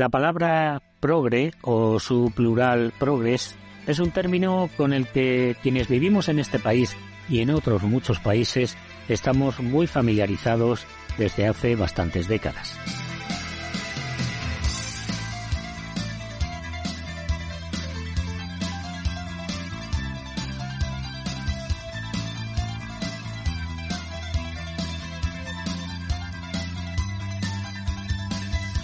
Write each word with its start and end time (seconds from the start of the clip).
La 0.00 0.08
palabra 0.08 0.80
progre 0.98 1.52
o 1.60 2.00
su 2.00 2.32
plural 2.34 2.90
progres 2.98 3.54
es 3.86 3.98
un 3.98 4.12
término 4.12 4.70
con 4.78 4.94
el 4.94 5.06
que 5.06 5.56
quienes 5.62 5.88
vivimos 5.88 6.30
en 6.30 6.38
este 6.38 6.58
país 6.58 6.96
y 7.28 7.40
en 7.40 7.50
otros 7.50 7.82
muchos 7.82 8.18
países 8.18 8.78
estamos 9.10 9.60
muy 9.60 9.86
familiarizados 9.86 10.86
desde 11.18 11.46
hace 11.46 11.76
bastantes 11.76 12.28
décadas. 12.28 12.78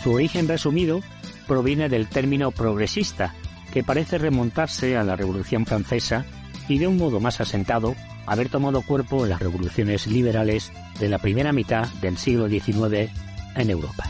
Su 0.06 0.12
origen 0.12 0.46
resumido 0.46 1.00
proviene 1.48 1.88
del 1.88 2.06
término 2.06 2.52
progresista, 2.52 3.34
que 3.72 3.82
parece 3.82 4.18
remontarse 4.18 4.96
a 4.96 5.02
la 5.02 5.16
Revolución 5.16 5.66
Francesa 5.66 6.24
y 6.68 6.78
de 6.78 6.86
un 6.86 6.96
modo 6.96 7.18
más 7.18 7.40
asentado 7.40 7.96
haber 8.24 8.48
tomado 8.48 8.82
cuerpo 8.82 9.24
en 9.24 9.30
las 9.30 9.40
revoluciones 9.40 10.06
liberales 10.06 10.70
de 11.00 11.08
la 11.08 11.18
primera 11.18 11.52
mitad 11.52 11.88
del 12.00 12.18
siglo 12.18 12.48
XIX 12.48 13.10
en 13.56 13.68
Europa. 13.68 14.04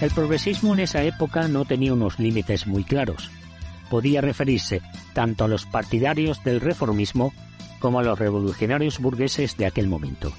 El 0.00 0.10
progresismo 0.12 0.72
en 0.72 0.80
esa 0.80 1.02
época 1.02 1.46
no 1.46 1.66
tenía 1.66 1.92
unos 1.92 2.18
límites 2.18 2.66
muy 2.66 2.84
claros. 2.84 3.30
Podía 3.90 4.22
referirse 4.22 4.80
tanto 5.12 5.44
a 5.44 5.48
los 5.48 5.66
partidarios 5.66 6.42
del 6.42 6.62
reformismo 6.62 7.34
como 7.84 8.00
los 8.00 8.18
revolucionarios 8.18 8.98
burgueses 8.98 9.58
de 9.58 9.66
aquel 9.66 9.88
momento. 9.88 10.32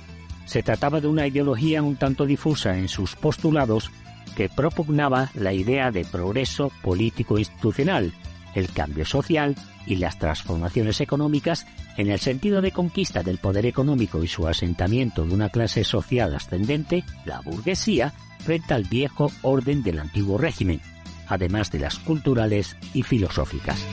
Se 0.46 0.64
trataba 0.64 1.00
de 1.00 1.06
una 1.06 1.28
ideología 1.28 1.84
un 1.84 1.96
tanto 1.96 2.26
difusa 2.26 2.76
en 2.76 2.88
sus 2.88 3.16
postulados 3.16 3.92
que 4.36 4.50
propugnaba 4.50 5.30
la 5.36 5.54
idea 5.54 5.92
de 5.92 6.06
progreso 6.06 6.72
político-institucional, 6.82 8.14
el 8.56 8.68
cambio 8.72 9.06
social 9.06 9.54
y 9.86 9.98
las 9.98 10.18
transformaciones 10.18 11.02
económicas 11.02 11.68
en 11.98 12.10
el 12.10 12.20
sentido 12.20 12.64
de 12.64 12.72
conquista 12.72 13.22
del 13.22 13.38
poder 13.38 13.68
económico 13.68 14.24
y 14.24 14.28
su 14.28 14.48
asentamiento 14.48 15.24
de 15.24 15.36
una 15.36 15.50
clase 15.50 15.84
social 15.84 16.34
ascendente, 16.34 17.04
la 17.26 17.42
burguesía, 17.42 18.12
frente 18.40 18.74
al 18.74 18.86
viejo 18.86 19.32
orden 19.44 19.84
del 19.84 20.00
antiguo 20.00 20.40
régimen, 20.40 20.82
además 21.28 21.70
de 21.70 21.78
las 21.78 22.00
culturales 22.00 22.76
y 22.96 23.04
filosóficas. 23.04 23.86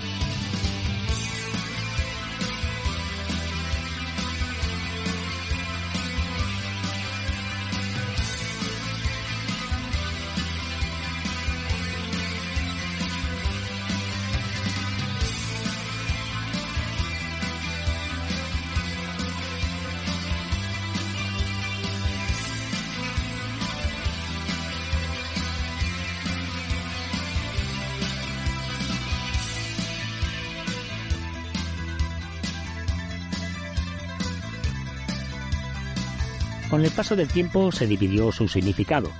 El 36.92 36.96
paso 36.96 37.16
del 37.16 37.28
tiempo 37.28 37.72
se 37.72 37.86
dividió 37.86 38.30
su 38.32 38.48
significado, 38.48 39.10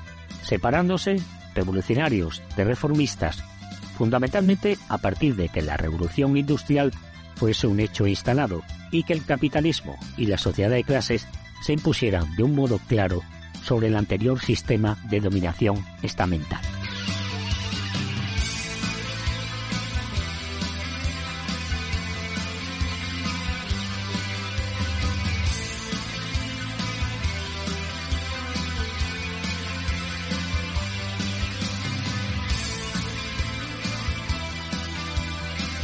separándose 0.43 1.17
revolucionarios 1.55 2.43
de 2.55 2.65
reformistas, 2.65 3.43
fundamentalmente 3.97 4.77
a 4.91 4.99
partir 4.99 5.37
de 5.37 5.49
que 5.49 5.63
la 5.63 5.79
revolución 5.79 6.37
industrial 6.37 6.93
fuese 7.35 7.67
un 7.67 7.81
hecho 7.81 8.07
instalado 8.07 8.63
y 8.91 9.05
que 9.05 9.15
el 9.15 9.25
capitalismo 9.25 9.97
y 10.19 10.27
la 10.27 10.37
sociedad 10.37 10.69
de 10.69 10.85
clases 10.85 11.27
se 11.63 11.73
impusieran 11.73 12.37
de 12.37 12.43
un 12.43 12.55
modo 12.55 12.79
claro 12.89 13.23
sobre 13.65 13.87
el 13.87 13.97
anterior 13.97 14.39
sistema 14.39 14.99
de 15.09 15.21
dominación 15.21 15.83
estamental. 16.03 16.61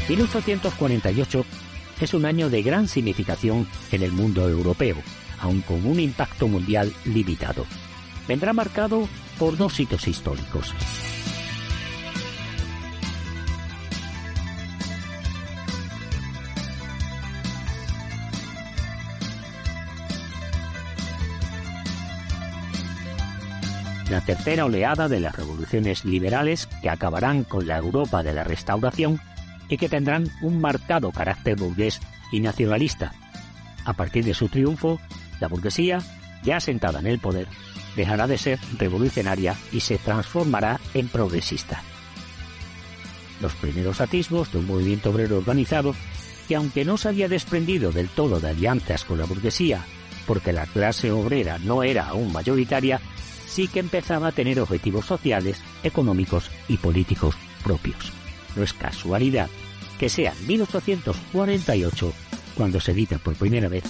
1848 0.09 1.45
es 2.01 2.15
un 2.15 2.25
año 2.25 2.49
de 2.49 2.63
gran 2.63 2.89
significación 2.89 3.69
en 3.93 4.03
el 4.03 4.13
mundo 4.13 4.49
europeo, 4.49 4.97
aun 5.41 5.61
con 5.63 5.85
un 5.85 6.01
impacto 6.01 6.49
mundial 6.49 6.93
limitado. 7.05 7.67
Vendrá 8.27 8.53
marcado 8.53 9.09
por 9.39 9.57
dos 9.57 9.79
hitos 9.79 10.09
históricos. 10.09 10.75
la 24.11 24.23
tercera 24.23 24.65
oleada 24.65 25.07
de 25.07 25.21
las 25.21 25.37
revoluciones 25.37 26.07
liberales 26.07 26.67
que 26.81 26.89
acabarán 26.89 27.45
con 27.45 27.67
la 27.67 27.77
Europa 27.77 28.23
de 28.23 28.33
la 28.33 28.43
Restauración 28.43 29.21
y 29.69 29.77
que 29.77 29.89
tendrán 29.89 30.31
un 30.43 30.61
marcado 30.61 31.11
carácter 31.13 31.57
burgués 31.57 32.01
y 32.33 32.41
nacionalista. 32.41 33.13
A 33.85 33.93
partir 33.93 34.25
de 34.25 34.35
su 34.35 34.49
triunfo, 34.49 35.01
la 35.41 35.49
burguesía, 35.49 35.99
ya 36.43 36.57
asentada 36.57 37.01
en 37.01 37.07
el 37.07 37.19
poder, 37.19 37.49
dejará 37.97 38.27
de 38.27 38.39
ser 38.39 38.59
revolucionaria 38.79 39.57
y 39.73 39.81
se 39.81 39.99
transformará 39.99 40.81
en 40.95 41.09
progresista. 41.09 41.83
Los 43.41 43.55
primeros 43.55 44.01
atisbos 44.01 44.53
de 44.53 44.59
un 44.59 44.67
movimiento 44.67 45.11
obrero 45.11 45.39
organizado 45.39 45.95
que 46.49 46.57
aunque 46.57 46.85
no 46.85 46.97
se 46.97 47.09
había 47.09 47.29
desprendido 47.29 47.93
del 47.93 48.09
todo 48.09 48.41
de 48.41 48.51
alianzas 48.51 49.05
con 49.05 49.19
la 49.19 49.27
burguesía, 49.27 49.85
porque 50.27 50.53
la 50.53 50.67
clase 50.67 51.11
obrera 51.11 51.59
no 51.59 51.83
era 51.83 52.09
aún 52.09 52.33
mayoritaria, 52.33 53.01
sí 53.47 53.69
que 53.69 53.81
empezaba 53.81 54.29
a 54.29 54.33
tener 54.33 54.61
objetivos 54.61 55.07
sociales, 55.07 55.61
económicos 55.83 56.51
y 56.69 56.77
políticos 56.77 57.37
propios. 57.65 58.18
No 58.57 58.63
es 58.63 58.73
casualidad 58.73 59.49
que 59.99 60.09
sea 60.09 60.35
1848 60.47 62.13
cuando 62.55 62.81
se 62.81 62.93
edita 62.93 63.19
por 63.19 63.35
primera 63.35 63.69
vez 63.69 63.85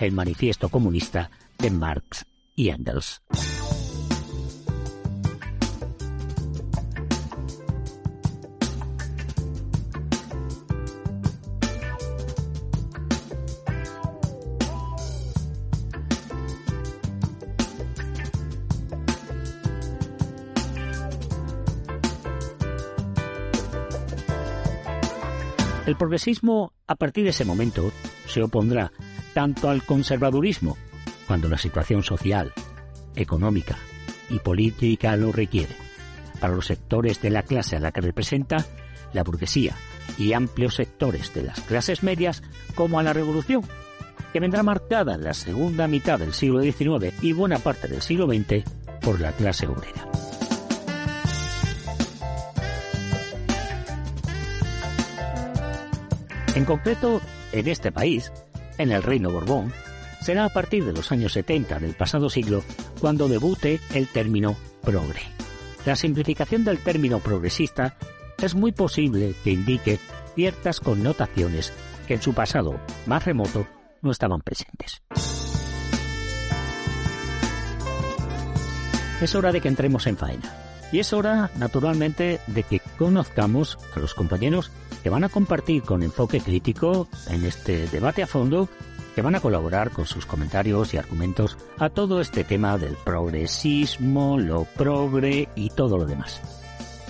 el 0.00 0.12
Manifiesto 0.12 0.68
Comunista 0.68 1.30
de 1.58 1.70
Marx 1.70 2.26
y 2.54 2.68
Engels. 2.68 3.22
El 25.86 25.96
progresismo, 25.96 26.72
a 26.86 26.94
partir 26.94 27.24
de 27.24 27.30
ese 27.30 27.44
momento, 27.44 27.92
se 28.26 28.42
opondrá 28.42 28.90
tanto 29.34 29.68
al 29.68 29.84
conservadurismo, 29.84 30.78
cuando 31.26 31.48
la 31.48 31.58
situación 31.58 32.02
social, 32.02 32.52
económica 33.16 33.76
y 34.30 34.38
política 34.38 35.14
lo 35.16 35.30
requiere, 35.30 35.76
para 36.40 36.54
los 36.54 36.66
sectores 36.66 37.20
de 37.20 37.30
la 37.30 37.42
clase 37.42 37.76
a 37.76 37.80
la 37.80 37.92
que 37.92 38.00
representa 38.00 38.64
la 39.12 39.24
burguesía 39.24 39.74
y 40.16 40.32
amplios 40.32 40.76
sectores 40.76 41.34
de 41.34 41.42
las 41.42 41.60
clases 41.60 42.02
medias, 42.02 42.42
como 42.74 42.98
a 42.98 43.02
la 43.02 43.12
revolución, 43.12 43.62
que 44.32 44.40
vendrá 44.40 44.62
marcada 44.62 45.14
en 45.14 45.24
la 45.24 45.34
segunda 45.34 45.86
mitad 45.86 46.18
del 46.18 46.32
siglo 46.32 46.62
XIX 46.62 47.12
y 47.22 47.32
buena 47.32 47.58
parte 47.58 47.88
del 47.88 48.00
siglo 48.00 48.26
XX 48.26 48.64
por 49.02 49.20
la 49.20 49.32
clase 49.32 49.66
obrera. 49.66 50.08
En 56.54 56.64
concreto, 56.64 57.20
en 57.52 57.68
este 57.68 57.90
país, 57.90 58.32
en 58.78 58.92
el 58.92 59.02
Reino 59.02 59.30
Borbón, 59.30 59.72
será 60.20 60.44
a 60.44 60.48
partir 60.48 60.84
de 60.84 60.92
los 60.92 61.10
años 61.12 61.32
70 61.32 61.78
del 61.80 61.94
pasado 61.94 62.30
siglo 62.30 62.62
cuando 63.00 63.28
debute 63.28 63.80
el 63.92 64.08
término 64.08 64.56
progre. 64.82 65.22
La 65.84 65.96
simplificación 65.96 66.64
del 66.64 66.78
término 66.78 67.20
progresista 67.20 67.96
es 68.40 68.54
muy 68.54 68.72
posible 68.72 69.34
que 69.42 69.50
indique 69.50 69.98
ciertas 70.34 70.80
connotaciones 70.80 71.72
que 72.06 72.14
en 72.14 72.22
su 72.22 72.34
pasado 72.34 72.80
más 73.06 73.24
remoto 73.24 73.66
no 74.02 74.10
estaban 74.10 74.40
presentes. 74.40 75.02
es 79.24 79.34
hora 79.34 79.52
de 79.52 79.60
que 79.60 79.68
entremos 79.68 80.06
en 80.06 80.16
faena. 80.16 80.52
Y 80.92 81.00
es 81.00 81.12
hora, 81.12 81.50
naturalmente, 81.56 82.40
de 82.46 82.62
que 82.62 82.80
conozcamos 82.98 83.78
a 83.96 84.00
los 84.00 84.14
compañeros 84.14 84.70
que 85.04 85.10
van 85.10 85.22
a 85.22 85.28
compartir 85.28 85.82
con 85.82 86.02
enfoque 86.02 86.40
crítico 86.40 87.08
en 87.28 87.44
este 87.44 87.86
debate 87.88 88.22
a 88.22 88.26
fondo, 88.26 88.70
que 89.14 89.20
van 89.20 89.34
a 89.34 89.40
colaborar 89.40 89.90
con 89.90 90.06
sus 90.06 90.24
comentarios 90.24 90.94
y 90.94 90.96
argumentos 90.96 91.58
a 91.78 91.90
todo 91.90 92.22
este 92.22 92.42
tema 92.42 92.78
del 92.78 92.96
progresismo, 93.04 94.38
lo 94.38 94.64
progre 94.64 95.50
y 95.56 95.68
todo 95.68 95.98
lo 95.98 96.06
demás. 96.06 96.40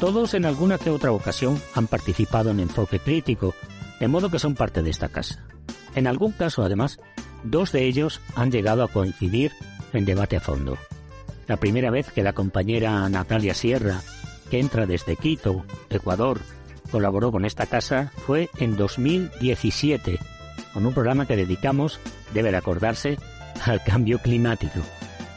Todos 0.00 0.34
en 0.34 0.44
alguna 0.44 0.76
que 0.76 0.90
otra 0.90 1.12
ocasión 1.12 1.62
han 1.76 1.86
participado 1.86 2.50
en 2.50 2.58
enfoque 2.58 2.98
crítico, 2.98 3.54
de 4.00 4.08
modo 4.08 4.28
que 4.28 4.40
son 4.40 4.56
parte 4.56 4.82
de 4.82 4.90
esta 4.90 5.08
casa. 5.08 5.44
En 5.94 6.08
algún 6.08 6.32
caso, 6.32 6.64
además, 6.64 6.98
dos 7.44 7.70
de 7.70 7.84
ellos 7.84 8.20
han 8.34 8.50
llegado 8.50 8.82
a 8.82 8.88
coincidir 8.88 9.52
en 9.92 10.04
debate 10.04 10.36
a 10.36 10.40
fondo. 10.40 10.76
La 11.46 11.58
primera 11.58 11.92
vez 11.92 12.10
que 12.10 12.24
la 12.24 12.32
compañera 12.32 13.08
Natalia 13.08 13.54
Sierra, 13.54 14.00
que 14.50 14.58
entra 14.58 14.84
desde 14.84 15.14
Quito, 15.14 15.64
Ecuador, 15.90 16.40
colaboró 16.94 17.32
con 17.32 17.44
esta 17.44 17.66
casa 17.66 18.12
fue 18.24 18.50
en 18.58 18.76
2017, 18.76 20.16
con 20.72 20.86
un 20.86 20.94
programa 20.94 21.26
que 21.26 21.34
dedicamos, 21.34 21.98
debe 22.32 22.52
recordarse, 22.52 23.18
al 23.64 23.82
cambio 23.82 24.20
climático. 24.20 24.78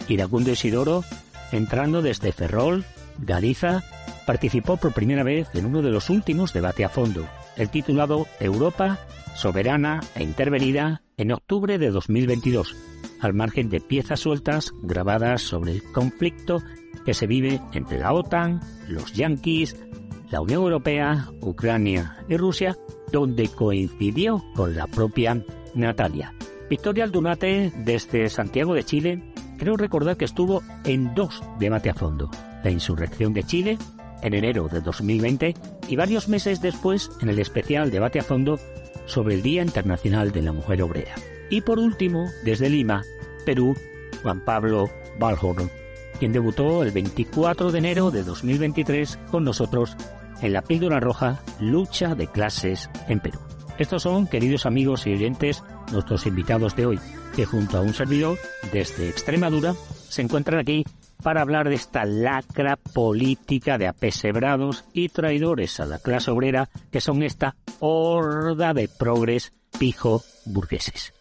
Iracundo 0.07 0.51
Isidoro, 0.51 1.03
entrando 1.51 2.03
desde 2.03 2.31
Ferrol, 2.31 2.85
Galiza, 3.17 3.83
participó 4.27 4.77
por 4.77 4.93
primera 4.93 5.23
vez 5.23 5.47
en 5.55 5.65
uno 5.65 5.81
de 5.81 5.89
los 5.89 6.11
últimos 6.11 6.53
debate 6.53 6.85
a 6.85 6.89
fondo, 6.89 7.25
el 7.55 7.71
titulado 7.71 8.27
Europa, 8.39 8.99
soberana 9.35 10.01
e 10.13 10.21
intervenida, 10.21 11.01
en 11.17 11.31
octubre 11.31 11.79
de 11.79 11.89
2022, 11.89 12.75
al 13.19 13.33
margen 13.33 13.71
de 13.71 13.81
piezas 13.81 14.19
sueltas 14.19 14.73
grabadas 14.83 15.41
sobre 15.41 15.71
el 15.71 15.91
conflicto 15.91 16.61
que 17.03 17.15
se 17.15 17.25
vive 17.25 17.59
entre 17.73 17.97
la 17.97 18.13
OTAN, 18.13 18.61
los 18.87 19.13
yanquis, 19.13 19.75
la 20.29 20.41
Unión 20.41 20.63
Europea, 20.63 21.29
Ucrania 21.41 22.17
y 22.27 22.37
Rusia, 22.37 22.77
donde 23.11 23.47
coincidió 23.47 24.43
con 24.55 24.75
la 24.75 24.87
propia 24.87 25.43
Natalia. 25.73 26.33
Victoria 26.69 27.05
Aldunate, 27.05 27.71
desde 27.77 28.29
Santiago 28.29 28.73
de 28.73 28.83
Chile, 28.83 29.23
creo 29.57 29.77
recordar 29.77 30.17
que 30.17 30.25
estuvo 30.25 30.61
en 30.83 31.15
dos 31.15 31.41
debates 31.59 31.93
a 31.93 31.97
fondo. 31.97 32.29
La 32.63 32.71
insurrección 32.71 33.33
de 33.33 33.43
Chile, 33.43 33.77
en 34.21 34.33
enero 34.33 34.67
de 34.67 34.81
2020, 34.81 35.55
y 35.87 35.95
varios 35.95 36.27
meses 36.27 36.61
después 36.61 37.09
en 37.21 37.29
el 37.29 37.39
especial 37.39 37.89
debate 37.89 38.19
a 38.19 38.23
fondo 38.23 38.59
sobre 39.05 39.35
el 39.35 39.41
Día 39.41 39.61
Internacional 39.61 40.31
de 40.31 40.41
la 40.41 40.51
Mujer 40.51 40.81
Obrera. 40.81 41.15
Y 41.49 41.61
por 41.61 41.79
último, 41.79 42.27
desde 42.43 42.69
Lima, 42.69 43.03
Perú, 43.45 43.73
Juan 44.21 44.43
Pablo 44.43 44.89
Balhorn, 45.17 45.69
quien 46.19 46.33
debutó 46.33 46.83
el 46.83 46.91
24 46.91 47.71
de 47.71 47.77
enero 47.79 48.11
de 48.11 48.23
2023 48.23 49.17
con 49.31 49.45
nosotros 49.45 49.95
en 50.41 50.53
la 50.53 50.61
píldora 50.61 50.99
roja 50.99 51.39
Lucha 51.59 52.15
de 52.15 52.27
Clases 52.27 52.89
en 53.07 53.19
Perú. 53.19 53.39
Estos 53.77 54.03
son, 54.03 54.27
queridos 54.27 54.65
amigos 54.65 55.05
y 55.05 55.13
oyentes, 55.13 55.63
nuestros 55.91 56.25
invitados 56.25 56.75
de 56.75 56.87
hoy, 56.87 56.99
que 57.35 57.45
junto 57.45 57.77
a 57.77 57.81
un 57.81 57.93
servidor 57.93 58.37
desde 58.73 59.09
Extremadura 59.09 59.73
se 60.09 60.21
encuentran 60.23 60.59
aquí 60.59 60.83
para 61.21 61.41
hablar 61.41 61.69
de 61.69 61.75
esta 61.75 62.05
lacra 62.05 62.75
política 62.75 63.77
de 63.77 63.87
apesebrados 63.87 64.85
y 64.93 65.09
traidores 65.09 65.79
a 65.79 65.85
la 65.85 65.99
clase 65.99 66.31
obrera 66.31 66.69
que 66.91 67.01
son 67.01 67.23
esta 67.23 67.55
horda 67.79 68.73
de 68.73 68.87
progres 68.87 69.53
pijo 69.77 70.23
burgueses. 70.45 71.13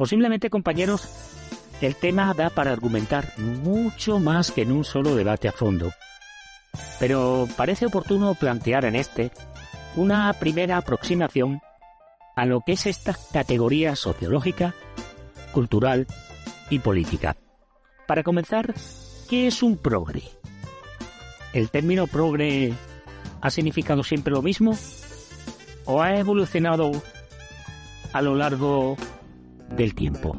Posiblemente, 0.00 0.48
compañeros, 0.48 1.10
el 1.82 1.94
tema 1.94 2.32
da 2.32 2.48
para 2.48 2.72
argumentar 2.72 3.34
mucho 3.36 4.18
más 4.18 4.50
que 4.50 4.62
en 4.62 4.72
un 4.72 4.82
solo 4.82 5.14
debate 5.14 5.46
a 5.46 5.52
fondo. 5.52 5.92
Pero 6.98 7.46
parece 7.54 7.84
oportuno 7.84 8.34
plantear 8.34 8.86
en 8.86 8.96
este 8.96 9.30
una 9.96 10.32
primera 10.32 10.78
aproximación 10.78 11.60
a 12.34 12.46
lo 12.46 12.62
que 12.62 12.72
es 12.72 12.86
esta 12.86 13.14
categoría 13.30 13.94
sociológica, 13.94 14.74
cultural 15.52 16.06
y 16.70 16.78
política. 16.78 17.36
Para 18.06 18.22
comenzar, 18.22 18.72
¿qué 19.28 19.48
es 19.48 19.62
un 19.62 19.76
progre? 19.76 20.22
¿El 21.52 21.68
término 21.68 22.06
progre 22.06 22.72
ha 23.42 23.50
significado 23.50 24.02
siempre 24.02 24.32
lo 24.32 24.40
mismo? 24.40 24.74
¿O 25.84 26.00
ha 26.00 26.16
evolucionado 26.16 26.90
a 28.14 28.22
lo 28.22 28.34
largo 28.34 28.96
del 29.76 29.94
tiempo. 29.94 30.36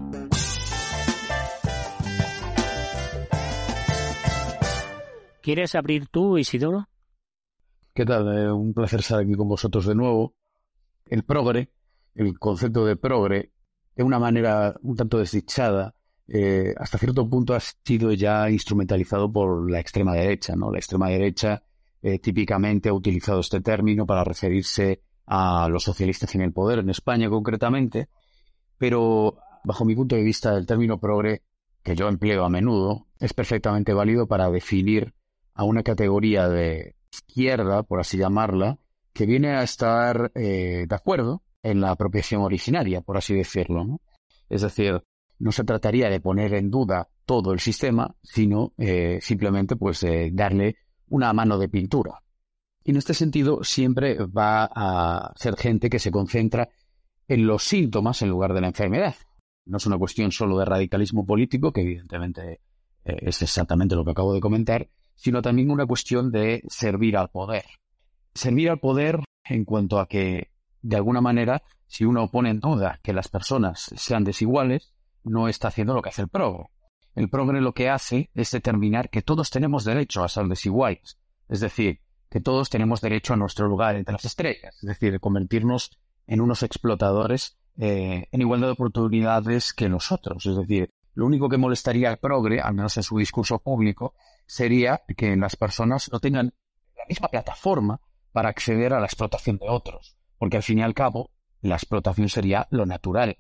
¿Quieres 5.42 5.74
abrir 5.75 6.07
tú, 6.07 6.38
Isidoro? 6.38 6.88
¿Qué 7.94 8.06
tal? 8.06 8.38
Eh, 8.38 8.51
un 8.51 8.74
placer 8.74 9.00
estar 9.00 9.19
aquí 9.19 9.33
con 9.33 9.48
vosotros 9.48 9.86
de 9.86 9.95
nuevo. 9.95 10.36
El 11.06 11.24
progre, 11.24 11.72
el 12.16 12.38
concepto 12.38 12.86
de 12.86 12.95
progre, 12.95 13.51
de 13.95 14.04
una 14.04 14.19
manera 14.19 14.75
un 14.81 14.95
tanto 14.95 15.18
desdichada, 15.18 15.95
eh, 16.28 16.74
hasta 16.78 16.98
cierto 16.98 17.28
punto 17.30 17.54
ha 17.54 17.60
sido 17.60 18.13
ya 18.13 18.50
instrumentalizado 18.50 19.31
por 19.31 19.69
la 19.69 19.80
extrema 19.80 20.13
derecha, 20.13 20.56
¿no? 20.56 20.72
La 20.72 20.78
extrema 20.78 21.10
derecha 21.10 21.63
eh, 22.01 22.19
típicamente 22.19 22.89
ha 22.89 22.94
utilizado 22.94 23.42
este 23.42 23.62
término 23.62 24.06
para 24.06 24.24
referirse 24.24 25.01
a 25.25 25.68
los 25.69 25.83
socialistas 25.83 26.33
en 26.36 26.42
el 26.42 26.54
poder, 26.54 26.80
en 26.80 26.89
España 26.89 27.30
concretamente, 27.30 28.10
pero 28.81 29.38
bajo 29.64 29.85
mi 29.85 29.94
punto 29.94 30.16
de 30.16 30.23
vista 30.23 30.57
el 30.57 30.66
término 30.66 31.00
progre, 31.00 31.44
que 31.83 31.95
yo 31.95 32.07
empleo 32.07 32.44
a 32.44 32.50
menudo, 32.50 33.06
es 33.19 33.31
perfectamente 33.31 33.94
válido 33.94 34.26
para 34.26 34.50
definir 34.50 35.14
a 35.54 35.66
una 35.66 35.83
categoría 35.83 36.50
de 36.50 36.95
izquierda, 37.14 37.83
por 37.83 38.00
así 38.00 38.18
llamarla, 38.18 38.80
que 39.14 39.28
viene 39.28 39.50
a 39.50 39.61
estar 39.61 40.31
eh, 40.33 40.88
de 40.90 40.95
acuerdo 40.95 41.44
en 41.61 41.80
la 41.80 41.92
apropiación 41.92 42.42
originaria, 42.42 43.02
por 43.02 43.18
así 43.18 43.35
decirlo. 43.35 44.02
Es 44.50 44.64
decir, 44.64 45.04
no 45.38 45.52
se 45.52 45.64
trataría 45.64 46.09
de 46.09 46.19
poner 46.19 46.56
en 46.56 46.71
duda 46.71 47.07
todo 47.23 47.54
el 47.54 47.59
sistema, 47.59 48.16
sino 48.23 48.73
eh, 48.80 49.19
simplemente 49.21 49.76
pues 49.76 50.04
darle 50.31 50.78
una 51.07 51.31
mano 51.33 51.59
de 51.59 51.69
pintura. 51.69 52.19
Y 52.83 52.90
en 52.90 52.97
este 52.97 53.14
sentido 53.14 53.64
siempre 53.64 54.18
va 54.26 54.68
a 54.73 55.33
ser 55.35 55.56
gente 55.56 55.88
que 55.88 56.00
se 56.00 56.09
concentra 56.09 56.68
en 57.31 57.47
los 57.47 57.64
síntomas 57.64 58.21
en 58.21 58.30
lugar 58.30 58.54
de 58.54 58.59
la 58.59 58.68
enfermedad. 58.68 59.16
No 59.66 59.78
es 59.78 59.85
una 59.85 59.97
cuestión 59.97 60.33
solo 60.33 60.57
de 60.57 60.66
radicalismo 60.66 61.26
político, 61.26 61.71
que 61.71 61.80
evidentemente 61.80 62.59
eh, 63.06 63.18
es 63.21 63.42
exactamente 63.42 63.95
lo 63.95 64.04
que 64.04 64.11
acabo 64.11 64.33
de 64.33 64.42
comentar, 64.42 64.90
sino 65.16 65.42
también 65.42 65.71
una 65.71 65.85
cuestión 65.85 66.30
de 66.30 66.61
servir 66.68 67.16
al 67.16 67.30
poder. 67.30 67.64
Servir 68.33 68.69
al 68.69 68.80
poder 68.80 69.23
en 69.45 69.64
cuanto 69.64 70.00
a 70.00 70.07
que, 70.07 70.52
de 70.81 70.95
alguna 70.97 71.21
manera, 71.21 71.64
si 71.88 72.04
uno 72.04 72.30
pone 72.30 72.50
en 72.50 72.59
duda 72.59 73.00
que 73.02 73.14
las 73.14 73.30
personas 73.30 73.92
sean 73.95 74.26
desiguales, 74.26 74.94
no 75.23 75.47
está 75.47 75.69
haciendo 75.69 75.94
lo 75.94 76.02
que 76.02 76.09
hace 76.09 76.23
el 76.23 76.28
progre. 76.28 76.66
El 77.16 77.30
progre 77.30 77.61
lo 77.61 77.73
que 77.73 77.90
hace 77.90 78.30
es 78.33 78.52
determinar 78.52 79.09
que 79.09 79.21
todos 79.21 79.52
tenemos 79.52 79.85
derecho 79.85 80.26
a 80.26 80.28
ser 80.28 80.47
desiguales, 80.47 81.18
es 81.47 81.61
decir, 81.61 82.02
que 82.30 82.42
todos 82.42 82.69
tenemos 82.69 83.00
derecho 83.00 83.33
a 83.33 83.38
nuestro 83.38 83.69
lugar 83.69 83.95
entre 83.95 84.14
las 84.14 84.26
estrellas, 84.26 84.76
es 84.81 84.88
decir, 84.88 85.18
convertirnos 85.21 85.97
en 86.28 86.42
unos 86.42 86.63
explotadores 86.63 87.57
eh, 87.78 88.28
en 88.31 88.42
igualdad 88.42 88.68
de 88.68 88.73
oportunidades 88.73 89.73
que 89.73 89.90
nosotros. 89.90 90.45
Es 90.45 90.56
decir, 90.56 90.94
lo 91.13 91.25
único 91.25 91.49
que 91.49 91.57
molestaría 91.57 92.09
al 92.09 92.19
progre, 92.19 92.61
al 92.61 92.73
menos 92.73 92.95
en 92.97 93.04
su 93.04 93.18
discurso 93.18 93.59
público, 93.59 94.13
sería 94.45 95.01
que 95.18 95.35
las 95.35 95.56
personas 95.56 96.09
no 96.11 96.19
tengan 96.19 96.54
la 96.95 97.06
misma 97.07 97.30
plataforma 97.30 98.01
para 98.31 98.49
acceder 98.49 98.94
a 98.94 98.99
la 98.99 99.06
explotación 99.06 99.57
de 99.57 99.69
otros, 99.69 100.18
porque 100.37 100.57
al 100.57 100.63
fin 100.63 100.80
y 100.80 100.83
al 100.83 100.94
cabo 100.94 101.31
la 101.61 101.75
explotación 101.75 102.30
sería 102.30 102.68
lo 102.71 102.85
natural. 102.85 103.37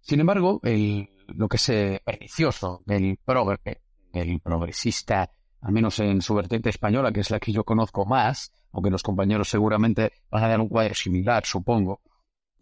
Sin 0.00 0.20
embargo, 0.20 0.60
lo 0.62 1.48
que 1.48 1.56
es 1.56 2.00
pernicioso 2.04 2.82
del 2.86 3.18
progre, 3.24 3.82
el 4.12 4.40
progresista, 4.40 5.30
al 5.60 5.72
menos 5.72 5.98
en 6.00 6.22
su 6.22 6.34
vertiente 6.34 6.70
española, 6.70 7.12
que 7.12 7.20
es 7.20 7.30
la 7.30 7.40
que 7.40 7.52
yo 7.52 7.64
conozco 7.64 8.06
más, 8.06 8.52
aunque 8.72 8.90
los 8.90 9.02
compañeros 9.02 9.48
seguramente 9.48 10.12
van 10.30 10.44
a 10.44 10.48
dar 10.48 10.60
un 10.60 10.68
cuadro 10.68 10.94
similar, 10.94 11.44
supongo, 11.44 12.00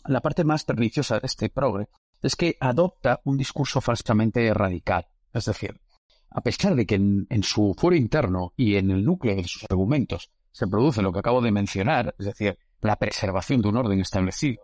la 0.07 0.21
parte 0.21 0.45
más 0.45 0.65
perniciosa 0.65 1.19
de 1.19 1.27
este 1.27 1.49
progre 1.49 1.89
es 2.23 2.37
que 2.37 2.57
adopta 2.61 3.21
un 3.25 3.37
discurso 3.37 3.81
falsamente 3.81 4.53
radical. 4.55 5.07
Es 5.33 5.45
decir, 5.45 5.81
a 6.31 6.41
pesar 6.41 6.75
de 6.75 6.87
que 6.87 6.95
en, 6.95 7.43
su 7.43 7.75
foro 7.79 7.95
interno 7.95 8.53
y 8.57 8.77
en 8.77 8.91
el 8.91 9.05
núcleo 9.05 9.37
de 9.37 9.45
sus 9.45 9.65
argumentos 9.69 10.31
se 10.53 10.67
produce 10.67 11.03
lo 11.03 11.13
que 11.13 11.19
acabo 11.19 11.41
de 11.41 11.53
mencionar, 11.53 12.15
es 12.19 12.27
decir, 12.27 12.59
la 12.81 12.97
preservación 12.97 13.61
de 13.61 13.69
un 13.69 13.77
orden 13.77 14.01
establecido, 14.01 14.63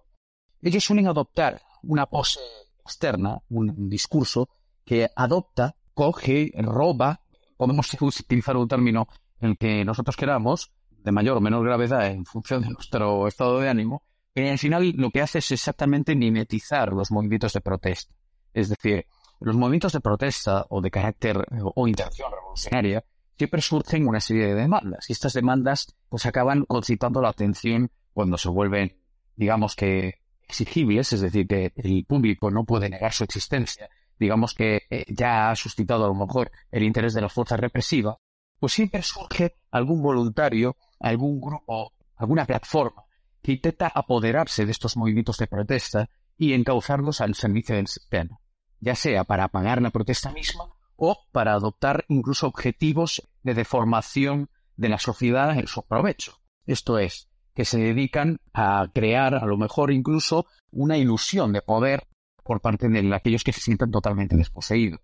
ellos 0.60 0.84
suelen 0.84 1.08
adoptar 1.08 1.60
una 1.82 2.06
pose 2.06 2.40
externa, 2.84 3.40
un 3.48 3.88
discurso 3.88 4.48
que 4.84 5.08
adopta, 5.14 5.76
coge, 5.94 6.52
roba, 6.56 7.20
podemos 7.56 7.88
utilizar 8.00 8.56
un 8.56 8.68
término 8.68 9.08
el 9.40 9.56
que 9.56 9.84
nosotros 9.84 10.16
queramos, 10.16 10.72
de 10.90 11.12
mayor 11.12 11.36
o 11.36 11.40
menor 11.40 11.64
gravedad 11.64 12.06
en 12.06 12.24
función 12.24 12.62
de 12.62 12.70
nuestro 12.70 13.26
estado 13.26 13.58
de 13.58 13.68
ánimo, 13.68 14.04
pero 14.32 14.50
al 14.50 14.58
final 14.58 14.92
lo 14.96 15.10
que 15.10 15.20
hace 15.20 15.38
es 15.38 15.52
exactamente 15.52 16.14
mimetizar 16.14 16.92
los 16.92 17.10
movimientos 17.10 17.52
de 17.52 17.60
protesta. 17.60 18.14
Es 18.54 18.68
decir, 18.68 19.06
los 19.40 19.56
movimientos 19.56 19.92
de 19.92 20.00
protesta 20.00 20.66
o 20.68 20.80
de 20.80 20.90
carácter 20.90 21.44
o 21.74 21.88
intención 21.88 22.30
revolucionaria 22.30 23.04
siempre 23.36 23.60
surgen 23.60 24.06
una 24.06 24.20
serie 24.20 24.46
de 24.46 24.54
demandas 24.54 25.08
y 25.10 25.12
estas 25.12 25.32
demandas 25.32 25.94
pues 26.08 26.26
acaban 26.26 26.64
concitando 26.64 27.20
la 27.20 27.30
atención 27.30 27.90
cuando 28.12 28.38
se 28.38 28.48
vuelven, 28.48 28.96
digamos 29.34 29.74
que 29.74 30.20
exigibles, 30.46 31.12
es 31.12 31.22
decir, 31.22 31.46
que 31.46 31.72
el 31.76 32.04
público 32.04 32.50
no 32.50 32.64
puede 32.64 32.88
negar 32.88 33.12
su 33.12 33.24
existencia, 33.24 33.88
digamos 34.22 34.54
que 34.54 34.82
eh, 34.88 35.04
ya 35.08 35.50
ha 35.50 35.56
suscitado 35.56 36.04
a 36.04 36.08
lo 36.08 36.14
mejor 36.14 36.50
el 36.70 36.84
interés 36.84 37.12
de 37.12 37.20
la 37.20 37.28
fuerza 37.28 37.56
represiva, 37.56 38.18
pues 38.58 38.72
siempre 38.72 39.02
surge 39.02 39.56
algún 39.72 40.00
voluntario, 40.00 40.76
algún 41.00 41.40
grupo, 41.40 41.92
alguna 42.16 42.46
plataforma 42.46 43.04
que 43.42 43.52
intenta 43.52 43.90
apoderarse 43.92 44.64
de 44.64 44.70
estos 44.70 44.96
movimientos 44.96 45.38
de 45.38 45.48
protesta 45.48 46.08
y 46.38 46.52
encauzarlos 46.52 47.20
al 47.20 47.34
servicio 47.34 47.74
del 47.74 47.88
sistema, 47.88 48.38
ya 48.78 48.94
sea 48.94 49.24
para 49.24 49.44
apagar 49.44 49.82
la 49.82 49.90
protesta 49.90 50.30
misma 50.30 50.72
o 50.94 51.18
para 51.32 51.54
adoptar 51.54 52.04
incluso 52.08 52.46
objetivos 52.46 53.28
de 53.42 53.54
deformación 53.54 54.48
de 54.76 54.88
la 54.88 54.98
sociedad 54.98 55.58
en 55.58 55.66
su 55.66 55.82
provecho. 55.82 56.38
Esto 56.64 56.98
es, 57.00 57.28
que 57.54 57.64
se 57.64 57.78
dedican 57.80 58.38
a 58.54 58.86
crear 58.94 59.34
a 59.34 59.46
lo 59.46 59.56
mejor 59.56 59.90
incluso 59.90 60.46
una 60.70 60.96
ilusión 60.96 61.52
de 61.52 61.62
poder 61.62 62.06
por 62.42 62.60
parte 62.60 62.88
de 62.88 63.14
aquellos 63.14 63.44
que 63.44 63.52
se 63.52 63.60
sientan 63.60 63.90
totalmente 63.90 64.36
desposeídos. 64.36 65.00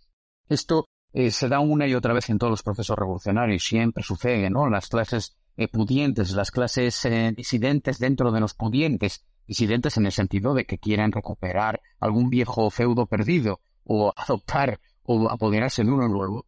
Esto 0.48 0.86
eh, 1.12 1.30
se 1.30 1.48
da 1.48 1.60
una 1.60 1.86
y 1.86 1.94
otra 1.94 2.12
vez 2.12 2.28
en 2.28 2.38
todos 2.38 2.50
los 2.50 2.62
procesos 2.62 2.98
revolucionarios, 2.98 3.64
siempre 3.64 4.02
sucede, 4.02 4.50
¿no? 4.50 4.68
Las 4.68 4.88
clases 4.88 5.36
eh, 5.56 5.68
pudientes, 5.68 6.32
las 6.32 6.50
clases 6.50 7.04
eh, 7.06 7.32
disidentes 7.34 7.98
dentro 7.98 8.30
de 8.30 8.40
los 8.40 8.54
pudientes, 8.54 9.24
disidentes 9.46 9.96
en 9.96 10.06
el 10.06 10.12
sentido 10.12 10.54
de 10.54 10.66
que 10.66 10.78
quieran 10.78 11.12
recuperar 11.12 11.80
algún 12.00 12.28
viejo 12.28 12.70
feudo 12.70 13.06
perdido 13.06 13.60
o 13.84 14.12
adoptar 14.14 14.80
o 15.04 15.30
apoderarse 15.30 15.82
de 15.82 15.90
uno 15.90 16.08
nuevo, 16.08 16.46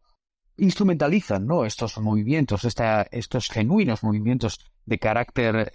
instrumentalizan 0.57 1.47
¿no? 1.47 1.65
estos 1.65 1.97
movimientos, 1.97 2.63
estos 3.11 3.49
genuinos 3.49 4.03
movimientos 4.03 4.59
de 4.85 4.99
carácter 4.99 5.71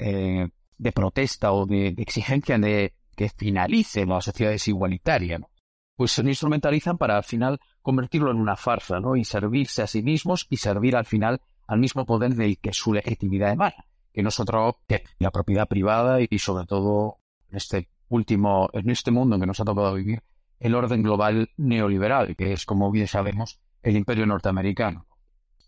de 0.79 0.93
protesta 0.93 1.53
o 1.53 1.67
de, 1.67 1.89
exigencia 1.99 2.59
de 2.59 2.95
que 3.17 3.29
finalice 3.31 4.07
la 4.07 4.21
sociedad 4.21 4.53
desigualitaria, 4.53 5.39
¿no? 5.39 5.51
pues 5.97 6.13
se 6.13 6.23
instrumentalizan 6.23 6.99
para 6.99 7.17
al 7.17 7.25
final 7.25 7.59
convertirlo 7.83 8.31
en 8.31 8.37
una 8.37 8.57
farsa 8.57 9.01
¿no? 9.01 9.17
y 9.17 9.25
servirse 9.25 9.83
a 9.83 9.87
sí 9.87 10.03
mismos 10.03 10.47
y 10.51 10.59
servir 10.59 10.95
al 10.95 11.07
final 11.07 11.41
al 11.67 11.79
mismo 11.81 12.05
poder 12.05 12.35
del 12.35 12.59
que 12.59 12.73
su 12.73 12.93
legitimidad 12.93 13.51
emana, 13.51 13.87
que 14.13 14.23
no 14.23 14.29
es 14.29 14.39
otro 14.39 14.79
que 14.87 15.05
la 15.19 15.31
propiedad 15.31 15.67
privada 15.67 16.19
y, 16.21 16.39
sobre 16.39 16.67
todo 16.67 17.19
en 17.51 17.57
este 17.57 17.89
último, 18.09 18.69
en 18.73 18.91
este 18.91 19.11
mundo 19.11 19.35
en 19.35 19.41
que 19.41 19.47
nos 19.47 19.59
ha 19.61 19.65
tocado 19.65 19.95
vivir, 19.95 20.23
el 20.61 20.75
orden 20.75 21.03
global 21.03 21.51
neoliberal, 21.57 22.37
que 22.37 22.53
es, 22.53 22.65
como 22.65 22.91
bien 22.91 23.09
sabemos, 23.09 23.61
el 23.83 23.97
imperio 23.97 24.27
norteamericano. 24.27 25.07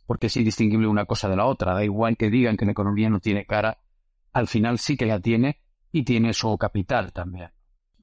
Porque 0.07 0.29
es 0.29 0.37
indistinguible 0.37 0.87
una 0.87 1.05
cosa 1.05 1.29
de 1.29 1.37
la 1.37 1.45
otra. 1.45 1.75
Da 1.75 1.85
igual 1.85 2.17
que 2.17 2.31
digan 2.31 2.57
que 2.57 2.65
la 2.65 2.73
economía 2.73 3.11
no 3.11 3.21
tiene 3.21 3.45
cara, 3.45 3.79
al 4.33 4.47
final 4.47 4.79
sí 4.79 4.97
que 4.97 5.07
la 5.07 5.21
tiene 5.21 5.61
y 5.93 6.05
tiene 6.05 6.33
su 6.33 6.57
capital 6.59 7.13
también. 7.13 7.51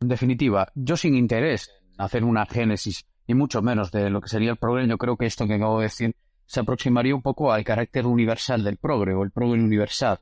En 0.01 0.07
definitiva, 0.07 0.71
yo 0.75 0.97
sin 0.97 1.15
interés 1.15 1.71
en 1.97 2.01
hacer 2.01 2.23
una 2.23 2.45
génesis, 2.45 3.05
y 3.27 3.33
mucho 3.33 3.61
menos 3.61 3.91
de 3.91 4.09
lo 4.09 4.21
que 4.21 4.29
sería 4.29 4.51
el 4.51 4.57
progre, 4.57 4.87
yo 4.87 4.97
creo 4.97 5.17
que 5.17 5.25
esto 5.25 5.47
que 5.47 5.55
acabo 5.55 5.79
de 5.79 5.85
decir 5.85 6.15
se 6.45 6.59
aproximaría 6.59 7.15
un 7.15 7.21
poco 7.21 7.51
al 7.51 7.63
carácter 7.63 8.05
universal 8.05 8.63
del 8.63 8.77
progre 8.77 9.15
o 9.15 9.23
el 9.23 9.31
progre 9.31 9.63
universal. 9.63 10.19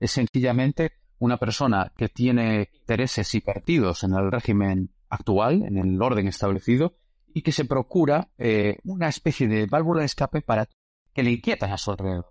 Es 0.00 0.12
sencillamente 0.12 0.92
una 1.18 1.36
persona 1.36 1.92
que 1.96 2.08
tiene 2.08 2.70
intereses 2.72 3.34
y 3.34 3.40
partidos 3.40 4.04
en 4.04 4.14
el 4.14 4.30
régimen 4.30 4.90
actual, 5.08 5.62
en 5.62 5.76
el 5.78 6.00
orden 6.00 6.28
establecido, 6.28 6.96
y 7.32 7.42
que 7.42 7.52
se 7.52 7.66
procura 7.66 8.30
eh, 8.38 8.78
una 8.84 9.08
especie 9.08 9.46
de 9.48 9.66
válvula 9.66 10.00
de 10.00 10.06
escape 10.06 10.40
para 10.40 10.68
que 11.12 11.22
le 11.22 11.32
inquietan 11.32 11.72
a 11.72 11.78
su 11.78 11.90
alrededor. 11.90 12.30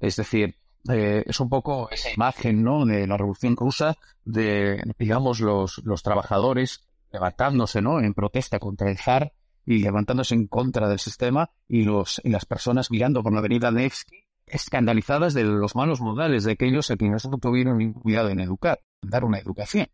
Es 0.00 0.16
decir, 0.16 0.56
eh, 0.88 1.24
es 1.26 1.40
un 1.40 1.48
poco 1.48 1.90
esa 1.90 2.10
imagen 2.10 2.62
¿no? 2.62 2.84
de 2.86 3.06
la 3.06 3.16
Revolución 3.16 3.56
Rusa, 3.56 3.96
de, 4.24 4.82
digamos, 4.98 5.40
los, 5.40 5.78
los 5.84 6.02
trabajadores 6.02 6.84
levantándose 7.12 7.80
¿no? 7.82 8.00
en 8.00 8.14
protesta 8.14 8.58
contra 8.58 8.90
el 8.90 8.98
zar 8.98 9.32
y 9.64 9.78
levantándose 9.78 10.34
en 10.34 10.46
contra 10.46 10.88
del 10.88 10.98
sistema 10.98 11.50
y, 11.66 11.84
los, 11.84 12.20
y 12.24 12.30
las 12.30 12.46
personas 12.46 12.90
mirando 12.90 13.22
por 13.22 13.32
la 13.32 13.40
avenida 13.40 13.70
Nevsky 13.70 14.24
escandalizadas 14.46 15.34
de 15.34 15.44
los 15.44 15.74
malos 15.74 16.00
modales 16.00 16.44
de 16.44 16.52
aquellos 16.52 16.90
a 16.90 16.96
quienes 16.96 17.26
no 17.28 17.38
tuvieron 17.38 17.92
cuidado 17.92 18.30
en 18.30 18.40
educar, 18.40 18.80
dar 19.02 19.24
una 19.24 19.38
educación. 19.38 19.88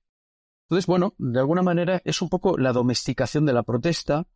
Entonces, 0.64 0.86
bueno, 0.86 1.14
de 1.18 1.40
alguna 1.40 1.62
manera 1.62 2.00
es 2.04 2.22
un 2.22 2.28
poco 2.28 2.56
la 2.56 2.72
domesticación 2.72 3.44
de 3.44 3.52
la 3.52 3.62
protesta, 3.62 4.26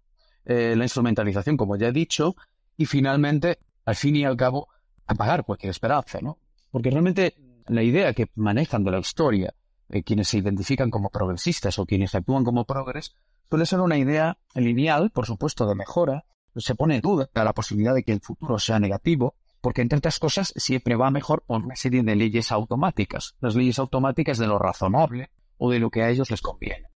eh, 0.45 0.75
la 0.77 0.85
instrumentalización, 0.85 1.57
como 1.57 1.77
ya 1.77 1.89
he 1.89 1.93
dicho, 1.93 2.37
y 2.77 2.87
finalmente, 2.87 3.59
al 3.85 3.97
fin 3.97 4.17
y 4.17 4.25
al 4.25 4.37
cabo, 4.37 4.69
apagar 5.09 5.45
cualquier 5.45 5.71
esperanza, 5.71 6.21
¿no? 6.23 6.39
Porque 6.71 6.91
realmente 6.91 7.35
la 7.67 7.83
idea 7.83 8.13
que 8.13 8.31
manejan 8.37 8.85
de 8.85 8.91
la 8.93 8.99
historia 8.99 9.55
eh, 9.89 10.03
quienes 10.03 10.29
se 10.29 10.39
identifican 10.39 10.91
como 10.91 11.11
progresistas 11.11 11.79
o 11.79 11.87
quienes 11.87 12.15
actúan 12.15 12.45
como 12.45 12.65
progres 12.65 13.15
suele 13.49 13.67
ser 13.67 13.81
una 13.81 13.97
idea 13.97 14.39
lineal, 14.55 15.11
por 15.11 15.27
supuesto, 15.27 15.67
de 15.67 15.75
mejora. 15.75 16.25
Se 16.55 16.75
pone 16.75 16.97
en 16.97 17.01
duda 17.01 17.29
la 17.35 17.53
posibilidad 17.53 17.95
de 17.95 18.03
que 18.03 18.13
el 18.13 18.21
futuro 18.21 18.59
sea 18.59 18.79
negativo, 18.79 19.37
porque 19.61 19.81
entre 19.81 19.99
otras 19.99 20.19
cosas 20.19 20.53
siempre 20.57 20.97
va 20.97 21.11
mejor 21.11 21.43
por 21.47 21.65
una 21.65 21.77
serie 21.77 22.03
de 22.03 22.17
leyes 22.17 22.53
automáticas, 22.53 23.37
las 23.41 23.55
leyes 23.55 23.79
automáticas 23.79 24.39
de 24.39 24.47
lo 24.47 24.59
razonable, 24.59 25.31
o 25.59 25.71
de 25.71 25.79
lo 25.79 25.91
que 25.91 26.03
a 26.03 26.11
ellos 26.11 26.31
les 26.31 26.41
conviene. 26.41 26.89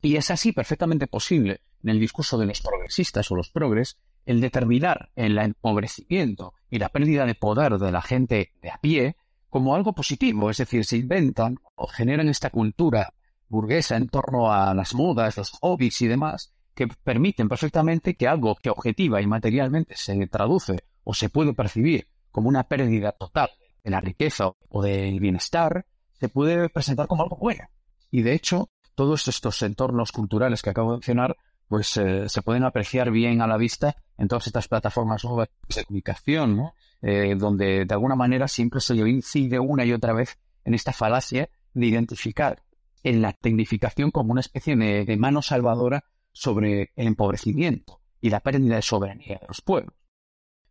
Y 0.00 0.16
es 0.16 0.30
así 0.30 0.52
perfectamente 0.52 1.06
posible 1.06 1.62
en 1.82 1.90
el 1.90 2.00
discurso 2.00 2.36
de 2.38 2.46
los 2.46 2.60
progresistas 2.60 3.30
o 3.30 3.36
los 3.36 3.50
progres 3.50 3.98
el 4.26 4.40
determinar 4.40 5.10
el 5.16 5.38
empobrecimiento 5.38 6.54
y 6.70 6.78
la 6.78 6.88
pérdida 6.88 7.26
de 7.26 7.34
poder 7.34 7.78
de 7.78 7.92
la 7.92 8.02
gente 8.02 8.52
de 8.62 8.70
a 8.70 8.78
pie 8.78 9.16
como 9.50 9.74
algo 9.74 9.94
positivo, 9.94 10.50
es 10.50 10.56
decir, 10.56 10.84
se 10.84 10.96
inventan 10.96 11.58
o 11.76 11.86
generan 11.86 12.28
esta 12.28 12.50
cultura 12.50 13.14
burguesa 13.48 13.96
en 13.96 14.08
torno 14.08 14.52
a 14.52 14.74
las 14.74 14.94
modas, 14.94 15.36
los 15.36 15.50
hobbies 15.50 16.02
y 16.02 16.08
demás, 16.08 16.52
que 16.74 16.88
permiten 16.88 17.48
perfectamente 17.48 18.16
que 18.16 18.26
algo 18.26 18.56
que 18.56 18.70
objetiva 18.70 19.22
y 19.22 19.26
materialmente 19.26 19.94
se 19.96 20.26
traduce 20.26 20.84
o 21.04 21.14
se 21.14 21.28
puede 21.28 21.54
percibir 21.54 22.08
como 22.32 22.48
una 22.48 22.64
pérdida 22.64 23.12
total 23.12 23.50
de 23.84 23.90
la 23.90 24.00
riqueza 24.00 24.50
o 24.68 24.82
del 24.82 25.20
bienestar, 25.20 25.86
se 26.18 26.28
puede 26.28 26.68
presentar 26.68 27.06
como 27.06 27.22
algo 27.22 27.36
bueno. 27.36 27.68
Y 28.10 28.22
de 28.22 28.32
hecho, 28.32 28.70
todos 28.94 29.28
estos 29.28 29.62
entornos 29.62 30.10
culturales 30.10 30.62
que 30.62 30.70
acabo 30.70 30.90
de 30.90 30.96
mencionar, 30.96 31.36
pues 31.68 31.96
eh, 31.96 32.28
se 32.28 32.42
pueden 32.42 32.64
apreciar 32.64 33.10
bien 33.10 33.40
a 33.40 33.46
la 33.46 33.56
vista 33.56 33.96
en 34.18 34.28
todas 34.28 34.46
estas 34.46 34.68
plataformas 34.68 35.24
nuevas 35.24 35.48
de 35.74 35.84
comunicación, 35.84 36.56
¿no? 36.56 36.74
Eh, 37.02 37.34
donde 37.36 37.84
de 37.84 37.94
alguna 37.94 38.14
manera 38.14 38.48
siempre 38.48 38.80
se 38.80 38.94
incide 38.94 39.58
una 39.58 39.84
y 39.84 39.92
otra 39.92 40.12
vez 40.12 40.38
en 40.64 40.74
esta 40.74 40.92
falacia 40.92 41.48
de 41.74 41.86
identificar 41.86 42.62
en 43.02 43.20
la 43.20 43.32
tecnificación 43.32 44.10
como 44.10 44.32
una 44.32 44.40
especie 44.40 44.76
de, 44.76 45.16
mano 45.16 45.42
salvadora 45.42 46.04
sobre 46.32 46.92
el 46.96 47.06
empobrecimiento 47.06 48.00
y 48.20 48.30
la 48.30 48.40
pérdida 48.40 48.76
de 48.76 48.82
soberanía 48.82 49.38
de 49.38 49.46
los 49.46 49.60
pueblos. 49.60 49.94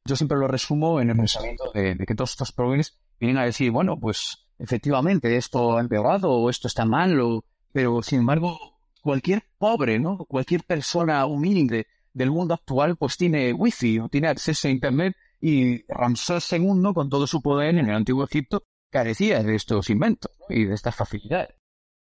Yo 0.05 0.15
siempre 0.15 0.38
lo 0.38 0.47
resumo 0.47 1.00
en 1.00 1.12
el 1.12 1.15
pensamiento 1.15 1.71
de, 1.73 1.95
que 1.97 2.15
todos 2.15 2.31
estos 2.31 2.51
problemas 2.51 3.00
vienen 3.19 3.38
a 3.38 3.45
decir, 3.45 3.71
bueno, 3.71 4.00
pues 4.00 4.47
efectivamente, 4.57 5.38
esto 5.38 5.77
ha 5.77 5.81
empeorado 5.81 6.31
o 6.31 6.50
esto 6.50 6.67
está 6.67 6.83
mal, 6.85 7.41
pero 7.71 8.01
sin 8.01 8.19
embargo, 8.19 8.73
cualquier 9.03 9.43
pobre, 9.57 10.00
¿no? 10.00 10.17
Cualquier 10.25 10.63
persona 10.63 11.25
humilde 11.25 11.88
del 12.13 12.31
mundo 12.31 12.53
actual, 12.53 12.95
pues 12.95 13.17
tiene 13.17 13.53
wifi 13.53 14.00
o 14.00 14.07
tiene 14.07 14.29
acceso 14.29 14.67
a 14.67 14.72
internet 14.72 15.15
y 15.41 15.83
Ramsés 15.91 16.51
II, 16.53 16.93
con 16.93 17.10
todo 17.10 17.27
su 17.27 17.41
poder 17.41 17.75
en 17.75 17.89
el 17.89 17.95
antiguo 17.95 18.24
Egipto, 18.24 18.63
carecía 18.89 19.43
de 19.43 19.55
estos 19.55 19.89
inventos 19.89 20.31
y 20.50 20.63
de 20.63 20.74
estas 20.74 20.95
facilidades. 20.95 21.55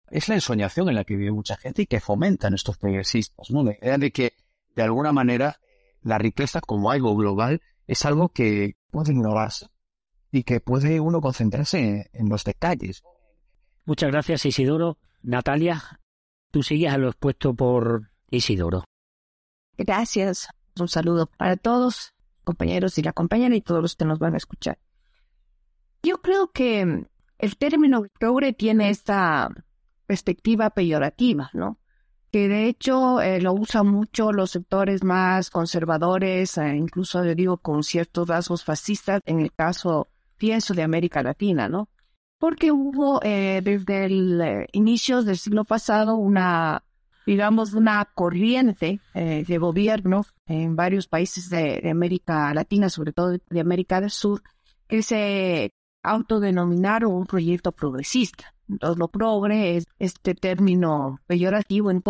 Es 0.09 0.29
la 0.29 0.37
ensoñación 0.37 0.89
en 0.89 0.95
la 0.95 1.05
que 1.05 1.17
vive 1.17 1.33
mucha 1.33 1.57
gente 1.57 1.83
y 1.83 1.87
que 1.87 1.99
fomentan 1.99 2.55
estos 2.55 2.79
progresistas, 2.79 3.51
¿no? 3.51 3.65
La 3.65 3.73
idea 3.73 3.99
de 3.99 4.13
que, 4.13 4.35
de 4.77 4.83
alguna 4.83 5.11
manera, 5.11 5.59
la 6.03 6.19
riqueza 6.19 6.61
como 6.61 6.93
algo 6.93 7.17
global 7.17 7.61
es 7.89 8.05
algo 8.05 8.29
que 8.29 8.77
puede 8.93 9.13
ignorarse 9.13 9.67
y 10.31 10.45
que 10.45 10.61
puede 10.61 11.01
uno 11.01 11.21
concentrarse 11.21 12.11
en, 12.13 12.29
los 12.29 12.45
detalles. 12.45 13.03
Muchas 13.85 14.13
gracias, 14.13 14.47
Isidoro. 14.47 14.99
Natalia, 15.23 15.83
tú 16.51 16.63
sigues 16.63 16.93
a 16.93 16.99
lo 16.99 17.09
expuesto 17.09 17.55
por 17.55 18.11
Isidoro. 18.31 18.85
Gracias. 19.77 20.49
Un 20.79 20.89
saludo 20.89 21.27
para 21.27 21.57
todos, 21.57 22.15
compañeros 22.45 22.99
y 22.99 23.03
la 23.03 23.13
compañera 23.13 23.55
y 23.55 23.61
todos 23.61 23.83
los 23.83 23.97
que 23.97 24.05
nos 24.05 24.19
van 24.19 24.35
a 24.35 24.39
escuchar. 24.39 24.79
Yo 26.03 26.21
creo 26.21 26.53
que 26.53 27.07
el 27.39 27.57
término 27.57 28.05
progre 28.19 28.53
tiene 28.53 28.91
esta 28.91 29.51
perspectiva 30.07 30.71
peyorativa, 30.71 31.51
¿no? 31.53 31.79
Que 32.31 32.49
de 32.49 32.67
hecho 32.67 33.21
eh, 33.21 33.41
lo 33.41 33.53
usan 33.53 33.89
mucho 33.89 34.33
los 34.33 34.51
sectores 34.51 35.03
más 35.03 35.51
conservadores, 35.51 36.59
eh, 36.59 36.77
incluso 36.77 37.25
yo 37.25 37.35
digo 37.35 37.59
con 37.59 37.83
ciertos 37.83 38.29
rasgos 38.29 38.65
fascistas, 38.65 39.21
en 39.25 39.41
el 39.41 39.53
caso, 39.53 40.09
pienso, 40.37 40.75
de 40.75 40.83
América 40.83 41.23
Latina, 41.23 41.69
¿no? 41.69 41.89
Porque 42.39 42.71
hubo 42.71 43.21
eh, 43.23 43.61
desde 43.63 44.05
el 44.05 44.67
inicio 44.73 45.23
del 45.23 45.39
siglo 45.39 45.65
pasado 45.65 46.17
una, 46.17 46.83
digamos, 47.27 47.73
una 47.75 48.05
corriente 48.15 49.01
de 49.15 49.59
gobierno 49.59 50.25
en 50.47 50.77
varios 50.77 51.09
países 51.09 51.49
de, 51.49 51.89
América 51.91 52.53
Latina, 52.53 52.91
sobre 52.91 53.13
todo 53.13 53.37
de 53.49 53.61
América 53.61 54.01
del 54.01 54.11
Sur, 54.11 54.43
que 54.87 55.03
se 55.03 55.73
autodenominaron 56.03 57.13
un 57.13 57.27
proyecto 57.27 57.73
progresista. 57.73 58.55
Entonces, 58.69 58.99
lo 58.99 59.09
progre 59.09 59.77
es 59.77 59.87
este 59.99 60.35
término 60.35 61.21
peyorativo 61.27 61.91
de 61.91 62.03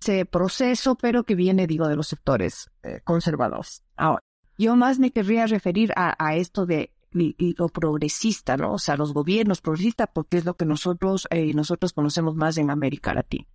ese 0.00 0.26
proceso, 0.26 0.94
pero 0.94 1.24
que 1.24 1.34
viene, 1.34 1.66
digo, 1.66 1.88
de 1.88 1.96
los 1.96 2.08
sectores 2.08 2.70
eh, 2.82 3.00
conservadores. 3.04 3.82
Ahora, 3.96 4.22
yo 4.58 4.76
más 4.76 4.98
me 4.98 5.10
querría 5.10 5.46
referir 5.46 5.92
a, 5.96 6.36
esto 6.36 6.66
de 6.66 6.92
lo 7.12 7.68
progresista, 7.68 8.56
¿no? 8.56 8.74
O 8.74 8.78
sea, 8.78 8.96
los 8.96 9.12
gobiernos 9.12 9.60
progresistas, 9.60 10.08
porque 10.12 10.38
es 10.38 10.44
lo 10.44 10.54
que 10.54 10.64
nosotros, 10.64 11.26
eh, 11.30 11.52
nosotros 11.54 11.92
conocemos 11.92 12.34
más 12.34 12.56
en 12.58 12.70
América 12.70 13.14
Latina. 13.14 13.46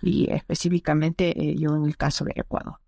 Y 0.00 0.30
específicamente 0.30 1.30
eh, 1.30 1.56
yo 1.58 1.74
en 1.74 1.84
el 1.84 1.96
caso 1.96 2.24
de 2.24 2.32
Ecuador. 2.36 2.78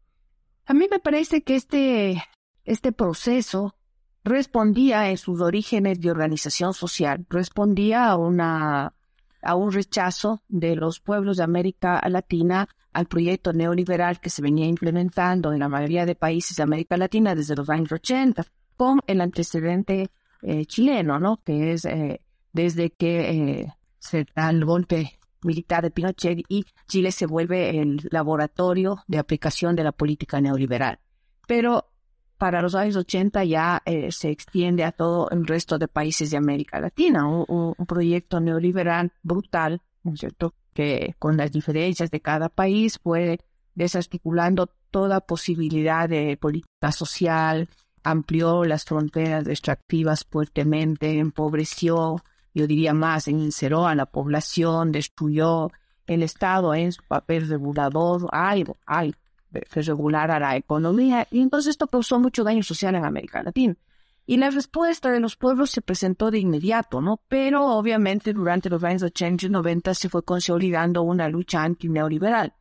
A 0.67 0.75
mí 0.75 0.87
me 0.91 1.01
parece 1.01 1.43
que 1.43 1.57
este, 1.57 2.23
este 2.65 2.93
proceso 2.93 3.75
respondía 4.23 5.11
en 5.11 5.17
sus 5.17 5.41
orígenes 5.41 6.01
de 6.01 6.11
organización 6.11 6.75
social, 6.75 7.27
respondía 7.29 8.09
a 8.09 8.17
una 8.17 8.95
a 9.43 9.55
un 9.55 9.73
rechazo 9.73 10.43
de 10.49 10.77
los 10.77 11.01
pueblos 11.01 11.39
de 11.39 11.45
América 11.45 12.01
Latina 12.09 12.69
al 12.93 13.07
proyecto 13.07 13.53
neoliberal 13.53 14.21
que 14.21 14.31
se 14.31 14.43
venía 14.43 14.67
implementando 14.67 15.53
en 15.53 15.61
la 15.61 15.69
mayoría 15.69 16.07
de 16.07 16.15
países 16.15 16.57
de 16.57 16.63
América 16.63 16.97
Latina 16.97 17.35
desde 17.35 17.57
los 17.57 17.71
años 17.71 17.93
80, 17.93 18.45
con 18.81 19.01
el 19.07 19.21
antecedente 19.21 20.09
eh, 20.41 20.65
chileno, 20.65 21.21
¿no? 21.21 21.43
Que 21.45 21.73
es 21.73 21.85
eh, 21.85 22.23
desde 22.55 22.89
que 22.89 23.31
eh, 23.61 23.75
se 23.99 24.25
da 24.35 24.49
el 24.49 24.65
golpe 24.65 25.19
militar 25.43 25.83
de 25.83 25.91
Pinochet 25.91 26.43
y 26.49 26.65
Chile 26.89 27.13
se 27.13 27.27
vuelve 27.27 27.79
el 27.79 28.09
laboratorio 28.11 29.05
de 29.07 29.19
aplicación 29.19 29.77
de 29.77 29.85
la 29.85 29.93
política 29.93 30.41
neoliberal. 30.41 30.99
Pero 31.47 31.91
para 32.39 32.63
los 32.63 32.75
años 32.75 32.97
80 32.97 33.45
ya 33.45 33.83
se 34.09 34.31
extiende 34.31 34.85
a 34.85 34.93
todo 34.93 35.29
el 35.29 35.47
resto 35.47 35.79
de 35.79 35.87
países 35.87 36.31
de 36.31 36.39
América 36.39 36.81
Latina, 36.81 37.29
un, 37.29 37.75
proyecto 37.87 38.41
neoliberal 38.41 39.13
brutal, 39.23 39.83
¿no 40.05 40.15
es 40.15 40.21
cierto?, 40.21 40.55
que 40.73 41.17
con 41.19 41.37
las 41.37 41.53
diferencias 41.53 42.11
de 42.11 42.23
cada 42.23 42.49
país 42.49 42.99
fue 42.99 43.41
desarticulando 43.75 44.71
toda 44.91 45.21
posibilidad 45.21 46.09
de 46.09 46.39
política 46.39 46.93
social, 46.93 47.69
amplió 48.03 48.65
las 48.65 48.85
fronteras 48.85 49.47
extractivas 49.47 50.25
fuertemente, 50.29 51.19
empobreció, 51.19 52.23
yo 52.55 52.67
diría 52.67 52.95
más, 52.95 53.29
encerró 53.29 53.87
a 53.87 53.95
la 53.95 54.07
población, 54.07 54.93
destruyó 54.93 55.71
el 56.07 56.23
Estado 56.23 56.75
en 56.75 56.93
su 56.93 57.03
papel 57.05 57.49
regulador, 57.49 58.29
algo, 58.33 58.77
algo 58.87 59.15
se 59.71 59.83
regulara 59.83 60.39
la 60.39 60.57
economía 60.57 61.27
y 61.31 61.41
entonces 61.41 61.71
esto 61.71 61.89
causó 61.89 62.19
mucho 62.21 62.45
daño 62.45 62.63
social 62.63 62.95
en 62.95 63.05
América 63.05 63.43
Latina. 63.43 63.77
Y 64.27 64.37
la 64.37 64.51
respuesta 64.51 65.11
de 65.11 65.19
los 65.19 65.37
pueblos 65.37 65.71
se 65.71 65.83
presentó 65.83 66.31
de 66.31 66.39
inmediato, 66.39 67.01
¿no? 67.01 67.21
Pero 67.29 67.67
obviamente 67.67 68.33
durante 68.33 68.71
los 68.71 68.85
años 68.85 69.03
80 69.03 69.47
y 69.47 69.49
90 69.49 69.95
se 69.95 70.09
fue 70.09 70.23
consolidando 70.23 71.03
una 71.03 71.29
lucha 71.29 71.65
anti-neoliberal. 71.65 72.55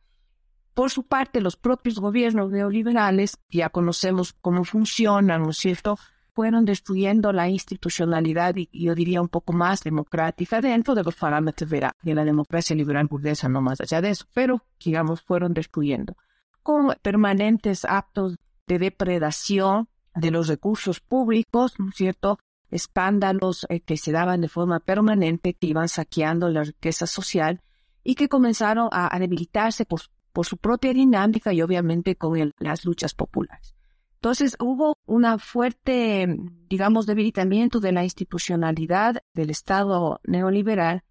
Por 0.80 0.90
su 0.90 1.02
parte, 1.02 1.42
los 1.42 1.58
propios 1.58 1.98
gobiernos 1.98 2.50
neoliberales, 2.50 3.36
ya 3.50 3.68
conocemos 3.68 4.32
cómo 4.32 4.64
funcionan, 4.64 5.42
¿no 5.42 5.50
es 5.50 5.58
cierto?, 5.58 5.98
fueron 6.32 6.64
destruyendo 6.64 7.34
la 7.34 7.50
institucionalidad 7.50 8.54
y 8.56 8.70
yo 8.72 8.94
diría 8.94 9.20
un 9.20 9.28
poco 9.28 9.52
más 9.52 9.82
democrática 9.82 10.62
dentro 10.62 10.94
de 10.94 11.04
los 11.04 11.16
parámetros 11.16 11.68
de 11.68 12.14
la 12.14 12.24
democracia 12.24 12.74
liberal 12.74 13.08
burguesa, 13.08 13.46
no 13.50 13.60
más 13.60 13.82
allá 13.82 14.00
de 14.00 14.08
eso, 14.08 14.24
pero 14.32 14.64
digamos 14.82 15.20
fueron 15.20 15.52
destruyendo 15.52 16.16
con 16.62 16.94
permanentes 17.02 17.84
actos 17.84 18.38
de 18.66 18.78
depredación 18.78 19.86
de 20.14 20.30
los 20.30 20.48
recursos 20.48 21.00
públicos, 21.00 21.74
¿no 21.78 21.90
es 21.90 21.96
cierto? 21.96 22.38
Escándalos 22.70 23.66
eh, 23.68 23.80
que 23.80 23.98
se 23.98 24.12
daban 24.12 24.40
de 24.40 24.48
forma 24.48 24.80
permanente, 24.80 25.52
que 25.52 25.66
iban 25.66 25.90
saqueando 25.90 26.48
la 26.48 26.64
riqueza 26.64 27.06
social 27.06 27.60
y 28.02 28.14
que 28.14 28.30
comenzaron 28.30 28.88
a, 28.92 29.18
debilitarse 29.18 29.84
por, 29.84 30.00
por, 30.32 30.46
su 30.46 30.56
propia 30.56 30.92
dinámica 30.92 31.52
y 31.52 31.62
obviamente 31.62 32.16
con 32.16 32.52
las 32.58 32.84
luchas 32.84 33.14
populares. 33.14 33.74
Entonces 34.14 34.56
hubo 34.60 34.98
una 35.06 35.38
fuerte, 35.38 36.26
digamos, 36.68 37.06
debilitamiento 37.06 37.80
de 37.80 37.92
la 37.92 38.04
institucionalidad 38.04 39.22
del 39.32 39.50
Estado 39.50 40.20
neoliberal 40.24 41.02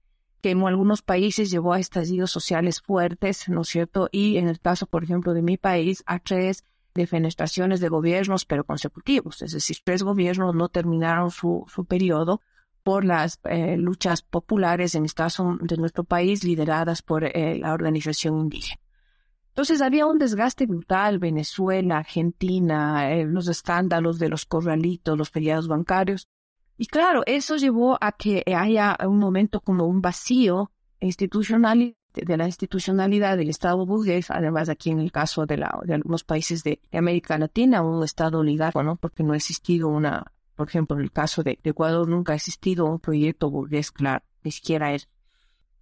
que 0.42 0.52
en 0.52 0.62
algunos 0.62 1.02
países 1.02 1.52
llevó 1.52 1.74
a 1.74 1.80
estallidos 1.80 2.32
sociales 2.32 2.82
fuertes, 2.82 3.50
¿no 3.50 3.62
es 3.62 3.68
cierto? 3.68 4.10
Y 4.12 4.38
en 4.38 4.48
el 4.48 4.60
caso, 4.60 4.86
por 4.86 5.04
ejemplo, 5.04 5.34
de 5.34 5.42
mi 5.42 5.58
país, 5.58 6.04
a 6.06 6.20
tres 6.20 6.64
defenestraciones 6.94 7.80
de 7.80 7.90
gobiernos, 7.90 8.46
pero 8.46 8.64
consecutivos. 8.64 9.42
Es 9.42 9.52
decir, 9.54 9.78
tres 9.84 10.04
gobiernos 10.04 10.56
no 10.56 10.70
terminaron 10.70 11.32
su, 11.32 11.66
su 11.68 11.86
periodo 11.86 12.42
por 12.84 13.06
las 13.06 13.40
eh, 13.44 13.78
luchas 13.78 14.22
populares, 14.22 14.96
en 14.96 15.04
el 15.04 15.14
caso 15.14 15.58
de 15.62 15.78
nuestro 15.78 16.04
país, 16.04 16.44
lideradas 16.44 17.02
por 17.02 17.24
eh, 17.24 17.58
la 17.60 17.74
organización 17.74 18.40
indígena. 18.40 18.82
Entonces 19.60 19.82
había 19.82 20.06
un 20.06 20.18
desgaste 20.18 20.68
brutal, 20.68 21.20
Venezuela, 21.20 21.98
Argentina, 21.98 23.12
eh, 23.12 23.26
los 23.26 23.50
escándalos 23.50 24.18
de 24.18 24.30
los 24.30 24.46
corralitos, 24.46 25.18
los 25.18 25.32
feriados 25.32 25.68
bancarios, 25.68 26.30
y 26.78 26.86
claro, 26.86 27.24
eso 27.26 27.58
llevó 27.58 27.98
a 28.00 28.14
que 28.14 28.42
haya 28.56 28.96
un 29.06 29.20
momento 29.20 29.60
como 29.60 29.86
un 29.86 30.00
vacío 30.00 30.72
institucional 31.02 31.94
de 32.14 32.38
la 32.38 32.46
institucionalidad 32.46 33.36
del 33.36 33.50
Estado 33.50 33.86
burgués, 33.86 34.32
además 34.32 34.70
aquí 34.70 34.92
en 34.92 35.02
el 35.02 35.12
caso 35.12 35.46
de, 35.46 35.58
la, 35.58 35.78
de 35.84 35.96
algunos 35.96 36.24
países 36.24 36.64
de, 36.64 36.80
América 36.94 37.38
Latina, 37.38 37.82
un 37.82 38.02
Estado 38.02 38.40
oligarco, 38.40 38.82
¿no? 38.82 38.96
Porque 38.96 39.24
no 39.24 39.34
ha 39.34 39.36
existido 39.36 39.90
una, 39.90 40.32
por 40.56 40.70
ejemplo, 40.70 40.96
en 40.96 41.04
el 41.04 41.12
caso 41.12 41.44
de, 41.44 41.60
de 41.62 41.72
Ecuador 41.72 42.08
nunca 42.08 42.32
ha 42.32 42.38
existido 42.38 42.86
un 42.86 43.02
proyecto 43.02 43.50
burgués, 43.50 43.92
claro, 43.92 44.24
ni 44.42 44.52
siquiera 44.52 44.94
es. 44.94 45.10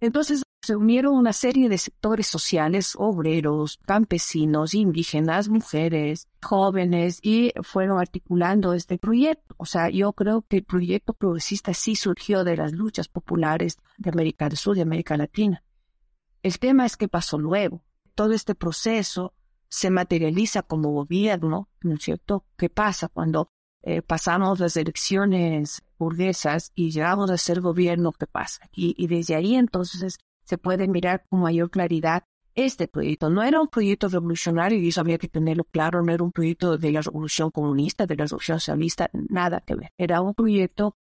Entonces, 0.00 0.42
se 0.62 0.76
unieron 0.76 1.14
una 1.14 1.32
serie 1.32 1.68
de 1.68 1.78
sectores 1.78 2.26
sociales, 2.26 2.94
obreros, 2.96 3.78
campesinos, 3.86 4.74
indígenas, 4.74 5.48
mujeres, 5.48 6.28
jóvenes, 6.42 7.20
y 7.22 7.52
fueron 7.62 7.98
articulando 7.98 8.74
este 8.74 8.98
proyecto. 8.98 9.54
O 9.56 9.66
sea, 9.66 9.88
yo 9.88 10.12
creo 10.12 10.42
que 10.42 10.58
el 10.58 10.64
proyecto 10.64 11.14
progresista 11.14 11.74
sí 11.74 11.94
surgió 11.94 12.44
de 12.44 12.56
las 12.56 12.72
luchas 12.72 13.08
populares 13.08 13.78
de 13.96 14.10
América 14.10 14.48
del 14.48 14.58
Sur 14.58 14.76
y 14.76 14.80
América 14.80 15.16
Latina. 15.16 15.62
El 16.42 16.58
tema 16.58 16.86
es 16.86 16.96
qué 16.96 17.08
pasó 17.08 17.38
luego. 17.38 17.84
Todo 18.14 18.32
este 18.32 18.54
proceso 18.54 19.34
se 19.68 19.90
materializa 19.90 20.62
como 20.62 20.90
gobierno, 20.90 21.68
¿no 21.82 21.94
es 21.94 22.02
cierto? 22.02 22.44
¿Qué 22.56 22.68
pasa 22.68 23.08
cuando 23.08 23.50
eh, 23.82 24.02
pasamos 24.02 24.58
las 24.58 24.76
elecciones 24.76 25.82
burguesas 25.98 26.72
y 26.74 26.90
llegamos 26.90 27.30
a 27.30 27.38
ser 27.38 27.60
gobierno? 27.60 28.12
¿Qué 28.12 28.26
pasa? 28.26 28.68
Y 28.72 29.06
desde 29.06 29.34
ahí 29.34 29.54
entonces 29.54 30.18
se 30.48 30.56
puede 30.56 30.88
mirar 30.88 31.26
con 31.28 31.40
mayor 31.40 31.70
claridad 31.70 32.24
este 32.54 32.88
proyecto. 32.88 33.28
No 33.28 33.42
era 33.42 33.60
un 33.60 33.68
proyecto 33.68 34.08
revolucionario 34.08 34.78
y 34.78 34.88
eso 34.88 35.02
había 35.02 35.18
que 35.18 35.28
tenerlo 35.28 35.64
claro, 35.64 36.02
no 36.02 36.10
era 36.10 36.24
un 36.24 36.32
proyecto 36.32 36.78
de 36.78 36.90
la 36.90 37.02
revolución 37.02 37.50
comunista, 37.50 38.06
de 38.06 38.16
la 38.16 38.24
revolución 38.24 38.58
socialista, 38.58 39.10
nada 39.12 39.60
que 39.60 39.74
ver. 39.74 39.92
Era 39.98 40.22
un 40.22 40.32
proyecto, 40.32 40.96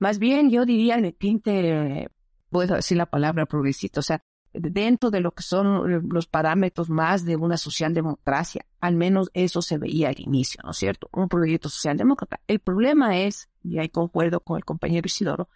más 0.00 0.18
bien 0.18 0.50
yo 0.50 0.66
diría 0.66 0.96
de 0.96 1.12
tinte, 1.12 2.10
puedo 2.50 2.74
decir 2.74 2.96
la 2.96 3.06
palabra 3.06 3.46
progresista, 3.46 4.00
o 4.00 4.02
sea, 4.02 4.20
dentro 4.52 5.10
de 5.10 5.20
lo 5.20 5.30
que 5.30 5.44
son 5.44 6.08
los 6.08 6.26
parámetros 6.26 6.90
más 6.90 7.24
de 7.24 7.36
una 7.36 7.56
socialdemocracia. 7.56 8.66
Al 8.80 8.96
menos 8.96 9.30
eso 9.32 9.62
se 9.62 9.78
veía 9.78 10.08
al 10.08 10.18
inicio, 10.18 10.60
¿no 10.64 10.72
es 10.72 10.76
cierto? 10.76 11.08
Un 11.12 11.28
proyecto 11.28 11.68
socialdemócrata. 11.68 12.40
El 12.48 12.58
problema 12.58 13.16
es, 13.16 13.48
y 13.62 13.78
ahí 13.78 13.90
concuerdo 13.90 14.40
con 14.40 14.56
el 14.56 14.64
compañero 14.64 15.06
Isidoro, 15.06 15.48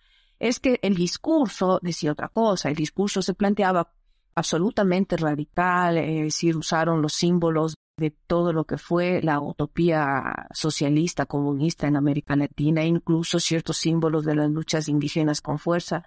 es 0.43 0.59
que 0.59 0.81
el 0.83 0.97
discurso 0.97 1.79
decía 1.83 2.11
otra 2.11 2.29
cosa, 2.29 2.69
el 2.69 2.75
discurso 2.75 3.23
se 3.23 3.33
planteaba 3.33 3.93
absolutamente 4.35 5.17
radical, 5.17 5.99
es 5.99 6.25
decir, 6.25 6.57
usaron 6.57 7.01
los 7.01 7.13
símbolos 7.13 7.77
de 7.97 8.11
todo 8.11 8.53
lo 8.53 8.65
que 8.65 8.77
fue 8.77 9.23
la 9.23 9.39
utopía 9.39 10.49
socialista, 10.53 11.27
comunista 11.27 11.87
en 11.87 11.97
América 11.97 12.35
Latina, 12.35 12.85
incluso 12.85 13.39
ciertos 13.39 13.77
símbolos 13.77 14.25
de 14.25 14.35
las 14.35 14.51
luchas 14.51 14.89
indígenas 14.89 15.41
con 15.41 15.61
fuerza. 15.61 16.03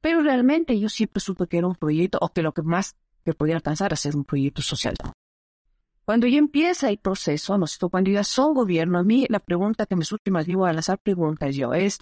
Pero 0.00 0.22
realmente 0.22 0.78
yo 0.78 0.88
siempre 0.88 1.20
supe 1.20 1.48
que 1.48 1.58
era 1.58 1.66
un 1.66 1.74
proyecto, 1.74 2.18
o 2.20 2.32
que 2.32 2.42
lo 2.42 2.52
que 2.52 2.62
más 2.62 2.94
que 3.24 3.34
podía 3.34 3.56
alcanzar 3.56 3.92
a 3.92 3.96
ser 3.96 4.14
un 4.14 4.24
proyecto 4.24 4.62
social. 4.62 4.94
Cuando 6.04 6.28
ya 6.28 6.38
empieza 6.38 6.88
el 6.88 6.98
proceso, 6.98 7.58
¿no? 7.58 7.66
cuando 7.90 8.12
ya 8.12 8.22
son 8.22 8.54
gobierno, 8.54 9.00
a 9.00 9.02
mí 9.02 9.26
la 9.28 9.40
pregunta 9.40 9.86
que 9.86 9.96
me 9.96 10.04
surge 10.04 10.30
más 10.30 10.46
vivo 10.46 10.64
al 10.64 10.78
hacer 10.78 10.98
preguntas 10.98 11.56
yo 11.56 11.74
es, 11.74 11.98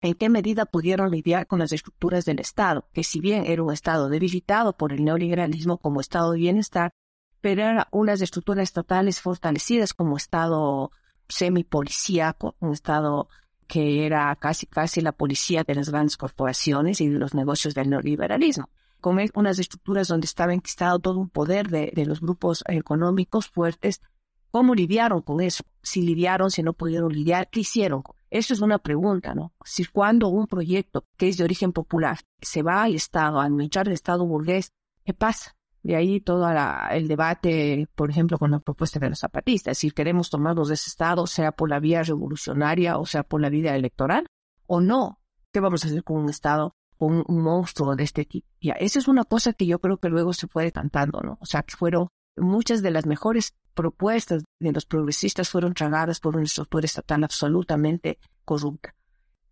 ¿en 0.00 0.14
qué 0.14 0.28
medida 0.28 0.66
pudieron 0.66 1.10
lidiar 1.10 1.46
con 1.46 1.58
las 1.58 1.72
estructuras 1.72 2.24
del 2.24 2.40
Estado? 2.40 2.88
Que 2.92 3.04
si 3.04 3.20
bien 3.20 3.44
era 3.46 3.62
un 3.62 3.72
Estado 3.72 4.08
debilitado 4.08 4.76
por 4.76 4.92
el 4.92 5.04
neoliberalismo 5.04 5.78
como 5.78 6.00
Estado 6.00 6.32
de 6.32 6.38
bienestar, 6.38 6.92
pero 7.40 7.62
eran 7.62 7.84
unas 7.90 8.20
estructuras 8.20 8.64
estatales 8.64 9.20
fortalecidas 9.20 9.94
como 9.94 10.16
Estado 10.16 10.90
semipolicíaco, 11.28 12.56
un 12.60 12.72
Estado 12.72 13.28
que 13.66 14.04
era 14.04 14.34
casi 14.36 14.66
casi 14.66 15.00
la 15.00 15.12
policía 15.12 15.62
de 15.62 15.76
las 15.76 15.90
grandes 15.90 16.16
corporaciones 16.16 17.00
y 17.00 17.08
de 17.08 17.18
los 17.18 17.34
negocios 17.34 17.72
del 17.72 17.88
neoliberalismo. 17.88 18.68
Con 19.00 19.18
unas 19.34 19.58
estructuras 19.58 20.08
donde 20.08 20.26
estaba 20.26 20.52
enquistado 20.52 20.98
todo 20.98 21.20
un 21.20 21.30
poder 21.30 21.68
de, 21.68 21.92
los 22.04 22.20
grupos 22.20 22.64
económicos 22.66 23.48
fuertes, 23.48 24.02
¿cómo 24.50 24.74
lidiaron 24.74 25.22
con 25.22 25.40
eso? 25.40 25.62
Si 25.82 26.02
lidiaron, 26.02 26.50
si 26.50 26.62
no 26.62 26.72
pudieron 26.72 27.12
lidiar, 27.12 27.48
¿qué 27.48 27.60
hicieron? 27.60 28.02
Eso 28.30 28.54
es 28.54 28.60
una 28.60 28.78
pregunta, 28.78 29.34
¿no? 29.34 29.52
Si 29.64 29.84
cuando 29.84 30.28
un 30.28 30.46
proyecto 30.46 31.04
que 31.16 31.28
es 31.28 31.36
de 31.36 31.44
origen 31.44 31.72
popular 31.72 32.20
se 32.40 32.62
va 32.62 32.84
al 32.84 32.94
Estado, 32.94 33.40
a 33.40 33.44
administrar 33.44 33.88
el 33.88 33.94
Estado 33.94 34.24
burgués, 34.24 34.72
¿qué 35.04 35.12
pasa? 35.12 35.56
De 35.82 35.96
ahí 35.96 36.20
todo 36.20 36.46
el 36.90 37.08
debate, 37.08 37.88
por 37.94 38.10
ejemplo, 38.10 38.38
con 38.38 38.52
la 38.52 38.60
propuesta 38.60 39.00
de 39.00 39.08
los 39.08 39.18
zapatistas. 39.18 39.78
Si 39.78 39.90
queremos 39.90 40.30
tomarnos 40.30 40.68
de 40.68 40.74
ese 40.74 40.90
Estado, 40.90 41.26
sea 41.26 41.52
por 41.52 41.68
la 41.70 41.80
vía 41.80 42.02
revolucionaria 42.02 42.98
o 42.98 43.06
sea 43.06 43.22
por 43.22 43.40
la 43.40 43.48
vía 43.48 43.74
electoral, 43.74 44.26
o 44.66 44.80
no. 44.80 45.20
¿Qué 45.52 45.58
vamos 45.58 45.84
a 45.84 45.88
hacer 45.88 46.04
con 46.04 46.18
un 46.18 46.30
Estado, 46.30 46.76
con 46.96 47.24
un 47.26 47.42
monstruo 47.42 47.96
de 47.96 48.04
este 48.04 48.24
tipo? 48.24 48.46
Ya, 48.60 48.74
esa 48.74 49.00
es 49.00 49.08
una 49.08 49.24
cosa 49.24 49.54
que 49.54 49.66
yo 49.66 49.80
creo 49.80 49.96
que 49.96 50.08
luego 50.08 50.32
se 50.32 50.46
fue 50.46 50.70
cantando, 50.70 51.20
¿no? 51.22 51.38
O 51.40 51.46
sea, 51.46 51.62
que 51.62 51.74
fueron 51.74 52.08
muchas 52.36 52.82
de 52.82 52.92
las 52.92 53.06
mejores 53.06 53.54
propuestas 53.74 54.44
de 54.60 54.72
los 54.72 54.86
progresistas 54.86 55.48
fueron 55.48 55.74
tragadas 55.74 56.20
por 56.20 56.36
una 56.36 56.44
estructura 56.44 56.84
estatal 56.84 57.24
absolutamente 57.24 58.18
corrupta. 58.44 58.94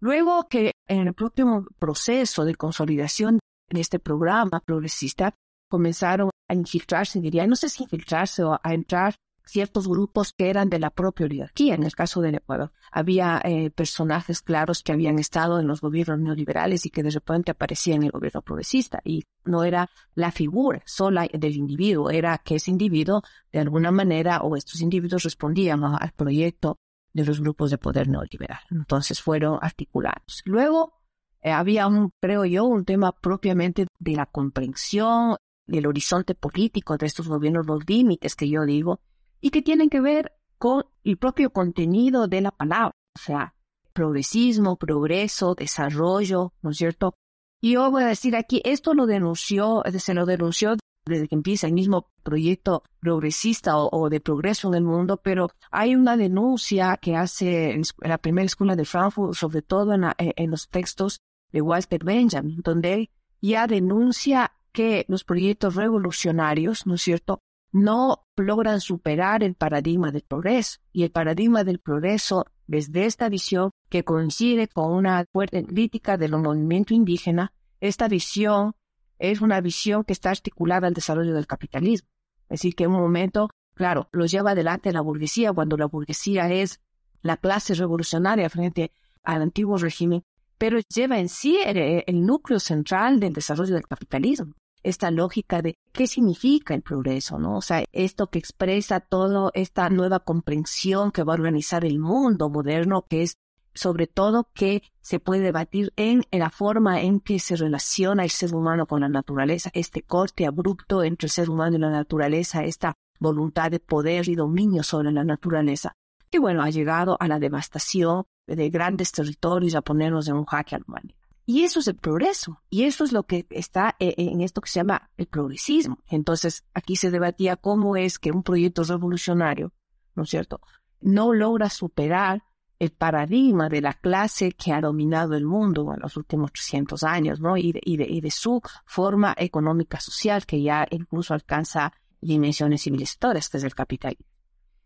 Luego 0.01 0.49
que 0.49 0.73
en 0.87 1.09
el 1.09 1.15
propio 1.15 1.67
proceso 1.79 2.45
de 2.45 2.55
consolidación 2.55 3.41
de 3.71 3.81
este 3.81 3.99
programa 3.99 4.61
progresista 4.61 5.35
comenzaron 5.69 6.31
a 6.49 6.55
infiltrarse, 6.55 7.21
diría, 7.21 7.47
no 7.47 7.57
sé 7.57 7.69
si 7.69 7.83
infiltrarse 7.83 8.43
o 8.45 8.59
a 8.63 8.75
entrar 8.75 9.15
ciertos 9.49 9.89
grupos 9.89 10.33
que 10.33 10.51
eran 10.51 10.69
de 10.69 10.79
la 10.79 10.91
propia 10.91 11.27
oligarquía. 11.27 11.75
En 11.75 11.83
el 11.83 11.95
caso 11.95 12.21
del 12.21 12.37
Ecuador, 12.37 12.73
había 12.93 13.41
eh, 13.45 13.71
personajes 13.71 14.43
claros 14.43 14.83
que 14.83 14.93
habían 14.93 15.19
estado 15.19 15.59
en 15.59 15.67
los 15.67 15.81
gobiernos 15.81 16.21
neoliberales 16.21 16.87
y 16.87 16.91
que 16.91 17.03
de 17.03 17.11
repente 17.11 17.51
aparecían 17.51 17.99
en 17.99 18.05
el 18.05 18.11
gobierno 18.11 18.43
progresista. 18.43 19.01
Y 19.05 19.25
no 19.45 19.65
era 19.65 19.91
la 20.15 20.31
figura 20.31 20.83
sola 20.85 21.27
del 21.33 21.57
individuo, 21.57 22.11
era 22.11 22.39
que 22.39 22.57
ese 22.57 22.71
individuo, 22.71 23.23
de 23.51 23.61
alguna 23.61 23.91
manera, 23.91 24.43
o 24.43 24.55
estos 24.55 24.81
individuos 24.81 25.23
respondían 25.23 25.83
al 25.83 26.13
proyecto 26.13 26.79
de 27.13 27.25
los 27.25 27.41
grupos 27.41 27.71
de 27.71 27.79
poder 27.79 28.09
neoliberal. 28.09 28.61
Entonces 28.71 29.21
fueron 29.21 29.59
articulados. 29.61 30.43
Luego 30.45 31.01
eh, 31.41 31.51
había 31.51 31.87
un, 31.87 32.11
creo 32.21 32.45
yo, 32.45 32.65
un 32.65 32.85
tema 32.85 33.13
propiamente 33.13 33.87
de 33.99 34.13
la 34.13 34.27
comprensión 34.27 35.37
del 35.67 35.87
horizonte 35.87 36.35
político 36.35 36.97
de 36.97 37.07
estos 37.07 37.29
gobiernos, 37.29 37.67
los 37.67 37.89
límites 37.89 38.35
que 38.35 38.49
yo 38.49 38.65
digo, 38.65 39.01
y 39.41 39.51
que 39.51 39.63
tienen 39.63 39.91
que 39.91 40.01
ver 40.01 40.33
con 40.59 40.85
el 41.05 41.17
propio 41.17 41.51
contenido 41.51 42.29
de 42.29 42.41
la 42.41 42.51
palabra, 42.51 42.93
o 43.17 43.21
sea, 43.21 43.55
progresismo, 43.93 44.77
progreso, 44.77 45.55
desarrollo, 45.55 46.53
¿no 46.63 46.71
es 46.71 46.77
cierto? 46.77 47.15
Y 47.61 47.73
yo 47.73 47.91
voy 47.91 48.05
a 48.05 48.09
decir 48.09 48.37
aquí, 48.37 48.63
esto 48.65 48.95
lo 48.95 49.07
denunció, 49.07 49.83
se 49.99 50.15
lo 50.15 50.27
denunció 50.27 50.77
desde 51.05 51.27
que 51.27 51.35
empieza 51.35 51.67
el 51.67 51.73
mismo 51.73 52.11
proyecto 52.23 52.85
progresista 53.01 53.77
o, 53.77 54.09
de 54.11 54.21
progreso 54.21 54.69
en 54.69 54.75
el 54.75 54.85
mundo, 54.85 55.17
pero 55.17 55.51
hay 55.71 55.97
una 55.97 56.17
denuncia 56.17 56.99
que 57.01 57.17
hace 57.17 57.71
en 57.73 57.83
la 57.99 58.19
primera 58.19 58.47
escuela 58.47 58.77
de 58.77 58.85
Frankfurt, 58.85 59.35
sobre 59.35 59.63
todo 59.63 59.95
en, 59.95 60.05
en 60.19 60.51
los 60.51 60.69
textos 60.69 61.21
de 61.51 61.63
Walter 61.63 62.05
Benjamin, 62.05 62.61
donde 62.63 63.11
ya 63.41 63.67
denuncia 63.67 64.53
que 64.73 65.07
los 65.09 65.25
proyectos 65.25 65.75
revolucionarios, 65.75 66.87
¿no 66.87 66.95
es 66.95 67.03
cierto?, 67.03 67.41
no 67.73 68.27
logran 68.37 68.81
superar 68.81 69.43
el 69.43 69.55
paradigma 69.55 70.11
del 70.11 70.23
progreso. 70.23 70.79
Y 70.93 71.03
el 71.03 71.11
paradigma 71.11 71.65
del 71.65 71.79
progreso, 71.79 72.47
desde 72.67 73.07
esta 73.07 73.29
visión 73.29 73.71
que 73.89 74.05
coincide 74.05 74.69
con 74.69 74.93
una 74.93 75.25
fuerte 75.33 75.65
crítica 75.65 76.17
del 76.17 76.37
movimiento 76.37 76.95
indígena, 76.95 77.53
esta 77.81 78.09
visión 78.09 78.75
es 79.19 79.41
una 79.41 79.61
visión 79.61 80.05
que 80.05 80.13
está 80.13 80.31
articulada 80.31 80.87
al 80.87 80.95
desarrollo 80.95 81.35
del 81.35 81.47
capitalismo. 81.47 82.09
Es 82.45 82.61
decir, 82.61 82.75
que 82.75 82.85
en 82.85 82.91
un 82.91 83.01
momento, 83.01 83.51
claro, 83.75 84.09
lo 84.13 84.27
lleva 84.27 84.53
adelante 84.53 84.93
la 84.93 85.01
burguesía 85.01 85.53
cuando 85.53 85.77
la 85.77 85.87
burguesía 85.87 86.51
es 86.51 86.81
la 87.23 87.37
clase 87.37 87.75
revolucionaria 87.75 88.49
frente 88.49 88.93
al 89.23 89.43
antiguo 89.43 89.77
régimen, 89.77 90.25
pero 90.57 90.79
lleva 90.95 91.19
en 91.19 91.29
sí 91.29 91.59
el 91.65 92.25
núcleo 92.25 92.59
central 92.59 93.21
del 93.21 93.33
desarrollo 93.33 93.75
del 93.75 93.87
capitalismo 93.87 94.55
esta 94.89 95.11
lógica 95.11 95.63
de 95.63 95.77
qué 95.93 96.07
significa 96.07 96.75
el 96.75 96.83
progreso, 96.83 97.39
¿no? 97.39 97.57
O 97.57 97.63
sea, 97.63 97.85
esto 97.93 98.29
que 98.29 98.39
expresa 98.39 99.01
toda 99.01 99.51
esta 99.55 99.89
nueva 99.91 100.21
comprensión 100.21 101.13
que 101.13 101.23
va 101.23 101.33
a 101.33 101.37
organizar 101.37 101.85
el 101.85 101.99
mundo 101.99 102.49
moderno, 102.51 103.05
que 103.09 103.23
es 103.23 103.37
sobre 103.75 104.09
todo 104.09 104.49
que 104.55 104.83
se 105.01 105.21
puede 105.21 105.43
debatir 105.43 105.93
en, 105.97 106.25
la 106.33 106.51
forma 106.51 107.01
en 107.01 107.21
que 107.21 107.39
se 107.39 107.55
relaciona 107.55 108.25
el 108.25 108.31
ser 108.31 108.55
humano 108.55 108.87
con 108.87 109.03
la 109.03 109.09
naturaleza, 109.09 109.71
este 109.73 110.03
corte 110.03 110.47
abrupto 110.47 111.05
entre 111.05 111.27
el 111.27 111.31
ser 111.31 111.49
humano 111.49 111.77
y 111.77 111.81
la 111.81 111.91
naturaleza, 111.91 112.65
esta 112.65 112.95
voluntad 113.21 113.71
de 113.71 113.79
poder 113.79 114.29
y 114.29 114.35
dominio 114.35 114.83
sobre 114.83 115.13
la 115.13 115.23
naturaleza, 115.23 115.93
que 116.31 116.41
bueno, 116.41 116.63
ha 116.63 116.71
llegado 116.71 117.17
a 117.21 117.29
la 117.29 117.39
devastación 117.39 118.25
de 118.47 118.69
grandes 118.71 119.13
territorios 119.13 119.75
a 119.75 119.83
ponernos 119.83 120.27
en 120.29 120.35
un 120.35 120.45
jaque 120.45 120.75
al 120.75 120.85
humanidad. 120.87 121.28
Y 121.51 121.63
eso 121.63 121.81
es 121.81 121.89
el 121.89 121.97
progreso. 121.97 122.61
Y 122.69 122.83
eso 122.83 123.05
es 123.05 123.13
lo 123.13 123.23
que 123.23 123.47
está 123.49 123.97
eh, 124.01 124.15
en 124.19 124.43
esto 124.43 124.61
que 124.61 124.69
se 124.69 124.81
llama 124.81 125.11
el 125.17 125.29
progresismo. 125.29 125.97
Entonces, 126.11 126.67
aquí 126.75 126.95
se 126.95 127.11
debatía 127.11 127.57
cómo 127.57 127.97
es 127.97 128.19
que 128.19 128.31
un 128.31 128.43
proyecto 128.43 128.85
revolucionario, 128.85 129.73
¿no 130.15 130.25
es 130.25 130.29
cierto?, 130.29 130.61
no 131.01 131.33
logra 131.33 131.71
superar 131.71 132.43
el 132.79 132.91
paradigma 132.91 133.71
de 133.71 133.81
la 133.81 133.95
clase 133.95 134.53
que 134.53 134.75
ha 134.75 134.83
dominado 134.83 135.37
el 135.37 135.47
mundo 135.47 135.91
en 135.95 136.01
los 136.01 136.19
últimos 136.19 136.53
300 136.53 137.03
años, 137.03 137.41
¿no? 137.41 137.57
Y 137.57 137.73
de, 137.73 137.81
y 137.83 138.21
de, 138.21 138.31
su 138.31 138.61
forma 138.85 139.35
económica 139.39 140.01
social 140.01 140.45
que 140.45 140.61
ya 140.61 140.87
incluso 140.91 141.33
alcanza 141.33 141.95
dimensiones 142.21 142.83
civilizatorias, 142.83 143.49
que 143.49 143.57
es 143.57 143.65
el 143.65 143.75
capitalismo. 143.75 144.27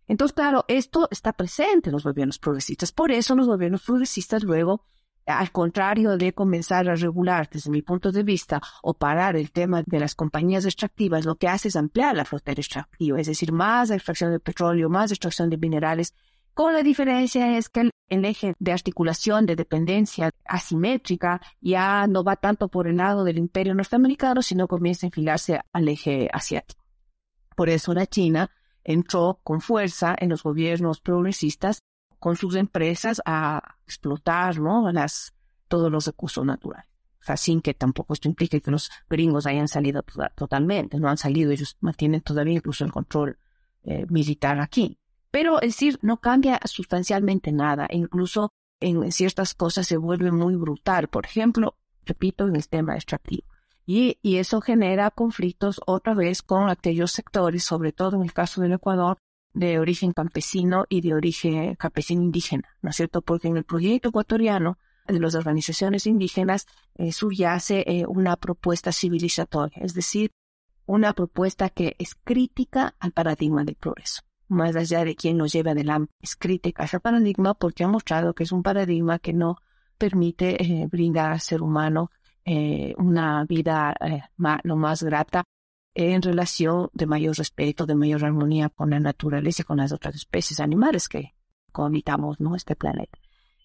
Entonces, 0.07 0.33
claro, 0.33 0.65
esto 0.69 1.09
está 1.11 1.33
presente 1.33 1.89
en 1.89 1.95
los 1.95 2.05
gobiernos 2.05 2.39
progresistas. 2.39 2.93
Por 2.93 3.11
eso 3.11 3.35
los 3.35 3.49
gobiernos 3.49 3.83
progresistas 3.83 4.45
luego 4.45 4.85
al 5.27 5.53
contrario 5.53 6.17
de 6.17 6.33
comenzar 6.33 6.89
a 6.89 6.95
regular 6.95 7.49
desde 7.51 7.71
mi 7.71 7.83
punto 7.83 8.11
de 8.11 8.23
vista 8.23 8.61
o 8.83 8.95
parar 8.95 9.37
el 9.37 9.53
tema 9.53 9.83
de 9.87 10.01
las 10.01 10.15
compañías 10.15 10.65
extractivas, 10.65 11.25
lo 11.25 11.37
que 11.37 11.49
hace 11.49 11.69
es 11.69 11.77
ampliar 11.77 12.17
la 12.17 12.25
frontera 12.25 12.61
extractiva, 12.61 13.21
es 13.21 13.27
decir, 13.27 13.53
más 13.53 13.91
extracción 13.91 14.33
de 14.33 14.41
petróleo, 14.41 14.89
más 14.89 15.11
extracción 15.11 15.51
de 15.51 15.59
minerales, 15.59 16.15
con 16.55 16.75
la 16.75 16.83
diferencia 16.83 17.57
es 17.57 17.71
que 17.71 17.91
el, 18.09 18.25
eje 18.27 18.55
de 18.59 18.73
articulación 18.73 19.47
de 19.47 19.57
dependencia 19.57 20.31
asimétrica 20.45 21.41
ya 21.63 22.07
no 22.07 22.25
va 22.25 22.37
tanto 22.37 22.69
por 22.69 22.87
el 22.87 22.99
lado 22.99 23.25
del 23.25 23.39
imperio 23.39 23.75
norteamericano, 23.75 24.43
sino 24.43 24.69
comienza 24.69 25.07
a 25.07 25.09
enfilarse 25.09 25.61
al 25.73 25.89
eje 25.89 26.29
asiático. 26.31 26.85
Por 27.57 27.71
eso 27.71 27.95
la 27.95 28.07
China 28.07 28.51
entró 28.85 29.41
con 29.43 29.63
fuerza 29.63 30.15
en 30.19 30.29
los 30.29 30.43
gobiernos 30.43 31.01
progresistas 31.01 31.81
con 32.19 32.37
sus 32.37 32.55
empresas 32.55 33.23
a 33.25 33.77
explotar 33.93 34.59
¿no? 34.59 34.91
Las, 34.93 35.35
todos 35.69 35.91
los 35.91 36.07
recursos 36.07 36.45
naturales. 36.45 36.87
O 37.21 37.25
sea, 37.25 37.37
sin 37.37 37.61
que 37.61 37.73
tampoco 37.73 38.15
esto 38.15 38.29
implique 38.29 38.61
que 38.61 38.71
los 38.71 38.91
gringos 39.09 39.47
hayan 39.47 39.69
salido 39.69 40.03
totalmente, 40.35 40.99
no 40.99 41.09
han 41.09 41.17
salido, 41.17 41.53
ellos 41.53 41.77
mantienen 41.81 42.21
todavía 42.21 42.55
incluso 42.55 42.85
el 42.85 42.91
control 42.91 43.39
eh, 43.85 44.07
militar 44.09 44.59
aquí. 44.59 44.99
Pero 45.31 45.61
es 45.63 45.69
decir, 45.69 45.99
no 46.03 46.19
cambia 46.19 46.59
sustancialmente 46.65 47.53
nada, 47.53 47.87
e 47.89 47.97
incluso 47.97 48.53
en 48.81 49.13
ciertas 49.13 49.55
cosas 49.55 49.87
se 49.87 49.97
vuelve 49.97 50.33
muy 50.33 50.57
brutal. 50.57 51.09
Por 51.09 51.25
ejemplo, 51.25 51.77
repito, 52.05 52.49
en 52.49 52.57
el 52.57 52.69
tema 52.69 52.97
extractivo. 52.97 53.47
Y, 53.87 54.19
y 54.21 54.37
eso 54.37 54.61
genera 54.61 55.11
conflictos 55.11 55.81
otra 55.87 56.15
vez 56.15 56.43
con 56.43 56.69
aquellos 56.69 57.13
sectores, 57.13 57.63
sobre 57.65 57.93
todo 57.93 58.17
en 58.17 58.23
el 58.23 58.33
caso 58.33 58.61
del 58.61 58.73
Ecuador, 58.73 59.19
de 59.55 59.79
origen 59.79 60.13
campesino 60.13 60.87
y 60.89 61.01
de 61.01 61.15
origen 61.15 61.75
campesino 61.75 62.23
indígena, 62.23 62.69
¿no 62.81 62.91
es 62.91 62.97
cierto? 62.97 63.23
Porque 63.23 63.49
en 63.49 63.57
el 63.57 63.65
proyecto 63.65 64.09
ecuatoriano 64.09 64.79
de 65.07 65.21
las 65.21 65.35
organizaciones 65.35 66.07
indígenas 66.07 66.67
eh, 66.95 67.13
subyace 67.13 67.85
eh, 67.87 68.05
una 68.07 68.37
propuesta 68.37 68.93
civilizatoria, 68.93 69.83
es 69.83 69.95
decir, 69.95 70.31
una 70.87 71.13
propuesta 71.13 71.69
que 71.71 71.97
es 71.99 72.15
crítica 72.15 72.95
al 72.99 73.13
paradigma 73.13 73.65
del 73.65 73.77
progreso. 73.77 74.23
Más 74.49 74.77
allá 74.77 75.05
de 75.05 75.15
quien 75.15 75.39
nos 75.39 75.53
lleve 75.53 75.71
adelante, 75.71 76.13
es 76.21 76.37
crítica 76.37 76.83
a 76.83 76.87
ese 76.87 77.01
paradigma 77.01 77.55
porque 77.55 77.85
ha 77.85 77.89
mostrado 77.89 78.35
que 78.35 78.45
es 78.45 78.53
un 78.53 78.63
paradigma 78.63 79.19
que 79.19 79.33
no 79.33 79.57
permite 79.97 80.63
eh, 80.63 80.87
brindar 80.91 81.33
al 81.33 81.41
ser 81.41 81.63
humano 81.63 82.11
una 82.97 83.45
vida 83.45 83.95
lo 84.65 84.75
más 84.75 85.05
grata 85.05 85.45
en 85.95 86.23
relación 86.23 86.89
de 86.93 87.07
mayor 87.07 87.37
respeto, 87.37 87.87
de 87.87 87.95
mayor 87.95 88.25
armonía 88.25 88.69
con 88.69 88.91
la 88.91 89.01
naturaleza 89.01 89.65
con 89.65 89.79
las 89.79 89.93
otras 89.93 90.15
especies 90.15 90.61
animales 90.61 91.09
que 91.09 91.35
cohabitamos, 91.71 92.41
¿no? 92.41 92.55
Este 92.55 92.77
planeta. 92.77 93.19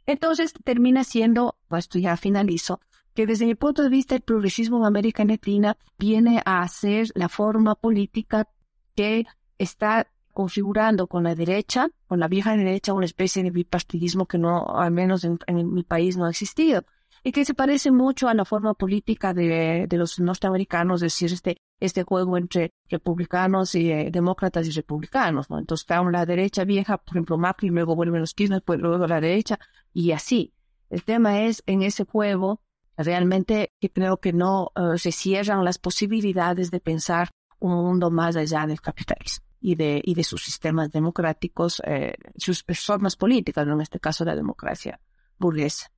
Entonces 0.06 0.54
termina 0.63 1.04
siendo, 1.04 1.58
pues, 1.68 1.86
esto 1.86 2.00
ya 2.00 2.16
finalizo, 2.18 2.80
que 3.13 3.26
desde 3.26 3.46
mi 3.46 3.56
punto 3.56 3.84
de 3.84 3.90
vista 3.90 4.16
el 4.16 4.22
progresismo 4.22 4.78
en 4.78 4.86
América 4.86 5.26
Latina 5.26 5.78
viene 5.98 6.42
a 6.46 6.68
ser 6.68 7.08
la 7.16 7.30
forma 7.30 7.76
política 7.76 8.48
que 8.96 9.26
está 9.58 10.08
configurando 10.34 11.08
con 11.08 11.24
la 11.24 11.34
derecha, 11.34 11.90
con 12.06 12.20
la 12.20 12.28
vieja 12.28 12.56
derecha, 12.56 12.94
una 12.94 13.06
especie 13.06 13.42
de 13.42 13.50
bipartidismo 13.50 14.28
que 14.28 14.38
no, 14.38 14.68
al 14.68 14.92
menos 14.92 15.24
en, 15.24 15.40
mi 15.74 15.84
país, 15.84 16.16
no 16.16 16.26
ha 16.26 16.30
existido. 16.30 16.84
Y 17.24 17.32
que 17.32 17.44
se 17.44 17.56
parece 17.56 17.92
mucho 17.92 18.30
a 18.30 18.36
la 18.36 18.46
forma 18.46 18.76
política 18.76 19.34
de, 19.34 19.88
de 19.90 19.98
los 19.98 20.20
norteamericanos, 20.20 21.02
es 21.02 21.13
decir, 21.13 21.34
este, 21.34 21.58
este 21.80 22.04
juego 22.04 22.38
entre 22.38 22.74
republicanos 22.90 23.76
y 23.76 23.92
eh, 23.92 24.10
demócratas 24.12 24.68
y 24.68 24.72
republicanos, 24.72 25.50
¿no? 25.50 25.60
Entonces, 25.60 25.84
está 25.84 26.02
la 26.04 26.26
derecha 26.26 26.63
vieja, 26.63 26.98
por 26.98 27.16
ejemplo, 27.16 27.38
Macri, 27.38 27.70
luego 27.70 27.96
vuelven 27.96 28.22
los 28.22 28.34
Kirchner, 28.34 28.63
pues 28.63 28.80
luego 28.80 29.06
la 29.08 29.22
derecha, 29.22 29.60
y 29.94 30.12
así. 30.12 30.54
El 30.90 31.04
tema 31.04 31.42
es, 31.44 31.63
en 31.66 31.82
ese 31.84 32.06
juego, 32.06 32.62
realmente 32.96 33.74
que 33.80 33.92
creo 33.92 34.18
que 34.18 34.34
no 34.34 34.72
eh, 34.76 34.98
se 34.98 35.12
cierran 35.12 35.63
las 35.63 35.78
posibilidades 35.78 36.72
de 36.72 36.80
pensar 36.80 37.30
un 37.60 37.74
mundo 37.74 38.10
más 38.10 38.36
allá 38.36 38.66
del 38.66 38.82
capitalismo 38.82 39.46
y 39.60 39.76
de, 39.76 40.02
y 40.04 40.13
de 40.13 40.24
sus 40.24 40.44
sistemas 40.44 40.92
democráticos, 40.92 41.82
eh, 41.86 42.16
sus 42.38 42.63
formas 42.63 43.16
políticas, 43.16 43.68
en 43.68 43.82
este 43.82 44.00
caso 44.00 44.24
la 44.26 44.36
democracia 44.36 45.00
burguesa. 45.38 45.92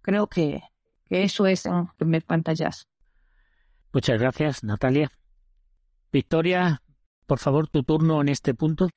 Creo 0.00 0.28
que, 0.28 0.62
que 1.06 1.24
eso 1.24 1.46
es 1.46 1.66
en 1.66 1.88
primer 1.96 2.24
pantallazo. 2.24 2.84
Muchas 3.92 4.20
gracias, 4.20 4.62
Natalia. 4.62 5.10
Victoria, 6.12 6.82
por 7.26 7.38
favor, 7.38 7.68
tu 7.68 7.82
turno 7.82 8.20
en 8.20 8.28
este 8.28 8.54
punto. 8.54 8.88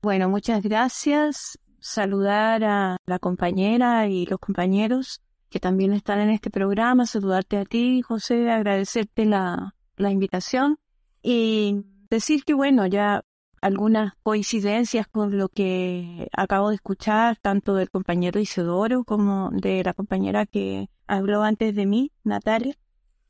Bueno, 0.00 0.28
muchas 0.28 0.62
gracias. 0.62 1.58
Saludar 1.80 2.64
a 2.64 2.96
la 3.06 3.18
compañera 3.18 4.08
y 4.08 4.26
los 4.26 4.38
compañeros 4.38 5.20
que 5.48 5.60
también 5.60 5.92
están 5.92 6.20
en 6.20 6.30
este 6.30 6.50
programa. 6.50 7.06
Saludarte 7.06 7.56
a 7.56 7.64
ti, 7.64 8.02
José, 8.02 8.50
agradecerte 8.50 9.24
la, 9.24 9.74
la 9.96 10.10
invitación 10.10 10.78
y 11.22 11.84
decir 12.10 12.44
que, 12.44 12.54
bueno, 12.54 12.86
ya 12.86 13.24
algunas 13.60 14.12
coincidencias 14.22 15.08
con 15.08 15.36
lo 15.36 15.48
que 15.48 16.28
acabo 16.32 16.68
de 16.68 16.76
escuchar, 16.76 17.36
tanto 17.38 17.74
del 17.74 17.90
compañero 17.90 18.38
Isidoro 18.40 19.04
como 19.04 19.50
de 19.50 19.82
la 19.82 19.94
compañera 19.94 20.46
que 20.46 20.88
habló 21.06 21.42
antes 21.42 21.74
de 21.74 21.86
mí, 21.86 22.12
Natalia. 22.24 22.76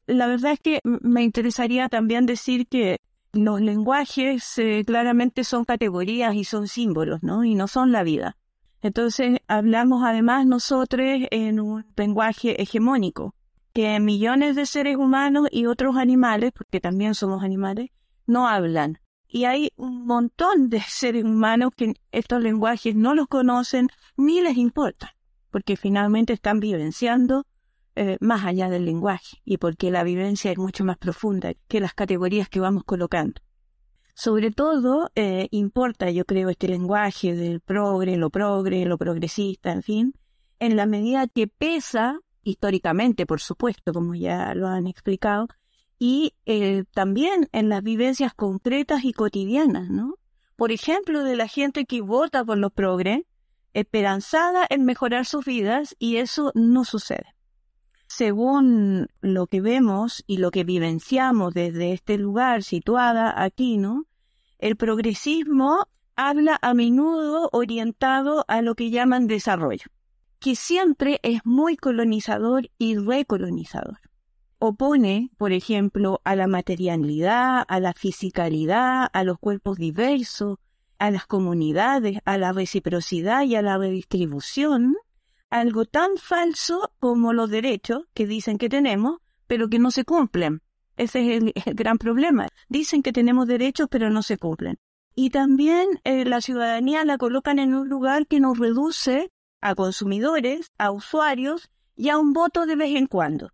La 0.09 0.27
verdad 0.27 0.53
es 0.53 0.61
que 0.61 0.81
me 0.85 1.23
interesaría 1.23 1.91
también 1.91 2.25
decir 2.25 2.67
que 2.67 2.99
los 3.35 3.61
lenguajes 3.61 4.57
eh, 4.57 4.83
claramente 4.87 5.45
son 5.45 5.67
categorías 5.67 6.35
y 6.35 6.45
son 6.45 6.67
símbolos, 6.67 7.23
¿no? 7.23 7.45
Y 7.45 7.55
no 7.55 7.69
son 7.69 7.93
la 7.93 8.03
vida. 8.03 8.39
Entonces 8.81 9.41
hablamos 9.49 10.03
además 10.03 10.47
nosotros 10.47 11.05
en 11.31 11.61
un 11.61 11.85
lenguaje 11.95 12.63
hegemónico, 12.63 13.35
que 13.75 14.01
millones 14.01 14.57
de 14.57 14.65
seres 14.65 14.97
humanos 14.97 15.47
y 15.53 15.67
otros 15.67 15.99
animales, 15.99 16.53
porque 16.53 16.81
también 16.81 17.15
somos 17.15 17.43
animales, 17.43 17.91
no 18.27 18.49
hablan. 18.49 19.01
Y 19.29 19.45
hay 19.45 19.73
un 19.77 20.07
montón 20.07 20.71
de 20.71 20.81
seres 20.89 21.25
humanos 21.25 21.73
que 21.77 21.93
estos 22.13 22.43
lenguajes 22.43 22.95
no 22.95 23.15
los 23.15 23.27
conocen 23.27 23.89
ni 24.17 24.41
les 24.41 24.57
importa, 24.57 25.15
porque 25.51 25.77
finalmente 25.77 26.33
están 26.33 26.61
vivenciando 26.61 27.45
eh, 27.99 28.17
más 28.21 28.45
allá 28.45 28.71
del 28.71 28.85
lenguaje 28.85 29.39
y 29.45 29.57
porque 29.57 29.91
la 29.91 30.05
vivencia 30.05 30.53
es 30.53 30.59
mucho 30.59 30.85
más 30.85 30.99
profunda 30.99 31.53
que 31.67 31.81
las 31.81 31.95
categorías 31.95 32.49
que 32.49 32.61
vamos 32.61 32.85
colocando. 32.85 33.41
Sobre 34.15 34.53
todo 34.53 35.11
eh, 35.17 35.49
importa, 35.51 36.09
yo 36.13 36.25
creo, 36.25 36.49
este 36.49 36.69
lenguaje 36.69 37.35
del 37.35 37.61
progre, 37.61 38.17
lo 38.17 38.31
progre, 38.31 38.85
lo 38.85 38.99
progresista, 38.99 39.73
en 39.73 39.83
fin, 39.83 40.15
en 40.61 40.77
la 40.77 40.87
medida 40.87 41.27
que 41.27 41.49
pesa, 41.49 42.21
históricamente, 42.45 43.27
por 43.27 43.41
supuesto, 43.41 43.93
como 43.93 44.15
ya 44.15 44.55
lo 44.55 44.69
han 44.69 44.87
explicado, 44.87 45.49
y 45.99 46.35
eh, 46.47 46.85
también 46.95 47.49
en 47.51 47.69
las 47.69 47.83
vivencias 47.83 48.33
concretas 48.33 49.05
y 49.05 49.13
cotidianas, 49.13 49.91
¿no? 49.91 50.15
Por 50.55 50.71
ejemplo, 50.71 51.25
de 51.25 51.35
la 51.35 51.49
gente 51.49 51.85
que 51.85 52.01
vota 52.01 52.45
por 52.45 52.59
los 52.59 52.73
progres, 52.73 53.23
esperanzada 53.73 54.67
en 54.71 54.85
mejorar 54.85 55.27
sus 55.27 55.45
vidas, 55.45 55.97
y 55.99 56.19
eso 56.19 56.53
no 56.55 56.85
sucede. 56.85 57.35
Según 58.19 59.07
lo 59.21 59.47
que 59.47 59.61
vemos 59.61 60.25
y 60.27 60.39
lo 60.39 60.51
que 60.51 60.65
vivenciamos 60.65 61.55
desde 61.55 61.93
este 61.93 62.19
lugar 62.19 62.65
situada 62.65 63.41
aquí, 63.41 63.77
¿no? 63.77 64.07
El 64.59 64.75
progresismo 64.75 65.87
habla 66.17 66.59
a 66.61 66.75
menudo 66.75 67.49
orientado 67.53 68.45
a 68.49 68.61
lo 68.61 68.75
que 68.75 68.91
llaman 68.91 69.29
desarrollo, 69.29 69.87
que 70.41 70.57
siempre 70.57 71.21
es 71.23 71.43
muy 71.45 71.77
colonizador 71.77 72.69
y 72.77 72.97
recolonizador 72.97 74.01
opone, 74.59 75.31
por 75.39 75.53
ejemplo, 75.53 76.21
a 76.25 76.35
la 76.35 76.49
materialidad, 76.49 77.65
a 77.69 77.79
la 77.79 77.93
fisicalidad, 77.93 79.09
a 79.13 79.23
los 79.23 79.39
cuerpos 79.39 79.79
diversos, 79.79 80.59
a 80.99 81.13
las 81.13 81.25
comunidades, 81.25 82.19
a 82.25 82.37
la 82.37 82.51
reciprocidad 82.51 83.45
y 83.45 83.55
a 83.55 83.63
la 83.63 83.79
redistribución, 83.79 84.97
algo 85.51 85.85
tan 85.85 86.17
falso 86.17 86.93
como 86.99 87.33
los 87.33 87.51
derechos 87.51 88.05
que 88.15 88.27
dicen 88.27 88.59
que 88.59 88.69
tenemos, 88.69 89.19
pero 89.47 89.69
que 89.69 89.79
no 89.79 89.91
se 89.91 90.05
cumplen. 90.05 90.63
Ese 90.97 91.37
es 91.37 91.43
el, 91.67 91.75
gran 91.75 91.99
problema. 91.99 92.49
Dicen 92.69 93.03
que 93.03 93.13
tenemos 93.13 93.47
derechos, 93.47 93.89
pero 93.91 94.11
no 94.11 94.23
se 94.23 94.39
cumplen. 94.39 94.79
Y 95.15 95.31
también 95.31 96.01
eh, 96.05 96.25
la 96.25 96.41
ciudadanía 96.41 97.05
la 97.05 97.19
colocan 97.19 97.59
en 97.59 97.75
un 97.75 97.89
lugar 97.89 98.27
que 98.27 98.41
nos 98.41 98.59
reduce 98.59 99.33
a 99.61 99.75
consumidores, 99.75 100.71
a 100.79 100.93
usuarios 100.93 101.71
y 101.97 102.11
a 102.11 102.19
un 102.19 102.33
voto 102.33 102.67
de 102.67 102.77
vez 102.77 102.95
en 102.95 103.07
cuando 103.07 103.51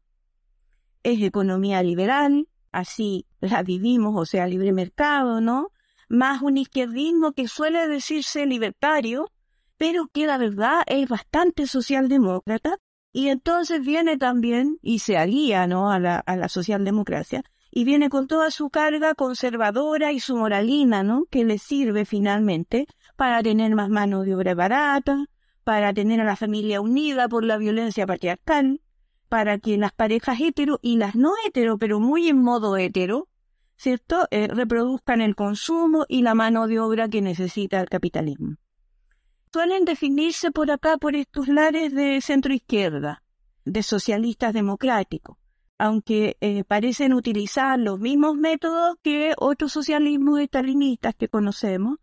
es 1.05 1.23
economía 1.23 1.83
liberal, 1.83 2.49
así 2.73 3.27
la 3.41 3.63
vivimos, 3.63 4.15
o 4.17 4.25
sea, 4.25 4.47
libre 4.49 4.73
mercado, 4.73 5.41
¿no? 5.41 5.71
Más 6.09 6.43
un 6.43 6.57
izquierdismo 6.57 7.33
que 7.33 7.47
suele 7.47 7.87
decirse 7.87 8.47
libertario, 8.47 9.31
pero 9.87 10.09
que 10.09 10.25
la 10.25 10.39
verdad 10.39 10.81
es 10.87 11.07
bastante 11.07 11.67
socialdemócrata, 11.67 12.79
y 13.13 13.29
entonces 13.29 13.85
viene 13.85 14.17
también 14.17 14.79
y 14.81 15.01
se 15.01 15.19
alía, 15.19 15.67
¿no? 15.67 15.93
A 15.93 15.99
la, 15.99 16.17
a 16.21 16.37
la 16.37 16.49
socialdemocracia, 16.49 17.45
y 17.71 17.85
viene 17.85 18.09
con 18.09 18.27
toda 18.27 18.51
su 18.51 18.71
carga 18.71 19.15
conservadora 19.15 20.11
y 20.11 20.21
su 20.21 20.39
moralina, 20.39 21.03
¿no? 21.03 21.27
Que 21.31 21.45
le 21.45 21.59
sirve 21.59 22.07
finalmente 22.07 22.87
para 23.15 23.43
tener 23.43 23.75
más 23.75 23.91
mano 23.91 24.23
de 24.23 24.35
obra 24.35 24.55
barata, 24.55 25.27
para 25.65 25.93
tener 25.93 26.19
a 26.19 26.25
la 26.25 26.37
familia 26.37 26.81
unida 26.81 27.29
por 27.29 27.45
la 27.45 27.59
violencia 27.59 28.07
patriarcal, 28.07 28.81
para 29.29 29.59
que 29.59 29.77
las 29.77 29.93
parejas 29.93 30.41
hetero 30.41 30.79
y 30.81 30.97
las 30.97 31.15
no 31.15 31.35
hetero, 31.47 31.77
pero 31.77 32.01
muy 32.01 32.31
en 32.31 32.41
modo 32.41 32.79
hetero, 32.79 33.29
¿cierto?, 33.77 34.29
eh, 34.31 34.49
reproduzcan 34.49 35.21
el 35.21 35.37
consumo 35.37 36.07
y 36.09 36.23
la 36.23 36.33
mano 36.35 36.69
de 36.69 36.81
obra 36.81 37.11
que 37.11 37.21
necesita 37.21 37.83
el 37.83 37.91
capitalismo. 37.91 38.57
Suelen 39.55 39.85
definirse 39.85 40.51
por 40.51 40.69
acá 40.73 40.97
por 40.97 41.15
estos 41.15 41.47
lares 41.47 41.95
de 41.95 42.21
centro 42.21 42.53
izquierda, 42.53 43.23
de 43.65 43.85
socialistas 43.85 44.53
democráticos, 44.53 45.37
aunque 45.79 46.37
eh, 46.41 46.65
parecen 46.65 47.13
utilizar 47.13 47.79
los 47.79 48.01
mismos 48.01 48.35
métodos 48.35 48.97
que 49.01 49.33
otros 49.39 49.71
socialismos 49.71 50.41
estalinistas 50.41 51.15
que 51.15 51.29
conocemos 51.29 51.99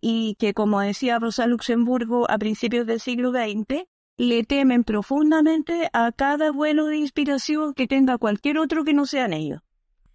y 0.00 0.34
que, 0.40 0.52
como 0.52 0.80
decía 0.80 1.20
Rosa 1.20 1.46
Luxemburgo 1.46 2.28
a 2.28 2.38
principios 2.38 2.88
del 2.88 2.98
siglo 2.98 3.30
XX, 3.30 3.84
le 4.16 4.42
temen 4.42 4.82
profundamente 4.82 5.88
a 5.92 6.10
cada 6.10 6.50
vuelo 6.50 6.86
de 6.86 6.96
inspiración 6.96 7.72
que 7.74 7.86
tenga 7.86 8.18
cualquier 8.18 8.58
otro 8.58 8.82
que 8.82 8.94
no 8.94 9.06
sean 9.06 9.32
ellos. 9.32 9.60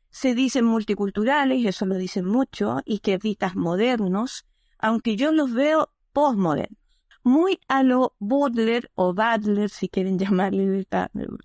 Se 0.10 0.36
dicen 0.36 0.66
multiculturales, 0.66 1.66
eso 1.66 1.86
lo 1.86 1.96
dicen 1.96 2.26
mucho, 2.26 2.82
vistas 3.22 3.56
modernos, 3.56 4.44
aunque 4.78 5.16
yo 5.16 5.32
los 5.32 5.54
veo 5.54 5.90
postmodernos. 6.12 6.81
Muy 7.24 7.60
a 7.68 7.84
lo 7.84 8.16
Baudelaire 8.20 8.90
o 8.96 9.14
Badler, 9.14 9.70
si 9.70 9.90
quieren 9.90 10.18
llamarle 10.20 10.88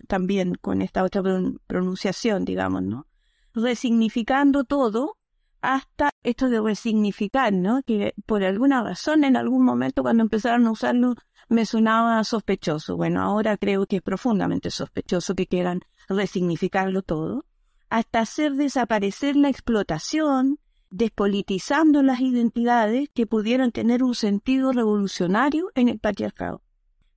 también 0.07 0.55
con 0.55 0.81
esta 0.81 1.03
otra 1.03 1.21
pronunciación, 1.67 2.45
digamos, 2.45 2.83
¿no? 2.83 3.07
Resignificando 3.53 4.63
todo 4.63 5.17
hasta 5.61 6.11
esto 6.23 6.49
de 6.49 6.61
resignificar, 6.61 7.51
¿no? 7.53 7.81
Que 7.83 8.13
por 8.25 8.43
alguna 8.43 8.83
razón 8.83 9.23
en 9.23 9.35
algún 9.35 9.63
momento 9.63 10.03
cuando 10.03 10.23
empezaron 10.23 10.67
a 10.67 10.71
usarlo 10.71 11.15
me 11.49 11.65
sonaba 11.65 12.23
sospechoso. 12.23 12.97
Bueno, 12.97 13.21
ahora 13.21 13.57
creo 13.57 13.85
que 13.85 13.97
es 13.97 14.01
profundamente 14.01 14.69
sospechoso 14.69 15.35
que 15.35 15.47
quieran 15.47 15.81
resignificarlo 16.09 17.01
todo, 17.01 17.45
hasta 17.89 18.19
hacer 18.19 18.53
desaparecer 18.53 19.35
la 19.35 19.49
explotación, 19.49 20.59
despolitizando 20.89 22.01
las 22.01 22.21
identidades 22.21 23.09
que 23.13 23.27
pudieran 23.27 23.71
tener 23.71 24.03
un 24.03 24.15
sentido 24.15 24.71
revolucionario 24.71 25.69
en 25.75 25.89
el 25.89 25.99
patriarcado. 25.99 26.61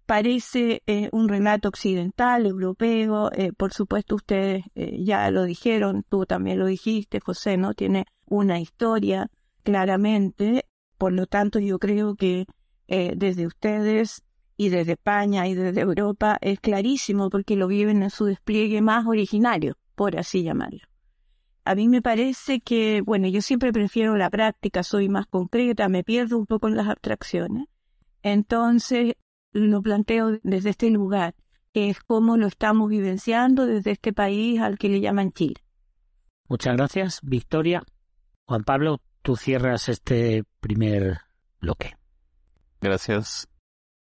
parece 0.06 0.82
eh, 0.86 1.08
un 1.12 1.28
relato 1.28 1.68
occidental, 1.68 2.44
europeo. 2.44 3.30
Eh, 3.32 3.52
por 3.52 3.72
supuesto, 3.72 4.16
ustedes 4.16 4.64
eh, 4.74 5.04
ya 5.04 5.30
lo 5.30 5.44
dijeron, 5.44 6.04
tú 6.08 6.26
también 6.26 6.58
lo 6.58 6.66
dijiste, 6.66 7.20
José, 7.20 7.56
¿no? 7.56 7.74
Tiene 7.74 8.06
una 8.26 8.58
historia 8.58 9.30
claramente. 9.62 10.64
Por 10.98 11.12
lo 11.12 11.26
tanto, 11.26 11.60
yo 11.60 11.78
creo 11.78 12.16
que 12.16 12.46
desde 12.88 13.46
ustedes 13.46 14.24
y 14.56 14.68
desde 14.68 14.92
España 14.92 15.46
y 15.46 15.54
desde 15.54 15.80
Europa 15.80 16.38
es 16.40 16.58
clarísimo 16.58 17.30
porque 17.30 17.54
lo 17.54 17.68
viven 17.68 18.02
en 18.02 18.10
su 18.10 18.24
despliegue 18.24 18.82
más 18.82 19.06
originario, 19.06 19.76
por 19.94 20.18
así 20.18 20.42
llamarlo. 20.42 20.89
A 21.64 21.74
mí 21.74 21.88
me 21.88 22.02
parece 22.02 22.60
que, 22.60 23.02
bueno, 23.02 23.28
yo 23.28 23.42
siempre 23.42 23.72
prefiero 23.72 24.16
la 24.16 24.30
práctica, 24.30 24.82
soy 24.82 25.08
más 25.08 25.26
concreta, 25.26 25.88
me 25.88 26.04
pierdo 26.04 26.38
un 26.38 26.46
poco 26.46 26.68
en 26.68 26.76
las 26.76 26.88
abstracciones. 26.88 27.66
Entonces, 28.22 29.14
lo 29.52 29.82
planteo 29.82 30.38
desde 30.42 30.70
este 30.70 30.90
lugar, 30.90 31.34
que 31.72 31.90
es 31.90 32.00
cómo 32.00 32.36
lo 32.36 32.46
estamos 32.46 32.88
vivenciando 32.88 33.66
desde 33.66 33.92
este 33.92 34.12
país 34.12 34.60
al 34.60 34.78
que 34.78 34.88
le 34.88 35.00
llaman 35.00 35.32
Chile. 35.32 35.62
Muchas 36.48 36.76
gracias, 36.76 37.20
Victoria. 37.22 37.82
Juan 38.46 38.64
Pablo, 38.64 39.00
tú 39.22 39.36
cierras 39.36 39.88
este 39.88 40.44
primer 40.60 41.18
bloque. 41.60 41.96
Gracias. 42.80 43.48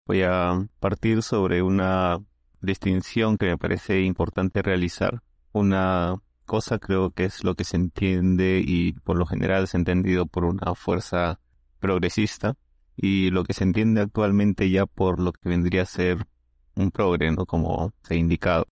Voy 0.06 0.22
a 0.22 0.66
partir 0.80 1.22
sobre 1.22 1.60
una 1.62 2.18
distinción 2.62 3.36
que 3.36 3.46
me 3.46 3.58
parece 3.58 4.00
importante 4.00 4.62
realizar. 4.62 5.22
Una 5.52 6.16
cosa 6.48 6.80
creo 6.80 7.12
que 7.12 7.26
es 7.26 7.44
lo 7.44 7.54
que 7.54 7.62
se 7.62 7.76
entiende 7.76 8.60
y 8.66 8.94
por 8.94 9.16
lo 9.16 9.26
general 9.26 9.64
es 9.64 9.74
entendido 9.74 10.26
por 10.26 10.44
una 10.44 10.74
fuerza 10.74 11.38
progresista 11.78 12.56
y 12.96 13.30
lo 13.30 13.44
que 13.44 13.52
se 13.52 13.62
entiende 13.62 14.00
actualmente 14.00 14.68
ya 14.70 14.86
por 14.86 15.20
lo 15.20 15.32
que 15.32 15.48
vendría 15.48 15.82
a 15.82 15.86
ser 15.86 16.26
un 16.74 16.90
progre, 16.90 17.30
¿no? 17.30 17.46
Como 17.46 17.92
se 18.02 18.14
ha 18.14 18.16
indicado. 18.16 18.66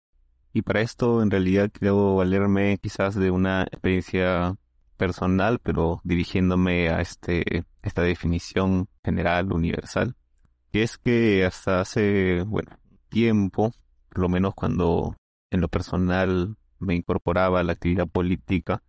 Y 0.54 0.62
para 0.64 0.82
esto 0.82 1.22
en 1.22 1.30
realidad 1.30 1.70
quiero 1.72 2.16
valerme 2.16 2.78
quizás 2.80 3.14
de 3.16 3.30
una 3.30 3.64
experiencia 3.64 4.56
personal, 4.98 5.60
pero 5.60 6.00
dirigiéndome 6.04 6.90
a 6.90 7.02
este, 7.02 7.66
esta 7.84 8.02
definición 8.02 8.88
general, 9.04 9.52
universal, 9.52 10.16
que 10.72 10.84
es 10.84 10.98
que 10.98 11.46
hasta 11.46 11.82
hace, 11.82 12.44
bueno, 12.44 12.72
tiempo, 13.10 13.72
por 14.10 14.20
lo 14.20 14.30
menos 14.30 14.56
cuando 14.56 15.18
en 15.52 15.62
lo 15.62 15.68
personal 15.68 16.56
me 16.86 16.96
incorporaba 16.96 17.60
a 17.60 17.64
la 17.64 17.74
actividad 17.74 18.08
política 18.08 18.84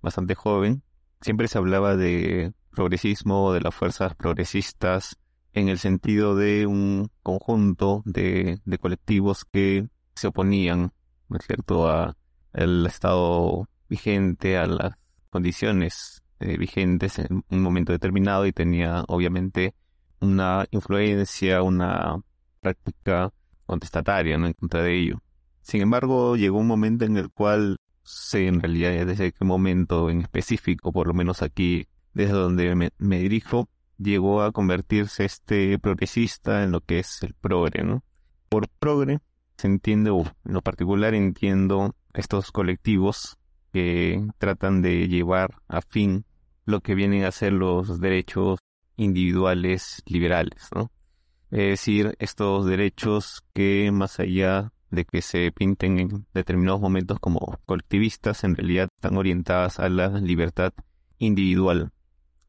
bastante 0.00 0.34
joven, 0.34 0.82
siempre 1.20 1.48
se 1.48 1.58
hablaba 1.58 1.96
de 1.96 2.52
progresismo, 2.70 3.52
de 3.52 3.60
las 3.60 3.74
fuerzas 3.74 4.14
progresistas, 4.16 5.18
en 5.52 5.68
el 5.68 5.78
sentido 5.78 6.34
de 6.34 6.66
un 6.66 7.10
conjunto 7.22 8.02
de, 8.04 8.60
colectivos 8.80 9.44
que 9.44 9.88
se 10.14 10.28
oponían, 10.28 10.92
¿no 11.28 11.38
cierto?, 11.38 11.88
a 11.88 12.16
el 12.52 12.86
estado 12.86 13.68
vigente, 13.88 14.56
a 14.56 14.66
las 14.66 14.94
condiciones 15.30 16.22
eh, 16.40 16.56
vigentes 16.56 17.18
en 17.18 17.44
un 17.48 17.62
momento 17.62 17.92
determinado 17.92 18.46
y 18.46 18.52
tenía 18.52 19.04
obviamente 19.08 19.74
una 20.20 20.66
influencia, 20.70 21.62
una 21.62 22.16
práctica 22.60 23.32
contestataria 23.66 24.34
en 24.34 24.52
contra 24.54 24.82
de 24.82 24.98
ello. 24.98 25.22
Sin 25.62 25.80
embargo, 25.80 26.36
llegó 26.36 26.58
un 26.58 26.66
momento 26.66 27.04
en 27.04 27.16
el 27.16 27.30
cual 27.30 27.76
sé 28.04 28.46
en 28.48 28.60
realidad 28.60 29.06
desde 29.06 29.32
qué 29.32 29.44
momento 29.44 30.10
en 30.10 30.22
específico, 30.22 30.92
por 30.92 31.06
lo 31.06 31.14
menos 31.14 31.42
aquí 31.42 31.86
desde 32.14 32.34
donde 32.34 32.90
me, 32.98 33.18
dirijo, 33.18 33.68
llegó 33.96 34.42
a 34.42 34.52
convertirse 34.52 35.24
este 35.24 35.78
progresista 35.78 36.62
en 36.62 36.72
lo 36.72 36.80
que 36.80 36.98
es 36.98 37.22
el 37.22 37.34
progre, 37.34 37.84
¿no? 37.84 38.04
Por 38.48 38.68
progre 38.68 39.20
se 39.56 39.68
entiende, 39.68 40.10
o 40.10 40.20
en 40.20 40.52
lo 40.52 40.62
particular 40.62 41.14
entiendo 41.14 41.94
estos 42.12 42.50
colectivos 42.50 43.38
que 43.72 44.26
tratan 44.38 44.82
de 44.82 45.08
llevar 45.08 45.62
a 45.68 45.80
fin 45.80 46.26
lo 46.66 46.80
que 46.80 46.94
vienen 46.94 47.24
a 47.24 47.32
ser 47.32 47.52
los 47.52 48.00
derechos 48.00 48.58
individuales 48.96 50.02
liberales, 50.06 50.68
¿no? 50.74 50.90
Es 51.50 51.68
decir, 51.68 52.14
estos 52.18 52.66
derechos 52.66 53.42
que 53.52 53.90
más 53.92 54.18
allá 54.20 54.72
de 54.92 55.06
que 55.06 55.22
se 55.22 55.50
pinten 55.50 55.98
en 55.98 56.26
determinados 56.34 56.80
momentos 56.80 57.18
como 57.18 57.58
colectivistas, 57.66 58.44
en 58.44 58.54
realidad 58.54 58.88
están 58.94 59.16
orientadas 59.16 59.80
a 59.80 59.88
la 59.88 60.08
libertad 60.20 60.72
individual, 61.18 61.92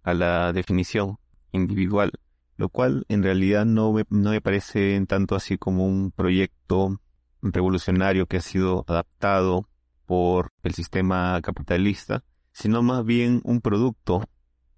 a 0.04 0.14
la 0.14 0.52
definición 0.52 1.18
individual, 1.54 2.12
lo 2.58 2.68
cual 2.70 3.06
en 3.08 3.24
realidad 3.24 3.66
no 3.66 3.94
me, 3.94 4.04
no 4.10 4.32
me 4.32 4.42
parece 4.42 5.04
tanto 5.08 5.36
así 5.36 5.58
como 5.58 5.88
un 5.88 6.12
proyecto 6.12 7.00
revolucionario 7.42 8.26
que 8.26 8.38
ha 8.38 8.42
sido 8.42 8.84
adaptado 8.88 9.70
por 10.06 10.52
el 10.64 10.74
sistema 10.74 11.40
capitalista, 11.42 12.26
sino 12.52 12.84
más 12.84 13.06
bien 13.06 13.42
un 13.46 13.62
producto 13.62 14.22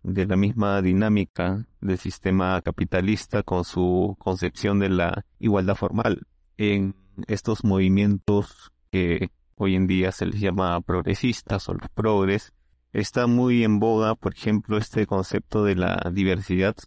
de 0.04 0.28
la 0.28 0.36
misma 0.36 0.84
dinámica 0.84 1.68
del 1.82 1.98
sistema 1.98 2.62
capitalista 2.62 3.42
con 3.42 3.64
su 3.64 4.16
concepción 4.20 4.78
de 4.78 4.90
la 4.90 5.26
igualdad 5.40 5.76
formal 5.76 6.28
en 6.58 6.96
estos 7.28 7.64
movimientos 7.64 8.72
que 8.92 9.30
hoy 9.56 9.76
en 9.76 9.88
día 9.88 10.12
se 10.12 10.26
les 10.26 10.40
llama 10.40 10.82
progresistas 10.82 11.70
o 11.70 11.74
los 11.74 11.90
progres 11.90 12.54
Está 12.96 13.28
muy 13.28 13.66
en 13.66 13.80
boga, 13.80 14.16
por 14.16 14.32
ejemplo, 14.34 14.78
este 14.78 15.06
concepto 15.06 15.66
de 15.66 15.76
la 15.76 16.10
diversidad, 16.14 16.78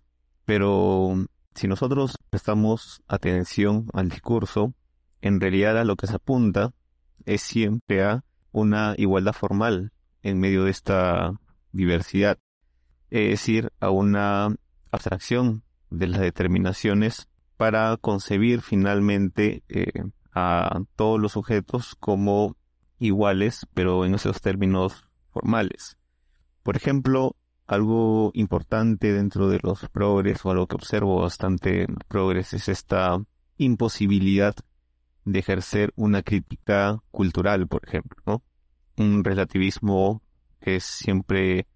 pero 0.46 1.14
si 1.54 1.68
nosotros 1.68 2.16
prestamos 2.30 3.02
atención 3.06 3.88
al 3.92 4.08
discurso, 4.08 4.72
en 5.20 5.38
realidad 5.38 5.76
a 5.76 5.84
lo 5.84 5.96
que 5.96 6.06
se 6.06 6.16
apunta 6.16 6.72
es 7.26 7.42
siempre 7.42 8.02
a 8.02 8.24
una 8.52 8.94
igualdad 8.96 9.34
formal 9.34 9.92
en 10.22 10.40
medio 10.40 10.64
de 10.64 10.70
esta 10.70 11.38
diversidad, 11.72 12.38
es 13.10 13.28
decir, 13.28 13.70
a 13.78 13.90
una 13.90 14.56
abstracción 14.90 15.62
de 15.90 16.06
las 16.06 16.22
determinaciones 16.22 17.28
para 17.58 17.94
concebir 17.98 18.62
finalmente 18.62 19.62
eh, 19.68 20.04
a 20.38 20.83
todos 20.96 21.20
los 21.20 21.33
sujetos 21.33 21.94
como 21.96 22.57
iguales, 22.98 23.66
pero 23.74 24.05
en 24.05 24.14
esos 24.14 24.40
términos 24.40 25.09
formales. 25.31 25.96
Por 26.62 26.77
ejemplo, 26.77 27.37
algo 27.66 28.31
importante 28.35 29.12
dentro 29.12 29.48
de 29.48 29.61
los 29.62 29.88
progres 29.90 30.44
o 30.44 30.51
algo 30.51 30.66
que 30.66 30.77
observo 30.77 31.20
bastante 31.20 31.83
en 31.83 31.96
progres 32.09 32.55
es 32.55 32.68
esta 32.68 33.22
imposibilidad 33.57 34.55
de 35.24 35.38
ejercer 35.38 35.92
una 35.96 36.22
crítica 36.22 37.03
cultural, 37.11 37.68
por 37.68 37.87
ejemplo. 37.87 38.42
Un 38.96 39.22
relativismo 39.22 40.22
que 40.61 40.77
es 40.77 40.85
siempre 40.85 41.66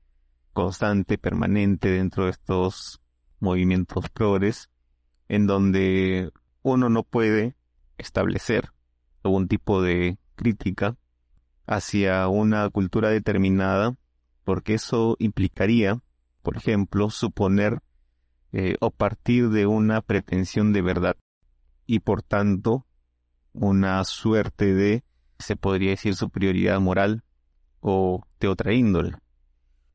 constante, 0.53 1.19
permanente 1.19 1.91
dentro 1.91 2.25
de 2.25 2.31
estos 2.31 3.01
movimientos 3.41 4.09
progres, 4.11 4.71
en 5.29 5.47
donde 5.47 6.31
uno 6.63 6.89
no 6.89 7.03
puede 7.03 7.57
establecer 8.03 8.71
algún 9.23 9.49
tipo 9.49 9.83
de 9.83 10.19
crítica 10.35 10.97
hacia 11.67 12.29
una 12.29 12.69
cultura 12.71 13.09
determinada 13.09 13.97
porque 14.45 14.75
eso 14.75 15.17
implicaría, 15.19 16.01
por 16.43 16.57
ejemplo, 16.57 17.11
suponer 17.11 17.81
eh, 18.53 18.77
o 18.81 18.91
partir 18.91 19.49
de 19.51 19.67
una 19.67 20.01
pretensión 20.01 20.73
de 20.73 20.83
verdad 20.83 21.17
y 21.87 22.01
por 22.01 22.23
tanto 22.23 22.87
una 23.53 24.03
suerte 24.05 24.75
de, 24.75 25.05
se 25.39 25.57
podría 25.57 25.91
decir, 25.91 26.15
superioridad 26.15 26.81
moral 26.81 27.23
o 27.81 28.27
de 28.41 28.49
otra 28.49 28.75
índole, 28.75 29.17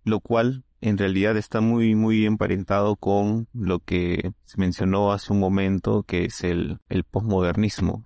lo 0.04 0.20
cual 0.20 0.64
en 0.82 0.98
realidad 0.98 1.38
está 1.38 1.62
muy, 1.62 1.96
muy 1.96 2.26
emparentado 2.26 2.96
con 2.96 3.48
lo 3.54 3.80
que 3.80 4.32
se 4.46 4.58
mencionó 4.60 5.12
hace 5.12 5.34
un 5.34 5.40
momento, 5.40 6.04
que 6.04 6.26
es 6.26 6.44
el, 6.44 6.80
el 6.90 7.04
posmodernismo, 7.04 8.06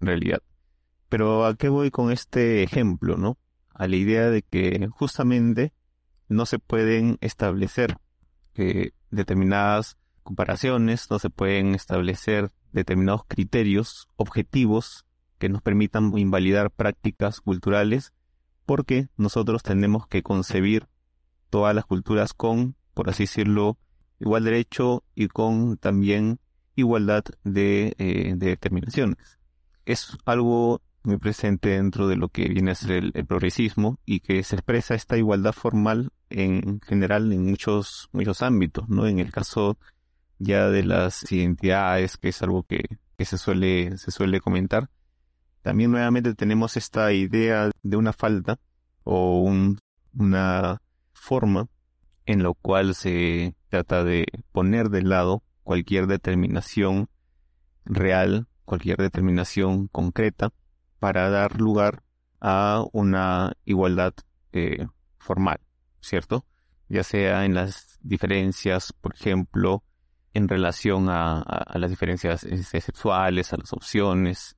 en 0.00 0.06
realidad. 0.06 0.42
Pero 1.08 1.44
¿a 1.44 1.56
qué 1.56 1.68
voy 1.68 1.90
con 1.90 2.10
este 2.10 2.62
ejemplo, 2.62 3.16
no? 3.16 3.38
a 3.74 3.88
la 3.88 3.96
idea 3.96 4.30
de 4.30 4.42
que 4.42 4.88
justamente 4.92 5.72
no 6.28 6.46
se 6.46 6.58
pueden 6.58 7.18
establecer 7.20 7.98
determinadas 9.10 9.98
comparaciones, 10.22 11.10
no 11.10 11.18
se 11.18 11.28
pueden 11.28 11.74
establecer 11.74 12.52
determinados 12.72 13.22
criterios 13.26 14.08
objetivos 14.16 15.04
que 15.38 15.48
nos 15.48 15.60
permitan 15.60 16.16
invalidar 16.16 16.70
prácticas 16.70 17.40
culturales, 17.40 18.12
porque 18.64 19.08
nosotros 19.16 19.62
tenemos 19.62 20.06
que 20.06 20.22
concebir 20.22 20.86
todas 21.54 21.72
las 21.72 21.84
culturas 21.84 22.34
con, 22.34 22.74
por 22.94 23.08
así 23.08 23.22
decirlo, 23.22 23.78
igual 24.18 24.42
derecho 24.42 25.04
y 25.14 25.28
con 25.28 25.76
también 25.76 26.40
igualdad 26.74 27.22
de, 27.44 27.94
eh, 27.98 28.34
de 28.36 28.46
determinaciones. 28.48 29.38
Es 29.86 30.18
algo 30.24 30.82
muy 31.04 31.18
presente 31.18 31.68
dentro 31.68 32.08
de 32.08 32.16
lo 32.16 32.28
que 32.28 32.48
viene 32.48 32.72
a 32.72 32.74
ser 32.74 33.04
el, 33.14 33.24
progresismo 33.24 34.00
y 34.04 34.18
que 34.18 34.42
se 34.42 34.56
expresa 34.56 34.96
esta 34.96 35.16
igualdad 35.16 35.52
formal 35.52 36.10
en 36.28 36.80
general 36.80 37.32
en 37.32 37.44
muchos, 37.44 38.08
muchos 38.10 38.42
ámbitos, 38.42 38.88
¿no? 38.88 39.06
En 39.06 39.20
el 39.20 39.30
caso 39.30 39.78
ya 40.40 40.68
de 40.70 40.82
las 40.82 41.30
identidades, 41.30 42.16
que 42.16 42.30
es 42.30 42.42
algo 42.42 42.64
que 42.64 42.98
que 43.16 43.24
se 43.24 43.38
suele, 43.38 43.96
se 43.96 44.10
suele 44.10 44.40
comentar. 44.40 44.90
También 45.62 45.92
nuevamente 45.92 46.34
tenemos 46.34 46.76
esta 46.76 47.12
idea 47.12 47.70
de 47.80 47.96
una 47.96 48.12
falta 48.12 48.58
o 49.04 49.48
una 50.14 50.80
forma 51.24 51.68
en 52.26 52.42
lo 52.42 52.54
cual 52.54 52.94
se 52.94 53.54
trata 53.68 54.04
de 54.04 54.26
poner 54.52 54.90
de 54.90 55.02
lado 55.02 55.42
cualquier 55.62 56.06
determinación 56.06 57.08
real, 57.84 58.46
cualquier 58.64 58.98
determinación 58.98 59.88
concreta, 59.88 60.52
para 60.98 61.28
dar 61.30 61.60
lugar 61.60 62.02
a 62.40 62.84
una 62.92 63.54
igualdad 63.64 64.14
eh, 64.52 64.86
formal, 65.18 65.60
¿cierto? 66.00 66.46
Ya 66.88 67.02
sea 67.02 67.44
en 67.44 67.54
las 67.54 67.98
diferencias, 68.02 68.92
por 68.92 69.14
ejemplo, 69.14 69.82
en 70.34 70.48
relación 70.48 71.08
a, 71.08 71.42
las 71.74 71.90
diferencias 71.90 72.44
eh, 72.44 72.62
sexuales, 72.62 73.52
a 73.52 73.56
las 73.56 73.72
opciones, 73.72 74.56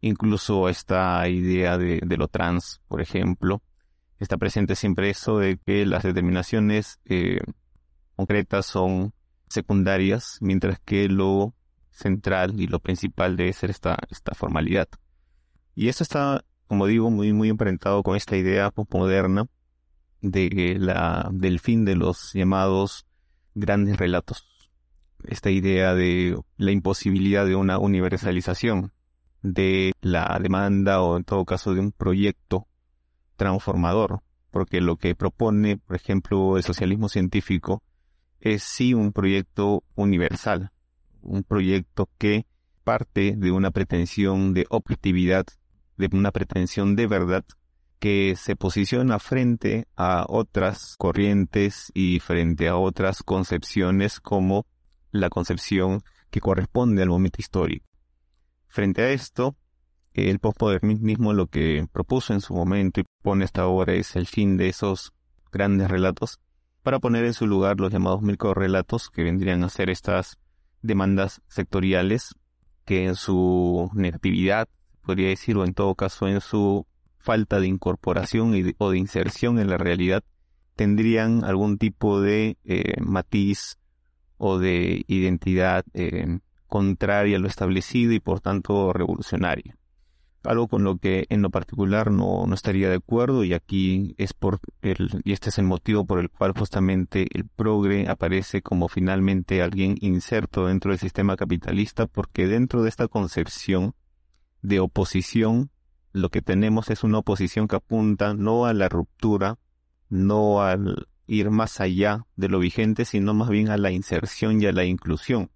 incluso 0.00 0.68
esta 0.68 1.28
idea 1.28 1.76
de, 1.78 2.00
lo 2.16 2.28
trans, 2.28 2.80
por 2.88 3.00
ejemplo, 3.00 3.62
está 4.18 4.36
presente 4.36 4.74
siempre 4.74 5.10
eso 5.10 5.38
de 5.38 5.58
que 5.58 5.86
las 5.86 6.02
determinaciones 6.02 6.98
eh, 7.04 7.40
concretas 8.14 8.66
son 8.66 9.12
secundarias, 9.48 10.38
mientras 10.40 10.80
que 10.80 11.08
lo 11.08 11.54
central 11.90 12.60
y 12.60 12.66
lo 12.66 12.80
principal 12.80 13.36
debe 13.36 13.52
ser 13.52 13.70
esta, 13.70 13.96
esta 14.10 14.34
formalidad. 14.34 14.88
Y 15.74 15.88
esto 15.88 16.02
está, 16.02 16.44
como 16.66 16.86
digo, 16.86 17.10
muy, 17.10 17.32
muy 17.32 17.48
emparentado 17.48 18.02
con 18.02 18.16
esta 18.16 18.36
idea 18.36 18.70
postmoderna 18.70 19.46
de 20.20 20.76
la, 20.78 21.28
del 21.32 21.60
fin 21.60 21.84
de 21.84 21.96
los 21.96 22.32
llamados 22.32 23.06
grandes 23.54 23.96
relatos. 23.98 24.44
Esta 25.24 25.50
idea 25.50 25.94
de 25.94 26.38
la 26.56 26.70
imposibilidad 26.72 27.46
de 27.46 27.56
una 27.56 27.78
universalización 27.78 28.92
de 29.42 29.92
la 30.00 30.38
demanda 30.42 31.00
o 31.02 31.16
en 31.16 31.24
todo 31.24 31.44
caso 31.44 31.74
de 31.74 31.80
un 31.80 31.92
proyecto 31.92 32.66
transformador, 33.36 34.22
porque 34.50 34.80
lo 34.80 34.96
que 34.96 35.14
propone, 35.14 35.76
por 35.76 35.96
ejemplo, 35.96 36.56
el 36.56 36.62
socialismo 36.62 37.08
científico 37.08 37.82
es 38.40 38.62
sí 38.62 38.94
un 38.94 39.12
proyecto 39.12 39.84
universal, 39.94 40.72
un 41.22 41.42
proyecto 41.42 42.08
que 42.18 42.46
parte 42.84 43.34
de 43.36 43.50
una 43.50 43.70
pretensión 43.70 44.54
de 44.54 44.66
objetividad, 44.70 45.46
de 45.96 46.08
una 46.12 46.30
pretensión 46.30 46.96
de 46.96 47.06
verdad, 47.06 47.44
que 47.98 48.34
se 48.36 48.56
posiciona 48.56 49.18
frente 49.18 49.88
a 49.96 50.24
otras 50.28 50.96
corrientes 50.98 51.90
y 51.94 52.20
frente 52.20 52.68
a 52.68 52.76
otras 52.76 53.22
concepciones 53.22 54.20
como 54.20 54.66
la 55.10 55.30
concepción 55.30 56.02
que 56.30 56.40
corresponde 56.40 57.02
al 57.02 57.08
momento 57.08 57.40
histórico. 57.40 57.86
Frente 58.68 59.02
a 59.02 59.10
esto, 59.10 59.56
el 60.16 60.38
postmodernismo 60.38 61.32
lo 61.32 61.46
que 61.46 61.86
propuso 61.92 62.32
en 62.32 62.40
su 62.40 62.54
momento 62.54 63.00
y 63.00 63.04
pone 63.22 63.44
esta 63.44 63.66
obra 63.66 63.94
es 63.94 64.16
el 64.16 64.26
fin 64.26 64.56
de 64.56 64.68
esos 64.68 65.12
grandes 65.52 65.90
relatos 65.90 66.40
para 66.82 67.00
poner 67.00 67.24
en 67.24 67.34
su 67.34 67.46
lugar 67.46 67.80
los 67.80 67.92
llamados 67.92 68.22
relatos 68.54 69.10
que 69.10 69.24
vendrían 69.24 69.62
a 69.64 69.68
ser 69.68 69.90
estas 69.90 70.38
demandas 70.82 71.42
sectoriales 71.48 72.34
que 72.84 73.04
en 73.04 73.16
su 73.16 73.90
negatividad, 73.94 74.68
podría 75.02 75.28
decir, 75.28 75.56
o 75.56 75.64
en 75.64 75.74
todo 75.74 75.94
caso 75.94 76.28
en 76.28 76.40
su 76.40 76.86
falta 77.18 77.58
de 77.58 77.66
incorporación 77.66 78.54
o 78.78 78.90
de 78.90 78.98
inserción 78.98 79.58
en 79.58 79.68
la 79.68 79.76
realidad, 79.76 80.22
tendrían 80.76 81.44
algún 81.44 81.76
tipo 81.76 82.20
de 82.20 82.56
eh, 82.64 83.00
matiz 83.00 83.78
o 84.38 84.58
de 84.58 85.04
identidad 85.08 85.84
eh, 85.92 86.38
contraria 86.68 87.36
a 87.36 87.40
lo 87.40 87.48
establecido 87.48 88.12
y 88.12 88.20
por 88.20 88.40
tanto 88.40 88.92
revolucionaria. 88.92 89.76
Algo 90.46 90.68
con 90.68 90.84
lo 90.84 90.98
que 90.98 91.26
en 91.28 91.42
lo 91.42 91.50
particular 91.50 92.10
no, 92.10 92.46
no 92.46 92.54
estaría 92.54 92.88
de 92.88 92.96
acuerdo 92.96 93.44
y 93.44 93.54
aquí 93.54 94.14
es 94.18 94.32
por 94.32 94.60
el, 94.82 95.20
y 95.24 95.32
este 95.32 95.50
es 95.50 95.58
el 95.58 95.64
motivo 95.64 96.06
por 96.06 96.18
el 96.18 96.30
cual 96.30 96.52
justamente 96.56 97.26
el 97.32 97.46
progre 97.46 98.08
aparece 98.08 98.62
como 98.62 98.88
finalmente 98.88 99.62
alguien 99.62 99.96
inserto 100.00 100.66
dentro 100.66 100.90
del 100.90 100.98
sistema 101.00 101.36
capitalista 101.36 102.06
porque 102.06 102.46
dentro 102.46 102.82
de 102.82 102.88
esta 102.88 103.08
concepción 103.08 103.94
de 104.62 104.80
oposición 104.80 105.70
lo 106.12 106.30
que 106.30 106.42
tenemos 106.42 106.90
es 106.90 107.04
una 107.04 107.18
oposición 107.18 107.68
que 107.68 107.76
apunta 107.76 108.32
no 108.34 108.64
a 108.64 108.72
la 108.72 108.88
ruptura, 108.88 109.58
no 110.08 110.62
al 110.62 111.08
ir 111.26 111.50
más 111.50 111.80
allá 111.80 112.26
de 112.36 112.48
lo 112.48 112.58
vigente, 112.58 113.04
sino 113.04 113.34
más 113.34 113.50
bien 113.50 113.68
a 113.68 113.76
la 113.76 113.90
inserción 113.90 114.62
y 114.62 114.66
a 114.66 114.72
la 114.72 114.84
inclusión. 114.84 115.50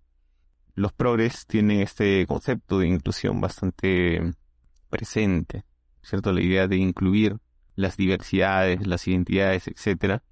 Los 0.74 0.92
progres 0.92 1.46
tienen 1.46 1.80
este 1.80 2.26
concepto 2.26 2.78
de 2.78 2.88
inclusión 2.88 3.40
bastante 3.40 4.32
presente, 4.90 5.64
¿cierto? 6.02 6.32
La 6.32 6.42
idea 6.42 6.68
de 6.68 6.76
incluir 6.76 7.38
las 7.76 7.96
diversidades, 7.96 8.86
las 8.86 9.06
identidades, 9.08 9.68
etcétera, 9.68 10.22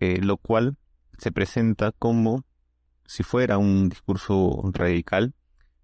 eh, 0.00 0.20
lo 0.22 0.36
cual 0.38 0.76
se 1.18 1.32
presenta 1.32 1.92
como 1.92 2.44
si 3.04 3.22
fuera 3.22 3.58
un 3.58 3.88
discurso 3.88 4.70
radical, 4.72 5.34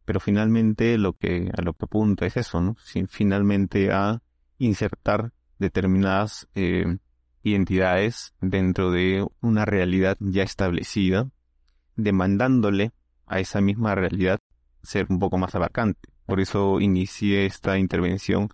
pero 0.04 0.20
finalmente 0.20 0.98
lo 0.98 1.14
que 1.14 1.50
a 1.56 1.62
lo 1.62 1.74
que 1.74 1.84
apunta 1.86 2.26
es 2.26 2.36
eso, 2.36 2.60
¿no? 2.60 2.76
finalmente 3.08 3.90
a 3.92 4.22
insertar 4.58 5.32
determinadas 5.58 6.48
eh, 6.54 6.98
identidades 7.42 8.34
dentro 8.40 8.90
de 8.90 9.26
una 9.40 9.64
realidad 9.64 10.16
ya 10.20 10.42
establecida, 10.42 11.28
demandándole 11.96 12.92
a 13.26 13.40
esa 13.40 13.60
misma 13.60 13.94
realidad 13.94 14.38
ser 14.82 15.06
un 15.08 15.18
poco 15.18 15.38
más 15.38 15.54
abarcante. 15.54 16.13
Por 16.26 16.40
eso 16.40 16.80
inicié 16.80 17.46
esta 17.46 17.78
intervención 17.78 18.48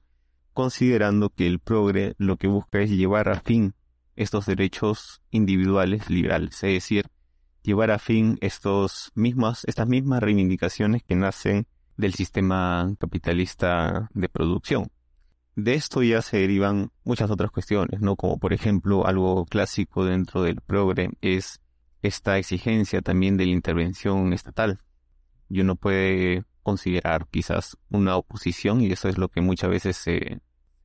considerando 0.52 1.30
que 1.30 1.46
el 1.46 1.60
progre 1.60 2.14
lo 2.18 2.36
que 2.36 2.48
busca 2.48 2.80
es 2.80 2.90
llevar 2.90 3.28
a 3.28 3.40
fin 3.40 3.74
estos 4.16 4.46
derechos 4.46 5.22
individuales 5.30 6.10
liberales, 6.10 6.54
es 6.56 6.72
decir, 6.74 7.06
llevar 7.62 7.90
a 7.90 7.98
fin 7.98 8.38
estos 8.40 9.12
mismos, 9.14 9.64
estas 9.66 9.86
mismas 9.86 10.20
reivindicaciones 10.20 11.02
que 11.02 11.14
nacen 11.14 11.66
del 11.96 12.14
sistema 12.14 12.92
capitalista 12.98 14.08
de 14.12 14.28
producción. 14.28 14.90
De 15.56 15.74
esto 15.74 16.02
ya 16.02 16.22
se 16.22 16.38
derivan 16.38 16.90
muchas 17.04 17.30
otras 17.30 17.50
cuestiones, 17.50 18.00
¿no? 18.00 18.16
Como 18.16 18.38
por 18.38 18.52
ejemplo 18.52 19.06
algo 19.06 19.44
clásico 19.46 20.04
dentro 20.04 20.42
del 20.42 20.60
progre 20.60 21.10
es 21.20 21.60
esta 22.02 22.38
exigencia 22.38 23.02
también 23.02 23.36
de 23.36 23.46
la 23.46 23.52
intervención 23.52 24.32
estatal. 24.32 24.80
Y 25.48 25.60
uno 25.60 25.76
puede 25.76 26.44
considerar 26.62 27.26
quizás 27.30 27.76
una 27.90 28.16
oposición, 28.16 28.80
y 28.80 28.92
eso 28.92 29.08
es 29.08 29.18
lo 29.18 29.28
que 29.28 29.40
muchas 29.40 29.70
veces 29.70 29.96
se 29.96 30.40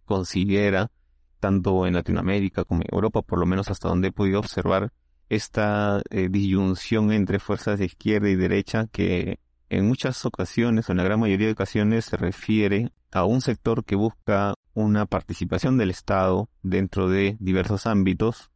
considera, 0.05 0.91
tanto 1.39 1.86
en 1.88 1.93
Latinoamérica 1.93 2.63
como 2.63 2.82
en 2.82 2.89
Europa, 2.91 3.21
por 3.21 3.39
lo 3.39 3.45
menos 3.45 3.69
hasta 3.69 3.89
donde 3.89 4.09
he 4.09 4.11
podido 4.11 4.39
observar, 4.39 4.91
esta 5.30 6.01
eh, 6.09 6.30
disyunción 6.30 7.11
entre 7.11 7.39
fuerzas 7.39 7.80
de 7.80 7.86
izquierda 7.86 8.30
y 8.30 8.36
derecha 8.36 8.88
que 8.91 9.39
en 9.69 9.88
muchas 9.88 10.23
ocasiones, 10.26 10.88
o 10.88 10.91
en 10.91 10.97
la 10.97 11.03
gran 11.03 11.19
mayoría 11.19 11.47
de 11.47 11.53
ocasiones, 11.53 12.05
se 12.05 12.17
refiere 12.17 12.91
a 13.11 13.26
un 13.26 13.41
sector 13.41 13.84
que 13.84 13.95
busca 13.95 14.53
una 14.73 15.05
participación 15.05 15.78
del 15.78 15.89
Estado 15.89 16.49
dentro 16.61 17.09
de 17.09 17.38
diversos 17.39 17.88
ámbitos 17.88 18.51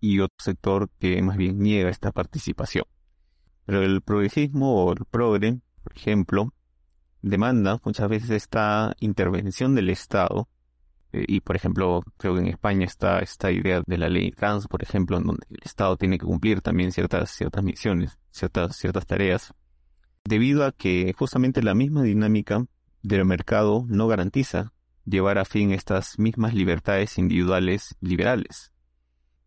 y 0.00 0.20
otro 0.20 0.36
sector 0.38 0.90
que 0.98 1.20
más 1.22 1.36
bien 1.36 1.58
niega 1.58 1.90
esta 1.90 2.10
participación. 2.10 2.84
Pero 3.66 3.82
el 3.82 4.02
progresismo 4.02 4.84
o 4.84 4.92
el 4.92 5.04
progre, 5.04 5.60
por 5.82 5.92
ejemplo, 5.94 6.52
demanda 7.22 7.80
muchas 7.84 8.08
veces 8.08 8.30
esta 8.30 8.94
intervención 9.00 9.74
del 9.74 9.90
Estado 9.90 10.48
eh, 11.12 11.24
y 11.26 11.40
por 11.40 11.56
ejemplo 11.56 12.02
creo 12.16 12.34
que 12.34 12.40
en 12.40 12.46
España 12.48 12.84
está 12.84 13.20
esta 13.20 13.50
idea 13.50 13.82
de 13.86 13.98
la 13.98 14.08
ley 14.08 14.30
trans 14.30 14.68
por 14.68 14.82
ejemplo 14.82 15.18
en 15.18 15.24
donde 15.24 15.46
el 15.50 15.60
Estado 15.64 15.96
tiene 15.96 16.18
que 16.18 16.26
cumplir 16.26 16.60
también 16.60 16.92
ciertas 16.92 17.30
ciertas 17.30 17.64
misiones 17.64 18.18
ciertas 18.30 18.76
ciertas 18.76 19.06
tareas 19.06 19.54
debido 20.24 20.64
a 20.64 20.72
que 20.72 21.14
justamente 21.16 21.62
la 21.62 21.74
misma 21.74 22.02
dinámica 22.02 22.66
del 23.02 23.24
mercado 23.24 23.84
no 23.88 24.06
garantiza 24.08 24.72
llevar 25.04 25.38
a 25.38 25.44
fin 25.44 25.72
estas 25.72 26.18
mismas 26.18 26.54
libertades 26.54 27.18
individuales 27.18 27.96
liberales 28.00 28.72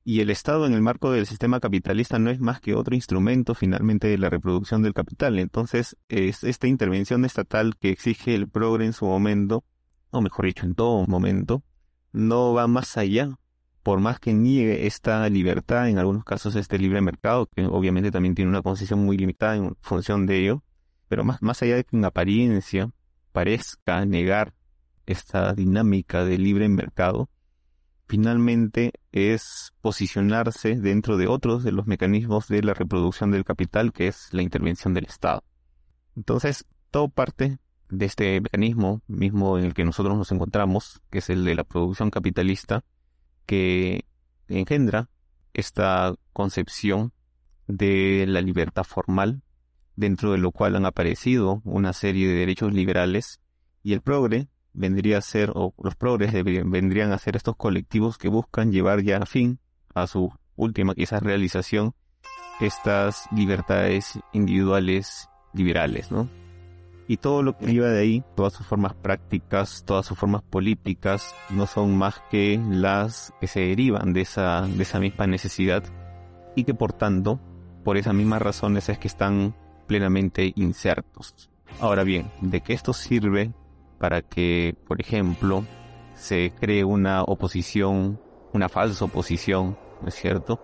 y 0.04 0.22
el 0.22 0.30
Estado 0.30 0.66
en 0.66 0.74
el 0.74 0.82
marco 0.82 1.12
del 1.12 1.28
sistema 1.28 1.60
capitalista 1.60 2.18
no 2.18 2.32
es 2.32 2.40
más 2.40 2.60
que 2.60 2.74
otro 2.74 2.96
instrumento 2.96 3.54
finalmente 3.54 4.08
de 4.08 4.18
la 4.18 4.30
reproducción 4.30 4.82
del 4.82 4.94
capital. 4.94 5.38
Entonces, 5.38 5.96
es 6.10 6.44
esta 6.44 6.68
intervención 6.68 7.24
estatal 7.24 7.76
que 7.78 7.90
exige 7.90 8.34
el 8.34 8.50
progre 8.50 8.86
en 8.86 8.94
su 8.94 9.06
momento, 9.06 9.64
o 10.10 10.22
mejor 10.22 10.46
dicho, 10.46 10.66
en 10.66 10.74
todo 10.74 11.06
momento, 11.06 11.64
no 12.12 12.54
va 12.54 12.68
más 12.68 12.98
allá. 12.98 13.38
Por 13.84 14.00
más 14.00 14.20
que 14.20 14.34
niegue 14.34 14.86
esta 14.86 15.28
libertad, 15.30 15.90
en 15.90 15.98
algunos 15.98 16.24
casos 16.24 16.56
este 16.56 16.78
libre 16.78 17.02
mercado, 17.02 17.48
que 17.48 17.66
obviamente 17.66 18.12
también 18.12 18.36
tiene 18.36 18.50
una 18.50 18.62
concesión 18.62 19.04
muy 19.04 19.18
limitada 19.18 19.56
en 19.56 19.76
función 19.82 20.28
de 20.28 20.40
ello, 20.40 20.64
pero 21.08 21.24
más, 21.24 21.42
más 21.42 21.62
allá 21.64 21.78
de 21.78 21.84
que 21.84 21.98
en 21.98 22.06
apariencia 22.06 22.92
parezca 23.32 24.06
negar 24.06 24.54
esta 25.08 25.54
dinámica 25.54 26.24
de 26.26 26.38
libre 26.38 26.70
mercado, 26.70 27.28
finalmente 28.12 28.92
es 29.14 29.72
posicionarse 29.80 30.76
dentro 30.76 31.16
de 31.16 31.28
otros 31.28 31.64
de 31.64 31.72
los 31.72 31.88
mecanismos 31.88 32.50
de 32.50 32.62
la 32.62 32.74
reproducción 32.74 33.32
del 33.32 33.46
capital, 33.46 33.94
que 33.94 34.10
es 34.10 34.28
la 34.34 34.42
intervención 34.42 34.94
del 34.94 35.06
Estado. 35.06 35.46
Entonces, 36.18 36.66
todo 36.90 37.08
parte 37.08 37.60
de 37.88 38.06
este 38.06 38.42
mecanismo 38.42 39.02
mismo 39.08 39.58
en 39.58 39.64
el 39.64 39.74
que 39.74 39.86
nosotros 39.86 40.18
nos 40.18 40.30
encontramos, 40.34 41.02
que 41.10 41.20
es 41.20 41.30
el 41.30 41.46
de 41.46 41.56
la 41.56 41.64
producción 41.64 42.10
capitalista, 42.10 42.84
que 43.46 44.04
engendra 44.50 45.10
esta 45.54 46.14
concepción 46.34 47.14
de 47.68 48.26
la 48.28 48.42
libertad 48.42 48.84
formal, 48.84 49.42
dentro 49.96 50.34
de 50.34 50.38
lo 50.38 50.52
cual 50.52 50.76
han 50.76 50.86
aparecido 50.86 51.62
una 51.64 51.94
serie 51.94 52.28
de 52.28 52.34
derechos 52.34 52.74
liberales, 52.74 53.40
y 53.84 53.94
el 53.94 54.02
progre 54.02 54.50
vendría 54.74 55.18
a 55.18 55.22
ser, 55.22 55.52
o 55.54 55.74
los 55.82 55.96
progres 55.96 56.32
vendrían 56.34 57.12
a 57.12 57.18
ser 57.18 57.36
estos 57.36 57.56
colectivos 57.56 58.18
que 58.18 58.30
buscan 58.30 58.72
llevar 58.72 59.02
ya 59.02 59.18
a 59.18 59.26
fin 59.26 59.60
a 59.94 60.08
su 60.08 60.32
última 60.56 60.96
quizás 60.96 61.22
realización 61.22 61.94
estas 62.60 63.28
libertades 63.32 64.20
individuales 64.34 65.30
liberales, 65.54 66.12
¿no? 66.12 66.30
Y 67.08 67.18
todo 67.18 67.44
lo 67.44 67.58
que 67.58 67.72
iba 67.72 67.88
de 67.88 68.00
ahí, 68.00 68.24
todas 68.36 68.54
sus 68.54 68.66
formas 68.66 68.94
prácticas, 68.94 69.84
todas 69.86 70.06
sus 70.06 70.18
formas 70.18 70.44
políticas, 70.44 71.36
no 71.50 71.66
son 71.68 71.98
más 71.98 72.22
que 72.30 72.62
las 72.70 73.34
que 73.42 73.48
se 73.48 73.60
derivan 73.62 74.14
de 74.14 74.22
esa, 74.22 74.62
de 74.62 74.84
esa 74.84 75.00
misma 75.00 75.28
necesidad 75.28 75.84
y 76.56 76.64
que 76.64 76.74
por 76.74 76.94
tanto, 76.94 77.42
por 77.84 77.98
esas 77.98 78.14
mismas 78.14 78.42
razones 78.42 78.88
es 78.88 78.98
que 78.98 79.08
están 79.08 79.56
plenamente 79.88 80.54
insertos. 80.56 81.50
Ahora 81.80 82.04
bien, 82.04 82.32
¿de 82.42 82.62
qué 82.62 82.74
esto 82.74 82.94
sirve 82.94 83.52
para 84.02 84.24
que, 84.24 84.76
por 84.88 85.00
ejemplo, 85.00 85.64
se 86.16 86.52
cree 86.60 86.84
una 86.84 87.22
oposición, 87.22 88.20
una 88.52 88.68
falsa 88.68 89.06
oposición, 89.06 89.78
¿no 90.02 90.08
es 90.08 90.16
cierto? 90.16 90.60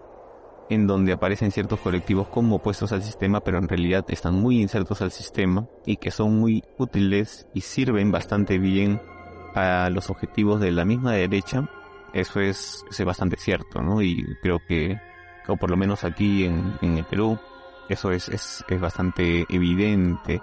en 0.70 0.86
donde 0.86 1.14
aparecen 1.14 1.52
ciertos 1.52 1.80
colectivos 1.80 2.28
como 2.28 2.58
opuestos 2.58 2.92
al 2.92 3.02
sistema, 3.02 3.40
pero 3.40 3.58
en 3.58 3.70
realidad 3.70 4.04
están 4.10 4.34
muy 4.34 4.60
insertos 4.62 5.02
al 5.02 5.12
sistema 5.12 5.66
y 5.86 5.96
que 5.96 6.12
son 6.12 6.38
muy 6.38 6.62
útiles 6.78 7.48
y 7.54 7.62
sirven 7.62 8.12
bastante 8.12 8.58
bien 8.58 9.00
a 9.56 9.90
los 9.90 10.10
objetivos 10.10 10.60
de 10.60 10.72
la 10.72 10.84
misma 10.84 11.14
derecha. 11.14 11.70
Eso 12.14 12.42
es, 12.42 12.84
bastante 13.06 13.38
cierto, 13.38 13.82
¿no? 13.82 14.02
Y 14.02 14.26
creo 14.42 14.60
que, 14.68 15.00
o 15.48 15.56
por 15.56 15.70
lo 15.70 15.78
menos 15.78 16.04
aquí 16.04 16.44
en, 16.44 16.74
en 16.82 16.98
el 16.98 17.06
Perú, 17.06 17.40
eso 17.88 18.12
es, 18.12 18.28
es, 18.28 18.66
es 18.68 18.82
bastante 18.82 19.46
evidente. 19.48 20.42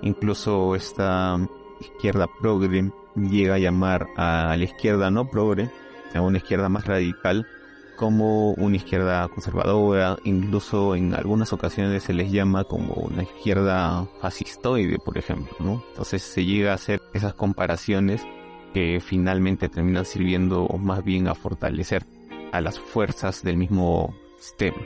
Incluso 0.00 0.74
esta 0.74 1.36
izquierda 1.80 2.28
progre 2.40 2.92
llega 3.16 3.54
a 3.54 3.58
llamar 3.58 4.08
a 4.16 4.54
la 4.56 4.64
izquierda 4.64 5.10
no 5.10 5.28
progre, 5.28 5.70
a 6.14 6.20
una 6.20 6.38
izquierda 6.38 6.68
más 6.68 6.86
radical, 6.86 7.46
como 7.96 8.52
una 8.52 8.76
izquierda 8.76 9.28
conservadora, 9.28 10.16
incluso 10.24 10.94
en 10.94 11.12
algunas 11.14 11.52
ocasiones 11.52 12.02
se 12.02 12.14
les 12.14 12.32
llama 12.32 12.64
como 12.64 12.94
una 12.94 13.24
izquierda 13.24 14.06
fascistoide, 14.22 14.98
por 14.98 15.18
ejemplo, 15.18 15.54
¿no? 15.60 15.84
Entonces 15.90 16.22
se 16.22 16.44
llega 16.44 16.72
a 16.72 16.76
hacer 16.76 17.02
esas 17.12 17.34
comparaciones 17.34 18.26
que 18.72 19.00
finalmente 19.00 19.68
terminan 19.68 20.06
sirviendo 20.06 20.66
más 20.78 21.04
bien 21.04 21.28
a 21.28 21.34
fortalecer 21.34 22.06
a 22.52 22.60
las 22.60 22.78
fuerzas 22.78 23.42
del 23.42 23.58
mismo 23.58 24.14
sistema. 24.38 24.78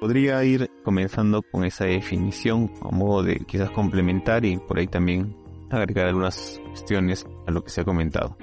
Podría 0.00 0.42
ir 0.42 0.70
comenzando 0.84 1.42
con 1.42 1.64
esa 1.64 1.84
definición 1.84 2.72
a 2.82 2.90
modo 2.90 3.22
de 3.22 3.36
quizás 3.40 3.70
complementar 3.70 4.44
y 4.44 4.56
por 4.56 4.78
ahí 4.78 4.86
también 4.86 5.36
agregar 5.70 6.06
algunas 6.06 6.60
cuestiones 6.68 7.26
a 7.46 7.50
lo 7.50 7.62
que 7.62 7.70
se 7.70 7.80
ha 7.80 7.84
comentado. 7.84 8.36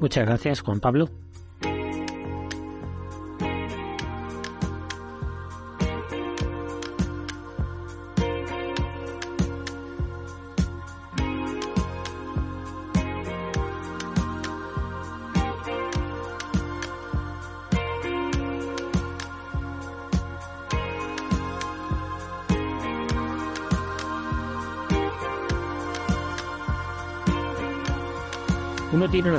Muchas 0.00 0.26
gracias, 0.26 0.60
Juan 0.60 0.80
Pablo. 0.80 1.10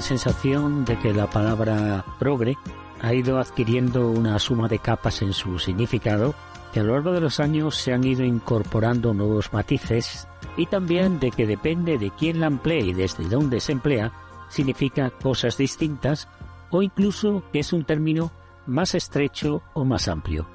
Sensación 0.01 0.85
de 0.85 0.97
que 0.99 1.13
la 1.13 1.29
palabra 1.29 2.05
progre 2.19 2.57
ha 3.01 3.13
ido 3.13 3.39
adquiriendo 3.39 4.09
una 4.09 4.37
suma 4.39 4.67
de 4.67 4.79
capas 4.79 5.21
en 5.21 5.33
su 5.33 5.59
significado, 5.59 6.35
que 6.71 6.79
a 6.79 6.83
lo 6.83 6.93
largo 6.93 7.11
de 7.11 7.21
los 7.21 7.39
años 7.39 7.75
se 7.75 7.93
han 7.93 8.03
ido 8.03 8.23
incorporando 8.23 9.13
nuevos 9.13 9.51
matices 9.53 10.27
y 10.57 10.65
también 10.67 11.19
de 11.19 11.31
que 11.31 11.47
depende 11.47 11.97
de 11.97 12.11
quién 12.11 12.39
la 12.39 12.47
emplee 12.47 12.81
y 12.81 12.93
desde 12.93 13.27
dónde 13.27 13.59
se 13.59 13.71
emplea, 13.71 14.11
significa 14.49 15.09
cosas 15.09 15.57
distintas 15.57 16.27
o 16.69 16.81
incluso 16.81 17.43
que 17.51 17.59
es 17.59 17.73
un 17.73 17.83
término 17.83 18.31
más 18.65 18.95
estrecho 18.95 19.61
o 19.73 19.83
más 19.83 20.07
amplio. 20.07 20.47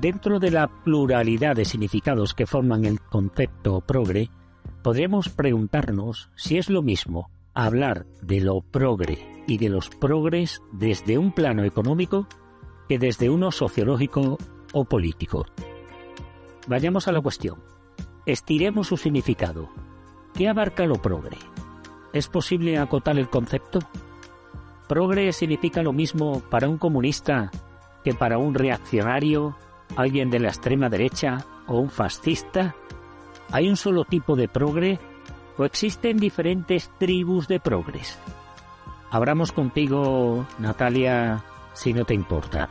Dentro 0.00 0.38
de 0.38 0.50
la 0.50 0.68
pluralidad 0.68 1.56
de 1.56 1.64
significados 1.64 2.34
que 2.34 2.46
forman 2.46 2.84
el 2.84 3.00
concepto 3.00 3.80
progre, 3.80 4.30
podremos 4.82 5.28
preguntarnos 5.28 6.30
si 6.36 6.56
es 6.56 6.70
lo 6.70 6.82
mismo 6.82 7.30
hablar 7.66 8.06
de 8.22 8.40
lo 8.40 8.60
progre 8.60 9.42
y 9.48 9.58
de 9.58 9.68
los 9.68 9.88
progres 9.88 10.62
desde 10.70 11.18
un 11.18 11.32
plano 11.32 11.64
económico 11.64 12.28
que 12.88 13.00
desde 13.00 13.30
uno 13.30 13.50
sociológico 13.50 14.38
o 14.72 14.84
político. 14.84 15.44
Vayamos 16.68 17.08
a 17.08 17.12
la 17.12 17.20
cuestión. 17.20 17.60
Estiremos 18.26 18.86
su 18.86 18.96
significado. 18.96 19.68
¿Qué 20.34 20.48
abarca 20.48 20.86
lo 20.86 21.02
progre? 21.02 21.36
¿Es 22.12 22.28
posible 22.28 22.78
acotar 22.78 23.18
el 23.18 23.28
concepto? 23.28 23.80
¿Progre 24.86 25.32
significa 25.32 25.82
lo 25.82 25.92
mismo 25.92 26.40
para 26.48 26.68
un 26.68 26.78
comunista 26.78 27.50
que 28.04 28.14
para 28.14 28.38
un 28.38 28.54
reaccionario, 28.54 29.56
alguien 29.96 30.30
de 30.30 30.38
la 30.38 30.48
extrema 30.48 30.88
derecha 30.88 31.44
o 31.66 31.80
un 31.80 31.90
fascista? 31.90 32.76
¿Hay 33.50 33.68
un 33.68 33.76
solo 33.76 34.04
tipo 34.04 34.36
de 34.36 34.46
progre 34.46 35.00
o 35.58 35.64
existen 35.64 36.16
diferentes 36.16 36.90
tribus 36.98 37.48
de 37.48 37.60
progres. 37.60 38.16
Abramos 39.10 39.52
contigo, 39.52 40.46
Natalia, 40.58 41.42
si 41.74 41.92
no 41.92 42.04
te 42.04 42.14
importa. 42.14 42.68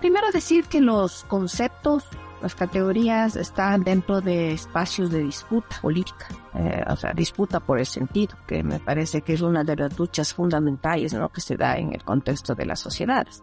Primero 0.00 0.30
decir 0.32 0.66
que 0.66 0.80
los 0.80 1.24
conceptos, 1.24 2.04
las 2.40 2.54
categorías 2.54 3.34
están 3.34 3.82
dentro 3.82 4.20
de 4.20 4.52
espacios 4.52 5.10
de 5.10 5.24
disputa 5.24 5.80
política, 5.82 6.28
eh, 6.54 6.84
o 6.88 6.94
sea, 6.94 7.12
disputa 7.12 7.58
por 7.58 7.80
el 7.80 7.86
sentido, 7.86 8.36
que 8.46 8.62
me 8.62 8.78
parece 8.78 9.22
que 9.22 9.32
es 9.32 9.42
una 9.42 9.64
de 9.64 9.74
las 9.74 9.98
luchas 9.98 10.32
fundamentales 10.32 11.12
¿no? 11.14 11.28
que 11.30 11.40
se 11.40 11.56
da 11.56 11.76
en 11.76 11.92
el 11.92 12.04
contexto 12.04 12.54
de 12.54 12.66
las 12.66 12.78
sociedades. 12.78 13.42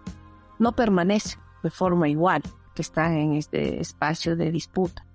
No 0.58 0.72
permanece 0.72 1.38
de 1.62 1.70
forma 1.70 2.08
igual 2.08 2.42
que 2.74 2.82
están 2.82 3.18
en 3.18 3.34
este 3.34 3.82
espacio 3.82 4.38
de 4.38 4.50
disputa. 4.50 5.06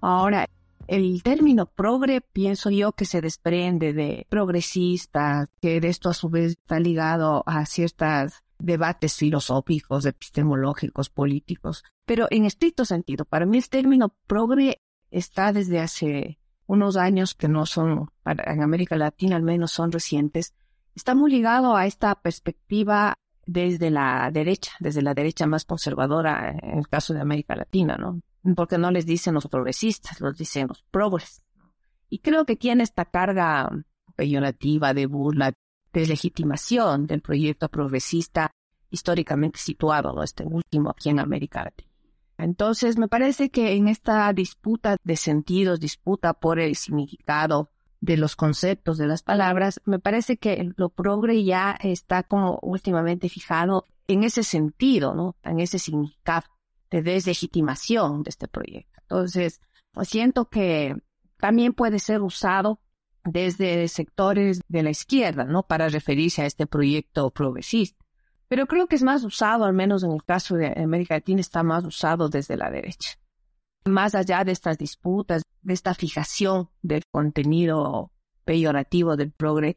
Ahora, 0.00 0.46
el 0.90 1.22
término 1.22 1.66
progre 1.66 2.20
pienso 2.20 2.68
yo 2.68 2.90
que 2.90 3.04
se 3.04 3.20
desprende 3.20 3.92
de 3.92 4.26
progresista, 4.28 5.48
que 5.62 5.80
de 5.80 5.86
esto 5.86 6.08
a 6.08 6.14
su 6.14 6.28
vez 6.30 6.52
está 6.52 6.80
ligado 6.80 7.44
a 7.46 7.64
ciertos 7.64 8.42
debates 8.58 9.14
filosóficos, 9.14 10.04
epistemológicos, 10.04 11.08
políticos. 11.08 11.84
Pero 12.04 12.26
en 12.30 12.44
estricto 12.44 12.84
sentido, 12.84 13.24
para 13.24 13.46
mí 13.46 13.58
el 13.58 13.68
término 13.68 14.16
progre 14.26 14.80
está 15.12 15.52
desde 15.52 15.78
hace 15.78 16.40
unos 16.66 16.96
años 16.96 17.34
que 17.34 17.46
no 17.46 17.66
son, 17.66 18.10
en 18.24 18.62
América 18.62 18.96
Latina 18.96 19.36
al 19.36 19.42
menos 19.44 19.70
son 19.70 19.92
recientes, 19.92 20.54
está 20.96 21.14
muy 21.14 21.30
ligado 21.30 21.76
a 21.76 21.86
esta 21.86 22.16
perspectiva 22.16 23.14
desde 23.46 23.90
la 23.90 24.28
derecha, 24.32 24.72
desde 24.80 25.02
la 25.02 25.14
derecha 25.14 25.46
más 25.46 25.64
conservadora 25.64 26.50
en 26.50 26.78
el 26.78 26.88
caso 26.88 27.14
de 27.14 27.20
América 27.20 27.54
Latina, 27.54 27.96
¿no? 27.96 28.20
Porque 28.56 28.78
no 28.78 28.90
les 28.90 29.06
dicen 29.06 29.34
los 29.34 29.46
progresistas, 29.46 30.20
los 30.20 30.36
dicen 30.36 30.68
los 30.68 30.82
progres. 30.90 31.42
Y 32.08 32.18
creo 32.18 32.44
que 32.44 32.56
tiene 32.56 32.82
esta 32.82 33.04
carga 33.04 33.70
peyorativa 34.16 34.94
de 34.94 35.06
burla, 35.06 35.52
deslegitimación 35.92 37.06
del 37.06 37.20
proyecto 37.20 37.68
progresista 37.68 38.50
históricamente 38.90 39.58
situado, 39.58 40.22
este 40.22 40.44
último 40.44 40.90
aquí 40.90 41.10
en 41.10 41.20
América 41.20 41.64
Latina. 41.64 41.90
Entonces, 42.38 42.96
me 42.98 43.08
parece 43.08 43.50
que 43.50 43.74
en 43.74 43.86
esta 43.86 44.32
disputa 44.32 44.96
de 45.04 45.16
sentidos, 45.16 45.78
disputa 45.78 46.32
por 46.32 46.58
el 46.58 46.74
significado 46.74 47.70
de 48.00 48.16
los 48.16 48.34
conceptos 48.34 48.96
de 48.96 49.06
las 49.06 49.22
palabras, 49.22 49.80
me 49.84 49.98
parece 49.98 50.38
que 50.38 50.72
lo 50.76 50.88
progre 50.88 51.44
ya 51.44 51.76
está 51.80 52.22
como 52.22 52.58
últimamente 52.62 53.28
fijado 53.28 53.84
en 54.08 54.24
ese 54.24 54.42
sentido, 54.42 55.14
¿no? 55.14 55.36
En 55.42 55.60
ese 55.60 55.78
significado 55.78 56.46
de 56.90 57.02
deslegitimación 57.02 58.22
de 58.22 58.30
este 58.30 58.48
proyecto. 58.48 59.00
Entonces, 59.02 59.60
siento 60.02 60.48
que 60.48 60.96
también 61.38 61.72
puede 61.72 61.98
ser 61.98 62.22
usado 62.22 62.80
desde 63.24 63.86
sectores 63.88 64.60
de 64.68 64.82
la 64.82 64.90
izquierda, 64.90 65.44
¿no? 65.44 65.62
Para 65.62 65.88
referirse 65.88 66.42
a 66.42 66.46
este 66.46 66.66
proyecto 66.66 67.30
progresista. 67.30 68.04
Pero 68.48 68.66
creo 68.66 68.86
que 68.86 68.96
es 68.96 69.02
más 69.02 69.22
usado, 69.24 69.64
al 69.64 69.74
menos 69.74 70.02
en 70.02 70.12
el 70.12 70.24
caso 70.24 70.56
de 70.56 70.72
América 70.76 71.14
Latina, 71.14 71.40
está 71.40 71.62
más 71.62 71.84
usado 71.84 72.28
desde 72.28 72.56
la 72.56 72.70
derecha. 72.70 73.18
más 73.84 74.14
allá 74.14 74.44
de 74.44 74.52
estas 74.52 74.78
disputas, 74.78 75.42
de 75.62 75.74
esta 75.74 75.94
fijación 75.94 76.70
del 76.82 77.02
contenido 77.10 78.12
peyorativo 78.44 79.16
del 79.16 79.32
progre, 79.32 79.76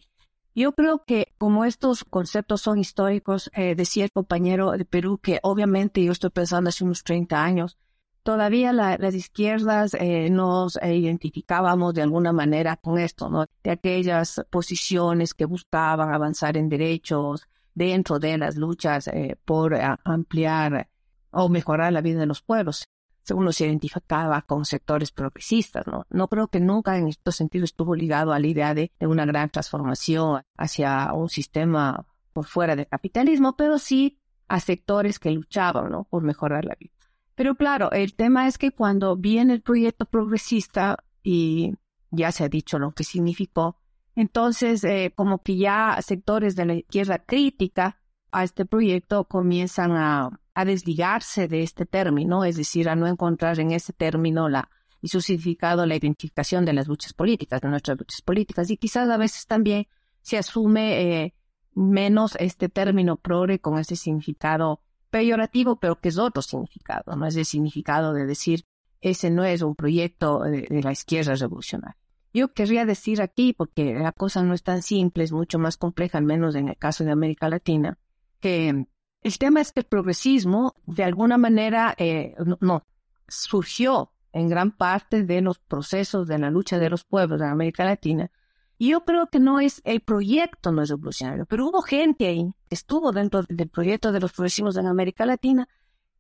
yo 0.56 0.74
creo 0.74 1.04
que 1.06 1.34
como 1.38 1.66
estos 1.66 2.04
conceptos 2.04 2.62
son 2.62 2.78
históricos, 2.78 3.50
eh, 3.54 3.76
decía 3.76 4.04
el 4.06 4.12
compañero 4.12 4.72
de 4.72 4.86
Perú 4.86 5.18
que 5.18 5.40
obviamente 5.44 6.04
yo 6.04 6.12
estoy 6.12 6.30
pensando 6.30 6.70
hace 6.70 6.84
unos 6.84 7.04
30 7.04 7.44
años, 7.44 7.78
todavía 8.24 8.72
las 8.72 9.16
izquierdas 9.16 9.96
eh, 9.96 10.30
nos 10.30 10.80
identificábamos 10.82 11.94
de 11.94 12.04
alguna 12.04 12.32
manera 12.32 12.78
con 12.78 13.00
esto, 13.00 13.30
¿no? 13.30 13.46
De 13.64 13.72
aquellas 13.72 14.46
posiciones 14.50 15.34
que 15.34 15.46
buscaban 15.46 16.14
avanzar 16.14 16.56
en 16.56 16.70
derechos 16.70 17.48
dentro 17.74 18.20
de 18.20 18.38
las 18.38 18.56
luchas 18.56 19.08
eh, 19.08 19.38
por 19.44 19.76
ampliar 20.04 20.88
o 21.32 21.50
mejorar 21.50 21.92
la 21.92 22.02
vida 22.02 22.20
de 22.20 22.28
los 22.28 22.42
pueblos 22.42 22.86
uno 23.32 23.52
se 23.52 23.66
identificaba 23.66 24.42
con 24.42 24.66
sectores 24.66 25.12
progresistas, 25.12 25.88
¿no? 25.88 26.06
No 26.10 26.28
creo 26.28 26.48
que 26.48 26.60
nunca 26.60 26.98
en 26.98 27.08
este 27.08 27.32
sentido 27.32 27.64
estuvo 27.64 27.96
ligado 27.96 28.34
a 28.34 28.40
la 28.40 28.48
idea 28.48 28.74
de, 28.74 28.92
una 29.00 29.26
gran 29.26 29.50
transformación 29.50 30.44
hacia 30.58 31.14
un 31.14 31.30
sistema 31.30 32.06
por 32.34 32.46
fuera 32.46 32.76
del 32.76 32.88
capitalismo, 32.88 33.56
pero 33.56 33.80
sí 33.80 34.20
a 34.48 34.60
sectores 34.60 35.20
que 35.20 35.32
luchaban, 35.32 35.92
¿no? 35.92 36.04
Por 36.06 36.24
mejorar 36.24 36.66
la 36.66 36.76
vida. 36.78 36.94
Pero 37.36 37.56
claro, 37.56 37.92
el 37.92 38.14
tema 38.16 38.48
es 38.48 38.58
que 38.58 38.72
cuando 38.72 39.16
viene 39.16 39.54
el 39.54 39.62
proyecto 39.62 40.06
progresista 40.06 40.98
y 41.24 41.74
ya 42.12 42.32
se 42.32 42.44
ha 42.44 42.50
dicho 42.50 42.78
lo 42.78 42.92
que 42.92 43.04
significó, 43.04 43.80
entonces 44.16 44.84
eh, 44.84 45.14
como 45.16 45.42
que 45.42 45.58
ya 45.58 45.98
sectores 46.02 46.56
de 46.56 46.66
la 46.66 46.76
izquierda 46.76 47.20
crítica 47.20 48.00
a 48.32 48.44
este 48.44 48.66
proyecto 48.66 49.26
comienzan 49.26 49.94
a, 49.94 50.30
a 50.54 50.66
desligarse 50.66 51.48
de 51.48 51.64
este 51.64 51.86
término, 51.86 52.46
es 52.46 52.56
decir, 52.58 52.90
a 52.90 52.96
no 52.96 53.08
encontrar 53.08 53.60
en 53.60 53.72
ese 53.72 53.94
término 53.94 54.50
la, 54.50 54.70
y 55.02 55.08
su 55.08 55.22
significado 55.22 55.86
la 55.86 55.96
identificación 55.96 56.66
de 56.66 56.74
las 56.74 56.88
luchas 56.88 57.14
políticas, 57.14 57.62
de 57.62 57.70
nuestras 57.70 57.98
luchas 57.98 58.22
políticas. 58.22 58.70
Y 58.70 58.78
quizás 58.78 59.10
a 59.10 59.18
veces 59.18 59.48
también 59.48 59.88
se 60.22 60.38
asume 60.38 61.24
eh, 61.24 61.34
menos 61.74 62.36
este 62.40 62.70
término 62.70 63.18
progre 63.18 63.60
con 63.60 63.80
ese 63.80 63.96
significado 63.96 64.82
peyorativo, 65.10 65.80
pero 65.80 66.00
que 66.00 66.10
es 66.10 66.18
otro 66.18 66.42
significado, 66.42 67.16
no 67.16 67.26
es 67.26 67.36
el 67.36 67.46
significado 67.46 68.14
de 68.14 68.26
decir 68.26 68.66
ese 69.02 69.30
no 69.30 69.44
es 69.44 69.62
un 69.62 69.76
proyecto 69.76 70.40
de, 70.40 70.62
de 70.62 70.82
la 70.82 70.94
izquierda 70.94 71.36
revolucionaria. 71.36 71.98
Yo 72.34 72.54
querría 72.54 72.86
decir 72.86 73.22
aquí, 73.22 73.54
porque 73.54 73.94
la 73.94 74.12
cosa 74.12 74.42
no 74.42 74.54
es 74.54 74.64
tan 74.64 74.82
simple, 74.82 75.24
es 75.24 75.32
mucho 75.32 75.60
más 75.60 75.78
compleja, 75.78 76.18
al 76.18 76.24
menos 76.24 76.56
en 76.56 76.70
el 76.70 76.78
caso 76.78 77.04
de 77.04 77.12
América 77.12 77.50
Latina, 77.50 78.00
que 78.40 78.88
el 79.24 79.38
tema 79.38 79.62
es 79.62 79.72
que 79.72 79.82
el 79.82 79.86
progresismo, 79.86 80.76
de 80.86 81.04
alguna 81.04 81.38
manera, 81.38 81.96
eh, 81.98 82.36
no, 82.60 82.84
surgió 83.28 84.12
en 84.34 84.50
gran 84.50 84.72
parte 84.72 85.24
de 85.24 85.42
los 85.42 85.60
procesos 85.60 86.28
de 86.28 86.40
la 86.40 86.50
lucha 86.50 86.80
de 86.80 86.90
los 86.90 87.04
pueblos 87.04 87.40
de 87.40 87.48
América 87.48 87.86
Latina. 87.86 88.32
Y 88.78 88.90
yo 88.90 89.06
creo 89.06 89.28
que 89.28 89.40
no 89.40 89.60
es 89.60 89.82
el 89.86 90.02
proyecto, 90.02 90.72
no 90.72 90.82
es 90.82 90.90
revolucionario, 90.90 91.46
pero 91.46 91.68
hubo 91.68 91.82
gente 91.82 92.28
ahí 92.28 92.54
que 92.68 92.76
estuvo 92.76 93.12
dentro 93.12 93.44
del 93.44 93.70
proyecto 93.70 94.12
de 94.12 94.20
los 94.20 94.34
progresismos 94.34 94.76
en 94.78 94.88
América 94.88 95.26
Latina 95.26 95.70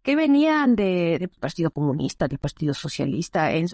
que 0.03 0.17
venían 0.17 0.75
del 0.75 1.29
Partido 1.29 1.71
Comunista, 1.71 2.27
del 2.27 2.37
Partido 2.37 2.73
Socialista, 2.73 3.53
en, 3.53 3.69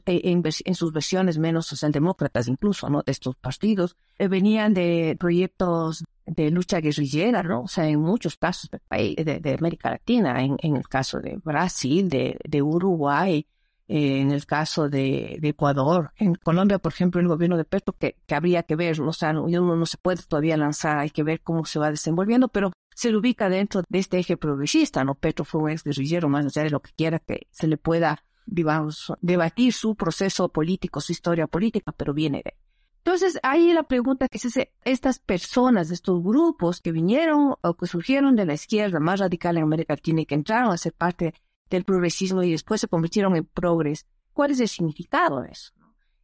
sus 0.75 0.93
versiones 0.93 1.39
menos 1.39 1.65
socialdemócratas 1.65 2.47
incluso, 2.47 2.87
¿no? 2.89 3.01
De 3.01 3.11
estos 3.11 3.35
partidos, 3.35 3.97
eh, 4.19 4.27
venían 4.27 4.75
de 4.75 5.17
proyectos 5.19 6.05
de 6.27 6.51
lucha 6.51 6.79
guerrillera, 6.81 7.41
¿no? 7.41 7.63
O 7.63 7.67
sea, 7.67 7.87
en 7.87 7.99
muchos 7.99 8.37
casos 8.37 8.69
de, 8.69 9.39
de, 9.41 9.53
América 9.55 9.89
Latina, 9.89 10.43
en, 10.43 10.75
el 10.75 10.87
caso 10.87 11.19
de 11.19 11.37
Brasil, 11.43 12.07
de, 12.07 12.37
de 12.47 12.61
Uruguay, 12.61 13.47
en 13.89 14.31
el 14.31 14.45
caso 14.45 14.87
de, 14.87 15.39
Ecuador, 15.41 16.11
en 16.17 16.35
Colombia, 16.35 16.77
por 16.77 16.93
ejemplo, 16.93 17.19
el 17.19 17.27
gobierno 17.27 17.57
de 17.57 17.65
Petro, 17.65 17.95
que, 17.97 18.17
que 18.27 18.35
habría 18.35 18.61
que 18.61 18.75
ver, 18.75 19.01
o 19.01 19.11
sea, 19.13 19.31
uno 19.31 19.75
no 19.75 19.85
se 19.87 19.97
puede 19.97 20.21
todavía 20.21 20.55
lanzar, 20.57 20.99
hay 20.99 21.09
que 21.09 21.23
ver 21.23 21.41
cómo 21.41 21.65
se 21.65 21.79
va 21.79 21.89
desenvolviendo, 21.89 22.49
pero 22.49 22.71
se 22.93 23.15
ubica 23.15 23.49
dentro 23.49 23.81
de 23.89 23.99
este 23.99 24.19
eje 24.19 24.37
progresista, 24.37 25.03
¿no? 25.03 25.15
Petro 25.15 25.43
fue 25.43 25.61
un 25.61 25.69
ex 25.71 25.83
guerrillero, 25.83 26.29
más 26.29 26.45
allá 26.45 26.63
de 26.65 26.69
lo 26.69 26.81
que 26.81 26.91
quiera 26.95 27.17
que 27.17 27.47
se 27.49 27.67
le 27.67 27.77
pueda, 27.77 28.23
digamos, 28.45 29.11
debatir 29.21 29.73
su 29.73 29.95
proceso 29.95 30.49
político, 30.49 31.01
su 31.01 31.11
historia 31.11 31.47
política, 31.47 31.91
pero 31.91 32.13
viene 32.13 32.43
de 32.45 32.53
entonces, 32.99 33.39
ahí 33.43 33.73
la 33.73 33.83
pregunta 33.83 34.27
que 34.27 34.37
se 34.37 34.49
hace, 34.49 34.71
estas 34.83 35.17
personas, 35.19 35.89
estos 35.89 36.21
grupos 36.21 36.79
que 36.79 36.91
vinieron 36.91 37.55
o 37.59 37.73
que 37.75 37.87
surgieron 37.87 38.35
de 38.35 38.45
la 38.45 38.53
izquierda 38.53 38.99
más 38.99 39.19
radical 39.19 39.57
en 39.57 39.63
América 39.63 39.93
Latina 39.95 40.21
y 40.21 40.25
que 40.27 40.35
entraron 40.35 40.71
a 40.71 40.77
ser 40.77 40.93
parte 40.93 41.33
del 41.69 41.83
progresismo 41.83 42.43
y 42.43 42.51
después 42.51 42.81
se 42.81 42.87
convirtieron 42.87 43.35
en 43.35 43.45
progres, 43.45 44.05
¿cuál 44.33 44.51
es 44.51 44.59
el 44.59 44.67
significado 44.67 45.41
de 45.41 45.49
eso? 45.49 45.71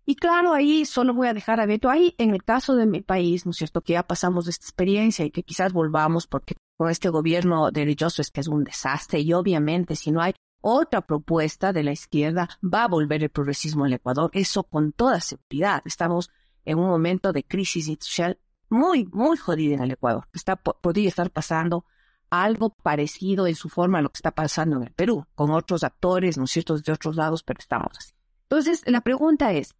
Y 0.07 0.15
claro, 0.15 0.53
ahí 0.53 0.85
solo 0.85 1.15
voy 1.15 1.27
a 1.27 1.33
dejar 1.33 1.59
a 1.59 1.65
Beto, 1.65 1.89
ahí 1.89 2.13
en 2.19 2.29
el 2.31 2.43
caso 2.43 2.75
de 2.75 2.85
mi 2.85 3.01
país, 3.01 3.45
¿no 3.45 3.51
es 3.51 3.57
cierto?, 3.57 3.81
que 3.81 3.93
ya 3.93 4.03
pasamos 4.03 4.45
de 4.45 4.51
esta 4.51 4.65
experiencia 4.65 5.25
y 5.25 5.31
que 5.31 5.41
quizás 5.41 5.73
volvamos 5.73 6.27
porque 6.27 6.55
con 6.77 6.91
este 6.91 7.09
gobierno 7.09 7.71
derechoso 7.71 8.21
es 8.21 8.29
que 8.29 8.41
es 8.41 8.47
un 8.47 8.63
desastre 8.63 9.19
y 9.21 9.33
obviamente 9.33 9.95
si 9.95 10.11
no 10.11 10.21
hay 10.21 10.33
otra 10.61 11.01
propuesta 11.01 11.73
de 11.73 11.83
la 11.83 11.91
izquierda 11.91 12.49
va 12.61 12.83
a 12.83 12.87
volver 12.87 13.23
el 13.23 13.29
progresismo 13.29 13.85
al 13.85 13.93
Ecuador, 13.93 14.29
eso 14.33 14.63
con 14.63 14.91
toda 14.91 15.21
seguridad. 15.21 15.81
Estamos 15.85 16.29
en 16.65 16.77
un 16.79 16.87
momento 16.87 17.33
de 17.33 17.43
crisis 17.43 17.87
institucional 17.87 18.39
muy, 18.69 19.05
muy 19.11 19.37
jodida 19.37 19.75
en 19.75 19.83
el 19.83 19.91
Ecuador. 19.91 20.27
Está, 20.33 20.55
podría 20.55 21.09
estar 21.09 21.29
pasando 21.31 21.85
algo 22.43 22.71
parecido 22.81 23.47
en 23.47 23.55
su 23.55 23.69
forma 23.69 23.99
a 23.99 24.01
lo 24.01 24.09
que 24.09 24.17
está 24.17 24.31
pasando 24.31 24.77
en 24.77 24.83
el 24.83 24.93
Perú, 24.93 25.25
con 25.35 25.51
otros 25.51 25.83
actores, 25.83 26.37
¿no 26.37 26.45
es 26.45 26.51
cierto?, 26.51 26.77
de 26.77 26.91
otros 26.91 27.15
lados, 27.15 27.43
pero 27.43 27.59
estamos 27.59 27.97
así. 27.97 28.13
Entonces, 28.43 28.83
la 28.85 29.01
pregunta 29.01 29.53
es, 29.53 29.75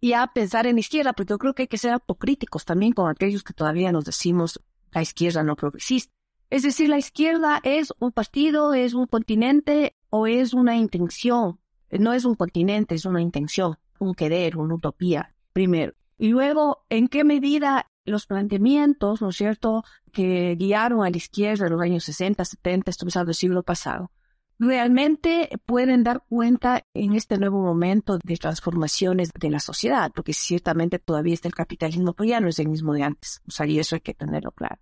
y 0.00 0.12
a 0.12 0.26
pensar 0.28 0.66
en 0.66 0.78
izquierda, 0.78 1.12
porque 1.12 1.30
yo 1.30 1.38
creo 1.38 1.54
que 1.54 1.62
hay 1.62 1.68
que 1.68 1.78
ser 1.78 1.92
autocríticos 1.92 2.64
también 2.64 2.92
con 2.92 3.10
aquellos 3.10 3.42
que 3.42 3.52
todavía 3.52 3.92
nos 3.92 4.04
decimos 4.04 4.60
la 4.92 5.02
izquierda 5.02 5.42
no 5.42 5.56
progresista. 5.56 6.12
Es 6.48 6.62
decir, 6.62 6.88
la 6.88 6.98
izquierda 6.98 7.60
es 7.64 7.92
un 7.98 8.12
partido, 8.12 8.72
es 8.72 8.94
un 8.94 9.06
continente 9.06 9.96
o 10.10 10.26
es 10.26 10.54
una 10.54 10.76
intención. 10.76 11.58
No 11.90 12.12
es 12.12 12.24
un 12.24 12.34
continente, 12.34 12.94
es 12.94 13.04
una 13.04 13.20
intención, 13.20 13.76
un 13.98 14.14
querer, 14.14 14.56
una 14.56 14.74
utopía, 14.74 15.34
primero. 15.52 15.94
Y 16.18 16.28
luego, 16.28 16.84
¿en 16.88 17.08
qué 17.08 17.24
medida 17.24 17.90
los 18.06 18.26
planteamientos, 18.26 19.20
¿no 19.20 19.28
es 19.30 19.36
cierto?, 19.36 19.84
que 20.12 20.56
guiaron 20.56 21.04
a 21.04 21.10
la 21.10 21.16
izquierda 21.16 21.66
en 21.66 21.72
los 21.72 21.82
años 21.82 22.04
60, 22.04 22.44
70, 22.44 22.90
estamos 22.90 23.14
del 23.14 23.34
siglo 23.34 23.62
pasado, 23.62 24.10
realmente 24.58 25.50
pueden 25.66 26.02
dar 26.02 26.22
cuenta 26.28 26.82
en 26.94 27.14
este 27.14 27.38
nuevo 27.38 27.60
momento 27.60 28.18
de 28.22 28.36
transformaciones 28.36 29.30
de 29.38 29.50
la 29.50 29.60
sociedad, 29.60 30.12
porque 30.14 30.32
ciertamente 30.32 30.98
todavía 30.98 31.34
está 31.34 31.48
el 31.48 31.54
capitalismo, 31.54 32.12
pero 32.14 32.28
ya 32.28 32.40
no 32.40 32.48
es 32.48 32.58
el 32.58 32.68
mismo 32.68 32.94
de 32.94 33.02
antes. 33.02 33.42
O 33.46 33.50
sea, 33.50 33.66
y 33.66 33.78
eso 33.78 33.96
hay 33.96 34.00
que 34.00 34.14
tenerlo 34.14 34.52
claro. 34.52 34.78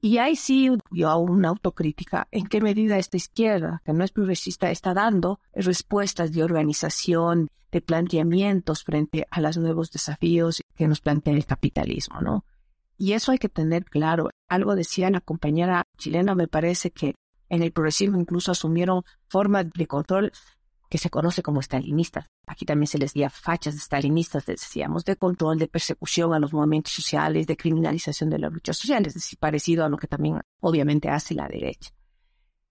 Y 0.00 0.18
ahí 0.18 0.36
sí 0.36 0.70
yo 0.90 1.18
una 1.18 1.48
autocrítica 1.48 2.28
en 2.30 2.46
qué 2.46 2.60
medida 2.60 2.98
esta 2.98 3.16
izquierda, 3.16 3.82
que 3.84 3.92
no 3.92 4.04
es 4.04 4.12
progresista, 4.12 4.70
está 4.70 4.94
dando 4.94 5.40
respuestas 5.54 6.32
de 6.32 6.44
organización, 6.44 7.48
de 7.72 7.80
planteamientos 7.80 8.84
frente 8.84 9.26
a 9.30 9.40
los 9.40 9.56
nuevos 9.56 9.90
desafíos 9.90 10.62
que 10.76 10.86
nos 10.86 11.00
plantea 11.00 11.34
el 11.34 11.46
capitalismo, 11.46 12.20
¿no? 12.20 12.44
Y 12.98 13.12
eso 13.12 13.32
hay 13.32 13.38
que 13.38 13.48
tener 13.48 13.84
claro. 13.84 14.30
Algo 14.48 14.74
decía 14.74 15.10
la 15.10 15.20
compañera 15.20 15.84
chilena, 15.98 16.34
me 16.34 16.48
parece 16.48 16.90
que 16.90 17.14
en 17.48 17.62
el 17.62 17.72
progresismo 17.72 18.18
incluso 18.18 18.52
asumieron 18.52 19.02
formas 19.28 19.66
de 19.72 19.86
control 19.86 20.32
que 20.88 20.98
se 20.98 21.10
conoce 21.10 21.42
como 21.42 21.60
estalinistas. 21.60 22.26
Aquí 22.46 22.64
también 22.64 22.86
se 22.86 22.98
les 22.98 23.12
decía 23.12 23.28
fachas 23.28 23.74
de 23.74 23.80
estalinistas, 23.80 24.46
decíamos, 24.46 25.04
de 25.04 25.16
control, 25.16 25.58
de 25.58 25.68
persecución 25.68 26.32
a 26.32 26.38
los 26.38 26.52
movimientos 26.52 26.92
sociales, 26.92 27.46
de 27.46 27.56
criminalización 27.56 28.30
de 28.30 28.38
las 28.38 28.52
luchas 28.52 28.78
sociales, 28.78 29.08
es 29.08 29.22
decir, 29.22 29.38
parecido 29.38 29.84
a 29.84 29.88
lo 29.88 29.96
que 29.96 30.06
también 30.06 30.40
obviamente 30.60 31.08
hace 31.08 31.34
la 31.34 31.48
derecha. 31.48 31.90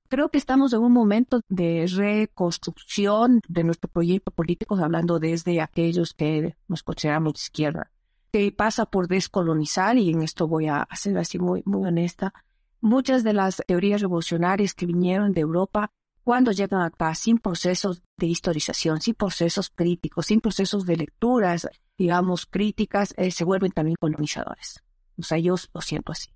Creo 0.07 0.29
que 0.29 0.37
estamos 0.37 0.71
en 0.71 0.81
un 0.81 0.93
momento 0.93 1.41
de 1.49 1.87
reconstrucción 1.87 3.41
de 3.47 3.63
nuestro 3.63 3.89
proyecto 3.89 4.31
político, 4.31 4.75
hablando 4.75 5.19
desde 5.19 5.59
aquellos 5.61 6.13
que 6.13 6.55
nos 6.67 6.83
consideramos 6.83 7.33
de 7.33 7.39
izquierda, 7.39 7.91
que 8.35 8.51
pasa 8.51 8.85
por 8.85 9.07
descolonizar, 9.07 9.97
y 9.97 10.09
en 10.09 10.21
esto 10.21 10.45
voy 10.45 10.67
a 10.67 10.85
ser 10.93 11.17
así 11.17 11.39
muy, 11.39 11.63
muy 11.65 11.87
honesta, 11.87 12.33
muchas 12.81 13.23
de 13.23 13.31
las 13.31 13.63
teorías 13.65 14.01
revolucionarias 14.01 14.73
que 14.73 14.85
vinieron 14.85 15.31
de 15.31 15.39
Europa 15.39 15.93
cuando 16.21 16.51
llegan 16.51 16.81
acá 16.81 17.15
sin 17.15 17.37
procesos 17.37 18.03
de 18.17 18.25
historización, 18.25 18.99
sin 18.99 19.15
procesos 19.15 19.69
críticos, 19.69 20.25
sin 20.25 20.41
procesos 20.41 20.85
de 20.85 20.97
lecturas, 20.97 21.69
digamos, 21.97 22.45
críticas, 22.45 23.13
eh, 23.15 23.31
se 23.31 23.45
vuelven 23.45 23.71
también 23.71 23.95
colonizadores. 23.97 24.83
O 25.17 25.23
sea, 25.23 25.37
yo 25.37 25.55
lo 25.73 25.79
siento 25.79 26.11
así. 26.11 26.29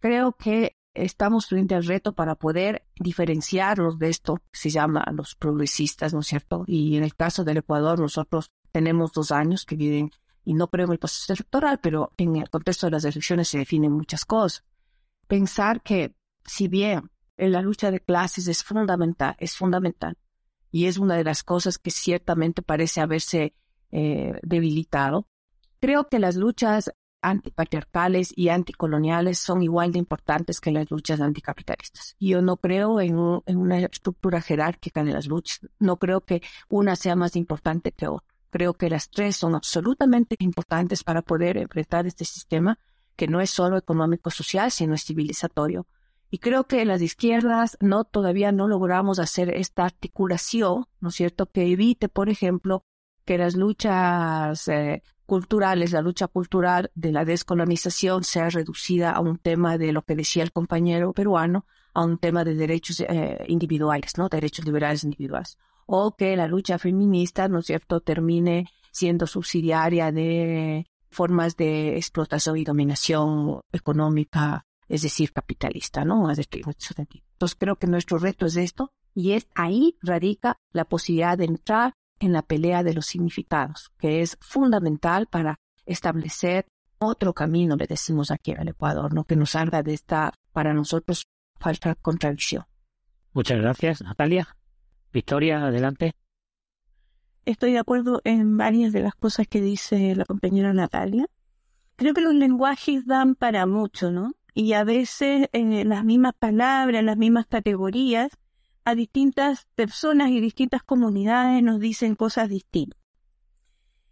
Creo 0.00 0.32
que 0.32 0.76
estamos 0.92 1.46
frente 1.46 1.76
al 1.76 1.86
reto 1.86 2.14
para 2.14 2.34
poder 2.34 2.84
diferenciarlos 2.98 3.96
de 4.00 4.08
esto 4.08 4.42
se 4.52 4.70
llama 4.70 5.04
los 5.12 5.36
progresistas, 5.36 6.12
¿no 6.12 6.18
es 6.18 6.26
cierto? 6.26 6.64
Y 6.66 6.96
en 6.96 7.04
el 7.04 7.14
caso 7.14 7.44
del 7.44 7.58
Ecuador, 7.58 8.00
nosotros 8.00 8.50
tenemos 8.72 9.12
dos 9.12 9.30
años 9.30 9.64
que 9.64 9.76
viven, 9.76 10.10
y 10.48 10.54
no 10.54 10.68
creo 10.68 10.86
en 10.86 10.92
el 10.92 10.98
proceso 10.98 11.34
electoral, 11.34 11.78
pero 11.78 12.14
en 12.16 12.36
el 12.36 12.48
contexto 12.48 12.86
de 12.86 12.92
las 12.92 13.04
elecciones 13.04 13.48
se 13.48 13.58
definen 13.58 13.92
muchas 13.92 14.24
cosas. 14.24 14.64
Pensar 15.26 15.82
que, 15.82 16.14
si 16.42 16.68
bien 16.68 17.10
en 17.36 17.52
la 17.52 17.60
lucha 17.60 17.90
de 17.90 18.00
clases 18.00 18.48
es 18.48 18.64
fundamental, 18.64 19.36
es 19.38 19.54
fundamental. 19.54 20.16
y 20.70 20.86
es 20.86 20.96
una 20.96 21.16
de 21.16 21.24
las 21.24 21.42
cosas 21.42 21.76
que 21.76 21.90
ciertamente 21.90 22.62
parece 22.62 23.02
haberse 23.02 23.54
eh, 23.90 24.38
debilitado. 24.42 25.26
Creo 25.80 26.08
que 26.08 26.18
las 26.18 26.36
luchas 26.36 26.92
antipatriarcales 27.20 28.32
y 28.34 28.48
anticoloniales 28.48 29.38
son 29.38 29.62
igual 29.62 29.92
de 29.92 29.98
importantes 29.98 30.60
que 30.60 30.70
las 30.70 30.90
luchas 30.90 31.20
anticapitalistas. 31.20 32.16
Yo 32.18 32.40
no 32.40 32.56
creo 32.56 33.00
en, 33.02 33.18
en, 33.44 33.56
una 33.58 33.80
estructura 33.80 34.40
jerárquica 34.40 35.04
de 35.04 35.12
las 35.12 35.26
luchas, 35.26 35.60
no 35.78 35.98
creo 35.98 36.22
que 36.22 36.40
una 36.70 36.96
sea 36.96 37.16
más 37.16 37.36
importante 37.36 37.92
que 37.92 38.08
otra. 38.08 38.37
Creo 38.50 38.74
que 38.74 38.90
las 38.90 39.10
tres 39.10 39.36
son 39.36 39.54
absolutamente 39.54 40.36
importantes 40.38 41.04
para 41.04 41.22
poder 41.22 41.56
enfrentar 41.56 42.06
este 42.06 42.24
sistema 42.24 42.78
que 43.16 43.26
no 43.26 43.40
es 43.40 43.50
solo 43.50 43.76
económico-social, 43.76 44.70
sino 44.70 44.94
es 44.94 45.04
civilizatorio. 45.04 45.86
Y 46.30 46.38
creo 46.38 46.64
que 46.64 46.84
las 46.84 47.00
izquierdas 47.00 47.76
no 47.80 48.04
todavía 48.04 48.52
no 48.52 48.68
logramos 48.68 49.18
hacer 49.18 49.50
esta 49.50 49.84
articulación, 49.84 50.86
¿no 51.00 51.08
es 51.08 51.14
cierto?, 51.14 51.46
que 51.50 51.72
evite, 51.72 52.08
por 52.08 52.28
ejemplo, 52.28 52.84
que 53.24 53.38
las 53.38 53.56
luchas 53.56 54.68
eh, 54.68 55.02
culturales, 55.26 55.92
la 55.92 56.00
lucha 56.00 56.28
cultural 56.28 56.90
de 56.94 57.12
la 57.12 57.24
descolonización 57.24 58.24
sea 58.24 58.48
reducida 58.50 59.10
a 59.10 59.20
un 59.20 59.38
tema 59.38 59.78
de 59.78 59.92
lo 59.92 60.02
que 60.02 60.16
decía 60.16 60.42
el 60.42 60.52
compañero 60.52 61.12
peruano, 61.12 61.66
a 61.92 62.04
un 62.04 62.18
tema 62.18 62.44
de 62.44 62.54
derechos 62.54 63.00
eh, 63.00 63.44
individuales, 63.48 64.16
¿no? 64.16 64.28
Derechos 64.28 64.64
liberales 64.64 65.04
individuales. 65.04 65.58
O 65.90 66.14
que 66.14 66.36
la 66.36 66.46
lucha 66.46 66.78
feminista, 66.78 67.48
¿no 67.48 67.60
es 67.60 67.66
cierto?, 67.66 68.00
termine 68.00 68.66
siendo 68.92 69.26
subsidiaria 69.26 70.12
de 70.12 70.86
formas 71.08 71.56
de 71.56 71.96
explotación 71.96 72.58
y 72.58 72.64
dominación 72.64 73.62
económica, 73.72 74.66
es 74.86 75.00
decir, 75.00 75.32
capitalista, 75.32 76.04
¿no? 76.04 76.30
Entonces 76.30 77.56
creo 77.58 77.76
que 77.76 77.86
nuestro 77.86 78.18
reto 78.18 78.44
es 78.44 78.56
esto 78.56 78.92
y 79.14 79.32
es 79.32 79.48
ahí 79.54 79.96
radica 80.02 80.56
la 80.72 80.84
posibilidad 80.84 81.38
de 81.38 81.46
entrar 81.46 81.94
en 82.20 82.34
la 82.34 82.42
pelea 82.42 82.82
de 82.82 82.92
los 82.92 83.06
significados, 83.06 83.90
que 83.98 84.20
es 84.20 84.36
fundamental 84.42 85.26
para 85.26 85.56
establecer 85.86 86.66
otro 86.98 87.32
camino, 87.32 87.76
le 87.76 87.86
decimos 87.86 88.30
aquí 88.30 88.50
el 88.50 88.68
Ecuador, 88.68 89.14
¿no? 89.14 89.24
que 89.24 89.36
nos 89.36 89.50
salga 89.50 89.82
de 89.82 89.94
esta, 89.94 90.34
para 90.52 90.74
nosotros, 90.74 91.24
falta 91.58 91.94
contradicción. 91.94 92.66
Muchas 93.32 93.58
gracias, 93.58 94.02
Natalia. 94.02 94.57
Victoria, 95.12 95.64
adelante. 95.64 96.14
Estoy 97.44 97.72
de 97.72 97.78
acuerdo 97.78 98.20
en 98.24 98.58
varias 98.58 98.92
de 98.92 99.00
las 99.00 99.14
cosas 99.14 99.46
que 99.48 99.60
dice 99.60 100.14
la 100.14 100.24
compañera 100.24 100.74
Natalia. 100.74 101.26
Creo 101.96 102.12
que 102.14 102.20
los 102.20 102.34
lenguajes 102.34 103.06
dan 103.06 103.34
para 103.34 103.66
mucho, 103.66 104.10
¿no? 104.10 104.32
Y 104.54 104.74
a 104.74 104.84
veces 104.84 105.48
eh, 105.52 105.84
las 105.84 106.04
mismas 106.04 106.34
palabras, 106.38 107.02
las 107.02 107.16
mismas 107.16 107.46
categorías, 107.46 108.30
a 108.84 108.94
distintas 108.94 109.66
personas 109.74 110.30
y 110.30 110.40
distintas 110.40 110.82
comunidades 110.82 111.62
nos 111.62 111.80
dicen 111.80 112.14
cosas 112.14 112.48
distintas. 112.48 113.00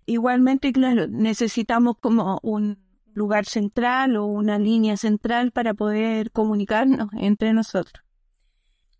Igualmente, 0.06 0.72
claro, 0.72 1.06
necesitamos 1.08 1.96
como 1.98 2.38
un 2.42 2.78
lugar 3.12 3.46
central 3.46 4.16
o 4.16 4.26
una 4.26 4.58
línea 4.58 4.96
central 4.96 5.50
para 5.50 5.74
poder 5.74 6.30
comunicarnos 6.30 7.08
entre 7.18 7.52
nosotros. 7.52 8.05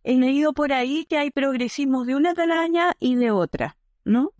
He 0.08 0.14
leído 0.14 0.52
por 0.52 0.72
ahí 0.72 1.04
que 1.04 1.18
hay 1.18 1.32
progresismos 1.32 2.06
de 2.06 2.14
una 2.14 2.32
talaña 2.32 2.92
y 3.00 3.16
de 3.16 3.32
otra, 3.32 3.76
¿no? 4.04 4.30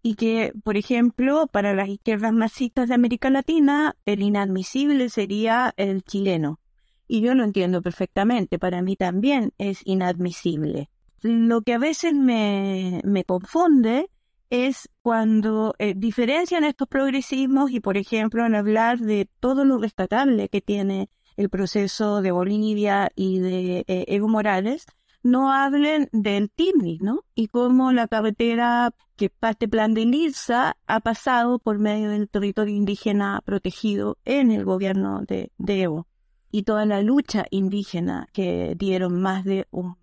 Y 0.00 0.14
que, 0.14 0.52
por 0.62 0.76
ejemplo, 0.76 1.48
para 1.48 1.74
las 1.74 1.88
izquierdas 1.88 2.32
masistas 2.32 2.88
de 2.88 2.94
América 2.94 3.28
Latina, 3.28 3.96
el 4.06 4.22
inadmisible 4.22 5.08
sería 5.08 5.74
el 5.76 6.04
chileno, 6.04 6.60
y 7.08 7.20
yo 7.20 7.34
lo 7.34 7.42
entiendo 7.42 7.82
perfectamente, 7.82 8.60
para 8.60 8.80
mí 8.80 8.94
también 8.94 9.52
es 9.58 9.80
inadmisible. 9.84 10.88
Lo 11.22 11.62
que 11.62 11.74
a 11.74 11.78
veces 11.78 12.14
me, 12.14 13.00
me 13.02 13.24
confunde 13.24 14.10
es 14.50 14.88
cuando 15.02 15.74
eh, 15.80 15.94
diferencian 15.96 16.62
estos 16.62 16.86
progresismos 16.86 17.72
y, 17.72 17.80
por 17.80 17.96
ejemplo, 17.96 18.44
al 18.44 18.54
hablar 18.54 19.00
de 19.00 19.28
todo 19.40 19.64
lo 19.64 19.78
rescatable 19.78 20.48
que 20.48 20.60
tiene 20.60 21.10
el 21.36 21.50
proceso 21.50 22.22
de 22.22 22.30
Bolivia 22.30 23.10
y 23.16 23.40
de 23.40 23.84
eh, 23.88 24.04
Evo 24.06 24.28
Morales, 24.28 24.86
no 25.22 25.52
hablen 25.52 26.08
del 26.12 26.50
TIMNI, 26.50 26.98
¿no? 27.00 27.24
Y 27.34 27.48
cómo 27.48 27.92
la 27.92 28.08
carretera 28.08 28.94
que 29.16 29.30
parte 29.30 29.68
plan 29.68 29.94
de 29.94 30.06
Lisa 30.06 30.76
ha 30.86 31.00
pasado 31.00 31.58
por 31.58 31.78
medio 31.78 32.10
del 32.10 32.28
territorio 32.28 32.74
indígena 32.74 33.40
protegido 33.44 34.16
en 34.24 34.52
el 34.52 34.64
gobierno 34.64 35.22
de 35.26 35.50
Evo 35.58 36.06
y 36.50 36.62
toda 36.62 36.86
la 36.86 37.02
lucha 37.02 37.44
indígena 37.50 38.28
que 38.32 38.74
dieron 38.76 39.20
más 39.20 39.44
de 39.44 39.66
un, 39.70 39.96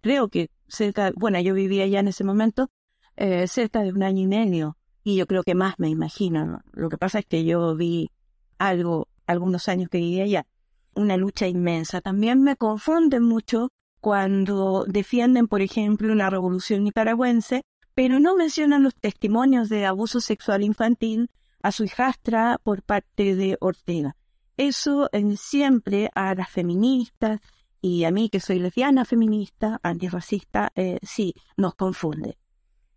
creo 0.00 0.28
que 0.28 0.50
cerca, 0.68 1.12
bueno, 1.16 1.40
yo 1.40 1.54
vivía 1.54 1.86
ya 1.86 2.00
en 2.00 2.08
ese 2.08 2.24
momento, 2.24 2.70
eh, 3.16 3.46
cerca 3.46 3.82
de 3.82 3.92
un 3.92 4.02
año 4.02 4.22
y 4.22 4.26
medio, 4.26 4.76
y 5.02 5.16
yo 5.16 5.26
creo 5.26 5.42
que 5.42 5.54
más 5.54 5.78
me 5.78 5.88
imagino. 5.88 6.62
Lo 6.72 6.88
que 6.88 6.98
pasa 6.98 7.18
es 7.18 7.26
que 7.26 7.44
yo 7.44 7.76
vi 7.76 8.10
algo, 8.58 9.08
algunos 9.26 9.68
años 9.68 9.88
que 9.90 9.98
vivía 9.98 10.24
allá, 10.24 10.46
una 10.94 11.16
lucha 11.16 11.46
inmensa. 11.46 12.00
También 12.00 12.42
me 12.42 12.56
confunden 12.56 13.22
mucho 13.22 13.70
cuando 14.04 14.84
defienden, 14.86 15.48
por 15.48 15.62
ejemplo, 15.62 16.14
la 16.14 16.28
revolución 16.28 16.84
nicaragüense, 16.84 17.62
pero 17.94 18.20
no 18.20 18.36
mencionan 18.36 18.82
los 18.82 18.94
testimonios 18.94 19.70
de 19.70 19.86
abuso 19.86 20.20
sexual 20.20 20.62
infantil 20.62 21.30
a 21.62 21.72
su 21.72 21.84
hijastra 21.84 22.60
por 22.62 22.82
parte 22.82 23.34
de 23.34 23.56
Ortega. 23.62 24.14
Eso 24.58 25.08
en 25.12 25.38
siempre 25.38 26.10
a 26.14 26.34
las 26.34 26.50
feministas 26.50 27.40
y 27.80 28.04
a 28.04 28.10
mí 28.10 28.28
que 28.28 28.40
soy 28.40 28.58
lesbiana 28.58 29.06
feminista, 29.06 29.80
antirracista, 29.82 30.70
eh, 30.74 30.98
sí, 31.02 31.32
nos 31.56 31.74
confunde. 31.74 32.36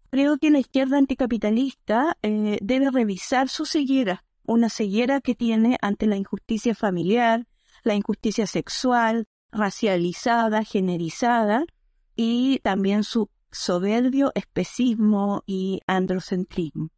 Creo 0.10 0.38
que 0.38 0.52
la 0.52 0.60
izquierda 0.60 0.98
anticapitalista 0.98 2.18
eh, 2.22 2.58
debe 2.62 2.92
revisar 2.92 3.48
su 3.48 3.66
ceguera, 3.66 4.26
una 4.46 4.68
ceguera 4.68 5.22
que 5.22 5.36
tiene 5.36 5.78
ante 5.82 6.06
la 6.06 6.18
injusticia 6.18 6.76
familiar, 6.76 7.48
la 7.84 7.96
injusticia 7.96 8.46
sexual, 8.46 9.26
racializada, 9.52 10.64
generizada, 10.64 11.66
y 12.16 12.60
también 12.60 13.04
su 13.04 13.30
soberbio 13.52 14.32
especismo 14.36 15.44
y 15.46 15.82
androcentrismo 15.88 16.90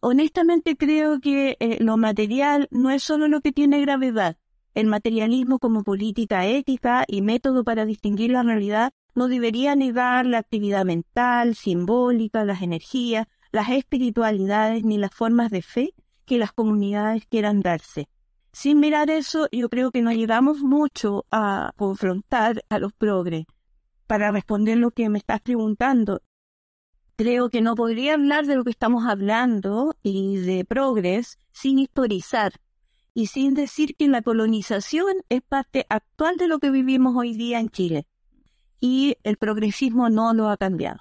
honestamente 0.00 0.76
creo 0.76 1.20
que 1.20 1.56
eh, 1.60 1.78
lo 1.80 1.96
material 1.96 2.68
no 2.70 2.90
es 2.90 3.02
solo 3.02 3.28
lo 3.28 3.40
que 3.40 3.52
tiene 3.52 3.80
gravedad. 3.80 4.36
El 4.74 4.86
materialismo 4.86 5.58
como 5.58 5.82
política 5.82 6.46
ética 6.46 7.04
y 7.06 7.22
método 7.22 7.64
para 7.64 7.84
distinguir 7.84 8.30
la 8.30 8.42
realidad 8.42 8.92
no 9.14 9.28
debería 9.28 9.74
negar 9.74 10.26
la 10.26 10.38
actividad 10.38 10.84
mental, 10.84 11.54
simbólica, 11.54 12.44
las 12.44 12.62
energías, 12.62 13.26
las 13.52 13.68
espiritualidades 13.70 14.84
ni 14.84 14.96
las 14.96 15.12
formas 15.12 15.50
de 15.50 15.62
fe 15.62 15.94
que 16.24 16.38
las 16.38 16.52
comunidades 16.52 17.26
quieran 17.26 17.60
darse. 17.60 18.08
Sin 18.52 18.80
mirar 18.80 19.10
eso, 19.10 19.48
yo 19.52 19.68
creo 19.68 19.90
que 19.90 20.02
no 20.02 20.12
llegamos 20.12 20.58
mucho 20.58 21.24
a 21.30 21.72
confrontar 21.76 22.64
a 22.68 22.78
los 22.78 22.92
progres. 22.92 23.46
Para 24.06 24.32
responder 24.32 24.78
lo 24.78 24.90
que 24.90 25.08
me 25.08 25.18
estás 25.18 25.40
preguntando, 25.40 26.22
creo 27.14 27.48
que 27.48 27.60
no 27.60 27.76
podría 27.76 28.14
hablar 28.14 28.46
de 28.46 28.56
lo 28.56 28.64
que 28.64 28.70
estamos 28.70 29.06
hablando 29.06 29.94
y 30.02 30.38
de 30.38 30.64
progres 30.64 31.38
sin 31.52 31.78
historizar 31.78 32.54
y 33.14 33.26
sin 33.26 33.54
decir 33.54 33.94
que 33.96 34.08
la 34.08 34.22
colonización 34.22 35.16
es 35.28 35.42
parte 35.42 35.86
actual 35.88 36.36
de 36.36 36.48
lo 36.48 36.58
que 36.58 36.70
vivimos 36.70 37.14
hoy 37.16 37.34
día 37.34 37.60
en 37.60 37.68
Chile. 37.68 38.06
Y 38.80 39.16
el 39.22 39.36
progresismo 39.36 40.08
no 40.08 40.32
lo 40.32 40.48
ha 40.48 40.56
cambiado. 40.56 41.00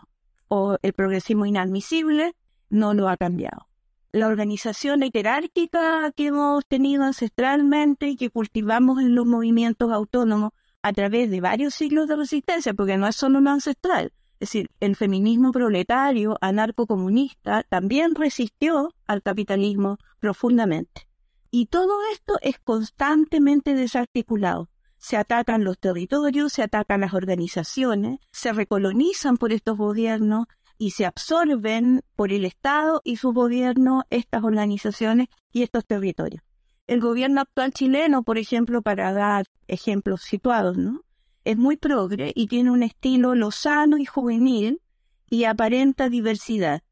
O 0.49 0.77
el 0.81 0.93
progresismo 0.93 1.45
inadmisible 1.45 2.35
no 2.69 2.93
lo 2.93 3.07
ha 3.07 3.17
cambiado. 3.17 3.68
La 4.11 4.27
organización 4.27 5.01
jerárquica 5.11 6.11
que 6.15 6.27
hemos 6.27 6.65
tenido 6.65 7.03
ancestralmente 7.03 8.07
y 8.07 8.15
que 8.15 8.31
cultivamos 8.31 8.99
en 8.99 9.13
los 9.13 9.27
movimientos 9.27 9.91
autónomos 9.91 10.51
a 10.81 10.93
través 10.93 11.29
de 11.29 11.41
varios 11.41 11.75
siglos 11.75 12.07
de 12.07 12.15
resistencia, 12.15 12.73
porque 12.73 12.97
no 12.97 13.07
es 13.07 13.15
solo 13.15 13.39
lo 13.39 13.51
ancestral, 13.51 14.13
es 14.39 14.51
decir, 14.51 14.71
el 14.79 14.95
feminismo 14.95 15.51
proletario 15.51 16.37
anarcocomunista 16.39 17.63
también 17.63 18.15
resistió 18.15 18.95
al 19.05 19.21
capitalismo 19.21 19.97
profundamente. 20.19 21.09
Y 21.51 21.65
todo 21.65 21.99
esto 22.13 22.37
es 22.41 22.57
constantemente 22.59 23.73
desarticulado. 23.73 24.69
Se 24.97 25.17
atacan 25.17 25.63
los 25.63 25.77
territorios, 25.77 26.53
se 26.53 26.63
atacan 26.63 27.01
las 27.01 27.13
organizaciones, 27.13 28.19
se 28.31 28.53
recolonizan 28.53 29.37
por 29.37 29.51
estos 29.51 29.77
gobiernos 29.77 30.45
y 30.79 30.91
se 30.91 31.05
absorben 31.05 32.01
por 32.15 32.33
el 32.33 32.45
Estado 32.45 33.01
y 33.03 33.17
su 33.17 33.33
gobierno 33.33 34.05
estas 34.09 34.43
organizaciones 34.43 35.27
y 35.51 35.61
estos 35.61 35.85
territorios. 35.85 36.41
El 36.87 37.01
gobierno 37.01 37.41
actual 37.41 37.71
chileno, 37.71 38.23
por 38.23 38.39
ejemplo, 38.39 38.81
para 38.81 39.13
dar 39.13 39.45
ejemplos 39.67 40.21
situados, 40.23 40.75
¿no? 40.77 41.03
es 41.49 41.57
muy 41.57 41.77
progre 41.77 42.31
y 42.35 42.45
tiene 42.45 42.69
un 42.69 42.83
estilo 42.83 43.35
lozano 43.35 43.97
y 43.97 44.05
juvenil 44.05 44.81
y 45.29 45.45
aparenta 45.45 46.07
diversidad, 46.07 46.83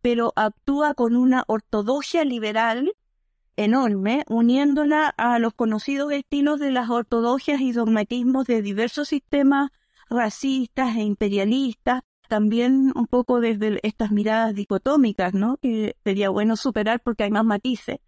pero 0.00 0.32
actúa 0.36 0.94
con 0.94 1.16
una 1.16 1.44
ortodoxia 1.48 2.24
liberal 2.24 2.92
enorme, 3.56 4.24
uniéndola 4.28 5.08
a 5.08 5.38
los 5.38 5.52
conocidos 5.52 6.12
estilos 6.12 6.60
de 6.60 6.70
las 6.70 6.88
ortodoxias 6.88 7.60
y 7.60 7.72
dogmatismos 7.72 8.46
de 8.46 8.62
diversos 8.62 9.08
sistemas 9.08 9.70
racistas 10.08 10.96
e 10.96 11.02
imperialistas 11.02 12.02
también 12.28 12.92
un 12.94 13.06
poco 13.06 13.40
desde 13.40 13.78
estas 13.82 14.10
miradas 14.10 14.54
dicotómicas, 14.54 15.34
¿no? 15.34 15.56
Que 15.58 15.96
sería 16.04 16.30
bueno 16.30 16.56
superar 16.56 17.00
porque 17.00 17.24
hay 17.24 17.30
más 17.30 17.44
matices. 17.44 17.98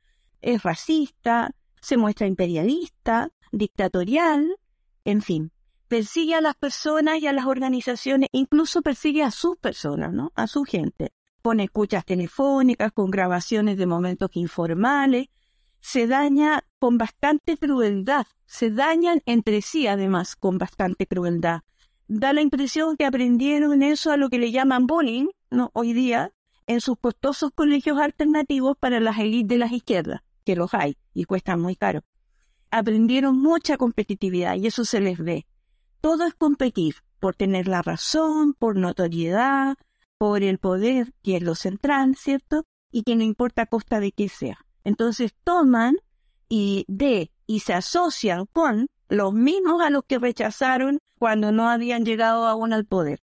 Es 0.40 0.62
racista, 0.62 1.54
se 1.80 1.96
muestra 1.96 2.26
imperialista, 2.26 3.30
dictatorial, 3.52 4.56
en 5.04 5.22
fin. 5.22 5.52
Persigue 5.88 6.34
a 6.34 6.40
las 6.40 6.54
personas 6.54 7.18
y 7.20 7.26
a 7.26 7.32
las 7.32 7.46
organizaciones, 7.46 8.28
incluso 8.32 8.82
persigue 8.82 9.22
a 9.22 9.30
sus 9.30 9.56
personas, 9.56 10.12
¿no? 10.12 10.32
A 10.34 10.46
su 10.46 10.64
gente. 10.64 11.12
Pone 11.40 11.64
escuchas 11.64 12.04
telefónicas, 12.04 12.92
con 12.92 13.10
grabaciones 13.10 13.78
de 13.78 13.86
momentos 13.86 14.30
informales, 14.34 15.28
se 15.80 16.06
daña 16.06 16.64
con 16.78 16.98
bastante 16.98 17.56
crueldad, 17.56 18.26
se 18.46 18.70
dañan 18.70 19.22
entre 19.26 19.62
sí 19.62 19.86
además 19.86 20.36
con 20.36 20.58
bastante 20.58 21.06
crueldad. 21.06 21.60
Da 22.09 22.32
la 22.32 22.40
impresión 22.40 22.96
que 22.96 23.04
aprendieron 23.04 23.82
eso 23.82 24.11
a 24.11 24.16
lo 24.16 24.30
que 24.30 24.38
le 24.38 24.50
llaman 24.50 24.86
bullying, 24.86 25.26
¿no? 25.50 25.70
Hoy 25.74 25.92
día, 25.92 26.32
en 26.66 26.80
sus 26.80 26.96
costosos 26.98 27.50
colegios 27.54 27.98
alternativos 27.98 28.78
para 28.80 28.98
las 28.98 29.18
élites 29.18 29.48
de 29.48 29.59
las 29.59 29.72
izquierdas, 29.72 30.22
que 30.44 30.56
los 30.56 30.72
hay 30.72 30.96
y 31.12 31.24
cuestan 31.24 31.61
muy 31.61 31.76
caro. 31.76 32.00
Aprendieron 32.70 33.38
mucha 33.38 33.76
competitividad 33.76 34.56
y 34.56 34.68
eso 34.68 34.86
se 34.86 35.00
les 35.00 35.18
ve. 35.18 35.46
Todo 36.00 36.24
es 36.24 36.32
competir 36.32 36.94
por 37.20 37.34
tener 37.34 37.68
la 37.68 37.82
razón, 37.82 38.54
por 38.54 38.76
notoriedad, 38.76 39.76
por 40.16 40.42
el 40.42 40.56
poder, 40.59 41.12
que 41.22 41.36
es 41.36 41.42
lo 41.42 41.54
central, 41.54 42.16
¿cierto? 42.16 42.64
Y 42.90 43.02
que 43.02 43.16
no 43.16 43.22
importa 43.22 43.62
a 43.62 43.66
costa 43.66 44.00
de 44.00 44.12
qué 44.12 44.30
sea. 44.30 44.64
Entonces 44.82 45.34
toman 45.44 45.96
y 46.48 46.86
de 46.88 47.32
y 47.46 47.61
se 47.61 47.74
asocian 47.74 48.46
con 48.46 48.88
los 49.11 49.34
mismos 49.34 49.82
a 49.82 49.90
los 49.90 50.04
que 50.04 50.18
rechazaron 50.18 51.00
cuando 51.18 51.52
no 51.52 51.68
habían 51.68 52.04
llegado 52.04 52.46
aún 52.46 52.72
al 52.72 52.86
poder. 52.86 53.20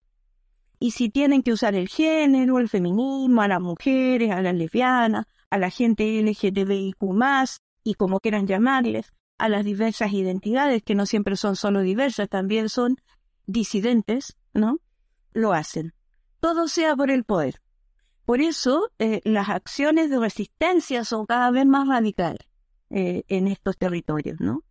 Y 0.78 0.90
si 0.90 1.08
tienen 1.08 1.42
que 1.42 1.52
usar 1.52 1.74
el 1.74 1.88
género, 1.88 2.58
el 2.58 2.68
feminismo, 2.68 3.42
a 3.42 3.48
las 3.48 3.60
mujeres, 3.60 4.30
a 4.30 4.42
las 4.42 4.54
lesbianas, 4.54 5.26
a 5.48 5.58
la 5.58 5.70
gente 5.70 6.20
LGTBIQ 6.20 6.96
y 7.84 7.94
como 7.94 8.20
quieran 8.20 8.46
llamarles, 8.46 9.12
a 9.38 9.48
las 9.48 9.64
diversas 9.64 10.12
identidades, 10.12 10.82
que 10.82 10.94
no 10.94 11.06
siempre 11.06 11.36
son 11.36 11.56
solo 11.56 11.80
diversas, 11.80 12.28
también 12.28 12.68
son 12.68 12.96
disidentes, 13.46 14.36
¿no? 14.52 14.78
Lo 15.32 15.52
hacen. 15.52 15.92
Todo 16.40 16.68
sea 16.68 16.96
por 16.96 17.10
el 17.10 17.24
poder. 17.24 17.60
Por 18.24 18.40
eso 18.40 18.90
eh, 18.98 19.20
las 19.24 19.48
acciones 19.48 20.10
de 20.10 20.18
resistencia 20.18 21.04
son 21.04 21.26
cada 21.26 21.50
vez 21.50 21.66
más 21.66 21.86
radicales 21.86 22.48
eh, 22.90 23.24
en 23.28 23.48
estos 23.48 23.76
territorios, 23.76 24.40
¿no? 24.40 24.63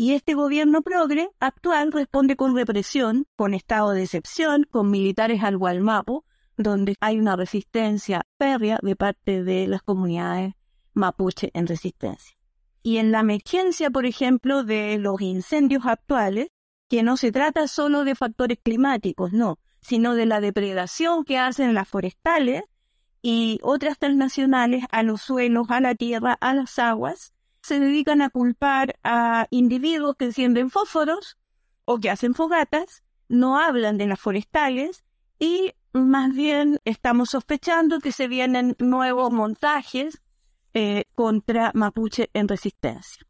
Y 0.00 0.14
este 0.14 0.32
gobierno 0.32 0.80
progre 0.80 1.28
actual 1.40 1.92
responde 1.92 2.34
con 2.34 2.56
represión, 2.56 3.26
con 3.36 3.52
estado 3.52 3.90
de 3.90 4.04
excepción, 4.04 4.64
con 4.64 4.90
militares 4.90 5.42
al 5.42 5.58
gualmapo, 5.58 6.24
donde 6.56 6.94
hay 7.00 7.18
una 7.18 7.36
resistencia 7.36 8.22
férrea 8.38 8.78
de 8.80 8.96
parte 8.96 9.44
de 9.44 9.66
las 9.66 9.82
comunidades 9.82 10.54
mapuche 10.94 11.50
en 11.52 11.66
resistencia. 11.66 12.34
Y 12.82 12.96
en 12.96 13.12
la 13.12 13.20
emergencia, 13.20 13.90
por 13.90 14.06
ejemplo, 14.06 14.64
de 14.64 14.96
los 14.96 15.20
incendios 15.20 15.84
actuales, 15.84 16.48
que 16.88 17.02
no 17.02 17.18
se 17.18 17.30
trata 17.30 17.68
solo 17.68 18.04
de 18.04 18.14
factores 18.14 18.56
climáticos, 18.62 19.34
no, 19.34 19.58
sino 19.82 20.14
de 20.14 20.24
la 20.24 20.40
depredación 20.40 21.24
que 21.24 21.36
hacen 21.36 21.74
las 21.74 21.86
forestales 21.86 22.62
y 23.20 23.58
otras 23.62 23.98
transnacionales 23.98 24.82
a 24.92 25.02
los 25.02 25.20
suelos, 25.20 25.66
a 25.68 25.82
la 25.82 25.94
tierra, 25.94 26.38
a 26.40 26.54
las 26.54 26.78
aguas, 26.78 27.34
se 27.62 27.78
dedican 27.78 28.22
a 28.22 28.30
culpar 28.30 28.98
a 29.04 29.46
individuos 29.50 30.16
que 30.16 30.26
encienden 30.26 30.70
fósforos 30.70 31.38
o 31.84 31.98
que 31.98 32.10
hacen 32.10 32.34
fogatas, 32.34 33.02
no 33.28 33.58
hablan 33.58 33.98
de 33.98 34.06
las 34.06 34.20
forestales 34.20 35.04
y 35.38 35.72
más 35.92 36.34
bien 36.34 36.78
estamos 36.84 37.30
sospechando 37.30 38.00
que 38.00 38.12
se 38.12 38.28
vienen 38.28 38.76
nuevos 38.78 39.32
montajes 39.32 40.20
eh, 40.74 41.04
contra 41.14 41.72
mapuche 41.74 42.30
en 42.32 42.46
resistencia. 42.46 43.26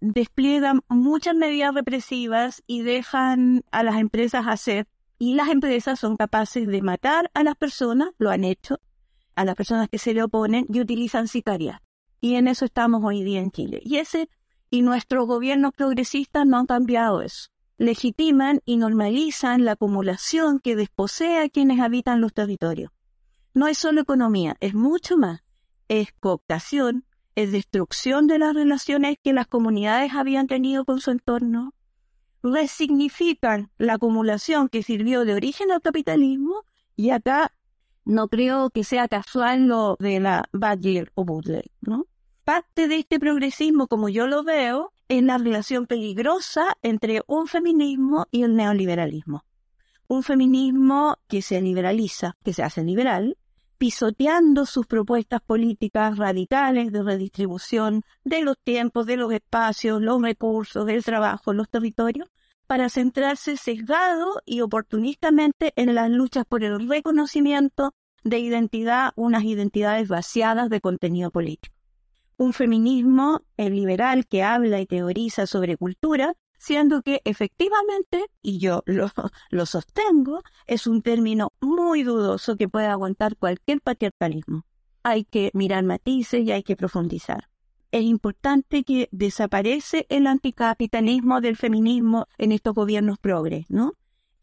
Despliegan 0.00 0.82
muchas 0.88 1.34
medidas 1.34 1.74
represivas 1.74 2.62
y 2.66 2.82
dejan 2.82 3.64
a 3.70 3.82
las 3.82 3.96
empresas 3.96 4.46
hacer, 4.46 4.86
y 5.18 5.34
las 5.34 5.48
empresas 5.48 6.00
son 6.00 6.16
capaces 6.16 6.66
de 6.66 6.82
matar 6.82 7.30
a 7.34 7.44
las 7.44 7.54
personas, 7.54 8.10
lo 8.18 8.30
han 8.30 8.42
hecho, 8.42 8.80
a 9.36 9.44
las 9.44 9.54
personas 9.54 9.88
que 9.88 9.98
se 9.98 10.14
le 10.14 10.22
oponen 10.24 10.66
y 10.68 10.80
utilizan 10.80 11.28
sicarias. 11.28 11.80
Y 12.22 12.36
en 12.36 12.46
eso 12.46 12.64
estamos 12.64 13.02
hoy 13.04 13.24
día 13.24 13.40
en 13.40 13.50
Chile. 13.50 13.80
Y 13.84 13.96
ese 13.96 14.28
y 14.70 14.82
nuestros 14.82 15.26
gobiernos 15.26 15.72
progresistas 15.72 16.46
no 16.46 16.56
han 16.56 16.66
cambiado 16.66 17.20
eso. 17.20 17.48
Legitiman 17.78 18.60
y 18.64 18.76
normalizan 18.76 19.64
la 19.64 19.72
acumulación 19.72 20.60
que 20.60 20.76
desposee 20.76 21.40
a 21.40 21.48
quienes 21.48 21.80
habitan 21.80 22.20
los 22.20 22.32
territorios. 22.32 22.92
No 23.54 23.66
es 23.66 23.76
solo 23.76 24.02
economía, 24.02 24.56
es 24.60 24.72
mucho 24.72 25.18
más. 25.18 25.42
Es 25.88 26.12
cooptación, 26.20 27.06
es 27.34 27.50
destrucción 27.50 28.28
de 28.28 28.38
las 28.38 28.54
relaciones 28.54 29.16
que 29.20 29.32
las 29.32 29.48
comunidades 29.48 30.14
habían 30.14 30.46
tenido 30.46 30.84
con 30.84 31.00
su 31.00 31.10
entorno. 31.10 31.74
Resignifican 32.44 33.72
la 33.78 33.94
acumulación 33.94 34.68
que 34.68 34.84
sirvió 34.84 35.24
de 35.24 35.34
origen 35.34 35.72
al 35.72 35.82
capitalismo 35.82 36.62
y 36.94 37.10
acá 37.10 37.52
no 38.04 38.28
creo 38.28 38.70
que 38.70 38.84
sea 38.84 39.08
casual 39.08 39.66
lo 39.66 39.96
de 39.98 40.20
la 40.20 40.44
Badger 40.52 41.10
o 41.16 41.24
Butler, 41.24 41.68
¿no? 41.80 42.06
Parte 42.44 42.88
de 42.88 42.98
este 42.98 43.20
progresismo, 43.20 43.86
como 43.86 44.08
yo 44.08 44.26
lo 44.26 44.42
veo, 44.42 44.92
es 45.06 45.22
la 45.22 45.38
relación 45.38 45.86
peligrosa 45.86 46.76
entre 46.82 47.22
un 47.28 47.46
feminismo 47.46 48.26
y 48.32 48.42
el 48.42 48.56
neoliberalismo. 48.56 49.44
Un 50.08 50.24
feminismo 50.24 51.18
que 51.28 51.40
se 51.40 51.60
liberaliza, 51.60 52.36
que 52.42 52.52
se 52.52 52.64
hace 52.64 52.82
liberal, 52.82 53.38
pisoteando 53.78 54.66
sus 54.66 54.86
propuestas 54.86 55.40
políticas 55.40 56.18
radicales 56.18 56.90
de 56.90 57.04
redistribución 57.04 58.02
de 58.24 58.42
los 58.42 58.58
tiempos, 58.58 59.06
de 59.06 59.18
los 59.18 59.32
espacios, 59.32 60.02
los 60.02 60.20
recursos, 60.20 60.84
del 60.84 61.04
trabajo, 61.04 61.52
los 61.52 61.68
territorios, 61.68 62.28
para 62.66 62.88
centrarse 62.88 63.56
sesgado 63.56 64.42
y 64.44 64.62
oportunistamente 64.62 65.72
en 65.76 65.94
las 65.94 66.10
luchas 66.10 66.44
por 66.44 66.64
el 66.64 66.88
reconocimiento 66.88 67.94
de 68.24 68.40
identidad, 68.40 69.12
unas 69.14 69.44
identidades 69.44 70.08
vaciadas 70.08 70.70
de 70.70 70.80
contenido 70.80 71.30
político. 71.30 71.81
Un 72.36 72.52
feminismo 72.52 73.42
liberal 73.56 74.26
que 74.26 74.42
habla 74.42 74.80
y 74.80 74.86
teoriza 74.86 75.46
sobre 75.46 75.76
cultura, 75.76 76.34
siendo 76.58 77.02
que 77.02 77.20
efectivamente, 77.24 78.26
y 78.42 78.58
yo 78.58 78.82
lo, 78.86 79.10
lo 79.50 79.66
sostengo, 79.66 80.42
es 80.66 80.86
un 80.86 81.02
término 81.02 81.52
muy 81.60 82.02
dudoso 82.02 82.56
que 82.56 82.68
puede 82.68 82.86
aguantar 82.86 83.36
cualquier 83.36 83.80
patriarcalismo. 83.80 84.64
Hay 85.02 85.24
que 85.24 85.50
mirar 85.54 85.84
matices 85.84 86.42
y 86.44 86.52
hay 86.52 86.62
que 86.62 86.76
profundizar 86.76 87.48
es 87.92 88.04
importante 88.04 88.84
que 88.84 89.08
desaparece 89.12 90.06
el 90.08 90.26
anticapitalismo 90.26 91.40
del 91.42 91.56
feminismo 91.56 92.26
en 92.38 92.52
estos 92.52 92.74
gobiernos 92.74 93.18
progres, 93.18 93.66
¿no? 93.68 93.92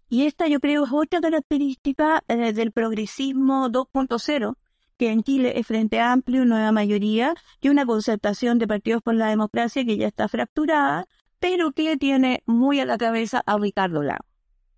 Y 0.08 0.26
esta 0.26 0.48
yo 0.48 0.60
creo 0.60 0.86
es 0.86 0.92
otra 0.94 1.20
característica 1.20 2.24
eh, 2.28 2.54
del 2.54 2.72
progresismo 2.72 3.70
2.0, 3.70 4.56
que 5.00 5.12
en 5.12 5.24
Chile 5.24 5.54
es 5.56 5.66
frente 5.66 6.02
amplio, 6.02 6.43
nueva 6.43 6.74
mayoría, 6.74 7.34
y 7.62 7.70
una 7.70 7.86
concertación 7.86 8.60
de 8.60 8.68
partidos 8.68 9.02
por 9.02 9.16
la 9.16 9.30
democracia 9.30 9.86
que 9.86 9.95
ya 9.95 10.08
está 10.08 10.28
fracturada, 10.28 11.08
pero 11.39 11.72
que 11.72 11.95
tiene 11.95 12.43
muy 12.45 12.82
a 12.82 12.86
la 12.86 12.97
cabeza 12.97 13.41
a 13.45 13.58
Ricardo 13.58 14.04
Lago. 14.04 14.26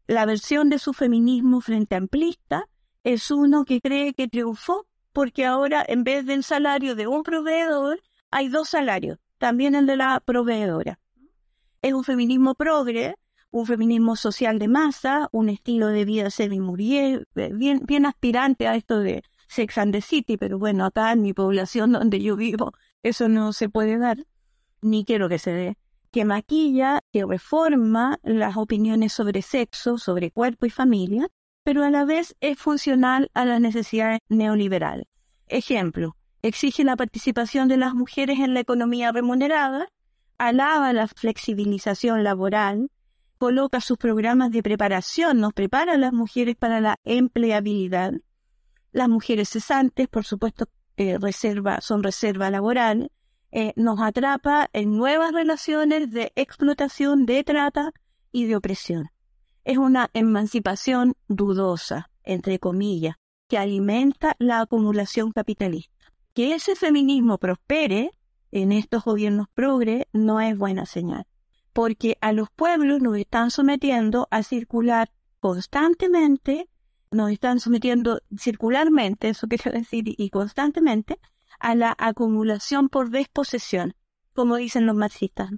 La 0.06 0.28
versión 0.28 0.70
de 0.70 0.78
su 0.78 0.94
feminismo 0.94 1.60
frente 1.60 1.96
amplista 1.96 2.70
es 3.04 3.32
uno 3.32 3.66
que 3.66 3.82
cree 3.82 4.14
que 4.14 4.28
triunfó 4.28 4.86
porque 5.12 5.44
ahora 5.44 5.84
en 5.88 6.04
vez 6.04 6.24
del 6.28 6.44
salario 6.44 6.94
de 6.94 7.08
un 7.08 7.24
proveedor 7.24 8.00
hay 8.30 8.48
dos 8.48 8.70
salarios, 8.70 9.18
también 9.40 9.74
el 9.74 9.88
de 9.88 9.98
la 9.98 10.20
proveedora. 10.20 11.00
Es 11.82 11.94
un 11.94 12.04
feminismo 12.04 12.54
progre, 12.54 13.16
un 13.50 13.66
feminismo 13.66 14.16
social 14.16 14.60
de 14.60 14.68
masa, 14.68 15.30
un 15.32 15.50
estilo 15.50 15.88
de 15.88 16.06
vida 16.06 16.30
semi-muriel, 16.30 17.28
bien, 17.34 17.82
bien 17.86 18.06
aspirante 18.06 18.68
a 18.68 18.76
esto 18.76 19.00
de 19.00 19.24
Sex 19.52 19.78
and 19.80 19.92
the 19.92 20.00
City, 20.00 20.38
pero 20.38 20.58
bueno, 20.58 20.86
acá 20.86 21.12
en 21.12 21.22
mi 21.22 21.34
población 21.34 21.92
donde 21.92 22.22
yo 22.22 22.38
vivo, 22.38 22.72
eso 23.04 23.28
no 23.28 23.52
se 23.52 23.68
puede 23.68 23.98
dar, 23.98 24.26
ni 24.82 25.04
quiero 25.04 25.28
que 25.28 25.40
se 25.40 25.52
dé, 25.52 25.78
que 26.10 26.24
maquilla, 26.24 27.02
que 27.12 27.26
reforma 27.26 28.18
las 28.24 28.56
opiniones 28.56 29.12
sobre 29.12 29.42
sexo, 29.42 29.98
sobre 29.98 30.32
cuerpo 30.32 30.66
y 30.68 30.70
familia, 30.70 31.28
pero 31.64 31.84
a 31.84 31.90
la 31.90 32.06
vez 32.06 32.34
es 32.40 32.58
funcional 32.58 33.30
a 33.34 33.44
las 33.44 33.60
necesidades 33.60 34.20
neoliberales. 34.30 35.08
Ejemplo, 35.48 36.16
exige 36.42 36.86
la 36.86 36.96
participación 36.96 37.68
de 37.68 37.76
las 37.76 37.94
mujeres 37.94 38.40
en 38.40 38.54
la 38.54 38.62
economía 38.62 39.12
remunerada, 39.12 39.90
alaba 40.38 40.94
la 40.94 41.10
flexibilización 41.10 42.24
laboral, 42.24 42.90
coloca 43.38 43.82
sus 43.82 43.98
programas 43.98 44.52
de 44.52 44.64
preparación, 44.64 45.42
nos 45.42 45.52
prepara 45.52 45.96
a 45.96 45.98
las 45.98 46.14
mujeres 46.14 46.56
para 46.56 46.80
la 46.80 46.96
empleabilidad. 47.04 48.14
Las 48.92 49.10
mujeres 49.10 49.50
cesantes, 49.50 50.08
por 50.08 50.26
supuesto, 50.26 50.66
eh, 50.98 51.18
reserva, 51.20 51.82
son 51.82 52.04
reserva 52.04 52.50
laboral, 52.50 53.12
eh, 53.52 53.74
nos 53.76 54.00
atrapa 54.00 54.70
en 54.74 54.98
nuevas 54.98 55.34
relaciones 55.34 56.12
de 56.12 56.32
explotación, 56.36 57.26
de 57.26 57.44
trata 57.44 57.92
y 58.32 58.46
de 58.46 58.56
opresión. 58.56 59.10
Es 59.64 59.78
una 59.78 60.10
emancipación 60.14 61.14
dudosa, 61.28 62.10
entre 62.24 62.60
comillas, 62.60 63.16
que 63.48 63.58
alimenta 63.58 64.36
la 64.40 64.62
acumulación 64.62 65.32
capitalista. 65.32 65.94
Que 66.34 66.54
ese 66.54 66.76
feminismo 66.76 67.38
prospere 67.38 68.12
en 68.52 68.72
estos 68.72 69.04
gobiernos 69.04 69.48
progres 69.54 70.06
no 70.14 70.40
es 70.40 70.58
buena 70.58 70.86
señal, 70.86 71.26
porque 71.74 72.18
a 72.22 72.32
los 72.32 72.50
pueblos 72.50 73.02
nos 73.02 73.18
están 73.18 73.52
sometiendo 73.52 74.28
a 74.32 74.44
circular 74.44 75.12
constantemente, 75.42 76.70
nos 77.12 77.32
están 77.32 77.60
sometiendo 77.60 78.22
circularmente, 78.38 79.30
eso 79.30 79.48
quiero 79.48 79.72
decir, 79.78 80.04
y 80.06 80.30
constantemente, 80.30 81.20
a 81.60 81.76
la 81.76 81.96
acumulación 81.98 82.90
por 82.90 83.10
desposesión, 83.10 83.94
como 84.34 84.56
dicen 84.56 84.86
los 84.86 84.96
marxistas. 84.96 85.52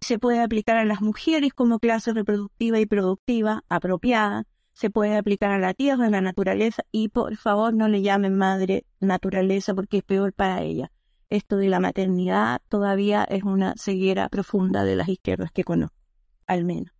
Se 0.00 0.18
puede 0.18 0.40
aplicar 0.40 0.76
a 0.76 0.84
las 0.84 1.00
mujeres 1.00 1.52
como 1.54 1.78
clase 1.78 2.12
reproductiva 2.12 2.78
y 2.80 2.86
productiva 2.86 3.64
apropiada, 3.68 4.46
se 4.72 4.90
puede 4.90 5.16
aplicar 5.16 5.50
a 5.50 5.58
la 5.58 5.74
tierra, 5.74 6.06
a 6.06 6.10
la 6.10 6.20
naturaleza, 6.20 6.84
y 6.90 7.08
por 7.08 7.36
favor 7.36 7.74
no 7.74 7.88
le 7.88 8.02
llamen 8.02 8.36
madre 8.36 8.84
naturaleza 8.98 9.74
porque 9.74 9.98
es 9.98 10.04
peor 10.04 10.32
para 10.32 10.62
ella. 10.62 10.90
Esto 11.28 11.56
de 11.56 11.68
la 11.68 11.80
maternidad 11.80 12.60
todavía 12.68 13.24
es 13.24 13.44
una 13.44 13.74
ceguera 13.76 14.28
profunda 14.28 14.84
de 14.84 14.96
las 14.96 15.08
izquierdas 15.08 15.52
que 15.52 15.64
conozco, 15.64 15.96
al 16.46 16.64
menos. 16.64 16.92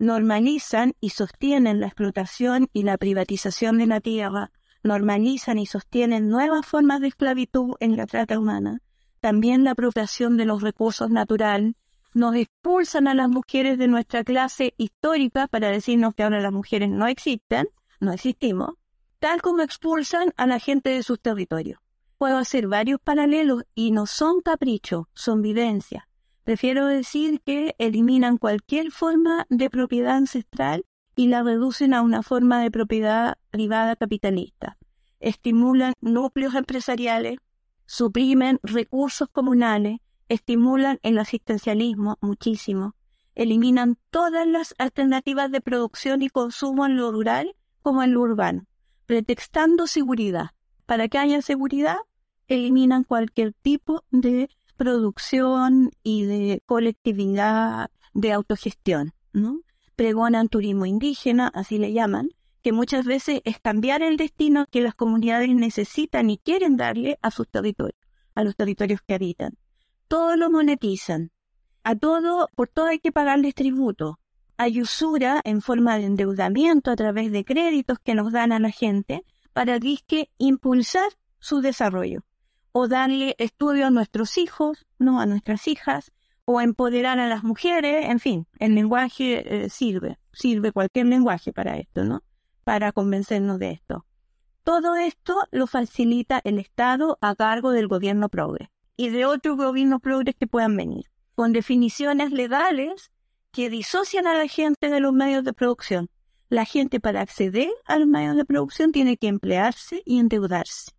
Normalizan 0.00 0.94
y 0.98 1.10
sostienen 1.10 1.78
la 1.78 1.88
explotación 1.88 2.70
y 2.72 2.84
la 2.84 2.96
privatización 2.96 3.76
de 3.76 3.86
la 3.86 4.00
tierra, 4.00 4.50
normalizan 4.82 5.58
y 5.58 5.66
sostienen 5.66 6.30
nuevas 6.30 6.64
formas 6.64 7.02
de 7.02 7.08
esclavitud 7.08 7.74
en 7.80 7.98
la 7.98 8.06
trata 8.06 8.38
humana, 8.38 8.80
también 9.20 9.62
la 9.62 9.72
apropiación 9.72 10.38
de 10.38 10.46
los 10.46 10.62
recursos 10.62 11.10
naturales, 11.10 11.74
nos 12.14 12.34
expulsan 12.34 13.08
a 13.08 13.14
las 13.14 13.28
mujeres 13.28 13.76
de 13.76 13.88
nuestra 13.88 14.24
clase 14.24 14.72
histórica 14.78 15.48
para 15.48 15.68
decirnos 15.68 16.14
que 16.14 16.22
ahora 16.22 16.40
las 16.40 16.52
mujeres 16.52 16.88
no 16.88 17.06
existen, 17.06 17.68
no 18.00 18.14
existimos, 18.14 18.70
tal 19.18 19.42
como 19.42 19.60
expulsan 19.60 20.32
a 20.38 20.46
la 20.46 20.60
gente 20.60 20.88
de 20.88 21.02
sus 21.02 21.20
territorios. 21.20 21.78
Puedo 22.16 22.38
hacer 22.38 22.68
varios 22.68 23.00
paralelos 23.00 23.64
y 23.74 23.90
no 23.90 24.06
son 24.06 24.40
caprichos, 24.40 25.08
son 25.12 25.42
vivencias. 25.42 26.04
Prefiero 26.44 26.86
decir 26.86 27.40
que 27.44 27.74
eliminan 27.78 28.38
cualquier 28.38 28.90
forma 28.90 29.46
de 29.50 29.70
propiedad 29.70 30.16
ancestral 30.16 30.84
y 31.14 31.28
la 31.28 31.42
reducen 31.42 31.92
a 31.94 32.02
una 32.02 32.22
forma 32.22 32.62
de 32.62 32.70
propiedad 32.70 33.38
privada 33.50 33.96
capitalista. 33.96 34.78
Estimulan 35.20 35.94
núcleos 36.00 36.54
empresariales, 36.54 37.38
suprimen 37.84 38.58
recursos 38.62 39.28
comunales, 39.28 39.98
estimulan 40.28 40.98
el 41.02 41.18
asistencialismo 41.18 42.16
muchísimo, 42.20 42.94
eliminan 43.34 43.98
todas 44.10 44.46
las 44.46 44.74
alternativas 44.78 45.50
de 45.50 45.60
producción 45.60 46.22
y 46.22 46.30
consumo 46.30 46.86
en 46.86 46.96
lo 46.96 47.12
rural 47.12 47.54
como 47.82 48.02
en 48.02 48.14
lo 48.14 48.20
urbano, 48.20 48.66
pretextando 49.06 49.86
seguridad. 49.86 50.50
Para 50.86 51.08
que 51.08 51.18
haya 51.18 51.42
seguridad, 51.42 51.98
eliminan 52.48 53.04
cualquier 53.04 53.52
tipo 53.52 54.04
de 54.10 54.48
producción 54.80 55.90
y 56.02 56.24
de 56.24 56.62
colectividad, 56.64 57.90
de 58.14 58.32
autogestión, 58.32 59.12
¿no? 59.34 59.60
Pregonan 59.94 60.48
turismo 60.48 60.86
indígena, 60.86 61.48
así 61.52 61.76
le 61.76 61.92
llaman, 61.92 62.30
que 62.62 62.72
muchas 62.72 63.04
veces 63.04 63.42
es 63.44 63.60
cambiar 63.60 64.00
el 64.00 64.16
destino 64.16 64.64
que 64.70 64.80
las 64.80 64.94
comunidades 64.94 65.54
necesitan 65.54 66.30
y 66.30 66.38
quieren 66.38 66.78
darle 66.78 67.18
a 67.20 67.30
sus 67.30 67.46
territorios, 67.46 68.00
a 68.34 68.42
los 68.42 68.56
territorios 68.56 69.02
que 69.06 69.12
habitan 69.12 69.58
todo 70.08 70.34
lo 70.36 70.50
monetizan. 70.50 71.30
A 71.84 71.94
todo, 71.94 72.48
por 72.56 72.68
todo 72.68 72.86
hay 72.86 73.00
que 73.00 73.12
pagarles 73.12 73.54
tributo. 73.54 74.18
Hay 74.56 74.80
usura 74.80 75.42
en 75.44 75.60
forma 75.60 75.98
de 75.98 76.06
endeudamiento 76.06 76.90
a 76.90 76.96
través 76.96 77.30
de 77.32 77.44
créditos 77.44 77.98
que 77.98 78.14
nos 78.14 78.32
dan 78.32 78.52
a 78.52 78.58
la 78.58 78.70
gente 78.70 79.26
para 79.52 79.78
que 79.78 80.30
impulsar 80.38 81.10
su 81.38 81.60
desarrollo 81.60 82.22
o 82.72 82.88
darle 82.88 83.34
estudio 83.38 83.86
a 83.86 83.90
nuestros 83.90 84.38
hijos, 84.38 84.86
no 84.98 85.20
a 85.20 85.26
nuestras 85.26 85.66
hijas, 85.68 86.12
o 86.44 86.60
empoderar 86.60 87.18
a 87.18 87.28
las 87.28 87.44
mujeres, 87.44 88.06
en 88.08 88.18
fin, 88.18 88.46
el 88.58 88.74
lenguaje 88.74 89.64
eh, 89.64 89.70
sirve, 89.70 90.18
sirve 90.32 90.72
cualquier 90.72 91.06
lenguaje 91.06 91.52
para 91.52 91.76
esto, 91.76 92.04
¿no? 92.04 92.22
Para 92.64 92.92
convencernos 92.92 93.58
de 93.58 93.70
esto. 93.70 94.04
Todo 94.64 94.96
esto 94.96 95.36
lo 95.50 95.66
facilita 95.66 96.40
el 96.44 96.58
Estado 96.58 97.18
a 97.20 97.34
cargo 97.34 97.70
del 97.70 97.88
gobierno 97.88 98.28
progre 98.28 98.70
y 98.96 99.08
de 99.08 99.26
otros 99.26 99.56
gobiernos 99.56 100.00
progres 100.00 100.34
que 100.36 100.46
puedan 100.46 100.76
venir, 100.76 101.06
con 101.34 101.52
definiciones 101.52 102.32
legales 102.32 103.10
que 103.52 103.70
disocian 103.70 104.26
a 104.26 104.34
la 104.34 104.46
gente 104.46 104.90
de 104.90 105.00
los 105.00 105.12
medios 105.12 105.44
de 105.44 105.52
producción. 105.52 106.08
La 106.48 106.64
gente 106.64 107.00
para 107.00 107.20
acceder 107.20 107.70
a 107.86 107.96
los 107.96 108.08
medios 108.08 108.36
de 108.36 108.44
producción 108.44 108.92
tiene 108.92 109.16
que 109.16 109.28
emplearse 109.28 110.02
y 110.04 110.18
endeudarse. 110.18 110.92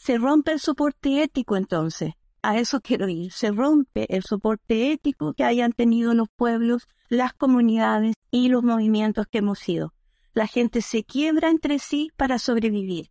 Se 0.00 0.16
rompe 0.16 0.52
el 0.52 0.60
soporte 0.60 1.22
ético 1.22 1.58
entonces. 1.58 2.14
A 2.40 2.56
eso 2.56 2.80
quiero 2.80 3.06
ir. 3.06 3.32
Se 3.32 3.50
rompe 3.50 4.06
el 4.08 4.22
soporte 4.22 4.92
ético 4.92 5.34
que 5.34 5.44
hayan 5.44 5.72
tenido 5.72 6.14
los 6.14 6.28
pueblos, 6.34 6.88
las 7.10 7.34
comunidades 7.34 8.14
y 8.30 8.48
los 8.48 8.62
movimientos 8.62 9.26
que 9.26 9.38
hemos 9.38 9.58
sido. 9.58 9.92
La 10.32 10.46
gente 10.46 10.80
se 10.80 11.04
quiebra 11.04 11.50
entre 11.50 11.78
sí 11.78 12.10
para 12.16 12.38
sobrevivir. 12.38 13.10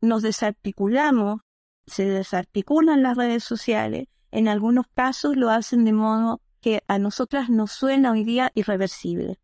Nos 0.00 0.22
desarticulamos 0.22 1.40
se 1.88 2.04
desarticulan 2.04 3.02
las 3.02 3.16
redes 3.16 3.42
sociales, 3.42 4.06
en 4.30 4.46
algunos 4.46 4.86
casos 4.94 5.36
lo 5.36 5.50
hacen 5.50 5.84
de 5.84 5.92
modo 5.92 6.40
que 6.60 6.84
a 6.86 7.00
nosotras 7.00 7.50
nos 7.50 7.72
suena 7.72 8.12
hoy 8.12 8.22
día 8.22 8.52
irreversible. 8.54 9.40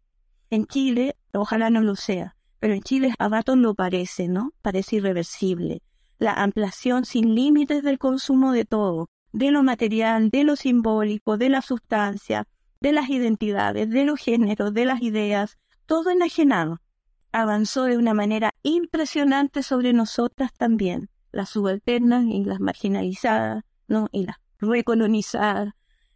En 0.49 0.67
Chile, 0.67 1.17
ojalá 1.33 1.71
no 1.71 1.81
lo 1.81 1.97
sea, 1.97 2.37
pero 2.61 2.75
en 2.75 2.83
Chile 2.83 3.13
a 3.19 3.29
ratos 3.29 3.59
lo 3.59 3.75
parece, 3.75 4.29
¿no? 4.29 4.53
Parece 4.63 4.97
irreversible. 4.97 5.83
La 6.19 6.33
ampliación 6.33 7.05
sin 7.05 7.35
límites 7.35 7.83
del 7.83 7.99
consumo 7.99 8.53
de 8.53 8.65
todo, 8.65 9.09
de 9.33 9.51
lo 9.51 9.63
material, 9.63 10.31
de 10.31 10.45
lo 10.45 10.57
simbólico, 10.57 11.39
de 11.39 11.49
la 11.49 11.63
sustancia, 11.63 12.47
de 12.81 12.93
las 12.93 13.09
identidades, 13.09 13.91
de 13.91 14.05
los 14.05 14.21
géneros, 14.21 14.75
de 14.75 14.85
las 14.85 15.03
ideas, 15.03 15.59
todo 15.87 16.11
enajenado. 16.11 16.81
Avanzó 17.33 17.85
de 17.85 17.97
una 17.97 18.15
manera 18.15 18.53
impresionante 18.63 19.63
sobre 19.63 19.93
nosotras 19.93 20.53
también 20.55 21.11
las 21.33 21.51
subalternas 21.51 22.25
y 22.25 22.45
las 22.45 22.61
marginalizadas, 22.61 23.65
¿no? 23.87 24.09
Y 24.13 24.27
las 24.27 24.37
recolonizadas. 24.59 25.75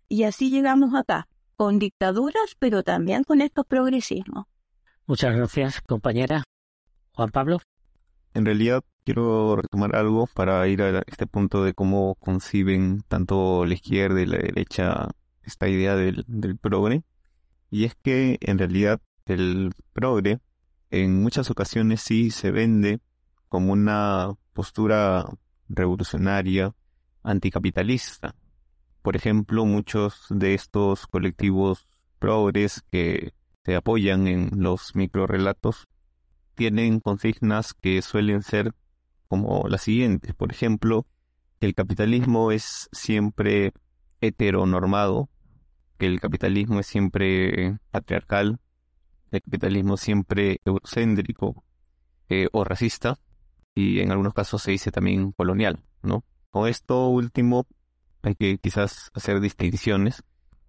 Y 0.09 0.25
así 0.25 0.51
llegamos 0.51 0.95
acá, 0.95 1.29
con 1.57 1.79
dictaduras, 1.79 2.57
pero 2.59 2.83
también 2.83 3.25
con 3.25 3.41
estos 3.41 3.67
progresismos. 3.67 4.47
Muchas 5.07 5.35
gracias, 5.35 5.81
compañera. 5.83 6.45
Juan 7.15 7.31
Pablo. 7.31 7.61
En 8.35 8.47
realidad 8.47 8.83
quiero 9.05 9.57
retomar 9.57 9.97
algo 9.97 10.27
para 10.35 10.67
ir 10.69 10.83
a 10.83 11.03
este 11.07 11.27
punto 11.27 11.65
de 11.65 11.75
cómo 11.75 12.15
conciben 12.17 13.03
tanto 13.09 13.65
la 13.67 13.75
izquierda 13.75 14.21
y 14.21 14.27
la 14.27 14.39
derecha 14.39 15.09
esta 15.43 15.69
idea 15.69 15.97
del, 15.97 16.25
progre. 16.61 17.03
Y 17.71 17.85
es 17.85 17.95
que 17.97 18.39
en 18.41 18.59
realidad 18.59 19.01
el 19.27 19.73
progre 19.93 20.41
en 20.91 21.23
muchas 21.23 21.51
ocasiones 21.51 22.01
sí 22.03 22.31
se 22.31 22.51
vende 22.51 23.01
como 23.49 23.73
una 23.73 24.35
postura 24.53 25.25
revolucionaria, 25.69 26.75
anticapitalista. 27.23 28.35
Por 29.03 29.17
ejemplo, 29.17 29.65
muchos 29.65 30.27
de 30.29 30.55
estos 30.55 31.07
colectivos 31.07 31.87
progres 32.19 32.85
que 32.91 33.33
se 33.65 33.75
apoyan 33.75 34.27
en 34.29 34.51
los 34.63 34.95
microrelatos 34.95 35.89
tienen 36.55 37.01
consignas 37.01 37.75
que 37.75 38.03
suelen 38.03 38.43
ser 38.43 38.75
como 39.33 39.67
las 39.67 39.81
siguientes. 39.81 40.35
Por 40.35 40.53
ejemplo, 40.53 41.07
el 41.61 41.75
capitalismo 41.75 42.53
es 42.53 42.91
siempre 42.93 43.73
heteronormado, 44.21 45.31
que 45.97 46.05
el 46.05 46.21
capitalismo 46.21 46.81
es 46.81 46.87
siempre 46.87 47.79
patriarcal, 47.91 48.61
el 49.31 49.41
capitalismo 49.41 49.97
siempre 49.97 50.61
eurocéntrico 50.67 51.65
eh, 52.29 52.49
o 52.53 52.63
racista, 52.63 53.19
y 53.75 54.01
en 54.01 54.11
algunos 54.11 54.35
casos 54.35 54.61
se 54.61 54.73
dice 54.73 54.91
también 54.91 55.33
colonial, 55.33 55.83
¿no? 56.03 56.25
Con 56.51 56.69
esto 56.69 57.09
último 57.09 57.67
hay 58.21 58.35
que 58.35 58.59
quizás 58.59 59.11
hacer 59.15 59.41
distinciones. 59.41 60.23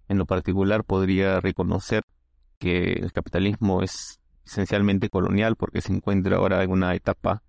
En 0.07 0.18
lo 0.18 0.26
particular 0.26 0.86
podría 0.86 1.41
reconocer 1.41 2.05
que 2.59 2.93
el 2.93 3.11
capitalismo 3.11 3.82
es 3.82 4.22
esencialmente 4.45 5.09
colonial 5.09 5.57
porque 5.57 5.82
se 5.82 5.91
encuentra 5.91 6.38
ahora 6.38 6.64
en 6.64 6.72
una 6.72 6.95
etapa 6.95 7.43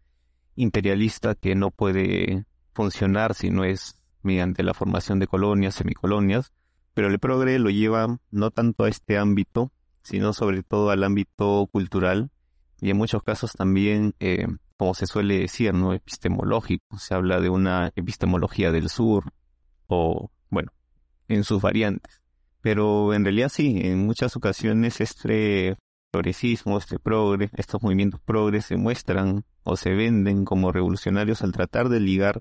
imperialista 0.57 1.35
que 1.35 1.55
no 1.55 1.71
puede 1.71 2.45
funcionar 2.73 3.35
si 3.35 3.51
no 3.51 3.65
es 3.65 3.97
mediante 4.23 4.63
la 4.63 4.75
formación 4.75 5.19
de 5.19 5.27
colonias, 5.27 5.75
semicolonias, 5.75 6.53
pero 6.95 7.09
el 7.09 7.19
progre 7.19 7.59
lo 7.59 7.71
lleva 7.71 8.19
no 8.31 8.51
tanto 8.51 8.85
a 8.85 8.89
este 8.89 9.19
ámbito, 9.19 9.73
sino 10.03 10.33
sobre 10.33 10.63
todo 10.63 10.91
al 10.91 11.05
ámbito 11.05 11.69
cultural 11.71 12.31
y 12.81 12.91
en 12.91 12.97
muchos 12.97 13.23
casos 13.23 13.53
también 13.53 14.15
eh, 14.21 14.47
como 14.77 14.95
se 14.95 15.07
suele 15.07 15.39
decir, 15.39 15.73
¿no? 15.73 15.93
Epistemológico. 15.93 16.99
Se 16.99 17.15
habla 17.15 17.41
de 17.41 17.49
una 17.49 17.93
epistemología 17.97 18.73
del 18.73 18.89
sur 18.89 19.33
o, 19.87 20.31
bueno, 20.51 20.73
en 21.29 21.45
sus 21.45 21.63
variantes. 21.63 22.21
Pero 22.61 23.15
en 23.15 23.25
realidad 23.25 23.51
sí, 23.51 23.81
en 23.83 24.05
muchas 24.07 24.37
ocasiones 24.37 25.01
este 25.01 25.77
progresismo, 26.15 26.79
este 26.79 27.01
progre, 27.01 27.51
estos 27.57 27.83
movimientos 27.83 28.21
progres 28.21 28.67
se 28.67 28.77
muestran 28.77 29.45
o 29.65 29.77
se 29.77 29.91
venden 29.91 30.45
como 30.45 30.71
revolucionarios 30.71 31.43
al 31.43 31.51
tratar 31.51 31.89
de 31.89 31.99
ligar 31.99 32.41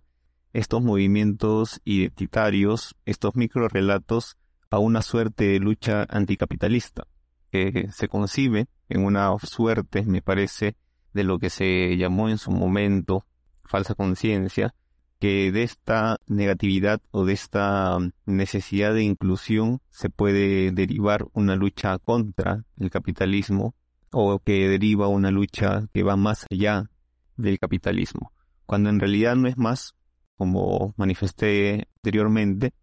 estos 0.54 0.84
movimientos 0.84 1.82
identitarios, 1.84 2.96
estos 3.06 3.36
microrelatos, 3.36 4.38
a 4.70 4.78
una 4.78 5.02
suerte 5.02 5.46
de 5.46 5.60
lucha 5.60 6.06
anticapitalista, 6.08 7.08
que 7.52 7.88
se 7.92 8.08
concibe 8.08 8.68
en 8.90 9.06
una 9.06 9.36
suerte, 9.40 10.04
me 10.04 10.22
parece, 10.22 10.76
de 11.14 11.24
lo 11.24 11.40
que 11.40 11.50
se 11.50 11.98
llamó 11.98 12.30
en 12.30 12.38
su 12.38 12.52
momento 12.52 13.26
falsa 13.64 13.96
conciencia, 13.96 14.76
que 15.24 15.54
de 15.54 15.64
esta 15.64 16.18
negatividad 16.28 17.00
o 17.12 17.24
de 17.24 17.32
esta 17.32 17.98
necesidad 18.26 18.94
de 18.94 19.04
inclusión 19.04 19.80
se 19.90 20.10
puede 20.10 20.72
derivar 20.72 21.28
una 21.32 21.56
lucha 21.56 21.98
contra 21.98 22.66
el 22.78 22.90
capitalismo 22.90 23.74
o 24.12 24.40
que 24.40 24.68
deriva 24.68 25.08
una 25.08 25.32
lucha 25.32 25.88
que 25.94 26.04
va 26.04 26.18
más 26.18 26.46
allá 26.52 26.90
del 27.38 27.58
capitalismo, 27.58 28.34
cuando 28.66 28.90
en 28.90 29.00
realidad 29.00 29.38
no 29.38 29.48
es 29.48 29.56
más, 29.56 29.96
como 30.36 30.94
manifesté 30.98 31.88
anteriormente, 31.96 32.74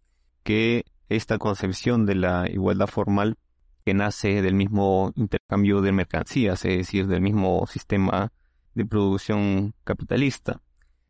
que 0.41 0.85
esta 1.09 1.37
concepción 1.37 2.07
de 2.07 2.15
la 2.15 2.49
igualdad 2.49 2.87
formal 2.87 3.37
que 3.85 3.93
nace 3.93 4.41
del 4.41 4.55
mismo 4.55 5.13
intercambio 5.15 5.81
de 5.81 5.91
mercancías, 5.91 6.65
es 6.65 6.75
decir, 6.75 7.05
del 7.05 7.21
mismo 7.21 7.67
sistema 7.67 8.33
de 8.73 8.83
producción 8.83 9.75
capitalista. 9.83 10.59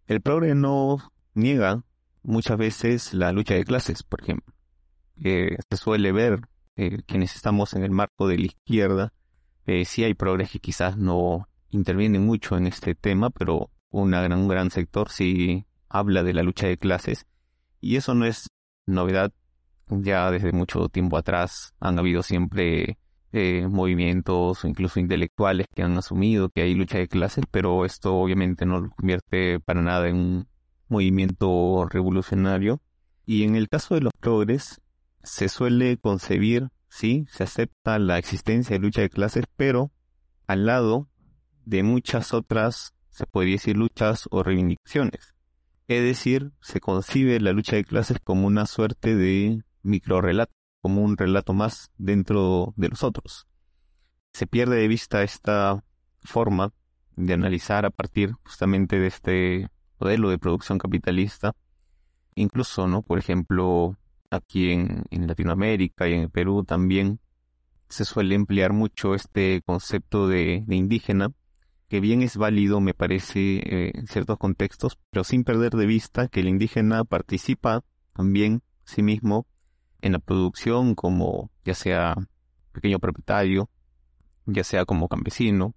El 0.07 0.19
progre 0.19 0.55
no 0.55 0.97
niega 1.33 1.83
muchas 2.23 2.57
veces 2.57 3.13
la 3.13 3.31
lucha 3.31 3.55
de 3.55 3.63
clases, 3.63 4.03
por 4.03 4.21
ejemplo. 4.21 4.53
se 5.15 5.77
suele 5.77 6.11
ver 6.11 6.41
eh, 6.75 6.99
quienes 7.05 7.35
estamos 7.35 7.73
en 7.73 7.83
el 7.83 7.91
marco 7.91 8.27
de 8.27 8.37
la 8.37 8.45
izquierda, 8.45 9.13
eh, 9.65 9.85
sí 9.85 10.03
hay 10.03 10.13
progres 10.13 10.51
que 10.51 10.59
quizás 10.59 10.97
no 10.97 11.47
intervienen 11.69 12.25
mucho 12.25 12.57
en 12.57 12.67
este 12.67 12.95
tema, 12.95 13.29
pero 13.29 13.69
una 13.89 14.21
gran, 14.21 14.39
un 14.39 14.47
gran 14.47 14.71
sector 14.71 15.09
sí 15.09 15.65
habla 15.89 16.23
de 16.23 16.33
la 16.33 16.43
lucha 16.43 16.67
de 16.67 16.77
clases 16.77 17.25
y 17.81 17.97
eso 17.97 18.13
no 18.13 18.25
es 18.25 18.47
novedad. 18.85 19.31
Ya 19.87 20.31
desde 20.31 20.53
mucho 20.53 20.87
tiempo 20.87 21.17
atrás 21.17 21.73
han 21.79 21.99
habido 21.99 22.23
siempre 22.23 22.97
eh, 23.33 23.67
movimientos 23.67 24.63
o 24.63 24.67
incluso 24.67 24.99
intelectuales 24.99 25.67
que 25.75 25.83
han 25.83 25.97
asumido 25.97 26.49
que 26.49 26.61
hay 26.61 26.73
lucha 26.75 26.97
de 26.97 27.07
clases, 27.07 27.45
pero 27.51 27.85
esto 27.85 28.15
obviamente 28.15 28.65
no 28.65 28.79
lo 28.79 28.89
convierte 28.91 29.59
para 29.59 29.81
nada 29.81 30.07
en 30.07 30.15
un 30.15 30.47
movimiento 30.91 31.87
revolucionario. 31.89 32.81
Y 33.25 33.43
en 33.43 33.55
el 33.55 33.69
caso 33.69 33.95
de 33.95 34.01
los 34.01 34.13
progres, 34.19 34.81
se 35.23 35.49
suele 35.49 35.97
concebir, 35.97 36.69
sí, 36.89 37.25
se 37.29 37.43
acepta 37.43 37.97
la 37.97 38.17
existencia 38.17 38.75
de 38.75 38.79
lucha 38.79 39.01
de 39.01 39.09
clases, 39.09 39.45
pero 39.55 39.91
al 40.47 40.65
lado 40.65 41.07
de 41.65 41.83
muchas 41.83 42.33
otras, 42.33 42.93
se 43.09 43.25
podría 43.25 43.53
decir, 43.53 43.77
luchas 43.77 44.27
o 44.31 44.43
reivindicaciones. 44.43 45.35
Es 45.87 46.03
decir, 46.03 46.51
se 46.61 46.79
concibe 46.79 47.39
la 47.39 47.51
lucha 47.51 47.75
de 47.75 47.83
clases 47.83 48.17
como 48.23 48.47
una 48.47 48.65
suerte 48.65 49.15
de 49.15 49.63
microrelato, 49.83 50.53
como 50.81 51.01
un 51.01 51.17
relato 51.17 51.53
más 51.53 51.91
dentro 51.97 52.73
de 52.75 52.89
los 52.89 53.03
otros. 53.03 53.47
Se 54.33 54.47
pierde 54.47 54.77
de 54.77 54.87
vista 54.87 55.23
esta 55.23 55.83
forma 56.23 56.73
de 57.15 57.33
analizar 57.33 57.85
a 57.85 57.89
partir 57.89 58.33
justamente 58.43 58.99
de 58.99 59.07
este 59.07 59.69
modelo 60.01 60.29
de 60.29 60.39
producción 60.39 60.77
capitalista. 60.77 61.53
Incluso, 62.35 62.87
¿no? 62.87 63.03
Por 63.03 63.19
ejemplo, 63.19 63.97
aquí 64.31 64.71
en, 64.71 65.05
Latinoamérica 65.11 66.07
y 66.07 66.13
en 66.13 66.29
Perú 66.29 66.63
también 66.63 67.19
se 67.89 68.05
suele 68.05 68.35
emplear 68.35 68.73
mucho 68.73 69.13
este 69.13 69.61
concepto 69.65 70.27
de, 70.27 70.63
indígena, 70.69 71.31
que 71.89 71.99
bien 71.99 72.21
es 72.21 72.37
válido, 72.37 72.79
me 72.79 72.93
parece, 72.93 73.57
eh, 73.57 73.91
en 73.93 74.07
ciertos 74.07 74.37
contextos, 74.37 74.97
pero 75.09 75.25
sin 75.25 75.43
perder 75.43 75.73
de 75.73 75.85
vista 75.85 76.29
que 76.29 76.39
el 76.39 76.47
indígena 76.47 77.03
participa 77.03 77.83
también, 78.13 78.63
sí 78.85 79.03
mismo, 79.03 79.45
en 80.01 80.13
la 80.13 80.19
producción 80.19 80.95
como 80.95 81.51
ya 81.65 81.75
sea 81.75 82.15
pequeño 82.71 82.99
propietario, 82.99 83.69
ya 84.45 84.63
sea 84.63 84.85
como 84.85 85.09
campesino, 85.09 85.75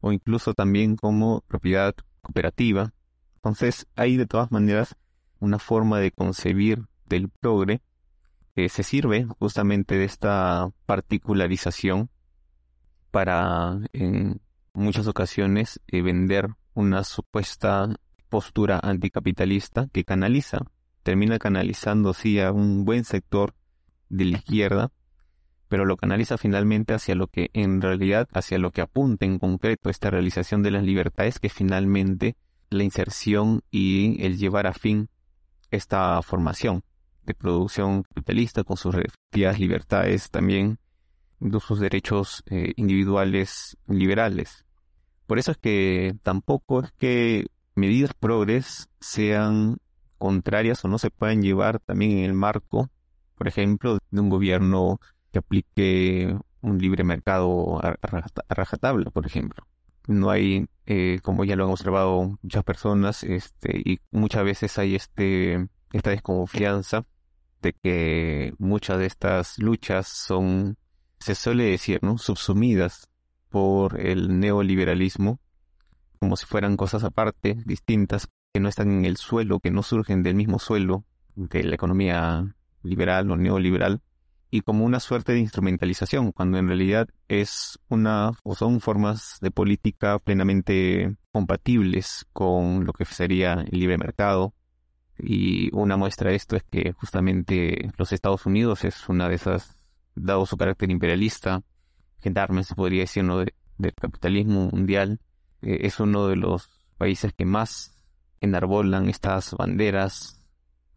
o 0.00 0.12
incluso 0.12 0.52
también 0.52 0.96
como 0.96 1.40
propiedad 1.48 1.94
cooperativa. 2.20 2.92
Entonces 3.38 3.86
hay 3.94 4.16
de 4.16 4.26
todas 4.26 4.50
maneras 4.50 4.96
una 5.38 5.58
forma 5.58 6.00
de 6.00 6.10
concebir 6.10 6.86
del 7.06 7.28
progre 7.28 7.80
que 8.56 8.68
se 8.68 8.82
sirve 8.82 9.26
justamente 9.38 9.96
de 9.96 10.04
esta 10.04 10.70
particularización 10.86 12.10
para 13.12 13.78
en 13.92 14.40
muchas 14.74 15.06
ocasiones 15.06 15.80
eh, 15.86 16.02
vender 16.02 16.48
una 16.74 17.04
supuesta 17.04 17.88
postura 18.28 18.80
anticapitalista 18.82 19.88
que 19.92 20.04
canaliza 20.04 20.58
termina 21.04 21.38
canalizando 21.38 22.12
sí 22.12 22.40
a 22.40 22.50
un 22.52 22.84
buen 22.84 23.04
sector 23.04 23.54
de 24.08 24.24
la 24.24 24.38
izquierda, 24.38 24.90
pero 25.68 25.84
lo 25.84 25.96
canaliza 25.96 26.36
finalmente 26.36 26.94
hacia 26.94 27.14
lo 27.14 27.28
que 27.28 27.50
en 27.52 27.80
realidad, 27.80 28.28
hacia 28.32 28.58
lo 28.58 28.72
que 28.72 28.80
apunta 28.80 29.24
en 29.24 29.38
concreto 29.38 29.88
esta 29.88 30.10
realización 30.10 30.62
de 30.62 30.72
las 30.72 30.82
libertades, 30.82 31.38
que 31.38 31.48
finalmente 31.48 32.36
la 32.70 32.84
inserción 32.84 33.62
y 33.70 34.24
el 34.24 34.38
llevar 34.38 34.66
a 34.66 34.72
fin 34.72 35.08
esta 35.70 36.20
formación 36.22 36.82
de 37.24 37.34
producción 37.34 38.02
capitalista 38.02 38.64
con 38.64 38.76
sus 38.76 38.94
respectivas 38.94 39.58
libertades 39.58 40.30
también 40.30 40.78
de 41.40 41.60
sus 41.60 41.78
derechos 41.80 42.42
eh, 42.46 42.72
individuales 42.76 43.76
liberales. 43.86 44.64
Por 45.26 45.38
eso 45.38 45.52
es 45.52 45.58
que 45.58 46.16
tampoco 46.22 46.82
es 46.82 46.92
que 46.92 47.46
medidas 47.74 48.14
progres 48.14 48.88
sean 49.00 49.78
contrarias 50.16 50.84
o 50.84 50.88
no 50.88 50.98
se 50.98 51.10
pueden 51.10 51.42
llevar 51.42 51.78
también 51.78 52.18
en 52.18 52.24
el 52.24 52.32
marco, 52.32 52.90
por 53.36 53.46
ejemplo, 53.46 53.98
de 54.10 54.20
un 54.20 54.30
gobierno 54.30 55.00
que 55.30 55.38
aplique 55.38 56.36
un 56.60 56.78
libre 56.78 57.04
mercado 57.04 57.78
a, 57.84 57.96
rajatabla, 58.48 59.10
por 59.10 59.26
ejemplo. 59.26 59.66
No 60.06 60.30
hay, 60.30 60.66
eh, 60.90 61.20
como 61.22 61.44
ya 61.44 61.54
lo 61.54 61.64
han 61.66 61.70
observado 61.70 62.38
muchas 62.40 62.64
personas, 62.64 63.22
este, 63.22 63.76
y 63.84 64.00
muchas 64.10 64.42
veces 64.42 64.78
hay 64.78 64.94
este, 64.94 65.68
esta 65.92 66.08
desconfianza 66.08 67.04
de 67.60 67.74
que 67.74 68.54
muchas 68.56 68.98
de 68.98 69.04
estas 69.04 69.58
luchas 69.58 70.08
son, 70.08 70.78
se 71.20 71.34
suele 71.34 71.64
decir, 71.64 71.98
¿no? 72.00 72.16
subsumidas 72.16 73.10
por 73.50 74.00
el 74.00 74.40
neoliberalismo, 74.40 75.40
como 76.20 76.38
si 76.38 76.46
fueran 76.46 76.78
cosas 76.78 77.04
aparte, 77.04 77.62
distintas, 77.66 78.26
que 78.54 78.60
no 78.60 78.70
están 78.70 78.90
en 78.90 79.04
el 79.04 79.18
suelo, 79.18 79.60
que 79.60 79.70
no 79.70 79.82
surgen 79.82 80.22
del 80.22 80.36
mismo 80.36 80.58
suelo 80.58 81.04
de 81.36 81.64
la 81.64 81.74
economía 81.74 82.56
liberal 82.82 83.30
o 83.30 83.36
neoliberal, 83.36 84.00
y 84.50 84.62
como 84.62 84.84
una 84.84 85.00
suerte 85.00 85.32
de 85.32 85.40
instrumentalización, 85.40 86.32
cuando 86.32 86.58
en 86.58 86.68
realidad 86.68 87.08
es 87.28 87.78
una 87.88 88.32
o 88.42 88.54
son 88.54 88.80
formas 88.80 89.38
de 89.40 89.50
política 89.50 90.18
plenamente 90.18 91.16
compatibles 91.32 92.26
con 92.32 92.84
lo 92.84 92.92
que 92.92 93.04
sería 93.04 93.54
el 93.70 93.78
libre 93.78 93.98
mercado. 93.98 94.54
Y 95.18 95.74
una 95.74 95.96
muestra 95.96 96.30
de 96.30 96.36
esto 96.36 96.56
es 96.56 96.62
que 96.70 96.92
justamente 96.92 97.90
los 97.98 98.12
Estados 98.12 98.46
Unidos 98.46 98.84
es 98.84 99.08
una 99.08 99.28
de 99.28 99.34
esas, 99.34 99.76
dado 100.14 100.46
su 100.46 100.56
carácter 100.56 100.90
imperialista, 100.90 101.62
gendarme 102.20 102.64
se 102.64 102.74
podría 102.74 103.02
decir, 103.02 103.24
¿no? 103.24 103.38
del 103.38 103.94
capitalismo 103.94 104.70
mundial, 104.70 105.20
eh, 105.60 105.78
es 105.82 106.00
uno 106.00 106.28
de 106.28 106.36
los 106.36 106.68
países 106.96 107.32
que 107.32 107.44
más 107.44 107.94
enarbolan 108.40 109.08
estas 109.08 109.54
banderas 109.54 110.37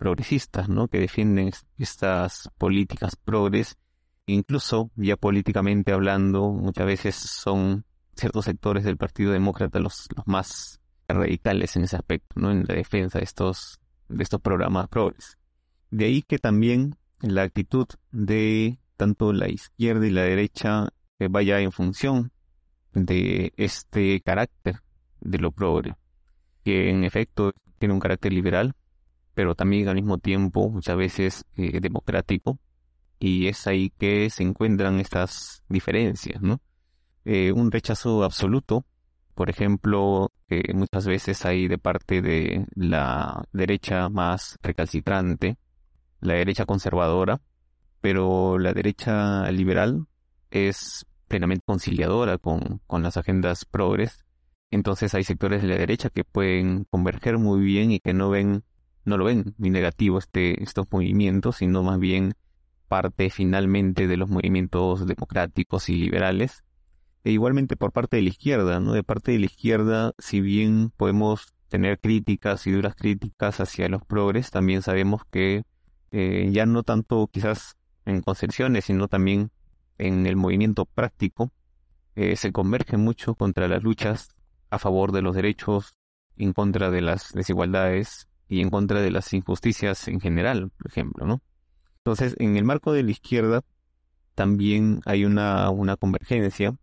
progresistas, 0.01 0.67
¿no? 0.67 0.87
Que 0.87 0.99
defienden 0.99 1.51
estas 1.77 2.49
políticas 2.57 3.15
progres. 3.15 3.77
Incluso, 4.25 4.89
ya 4.95 5.15
políticamente 5.15 5.91
hablando, 5.91 6.49
muchas 6.49 6.87
veces 6.87 7.15
son 7.15 7.85
ciertos 8.15 8.45
sectores 8.45 8.83
del 8.83 8.97
Partido 8.97 9.31
Demócrata 9.31 9.79
los, 9.79 10.07
más 10.25 10.79
radicales 11.07 11.75
en 11.75 11.83
ese 11.83 11.97
aspecto, 11.97 12.39
¿no? 12.39 12.49
En 12.49 12.65
la 12.67 12.73
defensa 12.73 13.19
de 13.19 13.25
estos, 13.25 13.79
de 14.09 14.23
estos 14.23 14.41
programas 14.41 14.87
progres. 14.87 15.37
De 15.91 16.05
ahí 16.05 16.23
que 16.23 16.39
también 16.39 16.95
la 17.19 17.43
actitud 17.43 17.85
de 18.11 18.79
tanto 18.97 19.33
la 19.33 19.49
izquierda 19.49 20.07
y 20.07 20.09
la 20.09 20.23
derecha 20.23 20.87
eh, 21.19 21.27
vaya 21.29 21.59
en 21.59 21.71
función 21.71 22.31
de 22.93 23.53
este 23.55 24.19
carácter 24.21 24.81
de 25.19 25.37
lo 25.37 25.51
progre 25.51 25.95
que 26.63 26.89
en 26.89 27.03
efecto 27.03 27.53
tiene 27.77 27.93
un 27.93 27.99
carácter 27.99 28.33
liberal, 28.33 28.73
pero 29.33 29.55
también 29.55 29.87
al 29.87 29.95
mismo 29.95 30.17
tiempo 30.17 30.69
muchas 30.69 30.97
veces 30.97 31.45
eh, 31.55 31.79
democrático, 31.79 32.59
y 33.19 33.47
es 33.47 33.67
ahí 33.67 33.91
que 33.97 34.29
se 34.29 34.43
encuentran 34.43 34.99
estas 34.99 35.63
diferencias, 35.69 36.41
¿no? 36.41 36.59
Eh, 37.25 37.51
un 37.51 37.71
rechazo 37.71 38.23
absoluto, 38.23 38.85
por 39.35 39.49
ejemplo, 39.49 40.31
que 40.47 40.63
muchas 40.73 41.05
veces 41.05 41.45
hay 41.45 41.67
de 41.67 41.77
parte 41.77 42.21
de 42.21 42.65
la 42.75 43.43
derecha 43.53 44.09
más 44.09 44.57
recalcitrante, 44.61 45.57
la 46.19 46.33
derecha 46.33 46.65
conservadora, 46.65 47.41
pero 48.01 48.57
la 48.59 48.73
derecha 48.73 49.49
liberal 49.51 50.07
es 50.49 51.05
plenamente 51.27 51.63
conciliadora 51.65 52.37
con, 52.37 52.81
con 52.87 53.03
las 53.03 53.17
agendas 53.17 53.65
progres. 53.65 54.25
Entonces 54.71 55.13
hay 55.13 55.23
sectores 55.23 55.61
de 55.61 55.67
la 55.69 55.77
derecha 55.77 56.09
que 56.09 56.23
pueden 56.23 56.85
converger 56.85 57.37
muy 57.37 57.61
bien 57.61 57.91
y 57.91 57.99
que 57.99 58.13
no 58.13 58.29
ven, 58.29 58.63
no 59.05 59.17
lo 59.17 59.25
ven 59.25 59.55
ni 59.57 59.69
negativo 59.69 60.19
este, 60.19 60.61
estos 60.63 60.87
movimientos, 60.91 61.57
sino 61.57 61.83
más 61.83 61.99
bien 61.99 62.33
parte 62.87 63.29
finalmente 63.29 64.07
de 64.07 64.17
los 64.17 64.29
movimientos 64.29 65.05
democráticos 65.05 65.89
y 65.89 65.95
liberales. 65.95 66.63
E 67.23 67.31
igualmente 67.31 67.77
por 67.77 67.91
parte 67.91 68.17
de 68.17 68.23
la 68.23 68.29
izquierda, 68.29 68.79
¿no? 68.79 68.93
De 68.93 69.03
parte 69.03 69.31
de 69.31 69.39
la 69.39 69.45
izquierda, 69.45 70.13
si 70.17 70.41
bien 70.41 70.91
podemos 70.97 71.53
tener 71.69 71.99
críticas 71.99 72.65
y 72.67 72.71
duras 72.71 72.95
críticas 72.95 73.59
hacia 73.59 73.87
los 73.87 74.03
progres, 74.03 74.51
también 74.51 74.81
sabemos 74.81 75.21
que 75.31 75.63
eh, 76.11 76.49
ya 76.51 76.65
no 76.65 76.83
tanto 76.83 77.27
quizás 77.31 77.77
en 78.05 78.21
concepciones, 78.21 78.85
sino 78.85 79.07
también 79.07 79.51
en 79.97 80.25
el 80.25 80.35
movimiento 80.35 80.85
práctico, 80.85 81.51
eh, 82.15 82.35
se 82.35 82.51
converge 82.51 82.97
mucho 82.97 83.35
contra 83.35 83.67
las 83.67 83.83
luchas 83.83 84.35
a 84.69 84.79
favor 84.79 85.11
de 85.11 85.21
los 85.21 85.35
derechos, 85.35 85.95
en 86.37 86.53
contra 86.53 86.89
de 86.91 87.01
las 87.01 87.31
desigualdades 87.33 88.27
y 88.51 88.59
en 88.59 88.69
contra 88.69 88.99
de 89.01 89.11
las 89.11 89.31
injusticias 89.33 90.09
en 90.09 90.19
general, 90.19 90.71
por 90.77 90.91
ejemplo, 90.91 91.25
¿no? 91.25 91.41
Entonces, 91.99 92.35
en 92.37 92.57
el 92.57 92.65
marco 92.65 92.91
de 92.91 93.01
la 93.01 93.11
izquierda 93.11 93.61
también 94.35 94.99
hay 95.05 95.23
una, 95.23 95.69
una 95.69 95.95
convergencia 95.95 96.75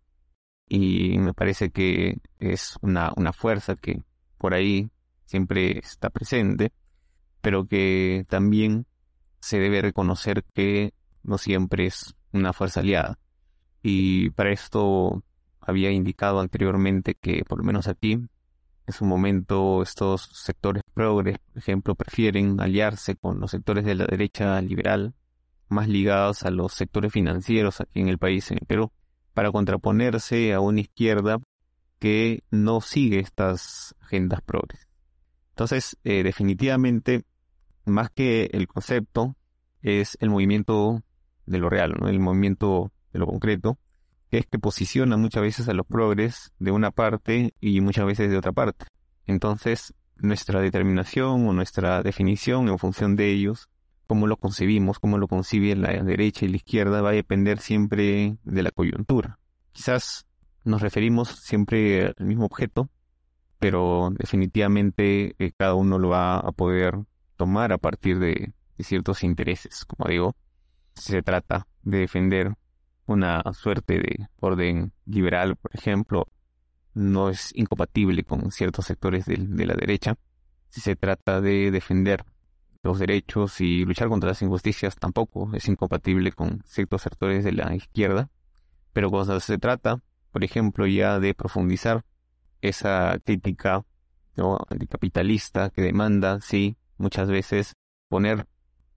y 0.67 1.19
me 1.19 1.35
parece 1.35 1.69
que 1.69 2.17
es 2.39 2.75
una, 2.81 3.11
una 3.15 3.33
fuerza 3.33 3.75
que 3.75 4.01
por 4.39 4.55
ahí 4.55 4.89
siempre 5.25 5.77
está 5.77 6.09
presente, 6.09 6.73
pero 7.39 7.67
que 7.67 8.25
también 8.27 8.87
se 9.39 9.59
debe 9.59 9.83
reconocer 9.83 10.43
que 10.55 10.95
no 11.21 11.37
siempre 11.37 11.85
es 11.85 12.15
una 12.31 12.51
fuerza 12.51 12.79
aliada. 12.79 13.19
Y 13.83 14.31
para 14.31 14.51
esto 14.51 15.23
había 15.61 15.91
indicado 15.91 16.39
anteriormente 16.39 17.13
que, 17.13 17.43
por 17.47 17.59
lo 17.59 17.63
menos 17.63 17.87
aquí, 17.87 18.27
en 18.89 18.93
su 18.93 19.05
momento 19.05 19.83
estos 19.83 20.23
sectores 20.33 20.81
progres, 20.95 21.37
por 21.37 21.59
ejemplo, 21.59 21.93
prefieren 21.93 22.59
aliarse 22.59 23.15
con 23.15 23.39
los 23.39 23.51
sectores 23.51 23.85
de 23.85 23.93
la 23.93 24.07
derecha 24.07 24.59
liberal, 24.61 25.13
más 25.67 25.87
ligados 25.87 26.41
a 26.41 26.49
los 26.49 26.73
sectores 26.73 27.13
financieros 27.13 27.81
aquí 27.81 27.99
en 27.99 28.09
el 28.09 28.17
país, 28.17 28.49
en 28.49 28.57
el 28.59 28.65
Perú, 28.65 28.91
para 29.35 29.51
contraponerse 29.51 30.53
a 30.53 30.59
una 30.59 30.81
izquierda 30.81 31.37
que 31.99 32.43
no 32.49 32.81
sigue 32.81 33.19
estas 33.19 33.95
agendas 34.01 34.41
progres. 34.41 34.87
Entonces, 35.51 35.95
eh, 36.03 36.23
definitivamente, 36.23 37.25
más 37.85 38.09
que 38.09 38.49
el 38.53 38.67
concepto, 38.67 39.35
es 39.83 40.17
el 40.19 40.31
movimiento 40.31 41.03
de 41.45 41.59
lo 41.59 41.69
real, 41.69 41.93
el 42.07 42.19
movimiento 42.19 42.91
de 43.13 43.19
lo 43.19 43.27
concreto, 43.27 43.77
que 44.29 44.37
es 44.39 44.45
que 44.45 44.59
posiciona 44.59 45.17
muchas 45.17 45.41
veces 45.41 45.69
a 45.69 45.73
los 45.73 45.85
progres 45.85 46.51
de 46.59 46.71
una 46.71 46.91
parte 46.91 47.53
y 47.59 47.81
muchas 47.81 48.05
veces 48.05 48.29
de 48.29 48.37
otra 48.37 48.51
parte. 48.51 48.85
Entonces, 49.25 49.93
nuestra 50.17 50.61
determinación 50.61 51.47
o 51.47 51.53
nuestra 51.53 52.03
definición 52.03 52.67
en 52.67 52.77
función 52.77 53.15
de 53.15 53.31
ellos, 53.31 53.69
cómo 54.07 54.27
lo 54.27 54.37
concebimos, 54.37 54.99
cómo 54.99 55.17
lo 55.17 55.27
concibe 55.27 55.75
la 55.75 55.91
derecha 56.03 56.45
y 56.45 56.49
la 56.49 56.57
izquierda, 56.57 57.01
va 57.01 57.09
a 57.09 57.13
depender 57.13 57.59
siempre 57.59 58.37
de 58.43 58.63
la 58.63 58.71
coyuntura. 58.71 59.39
Quizás 59.71 60.25
nos 60.63 60.81
referimos 60.81 61.29
siempre 61.29 62.13
al 62.17 62.25
mismo 62.25 62.45
objeto, 62.45 62.89
pero 63.59 64.09
definitivamente 64.17 65.35
eh, 65.39 65.51
cada 65.57 65.75
uno 65.75 65.99
lo 65.99 66.09
va 66.09 66.37
a 66.37 66.51
poder 66.51 66.95
tomar 67.35 67.71
a 67.71 67.77
partir 67.77 68.19
de 68.19 68.53
ciertos 68.79 69.23
intereses, 69.23 69.85
como 69.85 70.09
digo, 70.09 70.35
se 70.93 71.21
trata 71.21 71.67
de 71.83 71.99
defender 71.99 72.53
una 73.09 73.41
suerte 73.53 73.95
de 73.95 74.27
orden 74.39 74.93
liberal, 75.05 75.55
por 75.55 75.71
ejemplo, 75.73 76.27
no 76.93 77.29
es 77.29 77.51
incompatible 77.55 78.23
con 78.23 78.51
ciertos 78.51 78.85
sectores 78.85 79.25
de, 79.25 79.65
la 79.65 79.73
derecha. 79.73 80.15
Si 80.69 80.79
se 80.81 80.95
trata 80.95 81.41
de 81.41 81.71
defender 81.71 82.23
los 82.83 82.99
derechos 82.99 83.61
y 83.61 83.83
luchar 83.83 84.09
contra 84.09 84.29
las 84.29 84.41
injusticias, 84.43 84.95
tampoco 84.95 85.49
es 85.55 85.67
incompatible 85.67 86.31
con 86.31 86.61
ciertos 86.65 87.01
sectores 87.01 87.43
de 87.43 87.51
la 87.51 87.75
izquierda. 87.75 88.29
Pero 88.93 89.09
cuando 89.09 89.39
se 89.39 89.57
trata, 89.57 90.01
por 90.31 90.43
ejemplo, 90.43 90.85
ya 90.85 91.19
de 91.19 91.33
profundizar 91.33 92.05
esa 92.61 93.17
crítica 93.23 93.85
anticapitalista 94.69 95.71
que 95.71 95.81
demanda, 95.81 96.41
sí, 96.41 96.77
muchas 96.97 97.29
veces 97.29 97.73
poner 98.07 98.45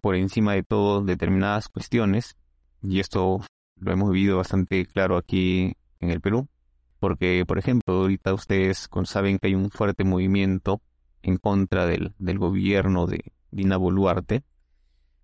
por 0.02 0.16
encima 0.16 0.52
de 0.52 0.64
todo 0.64 1.02
determinadas 1.02 1.68
cuestiones, 1.68 2.36
y 2.82 3.01
esto 3.01 3.43
lo 3.83 3.93
hemos 3.93 4.13
vivido 4.13 4.37
bastante 4.37 4.87
claro 4.87 5.17
aquí 5.17 5.77
en 6.01 6.11
el 6.11 6.21
Perú, 6.21 6.49
porque, 7.01 7.45
por 7.47 7.59
ejemplo, 7.59 7.95
ahorita 7.95 8.33
ustedes 8.33 8.89
saben 9.05 9.39
que 9.39 9.49
hay 9.49 9.55
un 9.55 9.71
fuerte 9.71 10.05
movimiento 10.05 10.81
en 11.23 11.37
contra 11.37 11.87
del, 11.87 12.15
gobierno 12.19 13.07
de 13.07 13.33
Dina 13.51 13.77
Boluarte, 13.77 14.45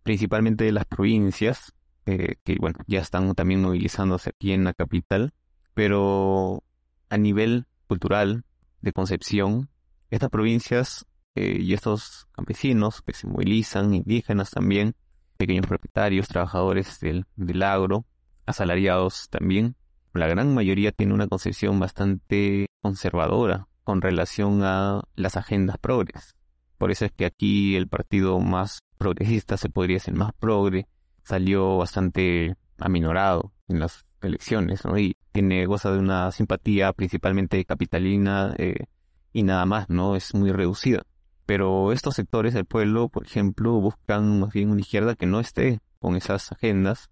principalmente 0.03 0.65
de 0.65 0.73
las 0.73 0.87
provincias, 0.87 1.73
eh, 2.07 2.37
que 2.43 2.57
bueno, 2.59 2.79
ya 2.87 3.01
están 3.01 3.33
también 3.35 3.63
movilizándose 3.63 4.31
aquí 4.31 4.53
en 4.53 4.65
la 4.65 4.73
capital, 4.73 5.33
pero 5.75 6.65
a 7.11 7.17
nivel 7.17 7.67
cultural, 7.87 8.45
de 8.81 8.93
concepción, 8.93 9.69
estas 10.11 10.31
provincias 10.31 11.07
eh, 11.35 11.59
y 11.61 11.75
estos 11.75 12.27
campesinos 12.33 13.03
que 13.03 13.13
se 13.13 13.27
movilizan, 13.27 13.95
indígenas 13.95 14.51
también, 14.51 14.95
pequeños 15.37 15.67
propietarios, 15.67 16.29
trabajadores 16.29 16.99
del 17.01 17.63
agro, 17.63 18.05
asalariados 18.49 19.29
también, 19.29 19.77
la 20.15 20.27
gran 20.27 20.55
mayoría 20.55 20.91
tiene 20.91 21.15
una 21.15 21.29
concepción 21.29 21.79
bastante 21.79 22.67
conservadora 22.81 23.69
con 23.85 24.01
relación 24.01 24.63
a 24.65 25.03
las 25.15 25.37
agendas 25.37 25.79
progres. 25.79 26.35
Por 26.79 26.91
eso 26.91 27.05
es 27.05 27.13
que 27.13 27.27
aquí 27.27 27.77
el 27.77 27.89
partido 27.89 28.39
más 28.41 28.81
progresista, 28.97 29.57
se 29.57 29.69
podría 29.69 29.97
decir 29.97 30.15
más 30.15 30.33
progre, 30.39 30.87
salió 31.23 31.77
bastante 31.77 32.57
aminorado 32.79 33.53
en 33.69 33.81
las 33.81 34.07
elecciones, 34.23 34.85
¿no? 34.85 34.99
Y 34.99 35.17
tiene, 35.33 35.67
goza 35.67 35.93
de 35.93 35.99
una 35.99 36.33
simpatía 36.33 36.93
principalmente 36.93 37.65
capitalina 37.65 38.55
eh, 38.59 38.87
y 39.33 39.43
nada 39.43 39.67
más, 39.67 39.89
¿no? 39.91 40.17
Es 40.17 40.35
muy 40.35 40.53
reducida. 40.53 41.03
Pero 41.47 41.93
estos 41.93 42.15
sectores 42.15 42.55
del 42.55 42.65
pueblo, 42.65 43.09
por 43.09 43.25
ejemplo, 43.25 43.73
buscan 43.81 44.41
más 44.41 44.53
bien 44.53 44.71
una 44.71 44.81
izquierda 44.81 45.15
que 45.15 45.27
no 45.27 45.41
esté 45.41 45.81
con 45.99 46.17
esas 46.17 46.53
agendas 46.53 47.11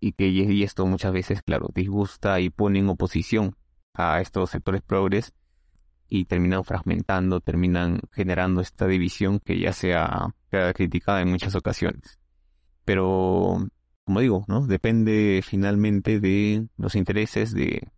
y 0.00 0.12
que 0.12 0.28
y 0.28 0.62
esto 0.62 0.86
muchas 0.86 1.12
veces, 1.12 1.42
claro, 1.42 1.68
disgusta 1.74 2.40
y 2.40 2.50
pone 2.50 2.78
en 2.78 2.88
oposición 2.88 3.56
a 3.94 4.20
estos 4.20 4.50
sectores 4.50 4.82
progres 4.82 5.32
y 6.08 6.26
terminan 6.26 6.64
fragmentando, 6.64 7.40
terminan 7.40 8.00
generando 8.12 8.60
esta 8.60 8.86
división 8.86 9.40
que 9.40 9.58
ya 9.58 9.72
se 9.72 9.94
ha, 9.94 10.34
criticado 10.74 11.18
en 11.18 11.28
muchas 11.28 11.54
ocasiones. 11.54 12.18
Pero, 12.84 13.68
como 14.04 14.20
digo, 14.20 14.44
¿no? 14.48 14.66
Depende 14.66 15.42
finalmente 15.44 16.18
de 16.18 16.66
los 16.78 16.94
intereses 16.94 17.52
de 17.52 17.90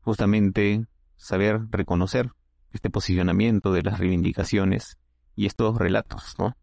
justamente 0.00 0.84
saber 1.16 1.60
reconocer 1.70 2.30
este 2.72 2.90
posicionamiento 2.90 3.72
de 3.72 3.82
las 3.82 3.98
reivindicaciones 3.98 4.98
y 5.34 5.46
estos 5.46 5.78
relatos, 5.78 6.34
¿no? 6.38 6.56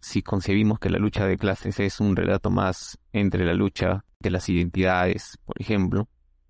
Si 0.00 0.22
concebimos 0.22 0.78
que 0.78 0.90
la 0.90 0.98
lucha 0.98 1.26
de 1.26 1.38
clases 1.38 1.80
es 1.80 1.98
un 1.98 2.14
relato 2.14 2.50
más 2.50 2.98
entre 3.12 3.44
la 3.44 3.54
lucha 3.54 4.04
de 4.28 4.32
las 4.32 4.48
identidades, 4.48 5.38
por 5.44 5.60
ejemplo, 5.60 6.08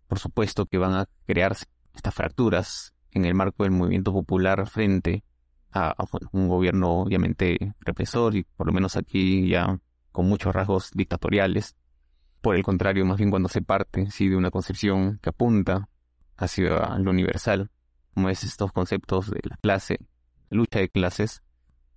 por 0.09 0.19
supuesto 0.19 0.67
que 0.67 0.79
van 0.79 0.95
a 0.95 1.07
crearse 1.27 1.67
estas 1.95 2.15
fracturas 2.15 2.95
en 3.11 3.25
el 3.25 3.35
marco 3.35 3.63
del 3.65 3.73
movimiento 3.73 4.13
popular 4.13 4.67
frente 4.69 5.25
a, 5.73 5.95
un 6.33 6.49
gobierno 6.49 7.01
obviamente 7.03 7.75
represor 7.81 8.37
y 8.37 8.45
por 8.45 8.67
lo 8.67 8.73
menos 8.73 8.97
aquí 8.97 9.49
ya 9.49 9.79
con 10.13 10.29
muchos 10.29 10.55
rasgos 10.55 10.91
dictatoriales. 10.93 11.77
Por 12.41 12.57
el 12.57 12.63
contrario, 12.63 13.05
más 13.05 13.19
bien 13.19 13.31
cuando 13.31 13.49
se 13.49 13.63
parte 13.63 14.11
sí, 14.11 14.29
de 14.29 14.37
una 14.37 14.51
concepción 14.51 15.19
que 15.23 15.31
apunta 15.31 15.89
hacia 16.37 16.97
lo 16.99 17.11
universal, 17.11 17.71
como 18.13 18.29
es 18.29 18.45
estos 18.45 18.71
conceptos 18.73 19.31
de 19.31 19.41
la 19.43 19.57
clase, 19.57 19.99
lucha 20.51 20.79
de 20.79 20.89
clases, 20.89 21.43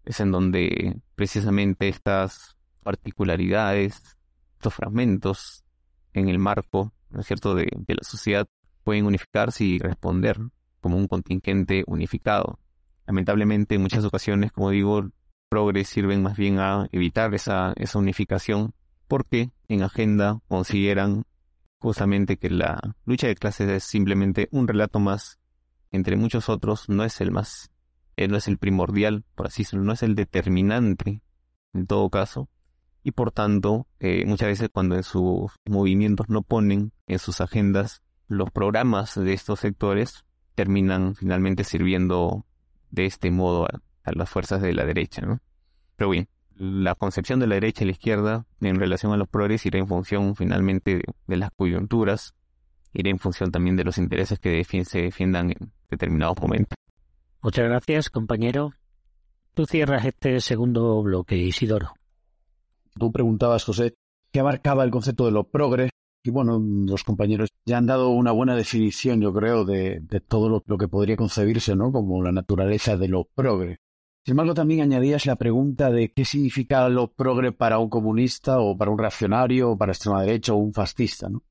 es 0.05 0.19
en 0.19 0.31
donde 0.31 1.01
precisamente 1.15 1.89
estas 1.89 2.57
particularidades, 2.81 4.17
estos 4.53 4.73
fragmentos 4.73 5.65
en 6.17 6.29
el 6.29 6.39
marco, 6.39 6.93
¿no 7.09 7.21
es 7.21 7.27
cierto?, 7.27 7.55
de, 7.55 7.67
la 7.87 8.03
sociedad 8.03 8.47
pueden 8.83 9.05
unificarse 9.05 9.63
y 9.63 9.79
responder 9.79 10.37
como 10.81 10.97
un 10.97 11.07
contingente 11.07 11.83
unificado. 11.87 12.59
Lamentablemente, 13.05 13.75
en 13.75 13.81
muchas 13.81 14.03
ocasiones, 14.05 14.51
como 14.51 14.69
digo, 14.69 15.09
progres 15.49 15.87
sirven 15.87 16.21
más 16.21 16.37
bien 16.37 16.59
a 16.59 16.87
evitar 16.91 17.33
esa, 17.33 17.73
esa 17.77 17.99
unificación 17.99 18.73
porque 19.07 19.51
en 19.67 19.83
agenda 19.83 20.39
consideran 20.47 21.23
justamente 21.79 22.37
que 22.37 22.49
la 22.49 22.95
lucha 23.05 23.27
de 23.27 23.35
clases 23.35 23.69
es 23.69 23.83
simplemente 23.83 24.49
un 24.51 24.67
relato 24.67 24.99
más 24.99 25.39
entre 25.91 26.17
muchos 26.17 26.49
otros, 26.49 26.89
no 26.89 27.03
es 27.05 27.21
el 27.21 27.31
más 27.31 27.71
él 28.17 28.31
no 28.31 28.37
es 28.37 28.47
el 28.47 28.57
primordial, 28.57 29.23
por 29.35 29.47
así 29.47 29.61
decirlo, 29.61 29.85
no 29.85 29.93
es 29.93 30.01
el 30.03 30.15
determinante 30.15 31.21
en 31.73 31.85
todo 31.85 32.09
caso. 32.09 32.49
Y 33.03 33.11
por 33.11 33.31
tanto, 33.31 33.87
eh, 33.99 34.25
muchas 34.25 34.49
veces 34.49 34.69
cuando 34.71 34.95
en 34.95 35.03
sus 35.03 35.51
movimientos 35.65 36.29
no 36.29 36.41
ponen 36.41 36.91
en 37.07 37.19
sus 37.19 37.41
agendas 37.41 38.01
los 38.27 38.51
programas 38.51 39.15
de 39.15 39.33
estos 39.33 39.61
sectores 39.61 40.25
terminan 40.55 41.15
finalmente 41.15 41.63
sirviendo 41.63 42.45
de 42.89 43.05
este 43.05 43.31
modo 43.31 43.65
a, 43.65 44.11
las 44.11 44.29
fuerzas 44.29 44.61
de 44.61 44.73
la 44.73 44.85
derecha, 44.85 45.21
¿no? 45.21 45.39
Pero 45.97 46.11
bien, 46.11 46.29
la 46.55 46.95
concepción 46.95 47.39
de 47.39 47.47
la 47.47 47.55
derecha 47.55 47.83
y 47.83 47.87
la 47.87 47.91
izquierda 47.91 48.45
en 48.61 48.79
relación 48.79 49.11
a 49.11 49.17
los 49.17 49.27
progres 49.27 49.65
irá 49.65 49.79
en 49.79 49.87
función 49.87 50.35
finalmente 50.35 51.01
de, 51.27 51.37
las 51.37 51.51
coyunturas, 51.51 52.33
irá 52.93 53.09
en 53.09 53.19
función 53.19 53.51
también 53.51 53.75
de 53.75 53.83
los 53.83 53.97
intereses 53.97 54.39
que 54.39 54.63
se 54.63 55.01
defiendan 55.01 55.51
en 55.51 55.71
determinados 55.89 56.37
momentos. 56.41 56.77
Muchas 57.41 57.65
gracias, 57.65 58.09
compañero. 58.09 58.73
Tú 59.53 59.65
cierras 59.65 60.05
este 60.05 60.39
segundo 60.39 61.01
bloque, 61.03 61.35
Isidoro. 61.35 61.96
Tú 62.97 63.11
preguntabas, 63.11 63.63
José, 63.63 63.95
qué 64.31 64.39
abarcaba 64.39 64.83
el 64.83 64.91
concepto 64.91 65.25
de 65.25 65.31
lo 65.31 65.45
progre. 65.45 65.89
Y 66.23 66.29
bueno, 66.29 66.59
los 66.59 67.03
compañeros 67.03 67.49
ya 67.65 67.77
han 67.77 67.85
dado 67.85 68.09
una 68.09 68.31
buena 68.31 68.55
definición, 68.55 69.21
yo 69.21 69.33
creo, 69.33 69.63
de, 69.63 70.01
todo 70.27 70.61
lo, 70.65 70.77
que 70.77 70.87
podría 70.87 71.15
concebirse, 71.15 71.75
¿no? 71.75 71.91
Como 71.91 72.21
la 72.21 72.31
naturaleza 72.31 72.97
de 72.97 73.07
lo 73.07 73.25
progre. 73.25 73.77
Sin 74.25 74.33
embargo, 74.33 74.53
también 74.53 74.81
añadías 74.81 75.25
la 75.25 75.37
pregunta 75.37 75.89
de 75.89 76.11
qué 76.11 76.25
significa 76.25 76.89
lo 76.89 77.13
progre 77.13 77.53
para 77.53 77.79
un 77.79 77.89
comunista 77.89 78.59
o 78.59 78.77
para 78.77 78.91
un 78.91 78.97
reaccionario 78.97 79.71
o 79.71 79.77
para 79.77 79.93
extrema 79.93 80.21
derecha 80.21 80.51
o 80.53 80.57
un 80.57 80.73
fascista, 80.73 81.29
¿no? 81.29 81.43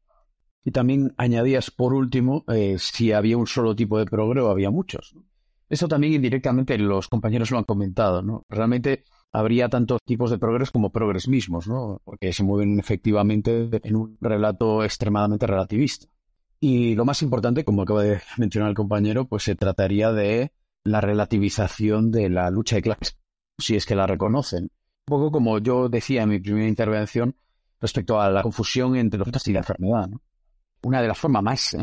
Y 0.62 0.72
también 0.72 1.14
añadías, 1.16 1.70
por 1.70 1.94
último, 1.94 2.44
eh, 2.48 2.76
si 2.78 3.12
había 3.12 3.38
un 3.38 3.46
solo 3.46 3.74
tipo 3.74 3.98
de 3.98 4.04
progre 4.04 4.42
o 4.42 4.50
había 4.50 4.70
muchos. 4.70 5.14
Eso 5.68 5.88
también 5.88 6.12
indirectamente 6.12 6.76
los 6.76 7.08
compañeros 7.08 7.50
lo 7.50 7.58
han 7.58 7.64
comentado, 7.64 8.20
¿no? 8.20 8.44
Realmente 8.48 9.04
habría 9.32 9.68
tantos 9.68 10.00
tipos 10.04 10.30
de 10.30 10.38
progres 10.38 10.70
como 10.70 10.90
progres 10.90 11.28
mismos, 11.28 11.68
¿no? 11.68 12.00
Porque 12.04 12.32
se 12.32 12.42
mueven 12.42 12.78
efectivamente 12.78 13.68
en 13.82 13.96
un 13.96 14.16
relato 14.20 14.82
extremadamente 14.82 15.46
relativista. 15.46 16.06
Y 16.58 16.94
lo 16.94 17.04
más 17.04 17.22
importante, 17.22 17.64
como 17.64 17.82
acaba 17.82 18.02
de 18.02 18.20
mencionar 18.38 18.70
el 18.70 18.76
compañero, 18.76 19.26
pues 19.26 19.44
se 19.44 19.54
trataría 19.54 20.12
de 20.12 20.52
la 20.84 21.00
relativización 21.00 22.10
de 22.10 22.30
la 22.30 22.50
lucha 22.50 22.76
de 22.76 22.82
clases, 22.82 23.18
si 23.58 23.76
es 23.76 23.84
que 23.84 23.94
la 23.94 24.06
reconocen. 24.06 24.64
Un 24.64 24.70
poco 25.06 25.30
como 25.30 25.58
yo 25.58 25.88
decía 25.88 26.22
en 26.22 26.30
mi 26.30 26.38
primera 26.38 26.66
intervención 26.66 27.36
respecto 27.80 28.20
a 28.20 28.30
la 28.30 28.42
confusión 28.42 28.96
entre 28.96 29.18
los 29.18 29.48
y 29.48 29.52
la 29.52 29.60
enfermedad. 29.60 30.08
Una 30.82 31.02
de 31.02 31.08
las 31.08 31.18
formas 31.18 31.42
más, 31.42 31.76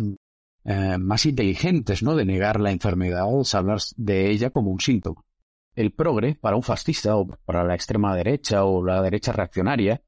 eh, 0.66 0.98
más 0.98 1.26
inteligentes 1.26 2.02
¿no? 2.02 2.16
de 2.16 2.26
negar 2.26 2.60
la 2.60 2.72
enfermedad 2.72 3.26
es 3.40 3.54
hablar 3.54 3.80
de 3.96 4.32
ella 4.32 4.50
como 4.50 4.72
un 4.72 4.80
síntoma 4.80 5.24
el 5.76 5.92
progre 5.92 6.36
para 6.36 6.56
un 6.56 6.64
fascista 6.64 7.16
o 7.16 7.28
para 7.28 7.64
la 7.64 7.76
extrema 7.76 8.16
derecha 8.16 8.66
o 8.66 8.84
la 8.84 9.02
derecha 9.02 9.32
reaccionaria, 9.32 10.02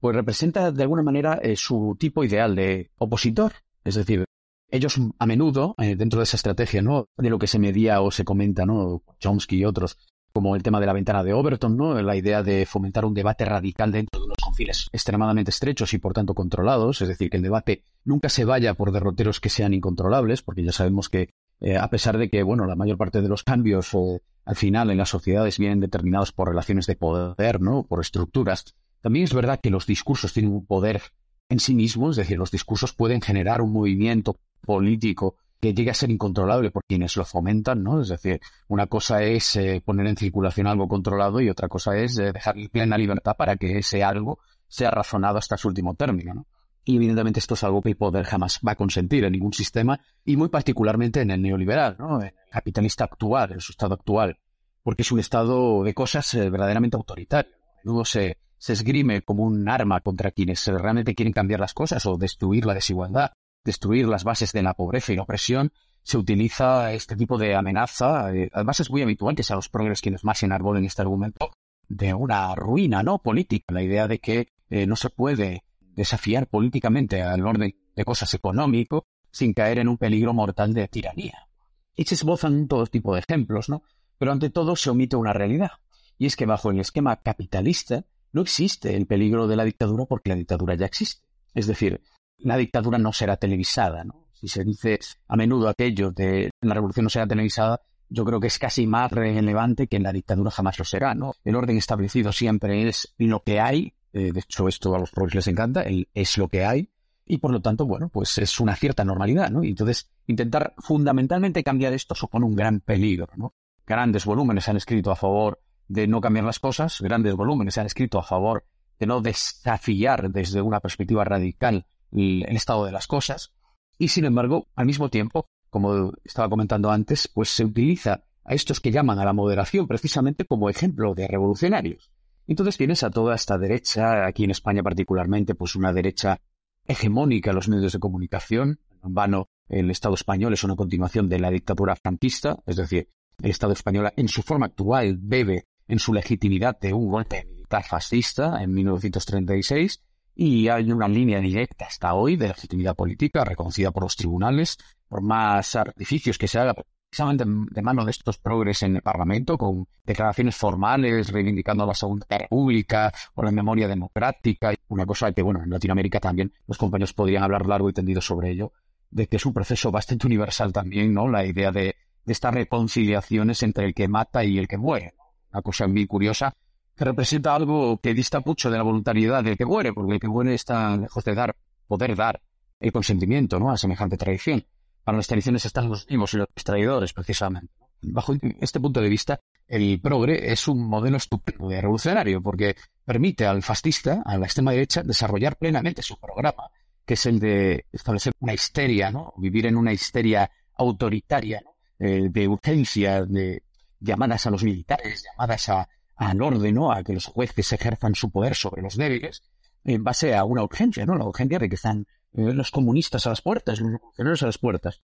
pues 0.00 0.14
representa 0.14 0.70
de 0.70 0.82
alguna 0.82 1.02
manera 1.02 1.38
eh, 1.42 1.56
su 1.56 1.96
tipo 1.98 2.24
ideal 2.24 2.54
de 2.54 2.90
opositor. 2.98 3.52
Es 3.84 3.94
decir, 3.94 4.24
ellos 4.70 5.00
a 5.18 5.26
menudo, 5.26 5.74
eh, 5.78 5.96
dentro 5.96 6.20
de 6.20 6.24
esa 6.24 6.36
estrategia, 6.36 6.82
¿no? 6.82 7.08
De 7.16 7.30
lo 7.30 7.38
que 7.38 7.46
se 7.46 7.58
medía 7.58 8.00
o 8.00 8.10
se 8.10 8.24
comenta, 8.24 8.66
¿no? 8.66 9.02
Chomsky 9.18 9.58
y 9.58 9.64
otros, 9.64 9.96
como 10.32 10.54
el 10.54 10.62
tema 10.62 10.78
de 10.78 10.86
la 10.86 10.92
ventana 10.92 11.24
de 11.24 11.32
Overton, 11.32 11.76
¿no? 11.76 12.00
La 12.02 12.16
idea 12.16 12.42
de 12.42 12.66
fomentar 12.66 13.04
un 13.04 13.14
debate 13.14 13.44
radical 13.44 13.90
dentro 13.90 14.20
de 14.20 14.26
unos 14.26 14.36
confiles 14.42 14.88
extremadamente 14.92 15.50
estrechos 15.50 15.94
y 15.94 15.98
por 15.98 16.12
tanto 16.12 16.34
controlados, 16.34 17.00
es 17.00 17.08
decir, 17.08 17.30
que 17.30 17.38
el 17.38 17.42
debate 17.42 17.82
nunca 18.04 18.28
se 18.28 18.44
vaya 18.44 18.74
por 18.74 18.92
derroteros 18.92 19.40
que 19.40 19.48
sean 19.48 19.74
incontrolables, 19.74 20.42
porque 20.42 20.64
ya 20.64 20.72
sabemos 20.72 21.08
que 21.08 21.30
eh, 21.60 21.76
a 21.76 21.88
pesar 21.90 22.18
de 22.18 22.28
que, 22.28 22.42
bueno, 22.42 22.66
la 22.66 22.76
mayor 22.76 22.96
parte 22.96 23.20
de 23.20 23.28
los 23.28 23.42
cambios 23.42 23.92
eh, 23.94 24.20
al 24.44 24.56
final 24.56 24.90
en 24.90 24.98
las 24.98 25.10
sociedades 25.10 25.58
vienen 25.58 25.80
determinados 25.80 26.32
por 26.32 26.48
relaciones 26.48 26.86
de 26.86 26.96
poder, 26.96 27.60
¿no? 27.60 27.84
Por 27.84 28.00
estructuras. 28.00 28.74
También 29.00 29.24
es 29.24 29.34
verdad 29.34 29.60
que 29.60 29.70
los 29.70 29.86
discursos 29.86 30.32
tienen 30.32 30.52
un 30.52 30.66
poder 30.66 31.02
en 31.48 31.60
sí 31.60 31.74
mismos, 31.74 32.10
es 32.10 32.16
decir, 32.24 32.38
los 32.38 32.50
discursos 32.50 32.92
pueden 32.92 33.20
generar 33.20 33.60
un 33.60 33.72
movimiento 33.72 34.36
político 34.62 35.36
que 35.60 35.74
llegue 35.74 35.90
a 35.90 35.94
ser 35.94 36.10
incontrolable 36.10 36.70
por 36.70 36.84
quienes 36.86 37.16
lo 37.16 37.24
fomentan, 37.24 37.82
¿no? 37.82 38.00
Es 38.00 38.08
decir, 38.08 38.40
una 38.68 38.86
cosa 38.86 39.22
es 39.22 39.56
eh, 39.56 39.82
poner 39.84 40.06
en 40.06 40.16
circulación 40.16 40.66
algo 40.66 40.86
controlado 40.86 41.40
y 41.40 41.50
otra 41.50 41.68
cosa 41.68 41.96
es 41.96 42.14
dejar 42.14 42.54
plena 42.70 42.96
libertad 42.96 43.34
para 43.36 43.56
que 43.56 43.78
ese 43.78 44.04
algo 44.04 44.38
sea 44.68 44.90
razonado 44.90 45.38
hasta 45.38 45.56
su 45.56 45.68
último 45.68 45.94
término, 45.94 46.34
¿no? 46.34 46.46
Y 46.88 46.96
evidentemente 46.96 47.38
esto 47.38 47.52
es 47.52 47.64
algo 47.64 47.82
que 47.82 47.90
el 47.90 47.98
poder 47.98 48.24
jamás 48.24 48.60
va 48.66 48.72
a 48.72 48.74
consentir 48.74 49.22
en 49.22 49.32
ningún 49.32 49.52
sistema 49.52 50.00
y 50.24 50.38
muy 50.38 50.48
particularmente 50.48 51.20
en 51.20 51.30
el 51.30 51.42
neoliberal, 51.42 51.96
¿no? 51.98 52.22
el 52.22 52.32
capitalista 52.50 53.04
actual, 53.04 53.52
en 53.52 53.60
su 53.60 53.72
estado 53.72 53.92
actual, 53.92 54.38
porque 54.82 55.02
es 55.02 55.12
un 55.12 55.20
estado 55.20 55.84
de 55.84 55.92
cosas 55.92 56.32
eh, 56.32 56.48
verdaderamente 56.48 56.96
autoritario. 56.96 57.52
Menudo 57.84 58.06
se, 58.06 58.38
se 58.56 58.72
esgrime 58.72 59.20
como 59.20 59.42
un 59.42 59.68
arma 59.68 60.00
contra 60.00 60.30
quienes 60.30 60.66
realmente 60.66 61.14
quieren 61.14 61.34
cambiar 61.34 61.60
las 61.60 61.74
cosas 61.74 62.06
o 62.06 62.16
destruir 62.16 62.64
la 62.64 62.72
desigualdad, 62.72 63.32
destruir 63.62 64.08
las 64.08 64.24
bases 64.24 64.54
de 64.54 64.62
la 64.62 64.72
pobreza 64.72 65.12
y 65.12 65.16
la 65.16 65.24
opresión. 65.24 65.70
Se 66.02 66.16
utiliza 66.16 66.94
este 66.94 67.16
tipo 67.16 67.36
de 67.36 67.54
amenaza. 67.54 68.34
Eh, 68.34 68.48
además 68.50 68.80
es 68.80 68.90
muy 68.90 69.02
habitual 69.02 69.36
que 69.36 69.42
sean 69.42 69.58
los 69.58 69.68
progres 69.68 70.00
quienes 70.00 70.24
más 70.24 70.42
enarbolen 70.42 70.86
este 70.86 71.02
argumento 71.02 71.50
de 71.86 72.14
una 72.14 72.54
ruina 72.54 73.02
no 73.02 73.18
política, 73.18 73.74
la 73.74 73.82
idea 73.82 74.08
de 74.08 74.20
que 74.20 74.48
eh, 74.70 74.86
no 74.86 74.96
se 74.96 75.10
puede 75.10 75.64
desafiar 75.98 76.46
políticamente 76.46 77.22
al 77.22 77.44
orden 77.44 77.74
de 77.94 78.04
cosas 78.04 78.32
económico 78.32 79.04
sin 79.32 79.52
caer 79.52 79.80
en 79.80 79.88
un 79.88 79.98
peligro 79.98 80.32
mortal 80.32 80.72
de 80.72 80.86
tiranía. 80.86 81.48
Y 81.96 82.04
se 82.04 82.14
esbozan 82.14 82.68
todo 82.68 82.86
tipo 82.86 83.14
de 83.14 83.20
ejemplos, 83.20 83.68
¿no? 83.68 83.82
Pero 84.16 84.32
ante 84.32 84.48
todo 84.48 84.76
se 84.76 84.90
omite 84.90 85.16
una 85.16 85.32
realidad, 85.32 85.72
y 86.16 86.26
es 86.26 86.36
que 86.36 86.46
bajo 86.46 86.70
el 86.70 86.78
esquema 86.78 87.16
capitalista 87.16 88.04
no 88.32 88.42
existe 88.42 88.94
el 88.94 89.06
peligro 89.06 89.48
de 89.48 89.56
la 89.56 89.64
dictadura 89.64 90.04
porque 90.04 90.30
la 90.30 90.36
dictadura 90.36 90.76
ya 90.76 90.86
existe. 90.86 91.22
Es 91.52 91.66
decir, 91.66 92.00
la 92.38 92.56
dictadura 92.56 92.98
no 92.98 93.12
será 93.12 93.36
televisada, 93.36 94.04
¿no? 94.04 94.28
Si 94.34 94.46
se 94.46 94.62
dice 94.62 95.00
a 95.26 95.36
menudo 95.36 95.68
aquello 95.68 96.12
de 96.12 96.50
la 96.60 96.74
revolución 96.74 97.04
no 97.04 97.10
será 97.10 97.26
televisada, 97.26 97.80
yo 98.08 98.24
creo 98.24 98.38
que 98.38 98.46
es 98.46 98.58
casi 98.58 98.86
más 98.86 99.10
relevante 99.10 99.88
que 99.88 99.96
en 99.96 100.04
la 100.04 100.12
dictadura 100.12 100.52
jamás 100.52 100.78
lo 100.78 100.84
será, 100.84 101.14
¿no? 101.16 101.34
El 101.44 101.56
orden 101.56 101.76
establecido 101.76 102.30
siempre 102.30 102.88
es 102.88 103.14
lo 103.18 103.42
que 103.42 103.58
hay 103.58 103.94
eh, 104.18 104.32
de 104.32 104.40
hecho, 104.40 104.68
esto 104.68 104.94
a 104.94 104.98
los 104.98 105.10
pobres 105.10 105.34
les 105.34 105.46
encanta, 105.46 105.84
es 106.14 106.38
lo 106.38 106.48
que 106.48 106.64
hay, 106.64 106.90
y 107.24 107.38
por 107.38 107.52
lo 107.52 107.60
tanto, 107.60 107.86
bueno, 107.86 108.08
pues 108.08 108.38
es 108.38 108.58
una 108.58 108.74
cierta 108.74 109.04
normalidad, 109.04 109.50
¿no? 109.50 109.62
Y 109.62 109.70
entonces, 109.70 110.10
intentar 110.26 110.74
fundamentalmente 110.78 111.62
cambiar 111.62 111.92
esto 111.92 112.14
supone 112.14 112.46
un 112.46 112.54
gran 112.54 112.80
peligro, 112.80 113.28
¿no? 113.36 113.54
Grandes 113.86 114.24
volúmenes 114.24 114.64
se 114.64 114.70
han 114.70 114.76
escrito 114.76 115.10
a 115.10 115.16
favor 115.16 115.60
de 115.86 116.06
no 116.06 116.20
cambiar 116.20 116.44
las 116.44 116.58
cosas, 116.58 117.00
grandes 117.00 117.34
volúmenes 117.34 117.74
se 117.74 117.80
han 117.80 117.86
escrito 117.86 118.18
a 118.18 118.22
favor 118.22 118.64
de 118.98 119.06
no 119.06 119.20
desafiar 119.20 120.30
desde 120.30 120.60
una 120.60 120.80
perspectiva 120.80 121.24
radical 121.24 121.86
el 122.10 122.56
estado 122.56 122.84
de 122.86 122.92
las 122.92 123.06
cosas, 123.06 123.52
y 123.98 124.08
sin 124.08 124.24
embargo, 124.24 124.68
al 124.76 124.86
mismo 124.86 125.08
tiempo, 125.10 125.48
como 125.70 126.12
estaba 126.24 126.48
comentando 126.48 126.90
antes, 126.90 127.28
pues 127.28 127.50
se 127.50 127.64
utiliza 127.64 128.24
a 128.44 128.54
estos 128.54 128.80
que 128.80 128.90
llaman 128.90 129.18
a 129.18 129.24
la 129.24 129.32
moderación 129.32 129.86
precisamente 129.86 130.46
como 130.46 130.70
ejemplo 130.70 131.14
de 131.14 131.28
revolucionarios. 131.28 132.10
Entonces 132.48 132.78
tienes 132.78 133.02
a 133.02 133.10
toda 133.10 133.34
esta 133.34 133.58
derecha, 133.58 134.26
aquí 134.26 134.44
en 134.44 134.50
España 134.50 134.82
particularmente, 134.82 135.54
pues 135.54 135.76
una 135.76 135.92
derecha 135.92 136.40
hegemónica 136.86 137.50
en 137.50 137.56
los 137.56 137.68
medios 137.68 137.92
de 137.92 137.98
comunicación. 137.98 138.80
En 139.04 139.14
vano, 139.14 139.50
el 139.68 139.90
Estado 139.90 140.14
español 140.14 140.54
es 140.54 140.64
una 140.64 140.74
continuación 140.74 141.28
de 141.28 141.38
la 141.38 141.50
dictadura 141.50 141.94
franquista, 141.94 142.56
es 142.66 142.76
decir, 142.76 143.10
el 143.42 143.50
Estado 143.50 143.74
español 143.74 144.10
en 144.16 144.28
su 144.28 144.42
forma 144.42 144.66
actual 144.66 145.18
bebe 145.20 145.66
en 145.86 145.98
su 145.98 146.14
legitimidad 146.14 146.78
de 146.80 146.94
un 146.94 147.10
golpe 147.10 147.44
militar 147.44 147.84
fascista 147.84 148.62
en 148.62 148.72
1936 148.72 150.02
y 150.34 150.68
hay 150.68 150.90
una 150.90 151.06
línea 151.06 151.40
directa 151.40 151.84
hasta 151.84 152.14
hoy 152.14 152.36
de 152.36 152.48
legitimidad 152.48 152.96
política 152.96 153.44
reconocida 153.44 153.90
por 153.90 154.04
los 154.04 154.16
tribunales, 154.16 154.78
por 155.06 155.20
más 155.20 155.76
artificios 155.76 156.38
que 156.38 156.48
se 156.48 156.58
haga 156.58 156.74
precisamente 157.08 157.44
de 157.46 157.82
mano 157.82 158.04
de 158.04 158.10
estos 158.10 158.38
progres 158.38 158.82
en 158.82 158.96
el 158.96 159.02
Parlamento, 159.02 159.56
con 159.56 159.86
declaraciones 160.04 160.56
formales 160.56 161.32
reivindicando 161.32 161.86
la 161.86 161.94
Segunda 161.94 162.26
República 162.28 163.12
o 163.34 163.42
la 163.42 163.50
memoria 163.50 163.88
democrática, 163.88 164.74
una 164.88 165.06
cosa 165.06 165.32
que, 165.32 165.42
bueno, 165.42 165.62
en 165.62 165.70
Latinoamérica 165.70 166.20
también 166.20 166.52
los 166.66 166.78
compañeros 166.78 167.14
podrían 167.14 167.42
hablar 167.42 167.66
largo 167.66 167.88
y 167.88 167.92
tendido 167.92 168.20
sobre 168.20 168.50
ello, 168.50 168.72
de 169.10 169.26
que 169.26 169.36
es 169.36 169.46
un 169.46 169.54
proceso 169.54 169.90
bastante 169.90 170.26
universal 170.26 170.72
también, 170.72 171.14
¿no? 171.14 171.28
La 171.28 171.44
idea 171.46 171.72
de, 171.72 171.96
de 172.24 172.32
estas 172.32 172.52
reconciliaciones 172.52 173.62
entre 173.62 173.86
el 173.86 173.94
que 173.94 174.06
mata 174.06 174.44
y 174.44 174.58
el 174.58 174.68
que 174.68 174.76
muere. 174.76 175.14
Una 175.50 175.62
cosa 175.62 175.86
muy 175.86 176.06
curiosa 176.06 176.54
que 176.94 177.04
representa 177.04 177.54
algo 177.54 177.98
que 177.98 178.12
dista 178.12 178.40
mucho 178.44 178.70
de 178.70 178.76
la 178.76 178.82
voluntariedad 178.82 179.42
del 179.42 179.56
que 179.56 179.64
muere, 179.64 179.92
porque 179.92 180.14
el 180.14 180.20
que 180.20 180.28
muere 180.28 180.54
está 180.54 180.96
lejos 180.96 181.24
de 181.24 181.34
dar, 181.34 181.56
poder 181.86 182.14
dar 182.16 182.42
el 182.80 182.92
consentimiento, 182.92 183.58
¿no? 183.58 183.70
A 183.70 183.78
semejante 183.78 184.16
tradición. 184.16 184.64
Para 185.08 185.16
las 185.16 185.26
tradiciones 185.26 185.64
están 185.64 185.88
los 185.88 186.04
vivos 186.04 186.34
y 186.34 186.36
los 186.36 186.48
traidores, 186.62 187.14
precisamente. 187.14 187.72
Bajo 188.02 188.34
este 188.60 188.78
punto 188.78 189.00
de 189.00 189.08
vista, 189.08 189.40
el 189.66 189.98
progre 190.02 190.52
es 190.52 190.68
un 190.68 190.86
modelo 190.86 191.16
estupendo 191.16 191.66
de 191.66 191.80
revolucionario, 191.80 192.42
porque 192.42 192.76
permite 193.06 193.46
al 193.46 193.62
fascista, 193.62 194.20
a 194.22 194.36
la 194.36 194.44
extrema 194.44 194.72
derecha, 194.72 195.02
desarrollar 195.02 195.56
plenamente 195.56 196.02
su 196.02 196.20
programa, 196.20 196.64
que 197.06 197.14
es 197.14 197.24
el 197.24 197.40
de 197.40 197.86
establecer 197.90 198.34
una 198.40 198.52
histeria, 198.52 199.10
¿no? 199.10 199.32
Vivir 199.38 199.64
en 199.64 199.76
una 199.76 199.94
histeria 199.94 200.50
autoritaria, 200.74 201.62
eh, 201.98 202.28
de 202.30 202.46
urgencia, 202.46 203.24
de 203.24 203.62
llamadas 204.00 204.46
a 204.46 204.50
los 204.50 204.62
militares, 204.62 205.24
llamadas 205.24 205.70
a, 205.70 205.88
al 206.16 206.42
orden. 206.42 206.78
A 206.92 207.02
que 207.02 207.14
los 207.14 207.24
jueces 207.24 207.72
ejerzan 207.72 208.14
su 208.14 208.30
poder 208.30 208.54
sobre 208.54 208.82
los 208.82 208.98
débiles, 208.98 209.42
en 209.84 210.04
base 210.04 210.34
a 210.34 210.44
una 210.44 210.62
urgencia, 210.62 211.06
¿no? 211.06 211.16
La 211.16 211.24
urgencia 211.24 211.58
de 211.58 211.70
que 211.70 211.76
están 211.76 212.06
los 212.32 212.70
comunistas 212.70 213.26
a 213.26 213.30
las 213.30 213.42
puertas, 213.42 213.80
los 213.80 213.92
revolucionarios 213.92 214.42
a 214.42 214.46
las 214.46 214.58
puertas. 214.58 215.02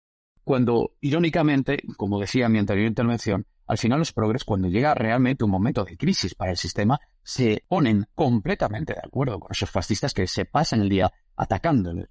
Cuando, 0.44 0.93
irónicamente, 1.01 1.78
como 1.97 2.20
decía 2.20 2.47
en 2.47 2.52
mi 2.52 2.59
anterior 2.59 2.86
intervención, 2.86 3.47
al 3.66 3.78
final 3.78 3.98
los 3.98 4.12
progres, 4.12 4.44
cuando 4.44 4.68
llega 4.68 4.94
realmente 4.94 5.44
un 5.44 5.51
momento 5.51 5.84
de 5.84 5.97
crisis 5.97 6.34
para 6.36 6.52
el 6.52 6.56
sistema, 6.56 7.01
se 7.22 7.64
ponen 7.66 8.06
completamente 8.14 8.94
de 8.94 9.01
acuerdo 9.05 9.40
con 9.40 9.51
esos 9.51 9.70
fascistas 9.70 10.14
que 10.14 10.26
se 10.28 10.44
pasan 10.44 10.82
el 10.82 10.88
día 10.88 11.12
atacándoles. 11.34 12.06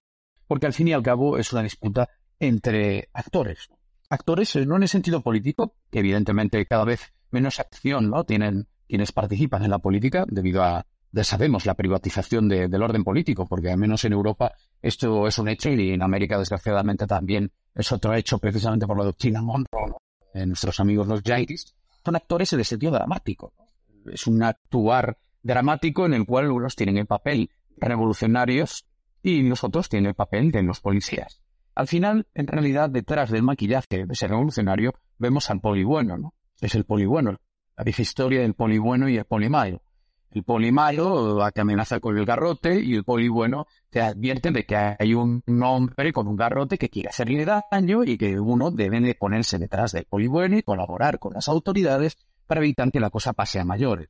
Porque 0.48 0.66
al 0.66 0.74
fin 0.74 0.90
y 0.90 0.94
al 0.94 1.02
cabo 1.02 1.38
es 1.38 1.54
una 1.54 1.64
disputa 1.64 2.10
entre 2.40 3.10
actores. 3.14 3.70
Actores 4.10 4.56
eh, 4.58 4.66
no 4.66 4.76
en 4.76 4.84
el 4.84 4.90
sentido 4.90 5.22
político, 5.22 5.76
que 5.90 6.00
evidentemente 6.00 6.66
cada 6.66 6.84
vez 6.84 7.14
menos 7.32 7.60
acción 7.60 8.10
no 8.10 8.26
tienen 8.26 8.68
quienes 8.88 9.12
participan 9.12 9.64
en 9.64 9.72
la 9.72 9.80
política 9.80 10.26
debido 10.28 10.62
a, 10.62 10.86
ya 11.16 11.24
sabemos, 11.24 11.66
la 11.66 11.76
privatización 11.76 12.50
del 12.50 12.84
orden 12.84 13.06
político, 13.06 13.46
porque 13.48 13.72
al 13.72 13.78
menos 13.78 14.04
en 14.04 14.12
Europa 14.12 14.52
esto 14.82 15.28
es 15.28 15.38
un 15.38 15.48
hecho 15.48 15.70
y 15.70 15.92
en 15.92 16.04
América 16.04 16.38
desgraciadamente 16.38 17.08
también 17.08 17.54
es 17.74 17.90
otro 17.94 18.14
hecho 18.14 18.38
precisamente 18.38 18.86
por 18.86 18.98
la 18.98 19.06
doctrina 19.06 19.42
Monroe, 19.42 19.88
¿no? 19.88 20.46
nuestros 20.46 20.78
amigos 20.82 21.08
los 21.08 21.24
Yankees, 21.24 21.74
son 22.04 22.18
actores 22.18 22.52
en 22.52 22.60
el 22.60 22.66
sentido 22.66 22.92
dramático. 22.92 23.54
Es 24.12 24.28
un 24.28 24.44
actuar 24.44 25.18
dramático 25.42 26.06
en 26.06 26.16
el 26.16 26.26
cual 26.26 26.52
unos 26.52 26.76
tienen 26.76 26.98
el 26.98 27.06
papel 27.06 27.50
revolucionarios 27.78 28.86
y 29.24 29.42
los 29.44 29.64
otros 29.64 29.88
tienen 29.88 30.10
el 30.10 30.16
papel 30.16 30.52
de 30.52 30.64
los 30.64 30.82
policías. 30.82 31.42
Al 31.76 31.88
final, 31.88 32.28
en 32.34 32.48
realidad, 32.48 32.90
detrás 32.90 33.32
del 33.32 33.44
maquillaje 33.44 34.06
de 34.06 34.14
ese 34.14 34.28
revolucionario, 34.28 34.94
vemos 35.18 35.50
al 35.50 35.62
poli 35.62 35.86
bueno, 35.86 36.18
¿no? 36.18 36.34
Es 36.60 36.76
el 36.76 36.84
poli 36.84 37.06
bueno, 37.06 37.38
la 37.78 37.84
vieja 37.86 38.02
historia 38.02 38.42
del 38.42 38.54
poli 38.54 38.78
bueno 38.78 39.08
y 39.08 39.18
el 39.18 39.26
poli 39.26 39.48
malo. 39.48 39.82
El 40.32 40.44
poli 40.44 40.72
malo 40.72 41.40
te 41.54 41.62
amenaza 41.62 42.00
con 42.00 42.18
el 42.18 42.26
garrote 42.26 42.80
y 42.82 42.96
el 42.96 43.04
poli 43.04 43.30
bueno 43.30 43.68
te 43.90 44.02
advierte 44.02 44.52
de 44.52 44.66
que 44.66 44.76
hay 44.76 45.14
un 45.14 45.42
hombre 45.64 46.12
con 46.12 46.28
un 46.28 46.36
garrote 46.36 46.78
que 46.78 46.90
quiere 46.90 47.10
hacerle 47.10 47.46
daño 47.46 48.04
y 48.04 48.18
que 48.18 48.38
uno 48.40 48.70
debe 48.72 49.00
de 49.00 49.16
ponerse 49.16 49.58
detrás 49.58 49.94
del 49.94 50.06
poli 50.06 50.28
bueno 50.28 50.58
y 50.58 50.64
colaborar 50.64 51.20
con 51.20 51.34
las 51.34 51.48
autoridades 51.48 52.18
para 52.46 52.62
evitar 52.62 52.92
que 52.92 53.00
la 53.00 53.10
cosa 53.10 53.34
pase 53.34 53.60
a 53.60 53.66
mayores. 53.66 54.10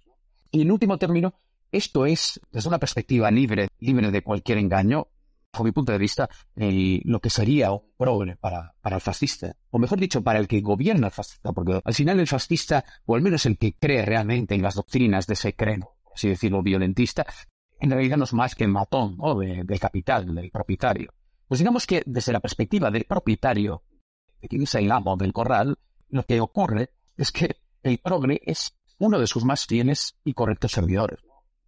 Y 0.52 0.62
en 0.62 0.72
último 0.72 0.98
término, 0.98 1.36
esto 1.72 2.06
es, 2.06 2.40
desde 2.52 2.70
una 2.70 2.80
perspectiva 2.80 3.30
libre, 3.30 3.70
libre 3.80 4.12
de 4.12 4.24
cualquier 4.24 4.58
engaño, 4.58 5.08
bajo 5.52 5.64
mi 5.64 5.72
punto 5.72 5.92
de 5.92 5.98
vista, 5.98 6.30
lo 6.56 7.20
que 7.20 7.30
sería 7.30 7.72
un 7.72 7.84
progre 7.98 8.36
para, 8.36 8.74
para 8.82 8.98
el 8.98 9.02
fascista, 9.02 9.56
o 9.70 9.80
mejor 9.80 10.00
dicho, 10.00 10.24
para 10.24 10.40
el 10.40 10.48
que 10.48 10.62
gobierna 10.62 11.08
el 11.08 11.14
fascista, 11.14 11.54
porque 11.54 11.82
al 11.84 11.94
final 11.94 12.20
el 12.20 12.28
fascista, 12.28 12.84
o 13.06 13.16
al 13.16 13.22
menos 13.22 13.46
el 13.46 13.58
que 13.58 13.74
cree 13.74 14.06
realmente 14.06 14.56
en 14.56 14.62
las 14.62 14.76
doctrinas 14.76 15.28
de 15.28 15.34
ese 15.34 15.56
credo, 15.56 15.95
así 16.16 16.30
decirlo, 16.30 16.64
violentista, 16.64 17.26
en 17.80 17.92
realidad 17.92 18.18
no 18.18 18.24
es 18.24 18.34
más 18.34 18.56
que 18.56 18.68
matón 18.68 19.18
o 19.20 19.40
de, 19.40 19.64
del 19.64 19.80
capital, 19.80 20.34
del 20.34 20.50
propietario. 20.50 21.14
Pues 21.48 21.60
digamos 21.60 21.86
que 21.86 22.02
desde 22.06 22.34
la 22.34 22.40
perspectiva 22.40 22.90
del 22.90 23.06
propietario, 23.06 23.84
de 24.42 24.48
quien 24.48 24.64
es 24.64 24.74
el 24.76 24.92
amo 24.92 25.16
del 25.16 25.34
corral, 25.34 25.78
lo 26.10 26.24
que 26.24 26.42
ocurre 26.42 26.92
es 27.18 27.32
que 27.32 27.58
el 27.84 28.00
progre 28.00 28.42
es 28.44 28.76
uno 28.98 29.20
de 29.20 29.28
sus 29.28 29.46
más 29.46 29.66
fieles 29.66 30.18
y 30.24 30.34
correctos 30.34 30.72
servidores 30.72 31.20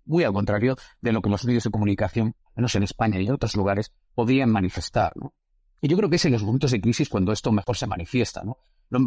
muy 0.07 0.23
al 0.23 0.33
contrario 0.33 0.75
de 1.01 1.11
lo 1.11 1.21
que 1.21 1.29
los 1.29 1.45
medios 1.45 1.65
de 1.65 1.69
comunicación, 1.69 2.35
menos 2.55 2.73
en 2.75 2.83
España 2.83 3.19
y 3.19 3.27
en 3.27 3.33
otros 3.33 3.55
lugares, 3.55 3.93
podían 4.15 4.49
manifestar. 4.49 5.13
¿no? 5.15 5.33
Y 5.81 5.87
yo 5.87 5.97
creo 5.97 6.09
que 6.09 6.15
es 6.15 6.25
en 6.25 6.31
los 6.31 6.43
momentos 6.43 6.71
de 6.71 6.81
crisis 6.81 7.09
cuando 7.09 7.31
esto 7.31 7.51
mejor 7.51 7.77
se 7.77 7.87
manifiesta. 7.87 8.43
No, 8.43 8.57
no 8.89 8.97
en 8.97 9.05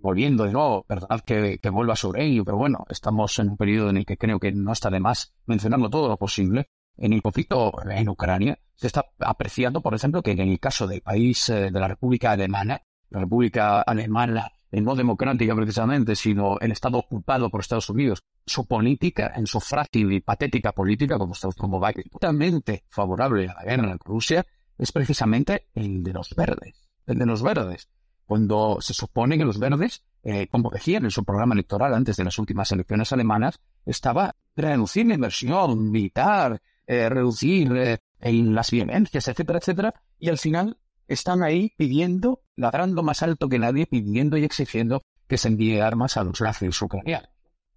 volviendo 0.00 0.44
de 0.44 0.52
nuevo, 0.52 0.84
perdonad 0.84 1.20
que, 1.20 1.58
que 1.58 1.70
vuelva 1.70 1.96
sobre 1.96 2.26
ello, 2.26 2.44
pero 2.44 2.56
bueno, 2.56 2.84
estamos 2.88 3.38
en 3.38 3.50
un 3.50 3.56
periodo 3.56 3.90
en 3.90 3.98
el 3.98 4.06
que 4.06 4.16
creo 4.16 4.38
que 4.38 4.52
no 4.52 4.72
está 4.72 4.90
de 4.90 5.00
más 5.00 5.34
mencionando 5.46 5.90
todo 5.90 6.08
lo 6.08 6.16
posible. 6.16 6.68
En 6.96 7.12
el 7.12 7.22
conflicto 7.22 7.72
en 7.88 8.08
Ucrania 8.08 8.58
se 8.74 8.88
está 8.88 9.06
apreciando, 9.20 9.80
por 9.80 9.94
ejemplo, 9.94 10.22
que 10.22 10.32
en 10.32 10.40
el 10.40 10.60
caso 10.60 10.86
del 10.86 11.00
país 11.00 11.48
eh, 11.48 11.70
de 11.70 11.80
la 11.80 11.88
República 11.88 12.32
Alemana, 12.32 12.82
la 13.10 13.20
República 13.20 13.82
Alemana 13.82 14.52
no 14.72 14.94
democrática 14.94 15.54
precisamente, 15.54 16.14
sino 16.14 16.58
el 16.60 16.72
Estado 16.72 16.98
ocupado 16.98 17.50
por 17.50 17.60
Estados 17.60 17.90
Unidos, 17.90 18.22
su 18.46 18.66
política, 18.66 19.32
en 19.34 19.46
su 19.46 19.60
frágil 19.60 20.12
y 20.12 20.20
patética 20.20 20.72
política, 20.72 21.18
como, 21.18 21.34
como 21.56 21.80
va 21.80 21.92
totalmente 22.10 22.84
favorable 22.88 23.48
a 23.48 23.54
la 23.54 23.64
guerra 23.64 23.90
en 23.90 23.98
Rusia, 23.98 24.46
es 24.78 24.92
precisamente 24.92 25.68
el 25.74 26.02
de 26.02 26.12
los 26.12 26.34
verdes. 26.34 26.88
El 27.06 27.18
de 27.18 27.26
los 27.26 27.42
verdes. 27.42 27.88
Cuando 28.30 28.78
se 28.80 28.94
supone 28.94 29.36
que 29.36 29.44
los 29.44 29.58
verdes, 29.58 30.04
eh, 30.22 30.46
como 30.46 30.70
decían 30.70 31.02
en 31.02 31.10
su 31.10 31.24
programa 31.24 31.52
electoral 31.54 31.92
antes 31.94 32.16
de 32.16 32.22
las 32.22 32.38
últimas 32.38 32.70
elecciones 32.70 33.12
alemanas, 33.12 33.58
estaba 33.84 34.36
reducir 34.54 35.04
la 35.06 35.14
inversión 35.14 35.90
militar, 35.90 36.62
eh, 36.86 37.08
reducir 37.08 37.72
eh, 37.76 37.98
las 38.20 38.70
violencias, 38.70 39.26
etcétera, 39.26 39.58
etcétera, 39.58 39.94
y 40.16 40.28
al 40.28 40.38
final 40.38 40.78
están 41.08 41.42
ahí 41.42 41.72
pidiendo, 41.76 42.42
ladrando 42.54 43.02
más 43.02 43.20
alto 43.24 43.48
que 43.48 43.58
nadie, 43.58 43.86
pidiendo 43.86 44.36
y 44.36 44.44
exigiendo 44.44 45.02
que 45.26 45.36
se 45.36 45.48
envíe 45.48 45.80
armas 45.80 46.16
a 46.16 46.22
los 46.22 46.40
nazis 46.40 46.80
ucranianos. 46.80 47.30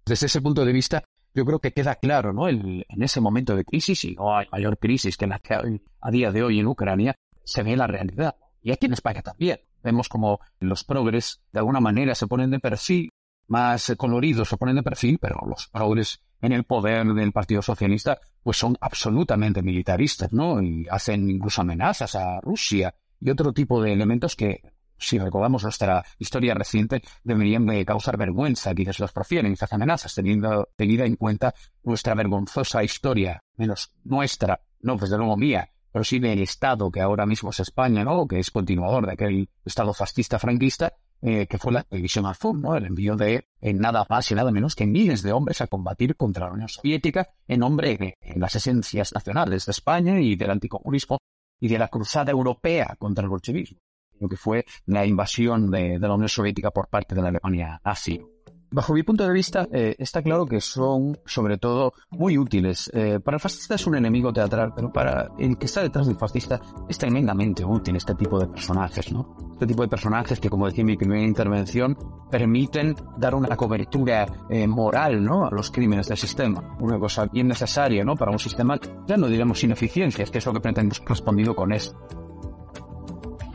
Desde 0.06 0.26
ese 0.26 0.40
punto 0.40 0.64
de 0.64 0.72
vista, 0.72 1.02
yo 1.34 1.44
creo 1.44 1.58
que 1.58 1.72
queda 1.72 1.96
claro, 1.96 2.32
¿no? 2.32 2.48
en 2.48 2.84
ese 3.02 3.20
momento 3.20 3.56
de 3.56 3.64
crisis, 3.64 4.04
y 4.04 4.14
no 4.14 4.36
hay 4.36 4.46
mayor 4.52 4.78
crisis 4.78 5.16
que 5.16 5.26
la 5.26 5.40
que 5.40 5.54
hay 5.54 5.82
a 6.00 6.12
día 6.12 6.30
de 6.30 6.44
hoy 6.44 6.60
en 6.60 6.68
Ucrania, 6.68 7.16
se 7.42 7.64
ve 7.64 7.76
la 7.76 7.88
realidad. 7.88 8.36
Y 8.62 8.70
aquí 8.70 8.86
en 8.86 8.92
España 8.92 9.20
también. 9.20 9.58
Vemos 9.84 10.08
como 10.08 10.40
los 10.58 10.82
progres, 10.82 11.42
de 11.52 11.60
alguna 11.60 11.78
manera, 11.78 12.14
se 12.14 12.26
ponen 12.26 12.50
de 12.50 12.58
perfil, 12.58 13.10
más 13.46 13.92
coloridos 13.96 14.48
se 14.48 14.56
ponen 14.56 14.76
de 14.76 14.82
perfil, 14.82 15.18
pero 15.20 15.38
los 15.46 15.68
progres 15.68 16.20
en 16.40 16.52
el 16.52 16.64
poder 16.64 17.06
del 17.06 17.32
Partido 17.32 17.62
Socialista, 17.62 18.18
pues 18.42 18.56
son 18.56 18.76
absolutamente 18.80 19.62
militaristas, 19.62 20.32
¿no? 20.32 20.60
Y 20.62 20.86
hacen 20.90 21.28
incluso 21.30 21.62
amenazas 21.62 22.14
a 22.14 22.40
Rusia 22.40 22.94
y 23.20 23.30
otro 23.30 23.52
tipo 23.52 23.82
de 23.82 23.92
elementos 23.92 24.36
que, 24.36 24.60
si 24.98 25.18
recordamos 25.18 25.62
nuestra 25.62 26.04
historia 26.18 26.54
reciente, 26.54 27.02
deberían 27.22 27.66
de 27.66 27.84
causar 27.84 28.16
vergüenza 28.16 28.74
quienes 28.74 28.98
los 28.98 29.12
profieren 29.12 29.52
esas 29.52 29.72
amenazas, 29.72 30.14
teniendo 30.14 30.68
tenida 30.76 31.04
en 31.04 31.16
cuenta 31.16 31.54
nuestra 31.82 32.14
vergonzosa 32.14 32.84
historia, 32.84 33.42
menos 33.56 33.92
nuestra, 34.04 34.60
no 34.80 34.96
desde 34.96 35.16
luego 35.16 35.36
mía, 35.36 35.70
pero 35.94 36.02
sí 36.02 36.18
del 36.18 36.40
Estado 36.40 36.90
que 36.90 37.00
ahora 37.00 37.24
mismo 37.24 37.50
es 37.50 37.60
España, 37.60 38.02
¿no? 38.02 38.26
Que 38.26 38.40
es 38.40 38.50
continuador 38.50 39.06
de 39.06 39.12
aquel 39.12 39.48
Estado 39.64 39.94
fascista 39.94 40.40
franquista, 40.40 40.92
eh, 41.22 41.46
que 41.46 41.56
fue 41.56 41.72
la 41.72 41.86
división 41.88 42.26
azul, 42.26 42.60
¿no? 42.60 42.74
El 42.74 42.86
envío 42.86 43.14
de 43.14 43.46
nada 43.60 44.04
más 44.10 44.28
y 44.28 44.34
nada 44.34 44.50
menos 44.50 44.74
que 44.74 44.86
miles 44.86 45.22
de 45.22 45.30
hombres 45.30 45.60
a 45.60 45.68
combatir 45.68 46.16
contra 46.16 46.46
la 46.46 46.52
Unión 46.52 46.68
Soviética 46.68 47.28
en 47.46 47.60
nombre 47.60 47.96
de 47.96 48.16
las 48.34 48.56
esencias 48.56 49.12
nacionales 49.14 49.66
de 49.66 49.70
España 49.70 50.18
y 50.18 50.34
del 50.34 50.50
anticomunismo 50.50 51.18
y 51.60 51.68
de 51.68 51.78
la 51.78 51.86
cruzada 51.86 52.32
europea 52.32 52.96
contra 52.98 53.22
el 53.22 53.30
bolchevismo, 53.30 53.78
lo 54.18 54.28
que 54.28 54.36
fue 54.36 54.64
la 54.86 55.06
invasión 55.06 55.70
de, 55.70 56.00
la 56.00 56.12
Unión 56.12 56.28
Soviética 56.28 56.72
por 56.72 56.88
parte 56.88 57.14
de 57.14 57.22
la 57.22 57.28
Alemania 57.28 57.80
nazi. 57.84 58.20
Bajo 58.70 58.92
mi 58.92 59.02
punto 59.02 59.24
de 59.24 59.32
vista, 59.32 59.68
eh, 59.72 59.94
está 59.98 60.22
claro 60.22 60.46
que 60.46 60.60
son, 60.60 61.18
sobre 61.26 61.58
todo, 61.58 61.92
muy 62.10 62.36
útiles. 62.36 62.90
Eh, 62.92 63.20
para 63.20 63.36
el 63.36 63.40
fascista 63.40 63.76
es 63.76 63.86
un 63.86 63.96
enemigo 63.96 64.32
teatral, 64.32 64.72
pero 64.74 64.92
para 64.92 65.30
el 65.38 65.56
que 65.56 65.66
está 65.66 65.82
detrás 65.82 66.06
del 66.06 66.16
fascista 66.16 66.60
es 66.88 66.98
tremendamente 66.98 67.64
útil 67.64 67.96
este 67.96 68.14
tipo 68.14 68.38
de 68.38 68.48
personajes, 68.48 69.12
¿no? 69.12 69.36
Este 69.52 69.66
tipo 69.66 69.82
de 69.82 69.88
personajes 69.88 70.40
que, 70.40 70.50
como 70.50 70.66
decía 70.66 70.82
en 70.82 70.86
mi 70.86 70.96
primera 70.96 71.22
intervención, 71.22 71.96
permiten 72.30 72.96
dar 73.16 73.34
una 73.34 73.56
cobertura 73.56 74.26
eh, 74.50 74.66
moral, 74.66 75.22
¿no? 75.22 75.46
A 75.46 75.50
los 75.50 75.70
crímenes 75.70 76.08
del 76.08 76.18
sistema. 76.18 76.76
Una 76.80 76.98
cosa 76.98 77.26
bien 77.26 77.48
necesaria, 77.48 78.04
¿no? 78.04 78.16
Para 78.16 78.32
un 78.32 78.38
sistema, 78.40 78.78
ya 79.06 79.16
no 79.16 79.28
diremos 79.28 79.62
ineficiencias, 79.62 80.30
que 80.30 80.38
es 80.38 80.46
lo 80.46 80.52
que 80.52 80.60
pretendemos 80.60 81.00
respondido 81.06 81.54
con 81.54 81.72
esto. 81.72 81.96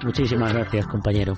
Muchísimas 0.01 0.53
gracias, 0.53 0.87
compañero. 0.87 1.35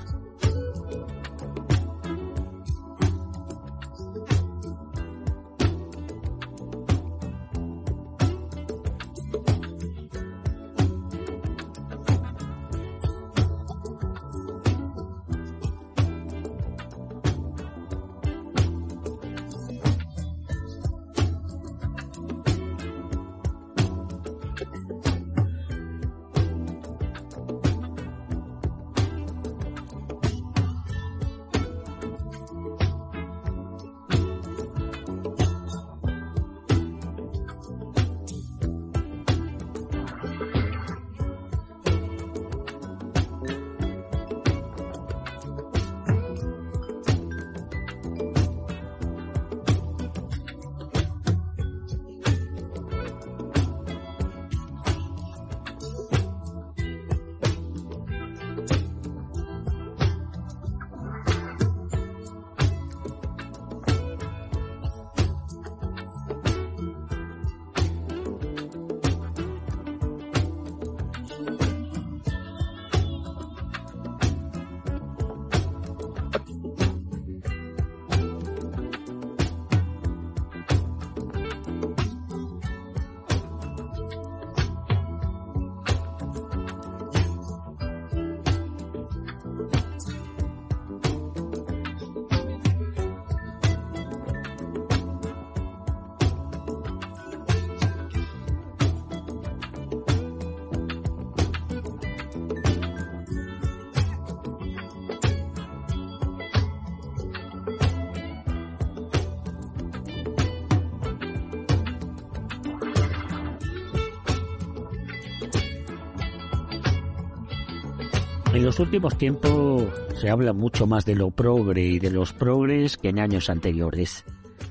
Los 118.72 118.80
últimos 118.80 119.18
tiempos 119.18 119.84
se 120.16 120.30
habla 120.30 120.54
mucho 120.54 120.88
más 120.88 121.04
de 121.04 121.14
lo 121.14 121.30
progre 121.30 121.84
y 121.84 122.00
de 122.00 122.10
los 122.10 122.32
progres 122.32 122.96
que 122.96 123.10
en 123.10 123.20
años 123.20 123.50
anteriores. 123.50 124.24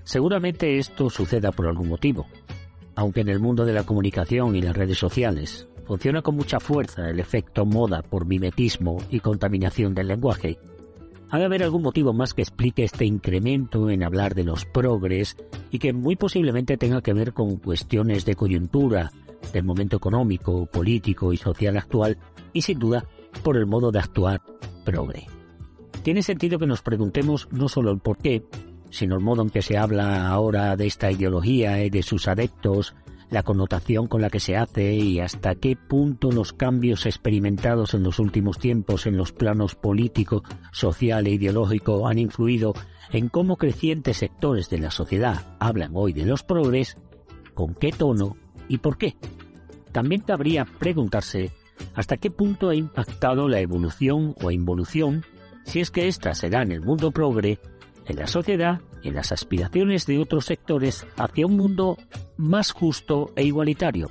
Seguramente 0.04 0.78
esto 0.78 1.10
suceda 1.10 1.52
por 1.52 1.66
algún 1.66 1.90
motivo, 1.90 2.26
aunque 2.94 3.20
en 3.20 3.28
el 3.28 3.40
mundo 3.40 3.66
de 3.66 3.74
la 3.74 3.84
comunicación 3.84 4.56
y 4.56 4.62
las 4.62 4.74
redes 4.74 4.96
sociales 4.96 5.68
funciona 5.84 6.22
con 6.22 6.34
mucha 6.34 6.60
fuerza 6.60 7.10
el 7.10 7.20
efecto 7.20 7.66
moda 7.66 8.00
por 8.00 8.24
mimetismo 8.24 9.02
y 9.10 9.20
contaminación 9.20 9.94
del 9.94 10.08
lenguaje. 10.08 10.58
Ha 11.28 11.38
de 11.38 11.44
haber 11.44 11.62
algún 11.62 11.82
motivo 11.82 12.14
más 12.14 12.32
que 12.32 12.40
explique 12.40 12.84
este 12.84 13.04
incremento 13.04 13.90
en 13.90 14.02
hablar 14.02 14.34
de 14.34 14.44
los 14.44 14.64
progres 14.64 15.36
y 15.70 15.78
que 15.78 15.92
muy 15.92 16.16
posiblemente 16.16 16.78
tenga 16.78 17.02
que 17.02 17.12
ver 17.12 17.34
con 17.34 17.56
cuestiones 17.56 18.24
de 18.24 18.34
coyuntura, 18.34 19.12
del 19.52 19.64
momento 19.64 19.98
económico, 19.98 20.64
político 20.64 21.34
y 21.34 21.36
social 21.36 21.76
actual 21.76 22.16
y 22.54 22.62
sin 22.62 22.78
duda 22.78 23.04
por 23.42 23.56
el 23.56 23.66
modo 23.66 23.90
de 23.90 23.98
actuar 23.98 24.42
progre. 24.84 25.26
Tiene 26.02 26.22
sentido 26.22 26.58
que 26.58 26.66
nos 26.66 26.82
preguntemos 26.82 27.48
no 27.50 27.68
solo 27.68 27.90
el 27.90 27.98
por 27.98 28.18
qué, 28.18 28.44
sino 28.90 29.16
el 29.16 29.22
modo 29.22 29.42
en 29.42 29.50
que 29.50 29.62
se 29.62 29.76
habla 29.76 30.28
ahora 30.28 30.76
de 30.76 30.86
esta 30.86 31.10
ideología 31.10 31.84
y 31.84 31.90
de 31.90 32.02
sus 32.02 32.26
adeptos, 32.28 32.94
la 33.30 33.42
connotación 33.42 34.08
con 34.08 34.20
la 34.20 34.30
que 34.30 34.40
se 34.40 34.56
hace 34.56 34.94
y 34.94 35.20
hasta 35.20 35.54
qué 35.54 35.76
punto 35.76 36.32
los 36.32 36.52
cambios 36.52 37.06
experimentados 37.06 37.94
en 37.94 38.02
los 38.02 38.18
últimos 38.18 38.58
tiempos 38.58 39.06
en 39.06 39.16
los 39.16 39.32
planos 39.32 39.76
político, 39.76 40.42
social 40.72 41.26
e 41.26 41.30
ideológico 41.30 42.08
han 42.08 42.18
influido 42.18 42.74
en 43.12 43.28
cómo 43.28 43.56
crecientes 43.56 44.18
sectores 44.18 44.68
de 44.68 44.78
la 44.78 44.90
sociedad 44.90 45.56
hablan 45.60 45.92
hoy 45.94 46.12
de 46.12 46.26
los 46.26 46.42
progres, 46.42 46.96
con 47.54 47.74
qué 47.74 47.92
tono 47.92 48.36
y 48.68 48.78
por 48.78 48.98
qué. 48.98 49.16
También 49.92 50.22
cabría 50.22 50.64
preguntarse 50.64 51.52
hasta 51.94 52.16
qué 52.16 52.30
punto 52.30 52.68
ha 52.68 52.74
impactado 52.74 53.48
la 53.48 53.60
evolución 53.60 54.34
o 54.42 54.50
involución, 54.50 55.24
si 55.64 55.80
es 55.80 55.90
que 55.90 56.08
ésta 56.08 56.34
se 56.34 56.50
da 56.50 56.62
en 56.62 56.72
el 56.72 56.80
mundo 56.80 57.10
progre, 57.10 57.58
en 58.06 58.16
la 58.16 58.26
sociedad 58.26 58.80
y 59.02 59.08
en 59.08 59.14
las 59.14 59.32
aspiraciones 59.32 60.06
de 60.06 60.18
otros 60.18 60.46
sectores 60.46 61.06
hacia 61.16 61.46
un 61.46 61.56
mundo 61.56 61.96
más 62.36 62.72
justo 62.72 63.32
e 63.36 63.44
igualitario, 63.44 64.10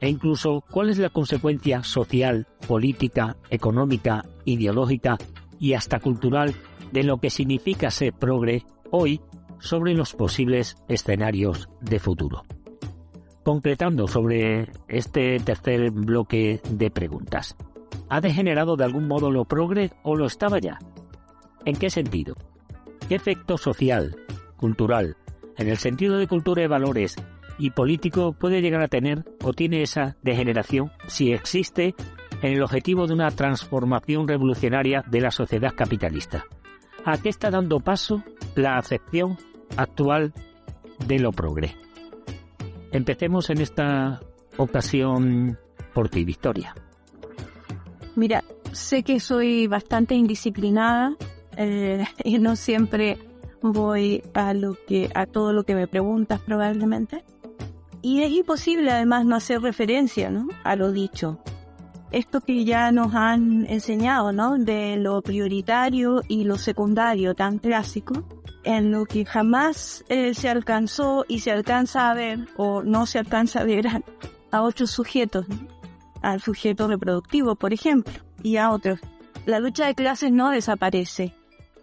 e 0.00 0.08
incluso 0.08 0.64
cuál 0.70 0.90
es 0.90 0.98
la 0.98 1.10
consecuencia 1.10 1.82
social, 1.82 2.46
política, 2.66 3.36
económica, 3.50 4.24
ideológica 4.44 5.18
y 5.58 5.74
hasta 5.74 6.00
cultural 6.00 6.54
de 6.92 7.04
lo 7.04 7.18
que 7.18 7.30
significa 7.30 7.90
ser 7.90 8.12
progre 8.12 8.64
hoy 8.90 9.20
sobre 9.58 9.94
los 9.94 10.12
posibles 10.12 10.76
escenarios 10.88 11.68
de 11.80 11.98
futuro 11.98 12.42
concretando 13.44 14.06
sobre 14.06 14.68
este 14.88 15.38
tercer 15.38 15.90
bloque 15.90 16.60
de 16.68 16.90
preguntas. 16.90 17.56
¿Ha 18.08 18.20
degenerado 18.20 18.76
de 18.76 18.84
algún 18.84 19.08
modo 19.08 19.30
lo 19.30 19.44
progre 19.44 19.90
o 20.02 20.16
lo 20.16 20.26
estaba 20.26 20.58
ya? 20.58 20.78
¿En 21.64 21.76
qué 21.76 21.90
sentido? 21.90 22.34
¿Qué 23.08 23.14
efecto 23.14 23.56
social, 23.56 24.16
cultural, 24.56 25.16
en 25.56 25.68
el 25.68 25.76
sentido 25.76 26.18
de 26.18 26.28
cultura 26.28 26.62
y 26.62 26.66
valores 26.66 27.16
y 27.58 27.70
político 27.70 28.32
puede 28.32 28.60
llegar 28.60 28.82
a 28.82 28.88
tener 28.88 29.24
o 29.42 29.52
tiene 29.52 29.82
esa 29.82 30.16
degeneración 30.22 30.90
si 31.06 31.32
existe 31.32 31.94
en 32.42 32.52
el 32.52 32.62
objetivo 32.62 33.06
de 33.06 33.14
una 33.14 33.30
transformación 33.30 34.26
revolucionaria 34.26 35.04
de 35.08 35.20
la 35.20 35.30
sociedad 35.30 35.72
capitalista? 35.74 36.44
¿A 37.04 37.18
qué 37.18 37.28
está 37.28 37.50
dando 37.50 37.80
paso 37.80 38.22
la 38.54 38.76
acepción 38.76 39.36
actual 39.76 40.32
de 41.06 41.18
lo 41.18 41.32
progre? 41.32 41.74
Empecemos 42.92 43.48
en 43.50 43.60
esta 43.60 44.20
ocasión 44.58 45.58
por 45.94 46.08
ti, 46.08 46.24
Victoria. 46.24 46.74
Mira, 48.14 48.44
sé 48.72 49.02
que 49.02 49.18
soy 49.18 49.66
bastante 49.66 50.14
indisciplinada 50.14 51.16
eh, 51.56 52.04
y 52.24 52.38
no 52.38 52.56
siempre 52.56 53.18
voy 53.62 54.22
a 54.34 54.54
lo 54.54 54.76
que 54.86 55.10
a 55.14 55.26
todo 55.26 55.52
lo 55.52 55.64
que 55.64 55.74
me 55.74 55.86
preguntas 55.86 56.40
probablemente. 56.40 57.24
Y 58.02 58.22
es 58.22 58.32
imposible 58.32 58.90
además 58.90 59.24
no 59.24 59.36
hacer 59.36 59.62
referencia, 59.62 60.28
¿no? 60.28 60.48
A 60.64 60.74
lo 60.74 60.90
dicho. 60.90 61.38
Esto 62.10 62.40
que 62.40 62.64
ya 62.64 62.92
nos 62.92 63.14
han 63.14 63.64
enseñado, 63.66 64.32
¿no? 64.32 64.58
De 64.58 64.96
lo 64.96 65.22
prioritario 65.22 66.20
y 66.28 66.44
lo 66.44 66.58
secundario 66.58 67.34
tan 67.34 67.58
clásico, 67.58 68.24
en 68.64 68.92
lo 68.92 69.04
que 69.04 69.24
jamás 69.24 70.04
eh, 70.08 70.34
se 70.34 70.48
alcanzó 70.48 71.24
y 71.28 71.40
se 71.40 71.50
alcanza 71.50 72.10
a 72.10 72.14
ver 72.14 72.48
o 72.56 72.82
no 72.82 73.06
se 73.06 73.18
alcanza 73.18 73.60
a 73.60 73.64
ver 73.64 73.86
a, 74.50 74.62
otros 74.62 74.90
sujetos, 74.90 75.46
al 76.20 76.40
sujeto 76.40 76.88
reproductivo, 76.88 77.56
por 77.56 77.72
ejemplo, 77.72 78.14
y 78.42 78.56
a 78.56 78.70
otros. 78.70 79.00
La 79.46 79.58
lucha 79.58 79.86
de 79.86 79.94
clases 79.94 80.30
no 80.30 80.50
desaparece. 80.50 81.34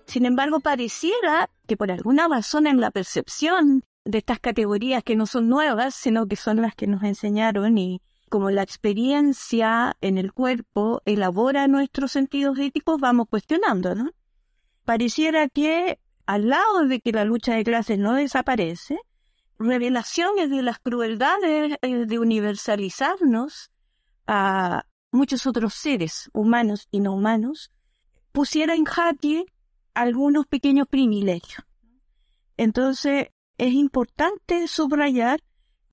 Sin 0.06 0.26
embargo, 0.26 0.60
pareciera 0.60 1.50
que 1.68 1.78
por 1.78 1.92
alguna 1.92 2.28
razón 2.28 2.68
en 2.68 2.80
la 2.80 2.92
percepción 2.92 3.84
de 4.06 4.20
estas 4.20 4.40
categorías 4.40 5.04
que 5.04 5.16
no 5.16 5.26
son 5.26 5.50
nuevas, 5.50 5.94
sino 5.94 6.28
que 6.28 6.36
son 6.36 6.62
las 6.62 6.76
que 6.76 6.88
nos 6.88 7.04
enseñaron 7.04 7.78
y 7.78 8.02
como 8.30 8.52
la 8.52 8.64
experiencia 8.64 9.98
en 10.02 10.18
el 10.18 10.34
cuerpo 10.34 11.02
elabora 11.06 11.68
nuestros 11.68 12.12
sentidos 12.12 12.58
éticos, 12.60 13.00
vamos 13.00 13.28
cuestionando, 13.30 13.96
¿no? 13.96 14.12
Pareciera 14.86 15.50
que 15.50 16.00
al 16.30 16.48
lado 16.48 16.86
de 16.86 17.02
que 17.02 17.12
la 17.12 17.26
lucha 17.26 17.56
de 17.56 17.64
clases 17.64 17.98
no 17.98 18.14
desaparece, 18.14 19.00
revelaciones 19.58 20.52
de 20.52 20.62
las 20.62 20.78
crueldades 20.78 21.76
de 21.82 22.20
universalizarnos 22.20 23.72
a 24.28 24.86
muchos 25.12 25.48
otros 25.48 25.74
seres 25.74 26.30
humanos 26.32 26.88
y 26.92 27.00
no 27.00 27.16
humanos, 27.16 27.72
pusiera 28.32 28.76
en 28.76 28.86
jaque 28.86 29.46
algunos 29.96 30.46
pequeños 30.46 30.88
privilegios. 30.88 31.66
Entonces, 32.58 33.30
es 33.58 33.74
importante 33.74 34.68
subrayar 34.68 35.42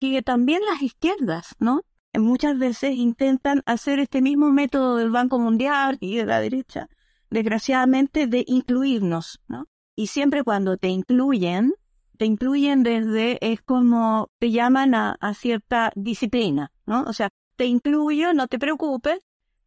que 0.01 0.21
también 0.21 0.61
las 0.71 0.83
izquierdas, 0.83 1.55
¿no? 1.59 1.81
Muchas 2.13 2.59
veces 2.59 2.95
intentan 2.95 3.63
hacer 3.65 4.01
este 4.01 4.21
mismo 4.21 4.53
método 4.53 4.99
del 4.99 5.11
Banco 5.11 5.39
Mundial 5.39 5.97
y 5.99 6.17
de 6.17 6.27
la 6.27 6.41
derecha, 6.41 6.91
desgraciadamente, 7.31 8.27
de 8.27 8.45
incluirnos, 8.47 9.41
¿no? 9.49 9.67
Y 9.97 10.09
siempre 10.09 10.45
cuando 10.45 10.77
te 10.77 10.89
incluyen, 10.89 11.73
te 12.19 12.27
incluyen 12.27 12.83
desde, 12.83 13.39
es 13.41 13.63
como 13.63 14.29
te 14.39 14.51
llaman 14.51 14.95
a, 14.95 15.17
cierta 15.35 15.91
disciplina, 15.97 16.71
¿no? 16.85 17.03
O 17.05 17.13
sea, 17.13 17.31
te 17.57 17.65
incluyo, 17.65 18.35
no 18.35 18.47
te 18.47 18.59
preocupes, 18.59 19.21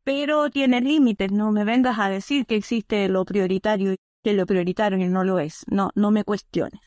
pero 0.04 0.50
tiene 0.52 0.82
límites, 0.82 1.32
no 1.32 1.52
me 1.52 1.64
vengas 1.64 1.98
a 2.00 2.10
decir 2.10 2.46
que 2.46 2.56
existe 2.56 3.10
lo 3.10 3.26
prioritario 3.26 3.94
y 3.94 3.98
que 4.24 4.34
lo 4.34 4.46
prioritario 4.46 4.98
no 5.10 5.24
lo 5.24 5.40
es, 5.40 5.66
no, 5.68 5.90
no 5.96 6.12
me 6.12 6.24
cuestiones. 6.24 6.82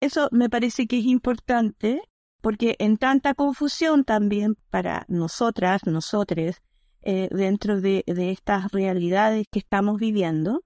Eso 0.00 0.28
me 0.30 0.48
parece 0.48 0.86
que 0.86 0.98
es 0.98 1.04
importante 1.04 2.00
porque 2.40 2.76
en 2.78 2.96
tanta 2.96 3.34
confusión 3.34 4.04
también 4.04 4.56
para 4.70 5.04
nosotras, 5.08 5.84
nosotres, 5.86 6.62
eh, 7.02 7.28
dentro 7.30 7.80
de, 7.80 8.04
de 8.06 8.30
estas 8.30 8.70
realidades 8.72 9.46
que 9.50 9.58
estamos 9.58 9.98
viviendo, 9.98 10.62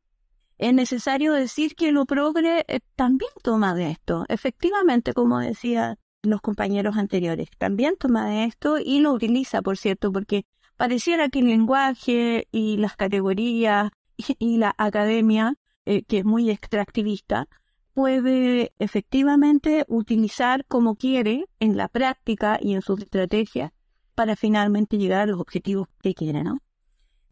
es 0.64 0.72
necesario 0.72 1.34
decir 1.34 1.74
que 1.76 1.92
lo 1.92 2.06
progre 2.06 2.64
eh, 2.68 2.80
también 2.96 3.30
toma 3.42 3.74
de 3.74 3.90
esto. 3.90 4.24
Efectivamente, 4.28 5.12
como 5.12 5.38
decían 5.38 5.98
los 6.22 6.40
compañeros 6.40 6.96
anteriores, 6.96 7.50
también 7.58 7.96
toma 7.98 8.30
de 8.30 8.44
esto 8.44 8.78
y 8.78 9.00
lo 9.00 9.12
utiliza, 9.12 9.60
por 9.60 9.76
cierto, 9.76 10.10
porque 10.10 10.46
pareciera 10.78 11.28
que 11.28 11.40
el 11.40 11.48
lenguaje 11.48 12.48
y 12.50 12.78
las 12.78 12.96
categorías 12.96 13.90
y, 14.16 14.56
la 14.56 14.74
academia, 14.78 15.54
eh, 15.84 16.02
que 16.04 16.20
es 16.20 16.24
muy 16.24 16.48
extractivista, 16.48 17.46
puede 17.92 18.72
efectivamente 18.78 19.84
utilizar 19.86 20.64
como 20.64 20.96
quiere 20.96 21.44
en 21.60 21.76
la 21.76 21.88
práctica 21.88 22.58
y 22.58 22.72
en 22.72 22.80
sus 22.80 23.02
estrategias 23.02 23.72
para 24.14 24.34
finalmente 24.34 24.96
llegar 24.96 25.20
a 25.20 25.26
los 25.26 25.38
objetivos 25.38 25.88
que 26.00 26.14
quiere, 26.14 26.42
¿no? 26.42 26.63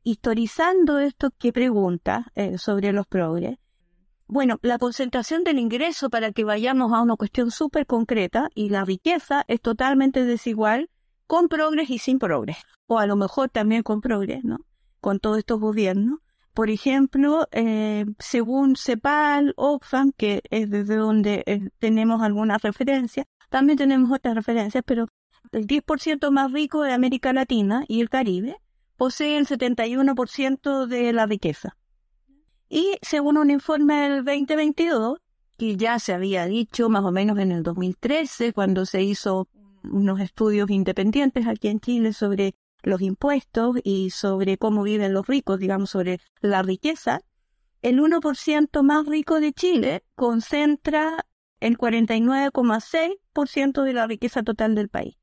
Historizando 0.03 0.99
esto 0.99 1.31
que 1.39 1.53
pregunta 1.53 2.31
eh, 2.35 2.59
sobre 2.59 2.93
los 2.93 3.07
progres, 3.07 3.59
bueno, 4.27 4.59
la 4.63 4.79
concentración 4.79 5.45
del 5.45 5.59
ingreso 5.59 6.09
para 6.09 6.33
que 6.33 6.45
vayamos 6.45 6.93
a 6.93 7.03
una 7.03 7.17
cuestión 7.17 7.51
súper 7.51 7.85
concreta 7.85 8.49
y 8.55 8.71
la 8.71 8.83
riqueza 8.83 9.45
es 9.47 9.61
totalmente 9.61 10.25
desigual 10.25 10.89
con 11.27 11.49
progres 11.49 11.91
y 11.91 11.99
sin 11.99 12.19
progres, 12.19 12.57
o 12.87 12.99
a 12.99 13.07
lo 13.07 13.17
mejor 13.17 13.51
también 13.51 13.83
con 13.83 14.01
progres, 14.01 14.43
¿no? 14.43 14.59
Con 15.01 15.21
todos 15.21 15.37
estos 15.39 15.61
gobiernos. 15.61 16.21
Por 16.55 16.71
ejemplo, 16.71 17.47
eh, 17.53 18.07
según 18.19 18.77
CEPAL, 18.77 19.53
Oxfam, 19.57 20.13
que 20.17 20.41
es 20.49 20.71
desde 20.71 20.97
donde 20.97 21.43
eh, 21.45 21.69
tenemos 21.79 22.23
algunas 22.23 22.63
referencias, 22.63 23.27
también 23.51 23.77
tenemos 23.77 24.11
otras 24.11 24.35
referencias, 24.35 24.83
pero 24.87 25.09
el 25.51 25.67
10% 25.67 26.31
más 26.31 26.53
rico 26.53 26.83
de 26.83 26.93
América 26.93 27.35
Latina 27.35 27.85
y 27.87 28.01
el 28.01 28.09
Caribe 28.09 28.57
posee 29.03 29.37
el 29.37 29.49
71% 29.49 30.87
de 30.87 31.13
la 31.13 31.27
riqueza. 31.27 31.77
Y 32.69 32.99
según 33.03 33.37
un 33.37 33.51
informe 33.51 34.09
del 34.09 34.25
2022, 34.25 35.19
que 35.59 35.77
ya 35.77 35.99
se 35.99 36.13
había 36.13 36.47
dicho 36.47 36.89
más 36.89 37.05
o 37.05 37.11
menos 37.11 37.37
en 37.41 37.51
el 37.51 37.65
2013, 37.65 38.53
cuando 38.53 38.87
se 38.87 39.03
hizo 39.03 39.49
unos 39.83 40.21
estudios 40.21 40.71
independientes 40.71 41.49
aquí 41.49 41.67
en 41.67 41.81
Chile 41.81 42.13
sobre 42.13 42.55
los 42.85 43.03
impuestos 43.03 43.75
y 43.83 44.11
sobre 44.11 44.57
cómo 44.57 44.85
viven 44.85 45.15
los 45.15 45.27
ricos, 45.27 45.59
digamos, 45.59 45.91
sobre 45.91 46.21
la 46.41 46.63
riqueza, 46.63 47.23
el 47.81 47.99
1% 47.99 48.85
más 48.85 49.07
rico 49.07 49.41
de 49.41 49.53
Chile 49.53 50.05
concentra 50.15 51.27
el 51.59 51.77
49,6% 51.77 53.83
de 53.83 53.93
la 53.93 54.07
riqueza 54.07 54.45
total 54.45 54.77
del 54.77 54.91
país. 54.91 55.19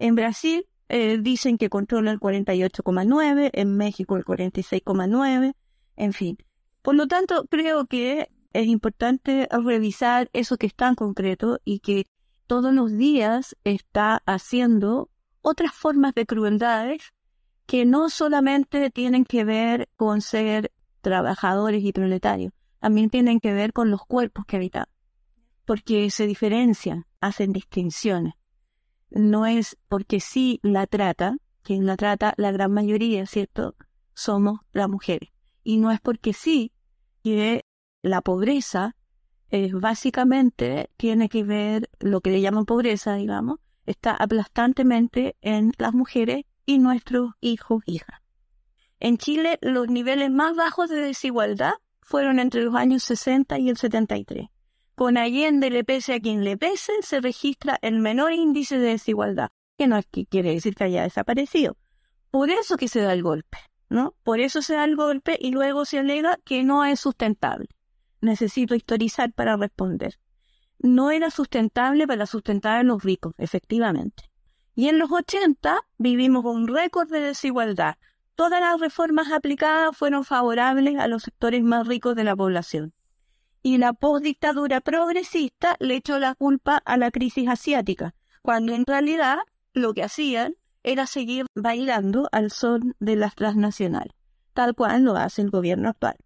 En 0.00 0.16
Brasil 0.16 0.66
eh, 0.90 1.18
dicen 1.18 1.56
que 1.56 1.70
controla 1.70 2.10
el 2.10 2.18
48,9%, 2.20 3.50
en 3.52 3.76
México 3.76 4.16
el 4.16 4.24
46,9%, 4.24 5.54
en 5.96 6.12
fin. 6.12 6.38
Por 6.82 6.94
lo 6.96 7.06
tanto, 7.06 7.46
creo 7.48 7.86
que 7.86 8.28
es 8.52 8.66
importante 8.66 9.48
revisar 9.50 10.28
eso 10.32 10.56
que 10.56 10.66
es 10.66 10.74
tan 10.74 10.96
concreto 10.96 11.60
y 11.64 11.78
que 11.78 12.06
todos 12.46 12.74
los 12.74 12.96
días 12.96 13.56
está 13.62 14.22
haciendo 14.26 15.08
otras 15.42 15.72
formas 15.72 16.14
de 16.14 16.26
crueldades 16.26 17.12
que 17.66 17.84
no 17.84 18.10
solamente 18.10 18.90
tienen 18.90 19.24
que 19.24 19.44
ver 19.44 19.88
con 19.94 20.20
ser 20.20 20.72
trabajadores 21.02 21.84
y 21.84 21.92
proletarios, 21.92 22.52
también 22.80 23.10
tienen 23.10 23.38
que 23.38 23.52
ver 23.52 23.72
con 23.72 23.90
los 23.90 24.04
cuerpos 24.04 24.44
que 24.46 24.56
habitan, 24.56 24.86
porque 25.64 26.10
se 26.10 26.26
diferencian, 26.26 27.06
hacen 27.20 27.52
distinciones. 27.52 28.34
No 29.10 29.46
es 29.46 29.76
porque 29.88 30.20
sí 30.20 30.60
la 30.62 30.86
trata, 30.86 31.36
quien 31.62 31.86
la 31.86 31.96
trata 31.96 32.34
la 32.36 32.52
gran 32.52 32.72
mayoría, 32.72 33.26
¿cierto? 33.26 33.74
Somos 34.14 34.60
las 34.72 34.88
mujeres. 34.88 35.30
Y 35.62 35.78
no 35.78 35.90
es 35.90 36.00
porque 36.00 36.32
sí 36.32 36.72
que 37.22 37.64
la 38.02 38.22
pobreza 38.22 38.96
básicamente 39.72 40.90
tiene 40.96 41.28
que 41.28 41.42
ver 41.42 41.90
lo 41.98 42.20
que 42.20 42.30
le 42.30 42.40
llaman 42.40 42.64
pobreza, 42.64 43.14
digamos, 43.14 43.58
está 43.84 44.12
aplastantemente 44.12 45.36
en 45.40 45.72
las 45.78 45.92
mujeres 45.92 46.44
y 46.66 46.78
nuestros 46.78 47.32
hijos, 47.40 47.82
hijas. 47.86 48.20
En 49.00 49.16
Chile, 49.18 49.58
los 49.62 49.88
niveles 49.88 50.30
más 50.30 50.54
bajos 50.54 50.88
de 50.88 51.00
desigualdad 51.00 51.72
fueron 52.00 52.38
entre 52.38 52.62
los 52.62 52.74
años 52.74 53.02
60 53.04 53.58
y 53.58 53.70
el 53.70 53.76
73. 53.76 54.48
Con 55.00 55.16
Allende 55.16 55.70
le 55.70 55.82
pese 55.82 56.12
a 56.12 56.20
quien 56.20 56.44
le 56.44 56.58
pese, 56.58 56.92
se 57.00 57.22
registra 57.22 57.78
el 57.80 58.00
menor 58.00 58.34
índice 58.34 58.78
de 58.78 58.90
desigualdad, 58.90 59.48
que 59.78 59.86
no 59.86 59.96
es 59.96 60.04
que 60.04 60.26
quiere 60.26 60.52
decir 60.52 60.74
que 60.74 60.84
haya 60.84 61.04
desaparecido. 61.04 61.78
Por 62.30 62.50
eso 62.50 62.76
que 62.76 62.86
se 62.86 63.00
da 63.00 63.14
el 63.14 63.22
golpe, 63.22 63.56
¿no? 63.88 64.14
Por 64.24 64.40
eso 64.40 64.60
se 64.60 64.74
da 64.74 64.84
el 64.84 64.96
golpe 64.96 65.38
y 65.40 65.52
luego 65.52 65.86
se 65.86 66.00
alega 66.00 66.38
que 66.44 66.64
no 66.64 66.84
es 66.84 67.00
sustentable. 67.00 67.70
Necesito 68.20 68.74
historizar 68.74 69.32
para 69.32 69.56
responder 69.56 70.18
no 70.82 71.10
era 71.10 71.30
sustentable 71.30 72.06
para 72.06 72.26
sustentar 72.26 72.76
a 72.76 72.82
los 72.82 73.02
ricos, 73.02 73.32
efectivamente. 73.38 74.24
Y 74.74 74.88
en 74.88 74.98
los 74.98 75.10
80 75.10 75.80
vivimos 75.96 76.44
un 76.44 76.68
récord 76.68 77.10
de 77.10 77.20
desigualdad. 77.20 77.96
Todas 78.34 78.60
las 78.60 78.78
reformas 78.78 79.32
aplicadas 79.32 79.96
fueron 79.96 80.24
favorables 80.24 80.98
a 80.98 81.08
los 81.08 81.22
sectores 81.22 81.62
más 81.62 81.86
ricos 81.86 82.16
de 82.16 82.24
la 82.24 82.36
población. 82.36 82.92
Y 83.62 83.78
la 83.78 83.92
postdictadura 83.92 84.80
progresista 84.80 85.76
le 85.80 85.96
echó 85.96 86.18
la 86.18 86.34
culpa 86.34 86.82
a 86.84 86.96
la 86.96 87.10
crisis 87.10 87.48
asiática, 87.48 88.14
cuando 88.42 88.74
en 88.74 88.86
realidad 88.86 89.38
lo 89.74 89.92
que 89.94 90.02
hacían 90.02 90.54
era 90.82 91.06
seguir 91.06 91.46
bailando 91.54 92.28
al 92.32 92.50
son 92.50 92.94
de 93.00 93.16
las 93.16 93.34
transnacionales, 93.34 94.14
tal 94.54 94.74
cual 94.74 95.04
lo 95.04 95.16
hace 95.16 95.42
el 95.42 95.50
gobierno 95.50 95.90
actual 95.90 96.16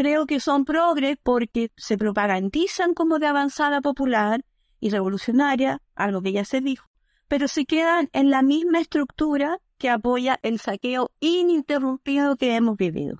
creo 0.00 0.24
que 0.24 0.40
son 0.40 0.64
progres 0.64 1.18
porque 1.22 1.72
se 1.76 1.98
propagandizan 1.98 2.94
como 2.94 3.18
de 3.18 3.26
avanzada 3.26 3.82
popular 3.82 4.46
y 4.80 4.88
revolucionaria, 4.88 5.82
algo 5.94 6.22
que 6.22 6.32
ya 6.32 6.46
se 6.46 6.62
dijo, 6.62 6.86
pero 7.28 7.48
se 7.48 7.66
quedan 7.66 8.08
en 8.14 8.30
la 8.30 8.40
misma 8.40 8.80
estructura 8.80 9.58
que 9.76 9.90
apoya 9.90 10.38
el 10.42 10.58
saqueo 10.58 11.10
ininterrumpido 11.20 12.36
que 12.36 12.54
hemos 12.54 12.78
vivido. 12.78 13.18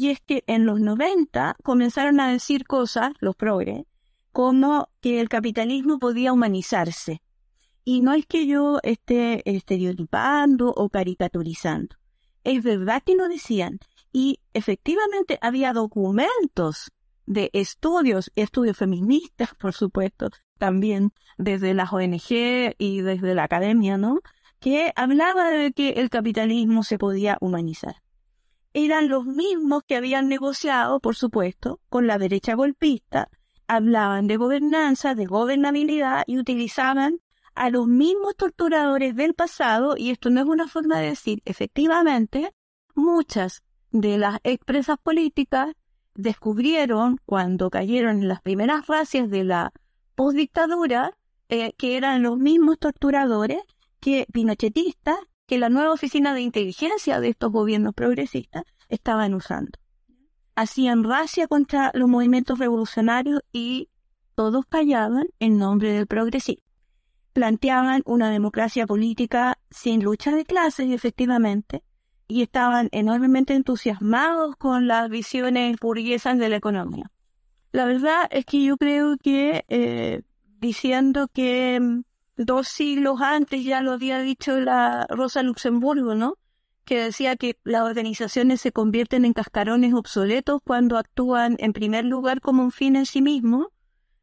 Y 0.00 0.10
es 0.10 0.20
que 0.20 0.44
en 0.46 0.64
los 0.64 0.80
90 0.80 1.56
comenzaron 1.64 2.20
a 2.20 2.30
decir 2.30 2.68
cosas, 2.68 3.14
los 3.18 3.34
progres, 3.34 3.82
como 4.30 4.90
que 5.00 5.20
el 5.20 5.28
capitalismo 5.28 5.98
podía 5.98 6.32
humanizarse. 6.32 7.20
Y 7.84 8.02
no 8.02 8.12
es 8.12 8.24
que 8.24 8.46
yo 8.46 8.78
esté 8.84 9.42
estereotipando 9.44 10.68
o 10.68 10.88
caricaturizando. 10.88 11.96
Es 12.44 12.62
verdad 12.62 13.02
que 13.04 13.16
lo 13.16 13.26
decían 13.26 13.80
y 14.12 14.38
efectivamente 14.54 15.36
había 15.42 15.72
documentos 15.72 16.92
de 17.26 17.50
estudios, 17.52 18.30
estudios 18.36 18.76
feministas, 18.76 19.52
por 19.56 19.72
supuesto, 19.72 20.30
también 20.58 21.10
desde 21.38 21.74
las 21.74 21.92
ONG 21.92 22.76
y 22.78 23.00
desde 23.00 23.34
la 23.34 23.42
academia, 23.42 23.98
¿no? 23.98 24.20
Que 24.60 24.92
hablaba 24.94 25.50
de 25.50 25.72
que 25.72 25.88
el 25.94 26.08
capitalismo 26.08 26.84
se 26.84 26.98
podía 26.98 27.36
humanizar. 27.40 27.96
Eran 28.80 29.08
los 29.08 29.24
mismos 29.24 29.82
que 29.82 29.96
habían 29.96 30.28
negociado, 30.28 31.00
por 31.00 31.16
supuesto, 31.16 31.80
con 31.88 32.06
la 32.06 32.16
derecha 32.16 32.54
golpista, 32.54 33.28
hablaban 33.66 34.28
de 34.28 34.36
gobernanza, 34.36 35.16
de 35.16 35.26
gobernabilidad 35.26 36.22
y 36.28 36.38
utilizaban 36.38 37.18
a 37.56 37.70
los 37.70 37.88
mismos 37.88 38.36
torturadores 38.36 39.16
del 39.16 39.34
pasado, 39.34 39.96
y 39.96 40.10
esto 40.10 40.30
no 40.30 40.42
es 40.42 40.46
una 40.46 40.68
forma 40.68 41.00
de 41.00 41.08
decir, 41.08 41.42
efectivamente, 41.44 42.54
muchas 42.94 43.64
de 43.90 44.16
las 44.16 44.38
expresas 44.44 44.96
políticas 45.02 45.74
descubrieron 46.14 47.18
cuando 47.26 47.70
cayeron 47.70 48.22
en 48.22 48.28
las 48.28 48.42
primeras 48.42 48.86
racias 48.86 49.28
de 49.28 49.42
la 49.42 49.72
postdictadura 50.14 51.18
eh, 51.48 51.72
que 51.72 51.96
eran 51.96 52.22
los 52.22 52.38
mismos 52.38 52.78
torturadores 52.78 53.60
que 53.98 54.28
pinochetistas 54.32 55.18
que 55.48 55.58
la 55.58 55.70
nueva 55.70 55.92
oficina 55.92 56.34
de 56.34 56.42
inteligencia 56.42 57.20
de 57.20 57.30
estos 57.30 57.50
gobiernos 57.50 57.94
progresistas 57.94 58.64
estaban 58.90 59.32
usando. 59.34 59.78
Hacían 60.54 61.04
racia 61.04 61.48
contra 61.48 61.90
los 61.94 62.06
movimientos 62.06 62.58
revolucionarios 62.58 63.40
y 63.50 63.88
todos 64.34 64.66
callaban 64.66 65.26
en 65.40 65.56
nombre 65.56 65.92
del 65.92 66.06
progresismo. 66.06 66.62
Planteaban 67.32 68.02
una 68.04 68.30
democracia 68.30 68.86
política 68.86 69.58
sin 69.70 70.02
lucha 70.02 70.32
de 70.36 70.44
clases, 70.44 70.90
efectivamente, 70.90 71.82
y 72.26 72.42
estaban 72.42 72.90
enormemente 72.92 73.54
entusiasmados 73.54 74.54
con 74.56 74.86
las 74.86 75.08
visiones 75.08 75.78
burguesas 75.80 76.38
de 76.38 76.50
la 76.50 76.56
economía. 76.56 77.10
La 77.72 77.86
verdad 77.86 78.28
es 78.30 78.44
que 78.44 78.62
yo 78.62 78.76
creo 78.76 79.16
que 79.16 79.64
eh, 79.68 80.22
diciendo 80.60 81.28
que 81.32 81.80
mm, 81.80 82.02
dos 82.38 82.68
siglos 82.68 83.20
antes 83.20 83.62
ya 83.62 83.82
lo 83.82 83.92
había 83.92 84.20
dicho 84.20 84.58
la 84.58 85.06
Rosa 85.10 85.42
Luxemburgo, 85.42 86.14
¿no? 86.14 86.36
Que 86.86 87.02
decía 87.02 87.36
que 87.36 87.58
las 87.64 87.82
organizaciones 87.82 88.62
se 88.62 88.72
convierten 88.72 89.26
en 89.26 89.34
cascarones 89.34 89.92
obsoletos 89.92 90.62
cuando 90.64 90.96
actúan 90.96 91.56
en 91.58 91.74
primer 91.74 92.06
lugar 92.06 92.40
como 92.40 92.62
un 92.62 92.70
fin 92.70 92.96
en 92.96 93.04
sí 93.04 93.20
mismo, 93.20 93.68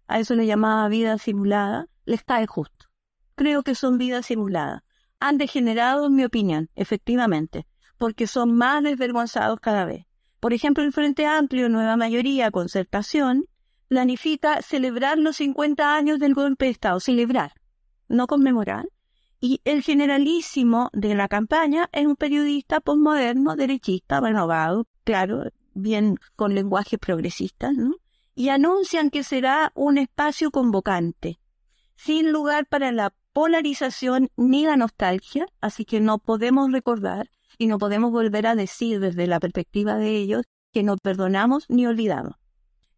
a 0.08 0.20
eso 0.20 0.34
le 0.34 0.48
llamaba 0.48 0.88
vida 0.88 1.20
simulada, 1.20 1.88
les 2.06 2.24
cae 2.24 2.48
justo. 2.48 2.88
Creo 3.36 3.62
que 3.62 3.76
son 3.76 4.00
vidas 4.00 4.26
simuladas. 4.26 4.82
Han 5.20 5.38
degenerado, 5.38 6.08
en 6.08 6.16
mi 6.16 6.24
opinión, 6.24 6.72
efectivamente 6.76 7.68
porque 7.98 8.28
son 8.28 8.56
más 8.56 8.84
desvergonzados 8.84 9.60
cada 9.60 9.86
vez. 9.86 10.06
Por 10.40 10.54
ejemplo, 10.54 10.84
el 10.84 10.94
Frente 10.94 11.26
Amplio, 11.26 11.70
Nueva 11.70 11.98
Mayoría, 11.98 12.52
Concertación, 12.52 13.46
planifica 13.88 14.62
celebrar 14.62 15.18
los 15.18 15.38
50 15.38 15.96
años 15.96 16.20
del 16.20 16.34
golpe 16.34 16.66
de 16.66 16.72
Estado, 16.72 17.00
celebrar, 17.00 17.54
no 18.08 18.28
conmemorar. 18.28 18.88
Y 19.40 19.62
el 19.66 19.84
generalísimo 19.84 20.90
de 20.94 21.14
la 21.16 21.28
campaña 21.28 21.90
es 21.92 22.06
un 22.06 22.16
periodista 22.16 22.80
postmoderno, 22.80 23.56
derechista, 23.56 24.20
renovado, 24.20 24.88
claro, 25.04 25.44
bien 25.74 26.18
con 26.36 26.56
lenguaje 26.56 26.98
progresista, 26.98 27.72
¿no? 27.72 27.96
Y 28.34 28.50
anuncian 28.50 29.10
que 29.10 29.24
será 29.24 29.72
un 29.76 29.98
espacio 29.98 30.52
convocante, 30.52 31.40
sin 31.96 32.32
lugar 32.32 32.66
para 32.66 32.92
la 32.92 33.14
polarización 33.34 34.30
ni 34.38 34.66
la 34.66 34.78
nostalgia, 34.78 35.46
así 35.62 35.86
que 35.86 36.00
no 36.00 36.20
podemos 36.20 36.72
recordar 36.72 37.30
y 37.58 37.68
no 37.68 37.78
podemos 37.78 38.12
volver 38.12 38.48
a 38.48 38.56
decir 38.56 39.00
desde 39.00 39.28
la 39.28 39.40
perspectiva 39.40 39.96
de 39.96 40.16
ellos 40.16 40.44
que 40.72 40.84
no 40.84 40.98
perdonamos 40.98 41.66
ni 41.70 41.86
olvidamos. 41.86 42.36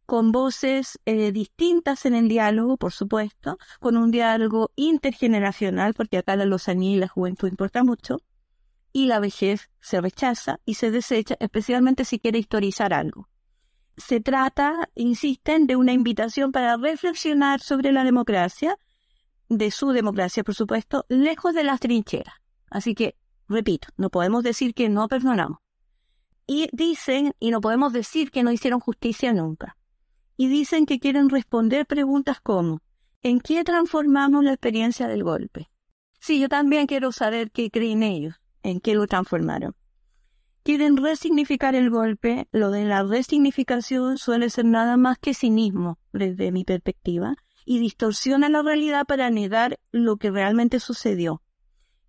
Con 0.07 0.31
voces 0.31 0.99
eh, 1.05 1.31
distintas 1.31 2.07
en 2.07 2.15
el 2.15 2.27
diálogo, 2.27 2.77
por 2.77 2.93
supuesto, 2.93 3.59
con 3.79 3.95
un 3.95 4.09
diálogo 4.09 4.71
intergeneracional, 4.75 5.93
porque 5.93 6.17
acá 6.17 6.35
la 6.35 6.45
lozanía 6.45 6.95
y 6.95 6.99
la 6.99 7.07
juventud 7.07 7.47
importa 7.47 7.83
mucho, 7.83 8.17
y 8.91 9.05
la 9.05 9.19
vejez 9.19 9.69
se 9.79 10.01
rechaza 10.01 10.59
y 10.65 10.73
se 10.73 10.89
desecha, 10.89 11.35
especialmente 11.39 12.05
si 12.05 12.17
quiere 12.17 12.39
historizar 12.39 12.91
algo. 12.91 13.29
Se 13.97 14.19
trata, 14.19 14.89
insisten, 14.95 15.67
de 15.67 15.75
una 15.75 15.93
invitación 15.93 16.51
para 16.51 16.77
reflexionar 16.77 17.59
sobre 17.59 17.91
la 17.91 18.03
democracia, 18.03 18.79
de 19.47 19.69
su 19.69 19.91
democracia, 19.91 20.43
por 20.43 20.55
supuesto, 20.55 21.05
lejos 21.07 21.53
de 21.53 21.63
las 21.63 21.79
trincheras. 21.79 22.33
Así 22.71 22.95
que 22.95 23.15
Repito, 23.49 23.87
no 23.95 24.09
podemos 24.09 24.43
decir 24.43 24.73
que 24.73 24.89
no 24.89 25.07
perdonamos. 25.07 25.59
Y 26.45 26.69
dicen, 26.73 27.33
y 27.39 27.51
no 27.51 27.61
podemos 27.61 27.93
decir 27.93 28.31
que 28.31 28.43
no 28.43 28.51
hicieron 28.51 28.79
justicia 28.79 29.33
nunca. 29.33 29.77
Y 30.37 30.47
dicen 30.47 30.85
que 30.85 30.99
quieren 30.99 31.29
responder 31.29 31.85
preguntas 31.87 32.39
como, 32.39 32.81
¿en 33.23 33.39
qué 33.39 33.63
transformamos 33.63 34.43
la 34.43 34.53
experiencia 34.53 35.07
del 35.07 35.23
golpe? 35.23 35.69
Sí, 36.19 36.39
yo 36.39 36.47
también 36.47 36.87
quiero 36.87 37.11
saber 37.11 37.51
qué 37.51 37.71
creen 37.71 38.03
ellos. 38.03 38.35
¿En 38.63 38.79
qué 38.79 38.95
lo 38.95 39.07
transformaron? 39.07 39.75
Quieren 40.63 40.97
resignificar 40.97 41.73
el 41.75 41.89
golpe. 41.89 42.47
Lo 42.51 42.69
de 42.71 42.85
la 42.85 43.03
resignificación 43.03 44.17
suele 44.17 44.49
ser 44.49 44.65
nada 44.65 44.97
más 44.97 45.17
que 45.17 45.33
cinismo, 45.33 45.97
desde 46.11 46.51
mi 46.51 46.65
perspectiva, 46.65 47.35
y 47.65 47.79
distorsiona 47.79 48.49
la 48.49 48.61
realidad 48.61 49.05
para 49.05 49.29
negar 49.29 49.79
lo 49.91 50.17
que 50.17 50.31
realmente 50.31 50.79
sucedió. 50.79 51.41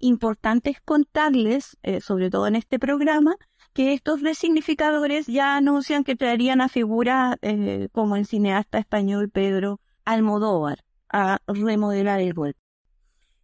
Importante 0.00 0.70
es 0.70 0.80
contarles, 0.80 1.78
eh, 1.82 2.00
sobre 2.00 2.30
todo 2.30 2.46
en 2.46 2.56
este 2.56 2.78
programa, 2.78 3.36
que 3.72 3.92
estos 3.92 4.22
resignificadores 4.22 5.26
ya 5.26 5.56
anuncian 5.56 6.04
que 6.04 6.16
traerían 6.16 6.60
a 6.60 6.68
figuras 6.68 7.36
eh, 7.42 7.88
como 7.92 8.16
el 8.16 8.26
cineasta 8.26 8.78
español 8.78 9.30
Pedro 9.30 9.80
Almodóvar 10.04 10.84
a 11.08 11.38
remodelar 11.46 12.20
el 12.20 12.34
golpe. 12.34 12.60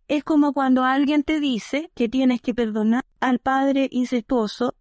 Es 0.08 0.22
como 0.22 0.52
cuando 0.52 0.84
alguien 0.84 1.22
te 1.22 1.40
dice 1.40 1.90
que 1.94 2.08
tienes 2.08 2.42
que 2.42 2.54
perdonar 2.54 3.04
al 3.20 3.38
padre 3.38 3.88
incestuoso 3.90 4.74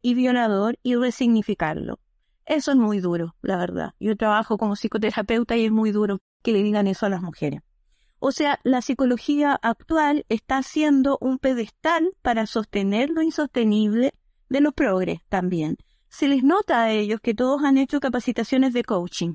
y 0.00 0.14
violador 0.14 0.78
y 0.82 0.94
resignificarlo. 0.96 1.98
Eso 2.46 2.70
es 2.72 2.76
muy 2.78 3.00
duro, 3.00 3.36
la 3.42 3.56
verdad. 3.56 3.94
Yo 4.00 4.16
trabajo 4.16 4.58
como 4.58 4.74
psicoterapeuta 4.74 5.56
y 5.56 5.66
es 5.66 5.72
muy 5.72 5.92
duro 5.92 6.18
que 6.42 6.52
le 6.52 6.62
digan 6.62 6.86
eso 6.86 7.06
a 7.06 7.10
las 7.10 7.22
mujeres. 7.22 7.60
O 8.18 8.32
sea, 8.32 8.58
la 8.64 8.82
psicología 8.82 9.58
actual 9.62 10.26
está 10.28 10.58
haciendo 10.58 11.16
un 11.20 11.38
pedestal 11.38 12.12
para 12.22 12.46
sostener 12.46 13.10
lo 13.10 13.22
insostenible 13.22 14.14
de 14.50 14.60
los 14.60 14.74
progres 14.74 15.20
también. 15.30 15.78
Se 16.08 16.28
les 16.28 16.42
nota 16.42 16.82
a 16.82 16.90
ellos 16.90 17.20
que 17.22 17.34
todos 17.34 17.62
han 17.64 17.78
hecho 17.78 18.00
capacitaciones 18.00 18.74
de 18.74 18.84
coaching, 18.84 19.34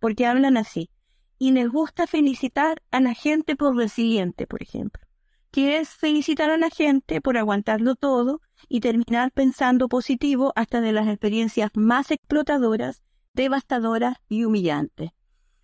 porque 0.00 0.26
hablan 0.26 0.56
así 0.56 0.90
y 1.38 1.52
les 1.52 1.68
gusta 1.68 2.06
felicitar 2.06 2.82
a 2.90 3.00
la 3.00 3.14
gente 3.14 3.54
por 3.54 3.76
resiliente, 3.76 4.46
por 4.46 4.62
ejemplo, 4.62 5.06
que 5.50 5.78
es 5.78 5.90
felicitar 5.90 6.50
a 6.50 6.56
la 6.56 6.70
gente 6.70 7.20
por 7.20 7.36
aguantarlo 7.36 7.94
todo 7.94 8.40
y 8.68 8.80
terminar 8.80 9.30
pensando 9.32 9.88
positivo 9.88 10.52
hasta 10.56 10.80
de 10.80 10.92
las 10.92 11.06
experiencias 11.06 11.70
más 11.74 12.10
explotadoras, 12.10 13.02
devastadoras 13.34 14.16
y 14.28 14.44
humillantes. 14.44 15.10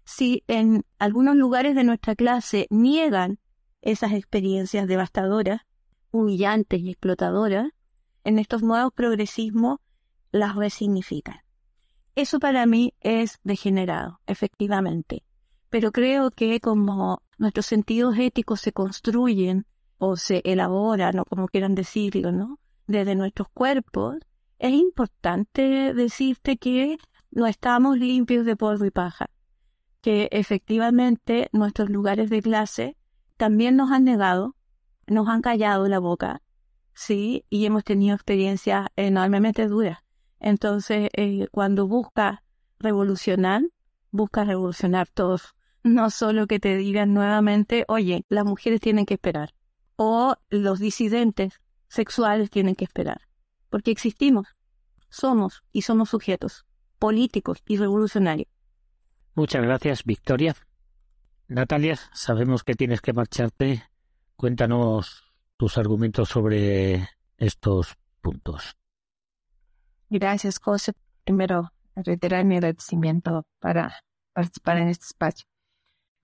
Si 0.05 0.44
en 0.48 0.85
algunos 0.98 1.36
lugares 1.36 1.74
de 1.74 1.85
nuestra 1.85 2.14
clase 2.14 2.66
niegan 2.69 3.39
esas 3.81 4.12
experiencias 4.12 4.86
devastadoras, 4.86 5.62
humillantes 6.10 6.81
y 6.81 6.90
explotadoras, 6.90 7.70
en 8.24 8.39
estos 8.39 8.62
nuevos 8.62 8.93
progresismos 8.93 9.78
las 10.31 10.57
resignifican. 10.57 11.40
Eso 12.15 12.40
para 12.40 12.66
mí 12.66 12.94
es 13.01 13.40
degenerado, 13.43 14.20
efectivamente 14.27 15.24
pero 15.73 15.90
creo 15.90 16.31
que 16.31 16.61
como 16.61 17.23
nuestros 17.39 17.65
sentidos 17.65 18.19
éticos 18.19 18.61
se 18.61 18.73
construyen 18.73 19.65
o 19.97 20.19
se 20.19 20.43
elaboran, 20.44 21.19
o 21.19 21.24
como 21.24 21.49
quieran 21.49 21.74
decirlo, 21.74 22.31
¿no? 22.31 22.59
Desde 22.86 23.15
nuestros 23.15 23.49
cuerpos, 23.49 24.16
es 24.59 24.74
importante 24.74 25.94
decirte 25.94 26.59
que 26.59 26.99
no 27.31 27.47
estamos 27.47 27.97
limpios 27.97 28.44
de 28.44 28.55
polvo 28.55 28.85
y 28.85 28.90
paja, 28.90 29.31
que 30.03 30.28
efectivamente 30.31 31.49
nuestros 31.53 31.89
lugares 31.89 32.28
de 32.28 32.43
clase 32.43 32.99
también 33.39 33.74
nos 33.74 33.93
han 33.93 34.05
negado, 34.05 34.55
nos 35.07 35.27
han 35.27 35.40
callado 35.40 35.89
la 35.89 36.01
boca, 36.01 36.43
sí, 36.94 37.44
y 37.51 37.66
hemos 37.66 37.85
tenido 37.85 38.14
experiencias 38.14 38.86
enormemente 38.97 39.69
duras. 39.69 39.98
Entonces, 40.40 41.09
eh, 41.14 41.47
cuando 41.51 41.86
busca 41.86 42.43
revolucionar, 42.78 43.62
busca 44.10 44.44
revolucionar 44.44 45.09
todos 45.09 45.55
no 45.82 46.10
solo 46.10 46.47
que 46.47 46.60
te 46.60 46.77
digan 46.77 47.12
nuevamente, 47.12 47.85
oye, 47.89 48.24
las 48.28 48.44
mujeres 48.44 48.81
tienen 48.81 49.06
que 49.06 49.14
esperar, 49.14 49.55
o 49.97 50.36
los 50.48 50.78
disidentes 50.78 51.60
sexuales 51.89 52.51
tienen 52.51 52.74
que 52.74 52.85
esperar, 52.85 53.23
porque 53.69 53.90
existimos, 53.90 54.48
somos 55.09 55.62
y 55.73 55.82
somos 55.82 56.10
sujetos 56.10 56.64
políticos 56.98 57.62
y 57.66 57.77
revolucionarios. 57.77 58.48
Muchas 59.35 59.62
gracias, 59.62 60.05
Victoria. 60.05 60.55
Natalia, 61.48 61.98
sabemos 62.12 62.62
que 62.64 62.74
tienes 62.74 63.01
que 63.01 63.12
marcharte. 63.12 63.82
Cuéntanos 64.36 65.32
tus 65.62 65.78
argumentos 65.78 66.28
sobre 66.28 67.09
estos 67.39 67.97
puntos. 68.20 68.76
Gracias, 70.10 70.59
José. 70.59 70.93
Primero, 71.22 71.72
reiterar 71.94 72.44
mi 72.44 72.56
agradecimiento 72.56 73.47
para 73.60 73.94
participar 74.32 74.78
en 74.78 74.89
este 74.89 75.05
espacio. 75.05 75.47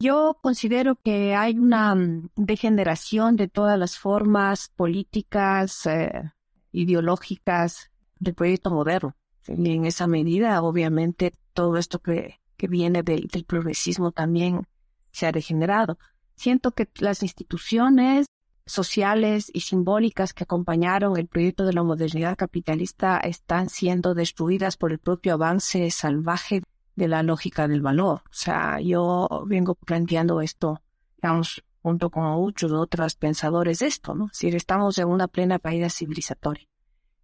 Yo 0.01 0.40
considero 0.43 0.97
que 0.97 1.36
hay 1.36 1.56
una 1.56 1.94
mm, 1.94 2.31
degeneración 2.35 3.36
de 3.36 3.47
todas 3.47 3.78
las 3.78 3.97
formas 3.97 4.73
políticas, 4.74 5.86
eh, 5.86 6.32
ideológicas 6.73 7.93
del 8.19 8.35
proyecto 8.35 8.73
moderno. 8.73 9.15
Y 9.47 9.70
en 9.70 9.85
esa 9.85 10.09
medida, 10.09 10.60
obviamente, 10.62 11.32
todo 11.52 11.77
esto 11.77 12.01
que, 12.01 12.40
que 12.56 12.66
viene 12.66 13.05
del, 13.05 13.28
del 13.28 13.44
progresismo 13.44 14.10
también 14.10 14.66
se 15.12 15.28
ha 15.28 15.31
degenerado. 15.31 15.97
Siento 16.35 16.73
que 16.73 16.89
las 16.98 17.23
instituciones 17.23 18.27
sociales 18.69 19.51
y 19.53 19.61
simbólicas 19.61 20.35
que 20.35 20.45
acompañaron 20.45 21.16
el 21.16 21.27
proyecto 21.27 21.65
de 21.65 21.73
la 21.73 21.82
modernidad 21.82 22.36
capitalista 22.36 23.19
están 23.19 23.69
siendo 23.69 24.15
destruidas 24.15 24.77
por 24.77 24.93
el 24.93 24.99
propio 24.99 25.35
avance 25.35 25.90
salvaje 25.90 26.62
de 26.95 27.09
la 27.09 27.23
lógica 27.23 27.66
del 27.66 27.81
valor. 27.81 28.23
O 28.27 28.32
sea, 28.32 28.81
yo 28.81 29.28
vengo 29.47 29.74
planteando 29.74 30.40
esto, 30.40 30.82
digamos, 31.16 31.65
junto 31.82 32.11
con 32.11 32.24
muchos 32.24 32.73
otros 32.73 33.15
pensadores 33.15 33.82
esto, 33.82 34.15
¿no? 34.15 34.28
Si 34.32 34.49
estamos 34.49 34.99
en 34.99 35.09
una 35.09 35.28
plena 35.28 35.59
caída 35.59 35.89
civilizatoria. 35.89 36.66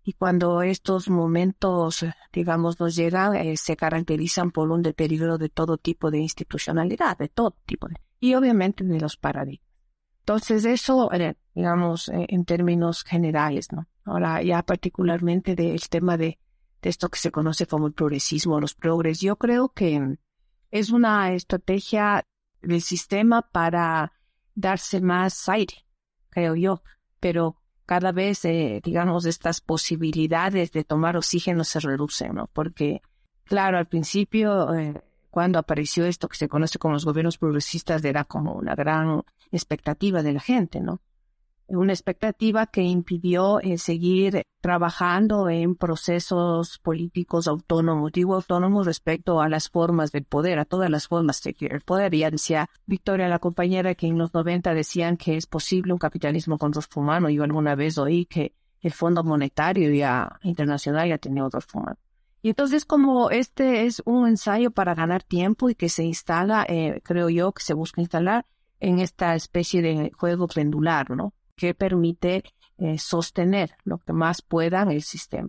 Y 0.06 0.12
cuando 0.12 0.62
estos 0.62 1.08
momentos, 1.08 2.04
digamos, 2.32 2.78
nos 2.78 2.94
llegan, 2.94 3.34
eh, 3.36 3.56
se 3.56 3.74
caracterizan 3.74 4.50
por 4.50 4.70
un 4.70 4.82
deterioro 4.82 5.38
de 5.38 5.48
todo 5.48 5.78
tipo 5.78 6.10
de 6.10 6.18
institucionalidad, 6.18 7.16
de 7.16 7.28
todo 7.28 7.56
tipo 7.64 7.88
de, 7.88 7.96
y 8.20 8.34
obviamente 8.34 8.84
de 8.84 9.00
los 9.00 9.16
paradigmas. 9.16 9.63
Entonces 10.24 10.64
eso, 10.64 11.12
eh, 11.12 11.36
digamos, 11.55 12.09
eh, 12.09 12.24
en 12.30 12.46
términos 12.46 13.05
generales, 13.05 13.70
¿no? 13.72 13.86
Ahora 14.05 14.42
ya 14.42 14.62
particularmente 14.62 15.55
del 15.55 15.86
tema 15.90 16.16
de 16.16 16.38
esto 16.80 17.10
que 17.10 17.18
se 17.18 17.30
conoce 17.30 17.66
como 17.66 17.86
el 17.86 17.92
progresismo, 17.92 18.59
los 18.59 18.74
progres. 18.74 19.20
Yo 19.20 19.36
creo 19.36 19.68
que 19.68 20.16
es 20.70 20.90
una 20.90 21.32
estrategia 21.34 22.24
del 22.62 22.80
sistema 22.80 23.42
para 23.42 24.12
darse 24.55 25.02
más 25.02 25.46
aire, 25.51 25.84
creo 26.30 26.55
yo, 26.55 26.82
pero 27.20 27.60
cada 27.84 28.12
vez, 28.12 28.46
eh, 28.46 28.80
digamos, 28.82 29.26
estas 29.26 29.60
posibilidades 29.60 30.72
de 30.72 30.84
tomar 30.84 31.18
oxígeno 31.18 31.64
se 31.64 31.80
reducen, 31.80 32.34
¿no? 32.34 32.48
Porque, 32.52 33.02
claro, 33.44 33.76
al 33.76 33.88
principio, 33.88 34.72
eh, 34.74 35.02
cuando 35.35 35.59
apareció 35.59 36.05
esto 36.05 36.28
que 36.28 36.36
se 36.36 36.48
conoce 36.48 36.78
como 36.78 36.94
los 36.94 37.05
gobiernos 37.05 37.39
progresistas, 37.39 38.05
era 38.05 38.23
como 38.23 38.52
una 38.52 38.77
gran 38.77 39.23
expectativa 39.51 40.23
de 40.23 40.32
la 40.32 40.39
gente, 40.39 40.81
¿no? 40.81 41.01
una 41.66 41.93
expectativa 41.93 42.66
que 42.69 42.82
impidió 42.82 43.59
eh, 43.59 43.77
seguir 43.78 44.44
trabajando 44.61 45.48
en 45.48 45.74
procesos 45.74 46.78
políticos 46.78 47.48
autónomos, 47.48 48.12
digo 48.12 48.36
autónomos 48.36 48.86
respecto 48.86 49.40
a 49.40 49.48
las 49.48 49.69
formas 49.70 50.12
del 50.12 50.23
poder, 50.23 50.61
a 50.61 50.66
todas 50.66 50.89
las 50.89 51.09
formas 51.09 51.43
del 51.43 51.81
poder. 51.85 52.15
Ya 52.15 52.31
decía 52.31 52.70
Victoria, 52.86 53.27
la 53.27 53.40
compañera, 53.40 53.97
que 53.97 54.06
en 54.06 54.19
los 54.19 54.32
90 54.32 54.73
decían 54.73 55.16
que 55.16 55.36
es 55.36 55.47
posible 55.47 55.93
un 55.93 55.98
capitalismo 55.98 56.59
con 56.59 56.73
rostro 56.73 57.02
humano. 57.02 57.28
Yo 57.28 57.43
alguna 57.43 57.74
vez 57.74 57.98
oí 57.98 58.27
que 58.27 58.55
el 58.81 58.93
Fondo 58.93 59.24
Monetario 59.24 59.93
ya 59.93 60.39
internacional 60.44 61.09
ya 61.09 61.19
tenía 61.19 61.43
rostro 61.48 61.81
humano. 61.81 61.98
Y 62.44 62.50
entonces 62.50 62.84
como 62.84 63.30
este 63.30 63.86
es 63.86 64.02
un 64.04 64.28
ensayo 64.28 64.70
para 64.70 64.94
ganar 64.94 65.22
tiempo 65.22 65.70
y 65.70 65.74
que 65.74 65.88
se 65.88 66.04
instala, 66.04 66.66
eh, 66.68 67.00
creo 67.02 67.30
yo, 67.30 67.52
que 67.52 67.62
se 67.62 67.72
busca 67.72 68.02
instalar 68.02 68.44
en 68.80 68.98
esta 68.98 69.34
especie 69.34 69.80
de 69.80 70.12
juego 70.14 70.46
pendular, 70.46 71.10
¿no? 71.10 71.32
que 71.56 71.72
permite 71.72 72.44
eh, 72.76 72.98
sostener 72.98 73.70
lo 73.84 73.96
que 73.96 74.12
más 74.12 74.42
pueda 74.42 74.82
el 74.82 75.00
sistema. 75.00 75.48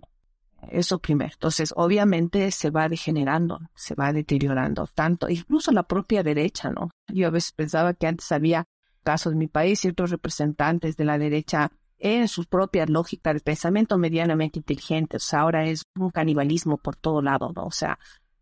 Eso 0.70 0.98
primero. 0.98 1.32
Entonces, 1.34 1.74
obviamente 1.76 2.50
se 2.50 2.70
va 2.70 2.88
degenerando, 2.88 3.60
se 3.74 3.94
va 3.94 4.14
deteriorando 4.14 4.86
tanto, 4.86 5.28
incluso 5.28 5.72
la 5.72 5.82
propia 5.82 6.22
derecha, 6.22 6.70
¿no? 6.70 6.88
Yo 7.08 7.26
a 7.26 7.30
veces 7.30 7.52
pensaba 7.52 7.92
que 7.92 8.06
antes 8.06 8.32
había 8.32 8.64
casos 9.04 9.34
en 9.34 9.38
mi 9.38 9.48
país, 9.48 9.80
ciertos 9.80 10.10
representantes 10.10 10.96
de 10.96 11.04
la 11.04 11.18
derecha 11.18 11.72
en 11.98 12.28
sus 12.28 12.46
propias 12.46 12.90
lógicas 12.90 13.34
de 13.34 13.40
pensamiento 13.40 13.98
medianamente 13.98 14.58
inteligentes. 14.58 15.32
ahora 15.34 15.66
es 15.66 15.82
un 15.96 16.10
canibalismo 16.10 16.76
por 16.76 16.96
todo 16.96 17.22
lado, 17.22 17.52
¿no? 17.54 17.64
O 17.64 17.70
sea, 17.70 17.98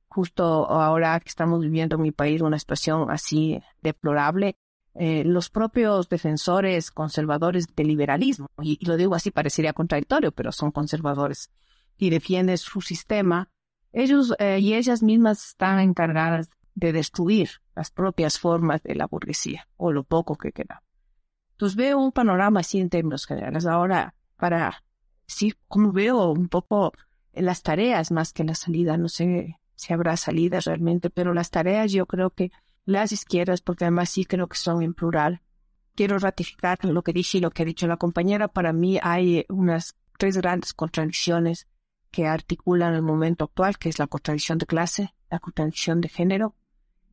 justo 0.08 0.70
ahora 0.70 1.18
que 1.20 1.28
estamos 1.28 1.60
viviendo 1.60 1.96
en 1.96 2.02
mi 2.02 2.12
país 2.12 2.40
una 2.40 2.58
situación 2.58 3.10
así 3.10 3.60
deplorable, 3.82 4.56
eh, 4.94 5.24
los 5.24 5.50
propios 5.50 6.08
defensores 6.08 6.92
conservadores 6.92 7.66
del 7.74 7.88
liberalismo, 7.88 8.48
y, 8.62 8.84
lo 8.86 8.96
digo 8.96 9.16
así 9.16 9.32
parecería 9.32 9.72
contradictorio, 9.72 10.30
pero 10.30 10.52
son 10.52 10.70
conservadores 10.70 11.50
y 11.96 12.10
defienden 12.10 12.58
su 12.58 12.80
sistema, 12.80 13.48
ellos 13.92 14.34
eh, 14.38 14.58
y 14.60 14.74
ellas 14.74 15.02
mismas 15.02 15.48
están 15.48 15.80
encargadas 15.80 16.48
de 16.74 16.92
destruir 16.92 17.50
las 17.74 17.90
propias 17.90 18.38
formas 18.38 18.82
de 18.84 18.94
la 18.94 19.06
burguesía, 19.06 19.66
o 19.76 19.92
lo 19.92 20.04
poco 20.04 20.36
que 20.36 20.52
queda. 20.52 20.82
Entonces 21.54 21.76
veo 21.76 21.98
un 21.98 22.12
panorama 22.12 22.60
así 22.60 22.80
en 22.80 22.90
términos 22.90 23.26
generales. 23.26 23.64
Ahora, 23.64 24.14
para 24.36 24.84
sí, 25.26 25.54
como 25.68 25.92
veo 25.92 26.32
un 26.32 26.48
poco 26.48 26.92
las 27.32 27.62
tareas 27.62 28.10
más 28.10 28.32
que 28.32 28.44
la 28.44 28.54
salida. 28.54 28.96
No 28.96 29.08
sé 29.08 29.60
si 29.76 29.92
habrá 29.92 30.16
salidas 30.16 30.64
realmente, 30.64 31.10
pero 31.10 31.32
las 31.32 31.50
tareas 31.50 31.92
yo 31.92 32.06
creo 32.06 32.30
que 32.30 32.50
las 32.84 33.12
izquierdas, 33.12 33.60
porque 33.60 33.84
además 33.84 34.10
sí 34.10 34.24
creo 34.24 34.48
que 34.48 34.56
son 34.56 34.82
en 34.82 34.94
plural. 34.94 35.42
Quiero 35.94 36.18
ratificar 36.18 36.84
lo 36.84 37.02
que 37.02 37.12
dije 37.12 37.38
y 37.38 37.40
lo 37.40 37.50
que 37.50 37.62
ha 37.62 37.66
dicho 37.66 37.86
la 37.86 37.96
compañera. 37.96 38.48
Para 38.48 38.72
mí 38.72 38.98
hay 39.00 39.46
unas 39.48 39.96
tres 40.18 40.36
grandes 40.36 40.74
contradicciones 40.74 41.68
que 42.10 42.26
articulan 42.26 42.94
el 42.94 43.02
momento 43.02 43.44
actual, 43.44 43.78
que 43.78 43.88
es 43.88 43.98
la 43.98 44.08
contradicción 44.08 44.58
de 44.58 44.66
clase, 44.66 45.14
la 45.30 45.38
contradicción 45.38 46.00
de 46.00 46.08
género 46.08 46.56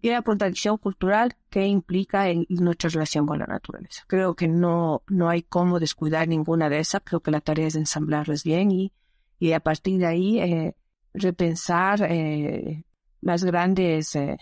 y 0.02 0.10
la 0.10 0.24
contradicción 0.24 0.78
cultural 0.78 1.36
que 1.50 1.68
implica 1.68 2.30
en 2.30 2.46
nuestra 2.50 2.90
relación 2.90 3.28
con 3.28 3.40
la 3.40 3.46
naturaleza. 3.46 4.04
Creo 4.08 4.36
que 4.36 4.48
no, 4.48 5.04
no 5.08 5.30
hay 5.30 5.44
cómo 5.44 5.80
descuidar 5.80 6.28
ninguna 6.28 6.70
de 6.70 6.80
esas. 6.80 7.02
Creo 7.04 7.20
que 7.20 7.32
la 7.32 7.42
tarea 7.42 7.68
es 7.68 7.76
ensamblarlas 7.76 8.44
bien 8.44 8.72
y, 8.72 8.92
y 9.40 9.52
a 9.52 9.60
partir 9.60 10.00
de 10.00 10.08
ahí 10.08 10.40
eh, 10.40 10.76
repensar 11.14 12.02
eh, 12.10 12.84
las 13.22 13.44
grandes 13.44 14.16
eh, 14.16 14.38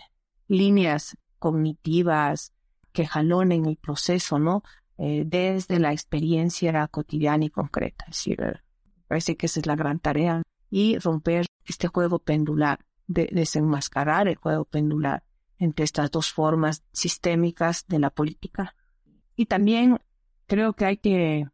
líneas 0.48 1.16
cognitivas 1.38 2.54
que 2.92 3.06
jalonen 3.06 3.66
el 3.66 3.76
proceso, 3.76 4.38
¿no? 4.38 4.62
Desde 4.98 5.78
la 5.78 5.92
experiencia 5.92 6.86
cotidiana 6.88 7.46
y 7.46 7.48
concreta. 7.48 8.04
Es 8.08 8.16
decir, 8.16 8.60
parece 9.08 9.34
que 9.34 9.46
esa 9.46 9.60
es 9.60 9.64
la 9.64 9.74
gran 9.74 9.98
tarea. 9.98 10.42
Y 10.68 10.98
romper 10.98 11.46
este 11.64 11.88
juego 11.88 12.18
pendular, 12.18 12.80
de, 13.06 13.30
desenmascarar 13.32 14.28
el 14.28 14.36
juego 14.36 14.66
pendular 14.66 15.22
entre 15.60 15.84
estas 15.84 16.10
dos 16.10 16.32
formas 16.32 16.82
sistémicas 16.90 17.86
de 17.86 18.00
la 18.00 18.10
política. 18.10 18.74
Y 19.36 19.46
también 19.46 20.00
creo 20.46 20.72
que 20.72 20.86
hay 20.86 20.96
que, 20.96 21.46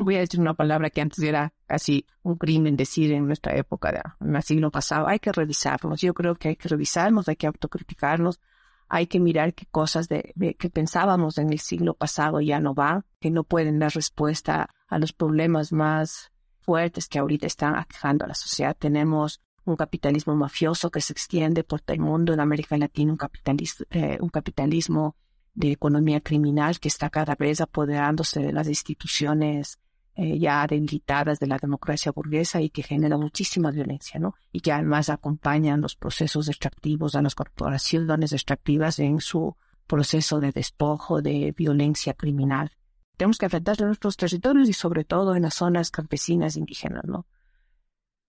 voy 0.00 0.16
a 0.16 0.20
decir 0.20 0.40
una 0.40 0.54
palabra 0.54 0.90
que 0.90 1.00
antes 1.00 1.20
era 1.20 1.54
casi 1.66 2.06
un 2.22 2.36
crimen 2.36 2.76
decir 2.76 3.12
en 3.12 3.26
nuestra 3.26 3.56
época, 3.56 4.16
en 4.20 4.36
el 4.36 4.42
siglo 4.42 4.70
pasado, 4.70 5.06
hay 5.06 5.20
que 5.20 5.32
revisarnos. 5.32 6.00
Yo 6.00 6.12
creo 6.12 6.34
que 6.34 6.48
hay 6.48 6.56
que 6.56 6.68
revisarnos, 6.68 7.28
hay 7.28 7.36
que 7.36 7.46
autocriticarnos, 7.46 8.40
hay 8.88 9.06
que 9.06 9.20
mirar 9.20 9.54
qué 9.54 9.66
cosas 9.66 10.08
de, 10.08 10.34
que 10.58 10.68
pensábamos 10.68 11.38
en 11.38 11.52
el 11.52 11.60
siglo 11.60 11.94
pasado 11.94 12.40
ya 12.40 12.60
no 12.60 12.74
van, 12.74 13.04
que 13.20 13.30
no 13.30 13.44
pueden 13.44 13.78
dar 13.78 13.94
respuesta 13.94 14.68
a 14.88 14.98
los 14.98 15.12
problemas 15.12 15.72
más 15.72 16.32
fuertes 16.60 17.08
que 17.08 17.18
ahorita 17.18 17.46
están 17.46 17.76
aquejando 17.76 18.24
a 18.24 18.28
la 18.28 18.34
sociedad. 18.34 18.76
Tenemos 18.76 19.40
un 19.64 19.76
capitalismo 19.76 20.34
mafioso 20.36 20.90
que 20.90 21.00
se 21.00 21.12
extiende 21.12 21.64
por 21.64 21.80
todo 21.80 21.94
el 21.94 22.00
mundo, 22.00 22.32
en 22.32 22.40
América 22.40 22.76
Latina 22.76 23.12
un, 23.12 23.18
capitalismo, 23.18 23.86
eh, 23.90 24.18
un 24.20 24.28
capitalismo 24.28 25.16
de 25.54 25.72
economía 25.72 26.20
criminal 26.20 26.78
que 26.80 26.88
está 26.88 27.10
cada 27.10 27.34
vez 27.34 27.60
apoderándose 27.60 28.40
de 28.40 28.52
las 28.52 28.68
instituciones 28.68 29.78
eh, 30.16 30.38
ya 30.38 30.66
debilitadas 30.66 31.40
de 31.40 31.46
la 31.46 31.58
democracia 31.58 32.12
burguesa 32.12 32.60
y 32.60 32.70
que 32.70 32.82
genera 32.82 33.16
muchísima 33.16 33.70
violencia, 33.70 34.20
¿no? 34.20 34.34
Y 34.52 34.60
que 34.60 34.70
además 34.70 35.10
acompañan 35.10 35.80
los 35.80 35.96
procesos 35.96 36.48
extractivos 36.48 37.16
a 37.16 37.22
las 37.22 37.34
corporaciones 37.34 38.32
extractivas 38.32 39.00
en 39.00 39.20
su 39.20 39.56
proceso 39.88 40.38
de 40.40 40.52
despojo, 40.52 41.20
de 41.20 41.52
violencia 41.56 42.14
criminal. 42.14 42.70
Tenemos 43.16 43.38
que 43.38 43.46
enfrentar 43.46 43.82
a 43.82 43.86
nuestros 43.86 44.16
territorios 44.16 44.68
y 44.68 44.72
sobre 44.72 45.04
todo 45.04 45.34
en 45.34 45.42
las 45.42 45.54
zonas 45.54 45.90
campesinas 45.90 46.56
indígenas, 46.56 47.04
¿no? 47.04 47.26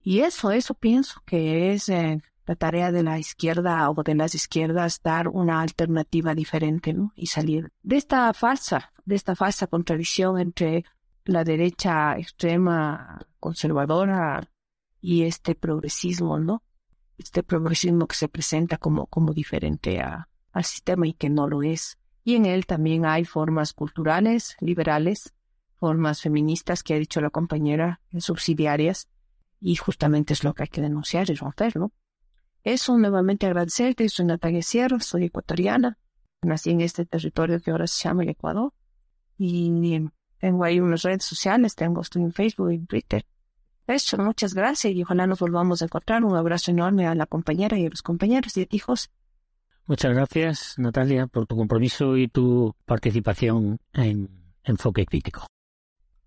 Y 0.07 0.19
eso, 0.19 0.52
eso 0.52 0.76
pienso 0.76 1.23
que 1.26 1.73
es 1.73 1.90
eh, 1.90 2.22
la 2.45 2.56
tarea 2.56 2.91
de 2.91 3.02
la 3.02 3.18
izquierda 3.18 3.90
o 3.90 4.03
de 4.03 4.14
las 4.14 4.36
izquierdas 4.36 5.02
dar 5.02 5.27
una 5.27 5.61
alternativa 5.61 6.36
diferente, 6.36 6.94
¿no? 6.94 7.11
Y 7.15 7.26
salir 7.26 7.72
de 7.82 7.98
esta 7.98 8.32
falsa, 8.36 8.94
de 9.03 9.15
esta 9.15 9.36
falsa 9.36 9.65
contradicción 9.65 10.40
entre 10.40 10.86
la 11.23 11.44
derecha 11.44 12.19
extrema 12.19 13.26
conservadora 13.40 14.48
y 15.02 15.23
este 15.23 15.56
progresismo, 15.56 16.38
¿no? 16.38 16.61
Este 17.18 17.41
progresismo 17.41 18.06
que 18.06 18.15
se 18.15 18.27
presenta 18.27 18.77
como, 18.77 19.07
como 19.07 19.34
diferente 19.34 20.02
a, 20.02 20.30
al 20.52 20.64
sistema 20.65 21.07
y 21.07 21.14
que 21.14 21.32
no 21.32 21.48
lo 21.48 21.64
es. 21.64 21.98
Y 22.23 22.36
en 22.36 22.45
él 22.45 22.68
también 22.68 23.07
hay 23.07 23.26
formas 23.26 23.73
culturales, 23.73 24.56
liberales, 24.60 25.34
formas 25.80 26.22
feministas 26.22 26.84
que 26.84 26.94
ha 26.94 26.99
dicho 26.99 27.22
la 27.22 27.32
compañera, 27.32 28.02
subsidiarias, 28.19 29.10
y 29.60 29.76
justamente 29.76 30.34
es 30.34 30.44
lo 30.44 30.53
que 30.53 30.64
hay 30.64 30.69
que 30.69 30.82
denunciar 30.82 31.30
y 31.30 31.36
romper, 31.36 31.77
¿no? 31.77 31.91
Eso, 32.64 32.98
nuevamente 32.98 33.45
agradecerte. 33.45 34.10
Soy 34.10 34.26
Natalia 34.26 34.61
Sierra, 34.61 34.99
soy 34.99 35.26
ecuatoriana. 35.26 35.99
Nací 36.41 36.72
en 36.72 36.82
este 36.82 37.06
territorio 37.06 37.60
que 37.61 37.72
ahora 37.72 37.88
se 37.88 38.03
llama 38.03 38.23
el 38.23 38.30
Ecuador. 38.30 38.73
Y 39.38 40.10
tengo 40.40 40.64
ahí 40.64 40.80
unas 40.80 41.03
redes 41.03 41.23
sociales, 41.23 41.76
tengo, 41.76 42.02
estoy 42.02 42.23
en 42.23 42.34
Facebook 42.34 42.72
y 42.72 42.80
Twitter. 42.86 43.26
Eso, 43.88 44.18
muchas 44.18 44.56
gracias 44.56 44.94
y 44.94 45.03
ojalá 45.03 45.27
nos 45.27 45.40
volvamos 45.40 45.82
a 45.82 45.86
encontrar. 45.86 46.23
Un 46.23 46.36
abrazo 46.36 46.72
enorme 46.72 47.06
a 47.06 47.14
la 47.14 47.27
compañera 47.27 47.77
y 47.77 47.86
a 47.86 47.90
los 47.90 48.02
compañeros 48.02 48.57
y 48.57 48.68
hijos. 48.72 49.11
Muchas 49.86 50.15
gracias, 50.15 50.73
Natalia, 50.80 51.27
por 51.27 51.45
tu 51.45 51.56
compromiso 51.56 52.18
y 52.18 52.27
tu 52.27 52.76
participación 52.86 53.77
en 53.94 54.53
Enfoque 54.64 55.06
Crítico. 55.06 55.45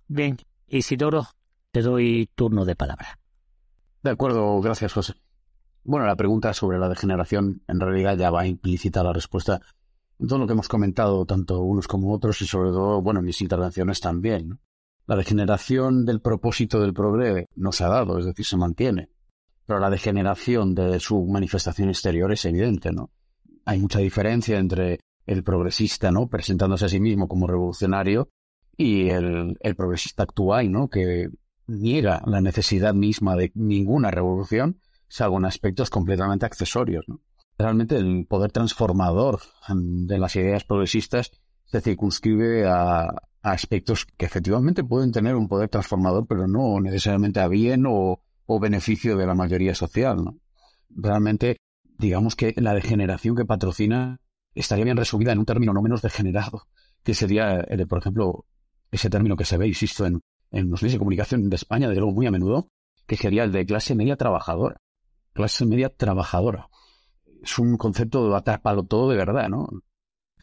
Bien, 0.07 0.37
Isidoro, 0.69 1.27
te 1.79 1.83
doy 1.83 2.29
turno 2.35 2.65
de 2.65 2.75
palabra. 2.75 3.21
De 4.03 4.11
acuerdo, 4.11 4.61
gracias, 4.61 4.93
José. 4.93 5.15
Bueno, 5.85 6.07
la 6.07 6.17
pregunta 6.17 6.53
sobre 6.53 6.77
la 6.77 6.89
degeneración 6.89 7.63
en 7.69 7.79
realidad 7.79 8.17
ya 8.17 8.31
va 8.31 8.47
implícita 8.47 9.05
la 9.05 9.13
respuesta 9.13 9.61
todo 10.27 10.41
lo 10.41 10.47
que 10.49 10.55
hemos 10.55 10.67
comentado, 10.67 11.25
tanto 11.25 11.61
unos 11.61 11.87
como 11.87 12.13
otros, 12.13 12.43
y 12.43 12.47
sobre 12.49 12.71
todo, 12.71 13.01
bueno, 13.01 13.21
en 13.21 13.27
mis 13.27 13.41
intervenciones 13.41 14.01
también. 14.01 14.59
La 15.07 15.15
degeneración 15.15 16.05
del 16.05 16.21
propósito 16.21 16.81
del 16.81 16.93
progre 16.93 17.47
no 17.55 17.71
se 17.71 17.85
ha 17.85 17.89
dado, 17.89 18.19
es 18.19 18.27
decir, 18.27 18.45
se 18.45 18.57
mantiene. 18.57 19.11
Pero 19.65 19.79
la 19.79 19.89
degeneración 19.89 20.75
de 20.75 20.99
su 20.99 21.25
manifestación 21.27 21.91
exterior 21.91 22.33
es 22.33 22.45
evidente, 22.45 22.91
¿no? 22.91 23.13
Hay 23.65 23.79
mucha 23.79 24.01
diferencia 24.01 24.59
entre 24.59 24.99
el 25.27 25.45
progresista, 25.45 26.11
¿no? 26.11 26.27
Presentándose 26.27 26.87
a 26.87 26.89
sí 26.89 26.99
mismo 26.99 27.29
como 27.29 27.47
revolucionario 27.47 28.31
y 28.77 29.11
el, 29.11 29.57
el 29.61 29.77
progresista 29.77 30.25
actual, 30.25 30.73
¿no? 30.73 30.89
Que 30.89 31.29
niega 31.69 32.23
la 32.27 32.40
necesidad 32.40 32.95
misma 32.95 33.36
de 33.36 33.53
ninguna 33.55 34.11
revolución, 34.11 34.81
salvo 35.07 35.39
en 35.39 35.45
aspectos 35.45 35.90
completamente 35.90 36.47
accesorios. 36.47 37.05
Realmente 37.57 37.97
el 37.97 38.27
poder 38.27 38.51
transformador 38.51 39.40
de 39.69 40.19
las 40.19 40.35
ideas 40.36 40.65
progresistas 40.65 41.31
se 41.66 41.81
circunscribe 41.81 42.66
a, 42.66 43.09
aspectos 43.43 44.05
que 44.05 44.27
efectivamente 44.27 44.85
pueden 44.85 45.12
tener 45.12 45.36
un 45.36 45.49
poder 45.49 45.69
transformador, 45.69 46.27
pero 46.27 46.49
no 46.49 46.81
necesariamente 46.81 47.40
a 47.40 47.49
bien 47.49 47.85
o, 47.86 48.20
beneficio 48.61 49.16
de 49.16 49.27
la 49.27 49.35
mayoría 49.35 49.74
social. 49.74 50.19
Realmente, 50.89 51.59
digamos 51.99 52.35
que 52.35 52.55
la 52.57 52.74
degeneración 52.74 53.36
que 53.36 53.45
patrocina 53.45 54.20
estaría 54.55 54.85
bien 54.85 54.97
resumida 54.97 55.32
en 55.32 55.39
un 55.39 55.45
término 55.45 55.73
no 55.73 55.82
menos 55.82 56.01
degenerado, 56.01 56.62
que 57.03 57.15
sería, 57.15 57.61
el, 57.61 57.86
por 57.86 57.99
ejemplo, 57.99 58.47
ese 58.90 59.11
término 59.11 59.36
que 59.36 59.45
se 59.45 59.59
ve, 59.59 59.69
insisto, 59.69 60.07
en, 60.07 60.20
en 60.51 60.70
los 60.70 60.83
medios 60.83 60.95
de 60.95 60.99
comunicación 60.99 61.49
de 61.49 61.57
España, 61.57 61.89
de 61.89 61.97
luego 61.97 62.12
muy 62.12 62.27
a 62.27 62.31
menudo, 62.31 62.69
que 63.07 63.16
sería 63.16 63.45
el 63.45 63.53
de 63.53 63.66
clase 63.66 63.95
media 63.95 64.16
trabajadora. 64.16 64.81
Clase 65.33 65.66
media 65.66 65.89
trabajadora. 65.89 66.69
Es 67.43 67.59
un 67.59 67.77
concepto 67.77 68.29
de 68.29 68.37
atrapalo 68.37 68.85
todo 68.85 69.11
de 69.11 69.16
verdad, 69.16 69.49
¿no? 69.49 69.69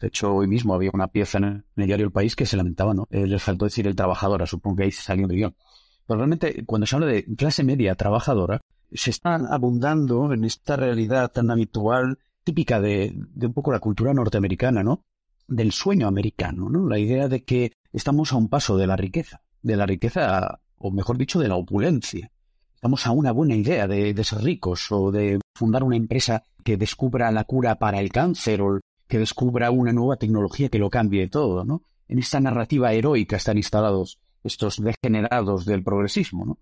De 0.00 0.08
hecho, 0.08 0.34
hoy 0.34 0.46
mismo 0.46 0.74
había 0.74 0.90
una 0.92 1.08
pieza 1.08 1.38
en 1.38 1.64
el 1.76 1.86
diario 1.86 2.06
El 2.06 2.12
País 2.12 2.36
que 2.36 2.46
se 2.46 2.56
lamentaba, 2.56 2.92
¿no? 2.92 3.06
Les 3.10 3.42
faltó 3.42 3.64
decir 3.64 3.86
el 3.86 3.96
trabajadora, 3.96 4.46
supongo 4.46 4.76
que 4.76 4.82
ahí 4.84 4.90
salió 4.90 5.26
de 5.26 5.36
guion. 5.36 5.56
Pero 6.06 6.18
realmente, 6.18 6.64
cuando 6.64 6.86
se 6.86 6.96
habla 6.96 7.06
de 7.06 7.24
clase 7.36 7.64
media 7.64 7.94
trabajadora, 7.94 8.60
se 8.92 9.10
están 9.10 9.46
abundando 9.46 10.32
en 10.32 10.44
esta 10.44 10.76
realidad 10.76 11.32
tan 11.32 11.50
habitual, 11.50 12.18
típica 12.44 12.80
de 12.80 13.14
un 13.40 13.52
poco 13.52 13.72
la 13.72 13.80
cultura 13.80 14.12
norteamericana, 14.12 14.82
¿no? 14.82 15.04
Del 15.48 15.72
sueño 15.72 16.06
americano, 16.08 16.68
¿no? 16.68 16.88
La 16.88 16.98
idea 16.98 17.28
de 17.28 17.44
que 17.44 17.72
estamos 17.92 18.32
a 18.32 18.36
un 18.36 18.48
paso 18.48 18.76
de 18.76 18.86
la 18.86 18.96
riqueza 18.96 19.42
de 19.66 19.76
la 19.76 19.84
riqueza, 19.84 20.60
o 20.78 20.92
mejor 20.92 21.18
dicho, 21.18 21.40
de 21.40 21.48
la 21.48 21.56
opulencia. 21.56 22.30
Estamos 22.76 23.04
a 23.06 23.10
una 23.10 23.32
buena 23.32 23.56
idea 23.56 23.88
de, 23.88 24.14
ser 24.22 24.42
ricos 24.42 24.92
o 24.92 25.10
de 25.10 25.40
fundar 25.56 25.82
una 25.82 25.96
empresa 25.96 26.44
que 26.62 26.76
descubra 26.76 27.32
la 27.32 27.42
cura 27.44 27.74
para 27.76 27.98
el 27.98 28.12
cáncer 28.12 28.62
o 28.62 28.78
que 29.08 29.18
descubra 29.18 29.72
una 29.72 29.92
nueva 29.92 30.18
tecnología 30.18 30.68
que 30.68 30.78
lo 30.78 30.88
cambie 30.88 31.26
todo, 31.28 31.64
¿no? 31.64 31.82
En 32.06 32.20
esta 32.20 32.38
narrativa 32.38 32.92
heroica 32.92 33.36
están 33.36 33.56
instalados 33.56 34.20
estos 34.44 34.80
degenerados 34.80 35.64
del 35.64 35.82
progresismo, 35.82 36.44
¿no? 36.44 36.58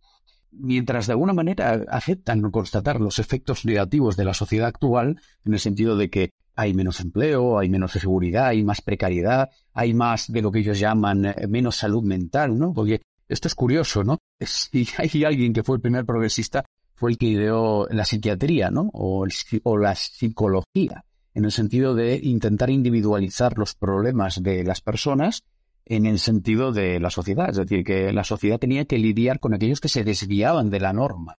Mientras 0.51 1.07
de 1.07 1.13
alguna 1.13 1.35
manera 1.35 1.85
aceptan 1.91 2.51
constatar 2.51 3.01
los 3.01 3.19
efectos 3.19 3.67
negativos 3.67 4.17
de 4.17 4.25
la 4.25 4.33
sociedad 4.33 4.69
actual, 4.69 5.21
en 5.45 5.53
el 5.53 5.59
sentido 5.59 5.97
de 5.99 6.09
que 6.09 6.31
hay 6.57 6.75
menos 6.75 7.01
empleo, 7.01 7.59
hay 7.59 7.69
menos 7.69 7.93
seguridad, 7.93 8.47
hay 8.47 8.63
más 8.63 8.81
precariedad, 8.81 9.51
hay 9.73 9.95
más 9.95 10.31
de 10.31 10.43
lo 10.43 10.51
que 10.53 10.61
ellos 10.61 10.79
llaman 10.79 11.25
eh, 11.25 11.47
menos 11.49 11.77
salud 11.77 12.03
mental, 12.03 12.59
¿no? 12.59 12.73
Porque 12.73 13.03
esto 13.29 13.49
es 13.49 13.55
curioso, 13.55 14.05
¿no? 14.05 14.19
Si 14.41 14.87
hay 14.99 15.25
alguien 15.25 15.53
que 15.53 15.63
fue 15.63 15.77
el 15.77 15.83
primer 15.83 16.05
progresista, 16.05 16.65
fue 16.95 17.11
el 17.11 17.19
que 17.19 17.27
ideó 17.27 17.87
la 17.91 18.05
psiquiatría, 18.05 18.71
¿no? 18.71 18.91
O, 18.93 19.27
o 19.65 19.79
la 19.79 19.95
psicología, 19.95 21.05
en 21.35 21.45
el 21.45 21.51
sentido 21.51 21.95
de 21.95 22.21
intentar 22.23 22.71
individualizar 22.71 23.59
los 23.59 23.75
problemas 23.75 24.43
de 24.43 24.63
las 24.63 24.81
personas 24.81 25.43
en 25.87 26.07
el 26.07 26.19
sentido 26.19 26.73
de 26.73 26.99
la 27.01 27.11
sociedad, 27.11 27.51
es 27.51 27.57
decir, 27.57 27.85
que 27.85 28.13
la 28.13 28.25
sociedad 28.25 28.59
tenía 28.59 28.85
que 28.85 28.99
lidiar 28.99 29.41
con 29.41 29.55
aquellos 29.55 29.81
que 29.81 29.89
se 29.89 30.05
desviaban 30.05 30.71
de 30.71 30.81
la 30.81 30.93
norma. 30.93 31.37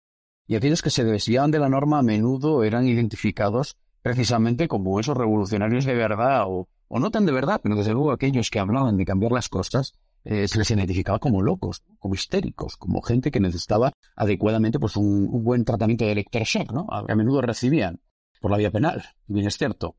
Y 0.48 0.56
aquellos 0.56 0.84
que 0.84 0.92
se 0.92 1.04
desviaban 1.04 1.50
de 1.50 1.60
la 1.60 1.70
norma 1.70 2.00
a 2.00 2.04
menudo 2.04 2.64
eran 2.64 2.86
identificados 2.86 3.78
precisamente 4.06 4.68
como 4.68 5.00
esos 5.00 5.18
revolucionarios 5.18 5.84
de 5.84 5.96
verdad, 5.96 6.44
o, 6.46 6.68
no 6.92 7.10
tan 7.10 7.26
de 7.26 7.32
verdad, 7.32 7.60
pero 7.64 7.76
desde 7.76 7.94
luego 7.94 8.12
aquellos 8.12 8.52
que 8.52 8.60
hablaban 8.60 8.98
de 8.98 9.04
cambiar 9.04 9.32
las 9.32 9.50
cosas, 9.50 9.96
eh, 10.24 10.48
se 10.48 10.60
les 10.60 10.70
identificaba 10.70 11.18
como 11.18 11.42
locos, 11.42 11.82
como 11.98 12.14
histéricos, 12.14 12.78
como 12.78 13.02
gente 13.02 13.32
que 13.32 13.40
necesitaba 13.40 13.94
adecuadamente 14.16 14.78
pues 14.78 14.96
un, 14.96 15.44
buen 15.44 15.66
tratamiento 15.66 16.06
de 16.06 16.12
electroshock, 16.12 16.72
¿no? 16.72 16.86
A, 16.92 17.16
menudo 17.16 17.42
recibían 17.42 18.00
por 18.40 18.52
la 18.52 18.58
vía 18.58 18.70
penal, 18.70 19.04
bien 19.26 19.48
es 19.48 19.58
cierto, 19.58 19.96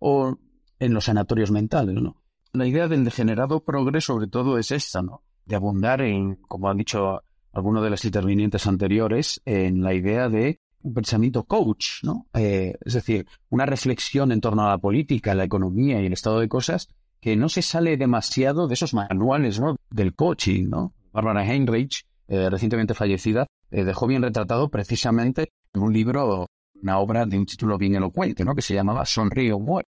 o 0.00 0.36
en 0.78 0.92
los 0.92 1.06
sanatorios 1.06 1.50
mentales, 1.50 1.94
¿no? 1.94 2.22
La 2.52 2.66
idea 2.66 2.88
del 2.88 3.04
degenerado 3.04 3.64
progreso 3.64 4.12
sobre 4.12 4.26
todo 4.26 4.58
es 4.58 4.70
esta, 4.70 5.00
¿no? 5.00 5.22
De 5.46 5.56
abundar 5.56 6.02
en, 6.02 6.34
como 6.42 6.68
han 6.68 6.76
dicho 6.76 7.22
algunos 7.54 7.82
de 7.82 7.88
los 7.88 8.04
intervinientes 8.04 8.66
anteriores, 8.66 9.40
en 9.46 9.82
la 9.82 9.94
idea 9.94 10.28
de 10.28 10.60
un 10.86 10.94
pensamiento 10.94 11.42
coach, 11.44 12.04
¿no? 12.04 12.26
Eh, 12.32 12.74
es 12.84 12.94
decir, 12.94 13.26
una 13.50 13.66
reflexión 13.66 14.30
en 14.30 14.40
torno 14.40 14.62
a 14.64 14.70
la 14.70 14.78
política, 14.78 15.34
la 15.34 15.44
economía 15.44 16.00
y 16.00 16.06
el 16.06 16.12
estado 16.12 16.38
de 16.38 16.48
cosas 16.48 16.88
que 17.20 17.34
no 17.36 17.48
se 17.48 17.62
sale 17.62 17.96
demasiado 17.96 18.68
de 18.68 18.74
esos 18.74 18.94
manuales, 18.94 19.58
¿no? 19.58 19.76
Del 19.90 20.14
coaching, 20.14 20.68
¿no? 20.68 20.94
Barbara 21.12 21.44
Heinrich, 21.44 22.06
eh, 22.28 22.48
recientemente 22.48 22.94
fallecida, 22.94 23.46
eh, 23.70 23.84
dejó 23.84 24.06
bien 24.06 24.22
retratado 24.22 24.68
precisamente 24.68 25.50
en 25.74 25.82
un 25.82 25.92
libro, 25.92 26.46
una 26.80 26.98
obra 27.00 27.26
de 27.26 27.36
un 27.36 27.46
título 27.46 27.78
bien 27.78 27.96
elocuente, 27.96 28.44
¿no? 28.44 28.54
Que 28.54 28.62
se 28.62 28.74
llamaba 28.74 29.04
Sonríe 29.04 29.52
o 29.52 29.58
muere. 29.58 29.88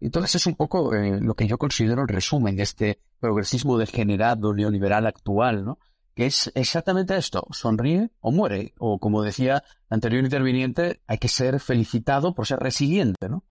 Entonces 0.00 0.36
es 0.36 0.46
un 0.46 0.54
poco 0.54 0.92
lo 0.94 1.34
que 1.34 1.48
yo 1.48 1.58
considero 1.58 2.02
el 2.02 2.08
resumen 2.08 2.54
de 2.54 2.62
este 2.62 3.00
progresismo 3.18 3.76
degenerado 3.76 4.54
neoliberal 4.54 5.06
actual, 5.06 5.64
¿no? 5.64 5.78
Que 6.18 6.26
es 6.26 6.50
exactamente 6.56 7.16
esto, 7.16 7.46
sonríe 7.52 8.10
o 8.18 8.32
muere, 8.32 8.74
o 8.80 8.98
como 8.98 9.22
decía 9.22 9.62
el 9.88 9.94
anterior 9.94 10.24
interviniente, 10.24 11.00
hay 11.06 11.18
que 11.18 11.28
ser 11.28 11.60
felicitado 11.60 12.34
por 12.34 12.44
ser 12.44 12.58
resiliente, 12.58 13.28
¿no? 13.28 13.44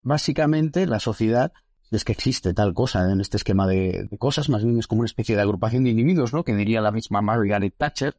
Básicamente 0.00 0.86
la 0.86 1.00
sociedad, 1.00 1.52
es 1.90 2.04
que 2.04 2.12
existe 2.12 2.54
tal 2.54 2.72
cosa 2.72 3.10
en 3.10 3.20
este 3.20 3.36
esquema 3.36 3.66
de, 3.66 4.08
cosas, 4.16 4.48
más 4.48 4.62
bien 4.62 4.78
es 4.78 4.86
como 4.86 5.00
una 5.00 5.08
especie 5.08 5.34
de 5.34 5.42
agrupación 5.42 5.82
de 5.82 5.90
individuos, 5.90 6.32
¿no? 6.32 6.44
Que 6.44 6.54
diría 6.54 6.80
la 6.80 6.92
misma 6.92 7.20
Margaret 7.20 7.74
Thatcher, 7.76 8.16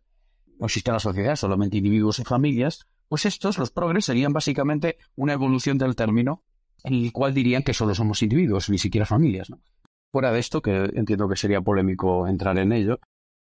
no 0.60 0.66
existe 0.66 0.92
la 0.92 1.00
sociedad, 1.00 1.38
solamente 1.38 1.78
individuos 1.78 2.20
y 2.20 2.26
familias, 2.26 2.88
pues 3.08 3.26
estos, 3.26 3.58
los 3.58 3.72
progres, 3.72 4.04
serían 4.04 4.34
básicamente 4.34 4.98
una 5.16 5.32
evolución 5.32 5.78
del 5.78 5.96
término 5.96 6.44
en 6.84 6.96
el 6.96 7.14
cual 7.14 7.34
dirían 7.34 7.64
que 7.64 7.74
solo 7.74 7.96
somos 7.96 8.22
individuos, 8.22 8.70
ni 8.70 8.78
siquiera 8.78 9.06
familias, 9.06 9.50
¿no? 9.50 9.62
Fuera 10.12 10.34
de 10.34 10.40
esto, 10.40 10.62
que 10.62 10.92
entiendo 10.96 11.30
que 11.30 11.38
sería 11.38 11.62
polémico 11.62 12.28
entrar 12.28 12.58
en 12.58 12.74
ello, 12.74 13.00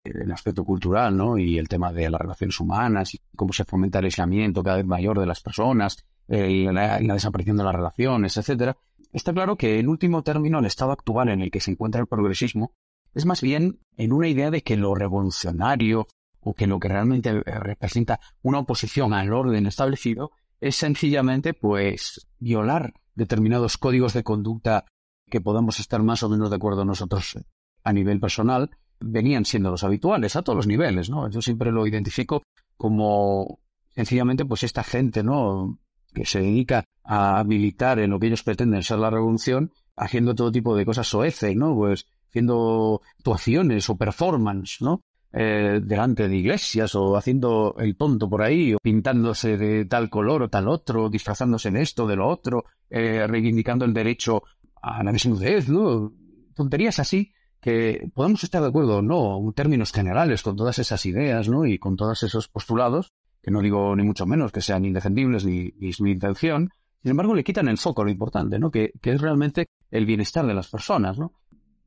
el 0.04 0.32
aspecto 0.32 0.64
cultural, 0.64 1.16
¿no? 1.16 1.38
Y 1.38 1.58
el 1.58 1.68
tema 1.68 1.92
de 1.92 2.08
las 2.08 2.20
relaciones 2.20 2.58
humanas 2.60 3.14
y 3.14 3.20
cómo 3.36 3.52
se 3.52 3.64
fomenta 3.64 3.98
el 3.98 4.06
aislamiento 4.06 4.62
cada 4.62 4.76
vez 4.76 4.86
mayor 4.86 5.18
de 5.18 5.26
las 5.26 5.40
personas, 5.40 6.04
y 6.30 6.64
la, 6.66 6.98
desaparición 6.98 7.56
de 7.56 7.64
las 7.64 7.74
relaciones, 7.74 8.36
etcétera. 8.36 8.76
Está 9.12 9.32
claro 9.32 9.56
que, 9.56 9.78
en 9.80 9.88
último 9.88 10.22
término, 10.22 10.60
el 10.60 10.66
estado 10.66 10.92
actual 10.92 11.28
en 11.28 11.40
el 11.40 11.50
que 11.50 11.60
se 11.60 11.72
encuentra 11.72 12.00
el 12.00 12.06
progresismo 12.06 12.72
es 13.12 13.26
más 13.26 13.40
bien 13.40 13.80
en 13.96 14.12
una 14.12 14.28
idea 14.28 14.50
de 14.50 14.62
que 14.62 14.76
lo 14.76 14.94
revolucionario 14.94 16.06
o 16.38 16.54
que 16.54 16.68
lo 16.68 16.78
que 16.78 16.88
realmente 16.88 17.30
eh, 17.30 17.42
representa 17.42 18.20
una 18.42 18.60
oposición 18.60 19.12
al 19.12 19.32
orden 19.32 19.66
establecido 19.66 20.30
es 20.60 20.76
sencillamente, 20.76 21.54
pues, 21.54 22.28
violar 22.38 22.94
determinados 23.14 23.76
códigos 23.76 24.12
de 24.12 24.22
conducta 24.22 24.84
que 25.28 25.40
podamos 25.40 25.80
estar 25.80 26.02
más 26.02 26.22
o 26.22 26.28
menos 26.28 26.50
de 26.50 26.56
acuerdo 26.56 26.84
nosotros 26.84 27.38
a 27.82 27.92
nivel 27.92 28.20
personal 28.20 28.70
venían 29.00 29.44
siendo 29.44 29.70
los 29.70 29.84
habituales 29.84 30.36
a 30.36 30.42
todos 30.42 30.56
los 30.56 30.66
niveles, 30.66 31.10
¿no? 31.10 31.28
Yo 31.30 31.42
siempre 31.42 31.72
lo 31.72 31.86
identifico 31.86 32.42
como 32.76 33.60
sencillamente 33.94 34.44
pues 34.44 34.62
esta 34.62 34.82
gente, 34.82 35.22
¿no? 35.22 35.78
que 36.14 36.24
se 36.26 36.40
dedica 36.40 36.84
a 37.04 37.38
habilitar 37.38 37.98
en 37.98 38.10
lo 38.10 38.18
que 38.18 38.28
ellos 38.28 38.42
pretenden 38.42 38.82
ser 38.82 38.98
la 38.98 39.10
revolución, 39.10 39.72
haciendo 39.96 40.34
todo 40.34 40.52
tipo 40.52 40.76
de 40.76 40.84
cosas 40.84 41.06
soeces, 41.06 41.56
¿no? 41.56 41.74
Pues 41.74 42.06
haciendo 42.28 43.00
actuaciones 43.18 43.88
o 43.90 43.96
performance, 43.96 44.78
¿no? 44.80 45.02
Eh, 45.32 45.80
delante 45.82 46.28
de 46.28 46.36
iglesias 46.36 46.94
o 46.96 47.16
haciendo 47.16 47.76
el 47.78 47.96
tonto 47.96 48.28
por 48.28 48.42
ahí, 48.42 48.74
o 48.74 48.78
pintándose 48.82 49.56
de 49.56 49.84
tal 49.84 50.10
color 50.10 50.42
o 50.42 50.48
tal 50.48 50.68
otro, 50.68 51.08
disfrazándose 51.08 51.70
de 51.70 51.82
esto, 51.82 52.06
de 52.06 52.16
lo 52.16 52.28
otro, 52.28 52.64
eh, 52.88 53.26
reivindicando 53.26 53.84
el 53.84 53.94
derecho 53.94 54.42
a 54.82 55.02
la 55.02 55.12
desnudez, 55.12 55.68
¿no? 55.68 56.12
Tonterías 56.54 56.98
así 56.98 57.32
que 57.60 58.10
podemos 58.14 58.42
estar 58.42 58.62
de 58.62 58.68
acuerdo 58.68 58.98
o 58.98 59.02
no 59.02 59.38
en 59.38 59.52
términos 59.52 59.92
generales 59.92 60.42
con 60.42 60.56
todas 60.56 60.78
esas 60.78 61.04
ideas 61.06 61.48
¿no? 61.48 61.66
y 61.66 61.78
con 61.78 61.96
todos 61.96 62.22
esos 62.22 62.48
postulados, 62.48 63.12
que 63.42 63.50
no 63.50 63.60
digo 63.60 63.94
ni 63.96 64.02
mucho 64.02 64.26
menos 64.26 64.52
que 64.52 64.60
sean 64.60 64.84
indefendibles 64.84 65.44
ni, 65.44 65.72
ni 65.78 65.90
es 65.90 66.00
mi 66.00 66.12
intención, 66.12 66.70
sin 67.02 67.10
embargo 67.10 67.34
le 67.34 67.44
quitan 67.44 67.68
el 67.68 67.78
foco 67.78 68.04
lo 68.04 68.10
importante, 68.10 68.58
¿no? 68.58 68.70
que, 68.70 68.92
que 69.00 69.12
es 69.12 69.20
realmente 69.20 69.68
el 69.90 70.06
bienestar 70.06 70.46
de 70.46 70.54
las 70.54 70.68
personas. 70.68 71.18
¿no? 71.18 71.32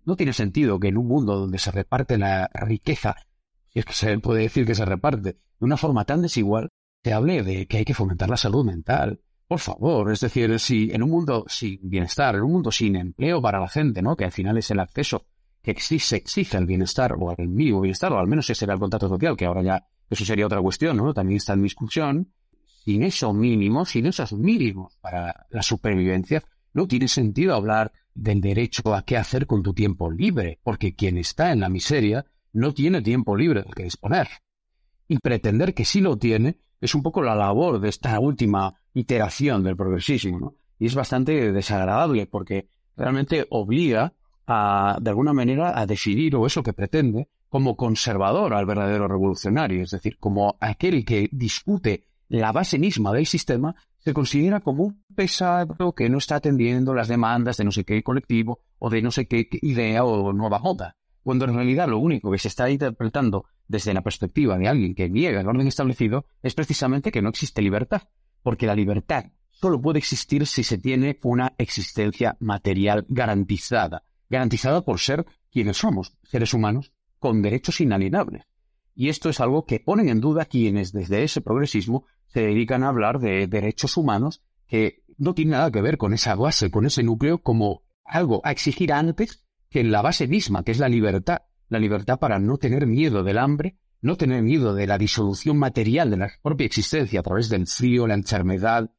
no 0.06 0.16
tiene 0.16 0.34
sentido 0.34 0.80
que 0.80 0.90
en 0.90 0.98
un 0.98 1.08
mundo 1.08 1.38
donde 1.40 1.58
se 1.58 1.72
reparte 1.72 2.18
la 2.18 2.50
riqueza, 2.54 3.16
si 3.70 3.80
es 3.80 3.86
que 3.86 3.94
se 3.94 4.20
puede 4.20 4.44
decir 4.44 4.66
que 4.66 4.76
se 4.76 4.86
reparte, 4.86 5.34
de 5.34 5.40
una 5.60 5.78
forma 5.78 6.06
tan 6.06 6.22
desigual, 6.22 6.70
se 7.04 7.14
hable 7.14 7.44
de 7.44 7.68
que 7.68 7.78
hay 7.78 7.86
que 7.86 7.94
fomentar 7.94 8.30
la 8.30 8.38
salud 8.38 8.66
mental, 8.66 9.22
por 9.48 9.60
favor, 9.60 10.12
es 10.12 10.20
decir, 10.20 10.58
si 10.60 10.92
en 10.92 11.04
un 11.04 11.10
mundo 11.10 11.46
sin 11.48 11.80
bienestar, 11.90 12.36
en 12.36 12.42
un 12.42 12.52
mundo 12.52 12.72
sin 12.72 12.96
empleo 12.96 13.42
para 13.42 13.60
la 13.60 13.68
gente, 13.68 14.02
¿no? 14.02 14.16
Que 14.16 14.26
al 14.26 14.32
final 14.32 14.58
es 14.58 14.72
el 14.72 14.80
acceso 14.80 15.26
que 15.64 15.72
exige, 15.72 16.18
exige 16.18 16.58
el 16.58 16.66
bienestar 16.66 17.16
o 17.18 17.34
el 17.36 17.48
mínimo 17.48 17.82
bienestar, 17.82 18.12
o 18.12 18.20
al 18.20 18.28
menos 18.28 18.50
ese 18.50 18.66
era 18.66 18.74
el 18.74 18.80
contrato 18.80 19.08
social, 19.08 19.38
que 19.38 19.46
ahora 19.46 19.64
ya 19.64 19.88
eso 20.10 20.26
sería 20.26 20.46
otra 20.46 20.62
cuestión, 20.62 20.98
¿no? 20.98 21.14
También 21.14 21.38
está 21.38 21.54
en 21.54 21.64
discusión. 21.64 22.34
Sin 22.84 23.02
eso 23.02 23.34
mínimo, 23.34 23.86
sin 23.86 24.06
esos 24.06 24.34
mínimos 24.34 24.98
para 25.00 25.48
la 25.50 25.64
supervivencia, 25.64 26.44
no 26.74 26.86
tiene 26.86 27.08
sentido 27.08 27.56
hablar 27.56 27.94
del 28.14 28.42
derecho 28.42 28.94
a 28.94 29.04
qué 29.04 29.16
hacer 29.16 29.48
con 29.48 29.64
tu 29.64 29.74
tiempo 29.74 30.12
libre, 30.12 30.60
porque 30.64 30.96
quien 30.96 31.18
está 31.18 31.54
en 31.54 31.62
la 31.62 31.70
miseria 31.70 32.26
no 32.52 32.74
tiene 32.74 33.02
tiempo 33.02 33.38
libre 33.38 33.64
del 33.64 33.74
que 33.74 33.84
disponer. 33.84 34.28
Y 35.08 35.18
pretender 35.20 35.74
que 35.74 35.86
sí 35.86 36.02
lo 36.02 36.18
tiene 36.18 36.58
es 36.82 36.94
un 36.94 37.02
poco 37.04 37.22
la 37.22 37.36
labor 37.36 37.80
de 37.80 37.88
esta 37.88 38.20
última 38.20 38.76
iteración 38.94 39.64
del 39.64 39.78
progresismo, 39.78 40.40
¿no? 40.40 40.56
Y 40.78 40.88
es 40.88 40.96
bastante 40.96 41.54
desagradable 41.54 42.26
porque 42.26 42.68
realmente 42.98 43.48
obliga 43.50 44.14
a, 44.48 44.98
de 45.02 45.10
alguna 45.10 45.34
manera, 45.34 45.80
a 45.80 45.86
decidir, 45.86 46.36
o 46.36 46.46
eso 46.46 46.64
que 46.64 46.74
pretende, 46.74 47.30
como 47.50 47.76
conservador 47.76 48.54
al 48.54 48.66
verdadero 48.66 49.08
revolucionario, 49.08 49.84
es 49.84 49.92
decir, 49.92 50.18
como 50.18 50.58
aquel 50.60 51.06
que 51.06 51.30
discute 51.32 52.04
la 52.30 52.52
base 52.52 52.80
misma 52.80 53.14
del 53.14 53.28
sistema, 53.28 53.76
se 54.00 54.14
considera 54.14 54.60
como 54.60 54.84
un 54.84 55.04
pesado 55.16 55.94
que 55.94 56.10
no 56.10 56.18
está 56.18 56.36
atendiendo 56.36 56.94
las 56.94 57.08
demandas 57.08 57.58
de 57.58 57.64
no 57.64 57.72
sé 57.72 57.86
qué 57.86 58.02
colectivo 58.04 58.60
o 58.80 58.90
de 58.90 59.02
no 59.02 59.12
sé 59.12 59.28
qué 59.28 59.48
idea 59.62 60.04
o 60.04 60.34
nueva 60.34 60.60
moda, 60.60 60.98
cuando 61.24 61.46
en 61.46 61.54
realidad 61.54 61.88
lo 61.88 62.00
único 62.00 62.32
que 62.32 62.38
se 62.38 62.50
está 62.50 62.70
interpretando 62.70 63.46
desde 63.68 63.94
la 63.94 64.02
perspectiva 64.02 64.58
de 64.58 64.68
alguien 64.68 64.94
que 64.94 65.10
niega 65.10 65.40
el 65.40 65.48
orden 65.48 65.68
establecido 65.68 66.26
es 66.42 66.54
precisamente 66.54 67.12
que 67.12 67.22
no 67.22 67.30
existe 67.30 67.62
libertad, 67.62 68.04
porque 68.42 68.68
la 68.68 68.76
libertad 68.76 69.26
solo 69.52 69.80
puede 69.80 70.00
existir 70.00 70.46
si 70.48 70.64
se 70.64 70.78
tiene 70.78 71.20
una 71.24 71.54
existencia 71.58 72.36
material 72.42 73.06
garantizada, 73.08 74.04
garantizada 74.34 74.82
por 74.82 75.00
ser 75.00 75.26
quienes 75.52 75.78
somos, 75.78 76.18
seres 76.24 76.54
humanos 76.54 76.92
con 77.20 77.42
derechos 77.42 77.80
inalienables. 77.80 78.44
Y 78.96 79.10
esto 79.10 79.30
es 79.30 79.40
algo 79.40 79.66
que 79.66 79.80
ponen 79.80 80.10
en 80.10 80.20
duda 80.20 80.46
quienes 80.46 80.92
desde 80.92 81.24
ese 81.24 81.42
progresismo 81.42 82.06
se 82.28 82.42
dedican 82.42 82.84
a 82.84 82.90
hablar 82.90 83.20
de 83.20 83.48
derechos 83.48 83.96
humanos 83.96 84.44
que 84.68 85.04
no 85.18 85.34
tienen 85.34 85.52
nada 85.52 85.72
que 85.72 85.82
ver 85.82 85.98
con 85.98 86.14
esa 86.14 86.36
base, 86.36 86.70
con 86.70 86.86
ese 86.86 87.04
núcleo, 87.04 87.42
como 87.42 87.84
algo 88.04 88.42
a 88.44 88.52
exigir 88.52 88.92
antes 88.92 89.46
que 89.70 89.84
la 89.84 90.02
base 90.02 90.28
misma, 90.28 90.64
que 90.64 90.72
es 90.72 90.80
la 90.80 90.90
libertad. 90.90 91.44
La 91.70 91.80
libertad 91.80 92.20
para 92.20 92.40
no 92.40 92.58
tener 92.58 92.86
miedo 92.86 93.24
del 93.24 93.38
hambre, 93.38 93.78
no 94.02 94.18
tener 94.18 94.44
miedo 94.44 94.76
de 94.76 94.86
la 94.86 94.98
disolución 94.98 95.58
material 95.58 96.10
de 96.12 96.18
la 96.18 96.32
propia 96.42 96.66
existencia 96.66 97.22
a 97.22 97.24
través 97.24 97.50
del 97.50 97.68
frío, 97.68 98.06
la 98.06 98.16
enfermedad. 98.16 98.92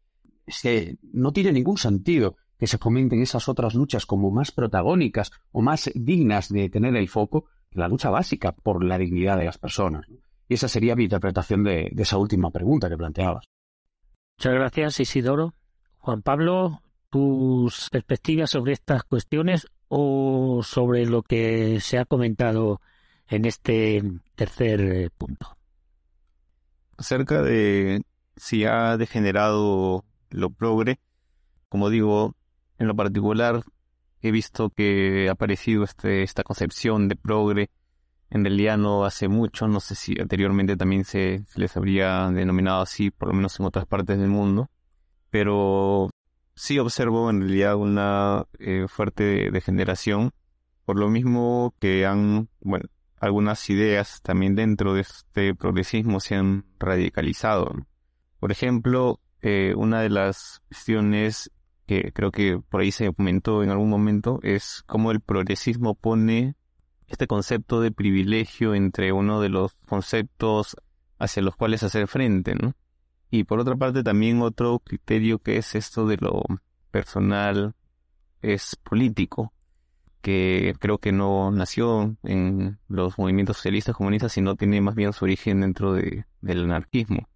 No 1.12 1.32
tiene 1.32 1.52
ningún 1.52 1.76
sentido 1.76 2.36
que 2.64 2.68
se 2.68 2.78
fomenten 2.78 3.20
esas 3.20 3.46
otras 3.50 3.74
luchas 3.74 4.06
como 4.06 4.30
más 4.30 4.50
protagónicas 4.50 5.32
o 5.52 5.60
más 5.60 5.90
dignas 5.94 6.48
de 6.48 6.70
tener 6.70 6.96
el 6.96 7.10
foco 7.10 7.44
la 7.72 7.88
lucha 7.88 8.08
básica 8.08 8.52
por 8.52 8.82
la 8.82 8.96
dignidad 8.96 9.36
de 9.36 9.44
las 9.44 9.58
personas. 9.58 10.06
Y 10.48 10.54
esa 10.54 10.66
sería 10.66 10.96
mi 10.96 11.04
interpretación 11.04 11.62
de, 11.62 11.92
esa 11.94 12.16
última 12.16 12.50
pregunta 12.50 12.88
que 12.88 12.96
planteabas. 12.96 13.44
Muchas 14.38 14.54
gracias, 14.54 14.98
Isidoro. 15.00 15.52
Juan 15.98 16.22
Pablo, 16.22 16.80
tus 17.10 17.90
perspectivas 17.90 18.48
sobre 18.48 18.72
estas 18.72 19.04
cuestiones 19.04 19.66
o 19.88 20.62
sobre 20.62 21.04
lo 21.04 21.22
que 21.22 21.80
se 21.80 21.98
ha 21.98 22.06
comentado 22.06 22.80
en 23.28 23.44
este 23.44 24.02
tercer 24.36 24.80
eh, 24.80 25.10
punto. 25.18 25.54
Acerca 26.96 27.42
de 27.42 28.04
si 28.36 28.64
ha 28.64 28.96
degenerado 28.96 30.06
lo 30.30 30.48
progre, 30.48 30.98
como 31.68 31.90
digo, 31.90 32.34
en 32.78 32.86
lo 32.86 32.96
particular, 32.96 33.62
he 34.20 34.30
visto 34.30 34.70
que 34.70 35.28
ha 35.28 35.32
aparecido 35.32 35.84
este, 35.84 36.22
esta 36.22 36.42
concepción 36.42 37.08
de 37.08 37.16
progre 37.16 37.70
en 38.34 38.44
realidad 38.44 38.76
no 38.76 39.04
hace 39.04 39.28
mucho, 39.28 39.68
no 39.68 39.78
sé 39.78 39.94
si 39.94 40.20
anteriormente 40.20 40.76
también 40.76 41.04
se, 41.04 41.44
les 41.54 41.76
habría 41.76 42.28
denominado 42.32 42.82
así, 42.82 43.12
por 43.12 43.28
lo 43.28 43.34
menos 43.34 43.60
en 43.60 43.66
otras 43.66 43.86
partes 43.86 44.18
del 44.18 44.28
mundo, 44.28 44.70
pero 45.30 46.10
sí 46.56 46.80
observo 46.80 47.30
en 47.30 47.42
realidad 47.42 47.76
una 47.76 48.46
eh, 48.58 48.86
fuerte 48.88 49.52
degeneración, 49.52 50.32
por 50.84 50.98
lo 50.98 51.08
mismo 51.10 51.74
que 51.78 52.06
han, 52.06 52.48
bueno, 52.60 52.86
algunas 53.20 53.70
ideas 53.70 54.20
también 54.22 54.56
dentro 54.56 54.94
de 54.94 55.02
este 55.02 55.54
progresismo 55.54 56.18
se 56.18 56.34
han 56.34 56.64
radicalizado. 56.80 57.72
Por 58.40 58.50
ejemplo, 58.50 59.20
eh, 59.42 59.74
una 59.76 60.00
de 60.00 60.10
las 60.10 60.60
cuestiones 60.66 61.52
que 61.86 62.12
creo 62.12 62.30
que 62.30 62.60
por 62.68 62.80
ahí 62.80 62.90
se 62.90 63.12
comentó 63.12 63.62
en 63.62 63.70
algún 63.70 63.90
momento 63.90 64.40
es 64.42 64.82
cómo 64.86 65.10
el 65.10 65.20
progresismo 65.20 65.94
pone 65.94 66.56
este 67.06 67.26
concepto 67.26 67.80
de 67.80 67.92
privilegio 67.92 68.74
entre 68.74 69.12
uno 69.12 69.40
de 69.40 69.50
los 69.50 69.74
conceptos 69.86 70.76
hacia 71.18 71.42
los 71.42 71.56
cuales 71.56 71.82
hacer 71.82 72.08
frente, 72.08 72.54
¿no? 72.54 72.74
Y 73.30 73.44
por 73.44 73.58
otra 73.60 73.76
parte 73.76 74.02
también 74.02 74.40
otro 74.42 74.78
criterio 74.78 75.38
que 75.38 75.56
es 75.56 75.74
esto 75.74 76.06
de 76.06 76.16
lo 76.18 76.42
personal 76.90 77.74
es 78.40 78.76
político, 78.76 79.52
que 80.20 80.74
creo 80.78 80.98
que 80.98 81.12
no 81.12 81.50
nació 81.50 82.16
en 82.22 82.78
los 82.88 83.18
movimientos 83.18 83.56
socialistas 83.56 83.96
comunistas, 83.96 84.32
sino 84.32 84.56
tiene 84.56 84.80
más 84.80 84.94
bien 84.94 85.12
su 85.12 85.24
origen 85.24 85.60
dentro 85.60 85.92
de, 85.94 86.26
del 86.40 86.64
anarquismo. 86.64 87.28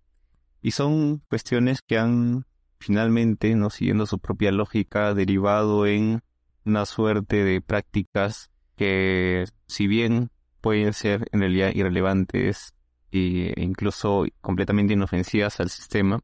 Y 0.62 0.72
son 0.72 1.22
cuestiones 1.28 1.82
que 1.82 1.98
han 1.98 2.46
finalmente, 2.78 3.54
no 3.54 3.70
siguiendo 3.70 4.06
su 4.06 4.18
propia 4.18 4.52
lógica, 4.52 5.14
derivado 5.14 5.86
en 5.86 6.22
una 6.64 6.86
suerte 6.86 7.44
de 7.44 7.60
prácticas 7.60 8.50
que 8.76 9.46
si 9.66 9.86
bien 9.86 10.30
pueden 10.60 10.92
ser 10.92 11.28
en 11.32 11.40
realidad 11.40 11.72
irrelevantes 11.74 12.74
e 13.10 13.54
incluso 13.56 14.24
completamente 14.40 14.92
inofensivas 14.92 15.60
al 15.60 15.70
sistema, 15.70 16.20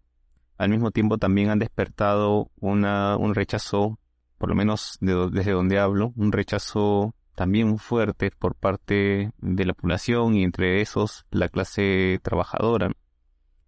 al 0.59 0.71
mismo 0.71 0.91
tiempo 0.91 1.19
también 1.19 1.51
han 1.51 1.59
despertado 1.59 2.51
una, 2.61 3.17
un 3.17 3.35
rechazo, 3.35 3.99
por 4.39 4.49
lo 4.49 4.55
menos 4.55 4.99
desde 5.01 5.53
donde 5.53 5.79
hablo, 5.79 6.13
un 6.17 6.31
rechazo 6.31 7.15
también 7.35 7.79
fuerte 7.79 8.31
por 8.31 8.55
parte 8.55 9.33
de 9.39 9.65
la 9.65 9.75
población 9.75 10.37
y 10.37 10.45
entre 10.45 10.81
esos 10.81 11.27
la 11.31 11.49
clase 11.49 12.21
trabajadora. 12.23 12.93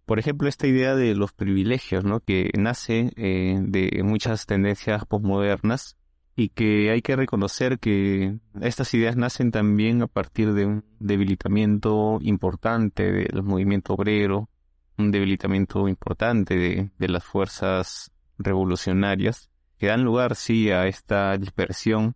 Por 0.07 0.19
ejemplo, 0.19 0.47
esta 0.47 0.67
idea 0.67 0.95
de 0.95 1.15
los 1.15 1.33
privilegios, 1.33 2.05
¿no? 2.05 2.21
que 2.21 2.49
nace 2.57 3.11
eh, 3.17 3.59
de 3.61 4.01
muchas 4.03 4.45
tendencias 4.45 5.05
postmodernas 5.05 5.97
y 6.33 6.47
que 6.47 6.91
hay 6.91 7.01
que 7.01 7.17
reconocer 7.17 7.77
que 7.77 8.39
estas 8.61 8.93
ideas 8.93 9.17
nacen 9.17 9.51
también 9.51 10.01
a 10.01 10.07
partir 10.07 10.53
de 10.53 10.65
un 10.65 10.85
debilitamiento 10.99 12.19
importante 12.21 13.11
del 13.11 13.43
movimiento 13.43 13.95
obrero, 13.95 14.49
un 14.97 15.11
debilitamiento 15.11 15.89
importante 15.89 16.55
de, 16.55 16.89
de 16.97 17.07
las 17.09 17.25
fuerzas 17.25 18.09
revolucionarias, 18.37 19.49
que 19.77 19.87
dan 19.87 20.05
lugar 20.05 20.37
sí 20.37 20.71
a 20.71 20.87
esta 20.87 21.37
dispersión 21.37 22.15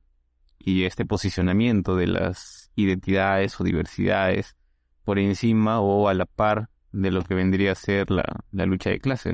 y 0.57 0.85
este 0.85 1.03
posicionamiento 1.03 1.97
de 1.97 2.07
las 2.07 2.71
identidades 2.73 3.59
o 3.59 3.65
diversidades 3.65 4.55
por 5.03 5.19
encima 5.19 5.81
o 5.81 6.07
a 6.07 6.13
la 6.13 6.25
par 6.25 6.69
de 6.91 7.11
lo 7.11 7.23
que 7.23 7.35
vendría 7.35 7.71
a 7.71 7.75
ser 7.75 8.11
la, 8.11 8.43
la 8.51 8.65
lucha 8.65 8.89
de 8.89 8.99
clase. 8.99 9.33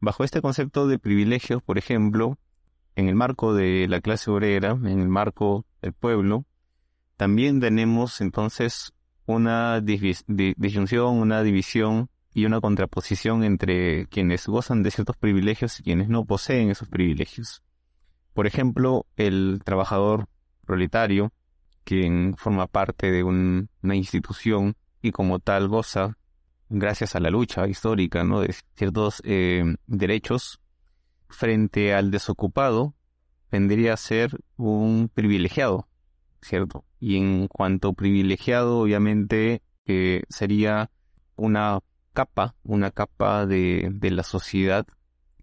Bajo 0.00 0.24
este 0.24 0.40
concepto 0.40 0.86
de 0.86 0.98
privilegios, 0.98 1.62
por 1.62 1.78
ejemplo, 1.78 2.38
en 2.94 3.08
el 3.08 3.14
marco 3.14 3.54
de 3.54 3.86
la 3.88 4.00
clase 4.00 4.30
obrera, 4.30 4.70
en 4.70 5.00
el 5.00 5.08
marco 5.08 5.64
del 5.82 5.92
pueblo, 5.92 6.44
también 7.16 7.60
tenemos 7.60 8.20
entonces 8.20 8.92
una 9.26 9.80
disyunción, 9.80 11.16
una 11.18 11.42
división 11.42 12.08
y 12.32 12.46
una 12.46 12.60
contraposición 12.60 13.44
entre 13.44 14.06
quienes 14.06 14.46
gozan 14.46 14.82
de 14.82 14.90
ciertos 14.90 15.16
privilegios 15.16 15.80
y 15.80 15.82
quienes 15.82 16.08
no 16.08 16.24
poseen 16.24 16.70
esos 16.70 16.88
privilegios. 16.88 17.62
Por 18.32 18.46
ejemplo, 18.46 19.06
el 19.16 19.60
trabajador 19.64 20.28
proletario, 20.64 21.32
quien 21.84 22.36
forma 22.36 22.68
parte 22.68 23.10
de 23.10 23.24
una 23.24 23.96
institución 23.96 24.76
y 25.02 25.10
como 25.10 25.40
tal 25.40 25.68
goza, 25.68 26.16
gracias 26.68 27.16
a 27.16 27.20
la 27.20 27.30
lucha 27.30 27.66
histórica, 27.66 28.24
¿no? 28.24 28.40
de 28.40 28.54
ciertos 28.74 29.22
eh, 29.24 29.64
derechos 29.86 30.60
frente 31.28 31.94
al 31.94 32.10
desocupado, 32.10 32.94
vendría 33.50 33.94
a 33.94 33.96
ser 33.96 34.38
un 34.56 35.10
privilegiado, 35.12 35.88
¿cierto? 36.40 36.84
Y 37.00 37.16
en 37.16 37.48
cuanto 37.48 37.92
privilegiado, 37.92 38.80
obviamente, 38.80 39.62
eh, 39.86 40.22
sería 40.28 40.90
una 41.36 41.80
capa, 42.12 42.54
una 42.62 42.90
capa 42.90 43.46
de, 43.46 43.90
de 43.92 44.10
la 44.10 44.22
sociedad 44.22 44.86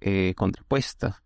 eh, 0.02 0.34
contrapuesta, 0.36 1.24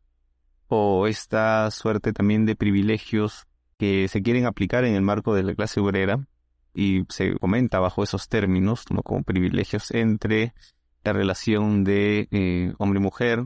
o 0.68 1.08
esta 1.08 1.70
suerte 1.72 2.14
también 2.14 2.46
de 2.46 2.56
privilegios 2.56 3.48
que 3.78 4.08
se 4.08 4.22
quieren 4.22 4.46
aplicar 4.46 4.86
en 4.86 4.94
el 4.94 5.02
marco 5.02 5.34
de 5.34 5.44
la 5.44 5.56
clase 5.56 5.80
obrera, 5.80 6.28
y 6.74 7.04
se 7.10 7.36
comenta 7.36 7.80
bajo 7.80 8.04
esos 8.04 8.30
términos, 8.30 8.86
¿no? 8.92 9.02
como 9.02 9.24
privilegios 9.24 9.92
entre 9.92 10.54
la 11.04 11.14
relación 11.14 11.84
de 11.84 12.28
eh, 12.32 12.74
hombre-mujer, 12.78 13.46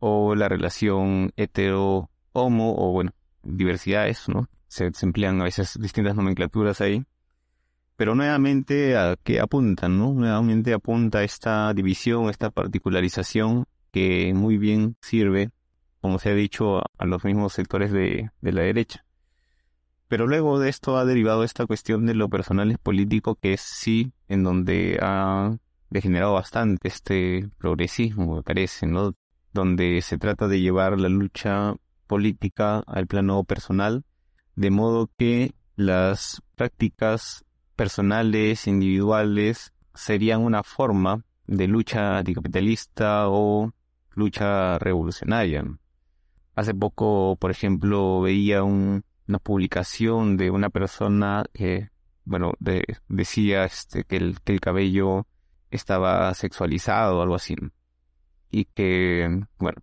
o 0.00 0.34
la 0.34 0.48
relación 0.48 1.32
hetero-homo, 1.36 2.74
o 2.76 2.92
bueno, 2.92 3.12
diversidades, 3.42 4.28
¿no? 4.28 4.48
Se, 4.66 4.90
emplean 5.02 5.40
a 5.40 5.44
veces 5.44 5.78
distintas 5.80 6.16
nomenclaturas 6.16 6.80
ahí. 6.80 7.04
Pero 7.96 8.14
nuevamente, 8.14 8.96
¿a 8.96 9.16
qué 9.22 9.40
apuntan, 9.40 9.98
no? 9.98 10.14
Nuevamente 10.14 10.72
apunta 10.72 11.22
esta 11.22 11.72
división, 11.74 12.30
esta 12.30 12.50
particularización 12.50 13.66
que 13.92 14.32
muy 14.34 14.56
bien 14.56 14.96
sirve, 15.02 15.50
como 16.00 16.18
se 16.18 16.30
ha 16.30 16.34
dicho, 16.34 16.78
a, 16.78 17.04
los 17.04 17.24
mismos 17.24 17.52
sectores 17.52 17.92
de, 17.92 18.30
de 18.40 18.52
la 18.52 18.62
derecha. 18.62 19.04
Pero 20.10 20.26
luego 20.26 20.58
de 20.58 20.68
esto 20.68 20.96
ha 20.96 21.04
derivado 21.04 21.44
esta 21.44 21.66
cuestión 21.66 22.04
de 22.04 22.14
lo 22.14 22.28
personal 22.28 22.72
es 22.72 22.78
político, 22.78 23.36
que 23.36 23.52
es 23.52 23.60
sí 23.60 24.12
en 24.26 24.42
donde 24.42 24.98
ha 25.00 25.56
degenerado 25.88 26.32
bastante 26.32 26.88
este 26.88 27.48
progresismo, 27.58 28.34
me 28.34 28.42
parece, 28.42 28.88
¿no? 28.88 29.14
donde 29.52 30.02
se 30.02 30.18
trata 30.18 30.48
de 30.48 30.60
llevar 30.60 30.98
la 30.98 31.08
lucha 31.08 31.76
política 32.08 32.82
al 32.88 33.06
plano 33.06 33.44
personal, 33.44 34.02
de 34.56 34.70
modo 34.72 35.08
que 35.16 35.54
las 35.76 36.42
prácticas 36.56 37.44
personales, 37.76 38.66
individuales, 38.66 39.72
serían 39.94 40.40
una 40.40 40.64
forma 40.64 41.24
de 41.46 41.68
lucha 41.68 42.18
anticapitalista 42.18 43.28
o 43.28 43.72
lucha 44.16 44.76
revolucionaria. 44.80 45.64
Hace 46.56 46.74
poco, 46.74 47.36
por 47.36 47.52
ejemplo, 47.52 48.22
veía 48.22 48.64
una 49.30 49.38
publicación 49.38 50.36
de 50.36 50.50
una 50.50 50.70
persona 50.70 51.44
que, 51.54 51.88
bueno, 52.24 52.52
decía 53.08 53.64
este, 53.64 54.04
que, 54.04 54.16
el, 54.16 54.40
que 54.42 54.52
el 54.52 54.60
cabello 54.60 55.26
estaba 55.70 56.34
sexualizado 56.34 57.18
o 57.18 57.22
algo 57.22 57.36
así 57.36 57.54
y 58.50 58.64
que, 58.64 59.44
bueno, 59.58 59.78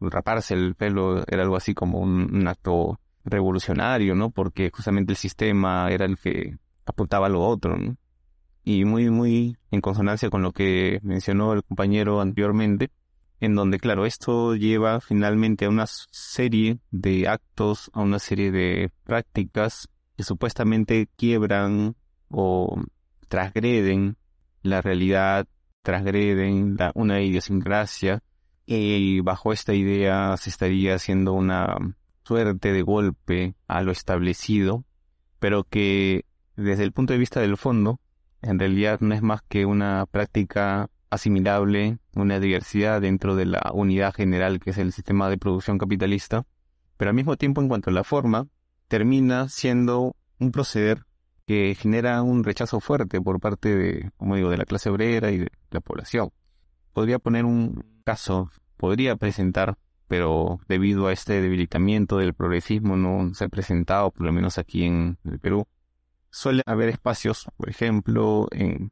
raparse 0.00 0.54
el 0.54 0.74
pelo 0.74 1.22
era 1.26 1.42
algo 1.42 1.56
así 1.56 1.74
como 1.74 1.98
un, 2.00 2.48
acto 2.48 2.98
revolucionario, 3.24 4.14
¿no? 4.14 4.30
Porque 4.30 4.70
justamente 4.72 5.12
el 5.12 5.16
sistema 5.16 5.90
era 5.90 6.06
el 6.06 6.16
que 6.16 6.56
apuntaba 6.86 7.26
a 7.26 7.30
lo 7.30 7.42
otro. 7.42 7.76
Y 8.64 8.84
muy, 8.84 9.10
muy 9.10 9.56
en 9.70 9.80
consonancia 9.80 10.30
con 10.30 10.42
lo 10.42 10.52
que 10.52 11.00
mencionó 11.02 11.52
el 11.52 11.62
compañero 11.62 12.20
anteriormente, 12.20 12.90
en 13.40 13.54
donde, 13.54 13.78
claro, 13.78 14.06
esto 14.06 14.54
lleva 14.54 15.00
finalmente 15.00 15.64
a 15.64 15.70
una 15.70 15.86
serie 15.86 16.78
de 16.90 17.28
actos, 17.28 17.90
a 17.94 18.00
una 18.00 18.18
serie 18.18 18.52
de 18.52 18.90
prácticas 19.04 19.88
que 20.16 20.22
supuestamente 20.22 21.08
quiebran 21.16 21.96
o 22.28 22.82
transgreden 23.28 24.16
la 24.62 24.82
realidad 24.82 25.46
transgreden 25.82 26.76
una 26.94 27.22
idiosincrasia 27.22 28.22
y 28.66 29.20
bajo 29.20 29.52
esta 29.52 29.74
idea 29.74 30.36
se 30.36 30.50
estaría 30.50 30.94
haciendo 30.94 31.32
una 31.32 31.76
suerte 32.24 32.72
de 32.72 32.82
golpe 32.82 33.54
a 33.66 33.82
lo 33.82 33.90
establecido, 33.90 34.84
pero 35.38 35.64
que 35.64 36.26
desde 36.56 36.84
el 36.84 36.92
punto 36.92 37.12
de 37.12 37.18
vista 37.18 37.40
del 37.40 37.56
fondo, 37.56 38.00
en 38.42 38.58
realidad 38.58 39.00
no 39.00 39.14
es 39.14 39.22
más 39.22 39.42
que 39.42 39.64
una 39.66 40.06
práctica 40.06 40.90
asimilable, 41.10 41.98
una 42.14 42.40
diversidad 42.40 43.00
dentro 43.00 43.36
de 43.36 43.46
la 43.46 43.70
unidad 43.74 44.14
general 44.14 44.60
que 44.60 44.70
es 44.70 44.78
el 44.78 44.92
sistema 44.92 45.28
de 45.28 45.38
producción 45.38 45.78
capitalista, 45.78 46.46
pero 46.96 47.10
al 47.10 47.16
mismo 47.16 47.36
tiempo 47.36 47.60
en 47.60 47.68
cuanto 47.68 47.90
a 47.90 47.92
la 47.92 48.04
forma, 48.04 48.46
termina 48.88 49.48
siendo 49.48 50.16
un 50.38 50.52
proceder 50.52 51.04
que 51.46 51.76
genera 51.78 52.22
un 52.22 52.44
rechazo 52.44 52.80
fuerte 52.80 53.20
por 53.20 53.40
parte 53.40 53.74
de, 53.74 54.10
como 54.16 54.36
digo, 54.36 54.50
de 54.50 54.56
la 54.56 54.64
clase 54.64 54.90
obrera 54.90 55.30
y 55.30 55.38
de 55.38 55.52
la 55.70 55.80
población. 55.80 56.30
Podría 56.92 57.18
poner 57.18 57.44
un 57.44 57.84
caso, 58.04 58.50
podría 58.76 59.16
presentar 59.16 59.76
pero 60.10 60.58
debido 60.66 61.06
a 61.06 61.12
este 61.12 61.40
debilitamiento 61.40 62.16
del 62.16 62.34
progresismo 62.34 62.96
no 62.96 63.32
se 63.32 63.44
ha 63.44 63.48
presentado, 63.48 64.10
por 64.10 64.26
lo 64.26 64.32
menos 64.32 64.58
aquí 64.58 64.82
en 64.82 65.18
el 65.22 65.38
Perú. 65.38 65.68
Suele 66.30 66.64
haber 66.66 66.88
espacios, 66.88 67.46
por 67.56 67.70
ejemplo, 67.70 68.48
en 68.50 68.90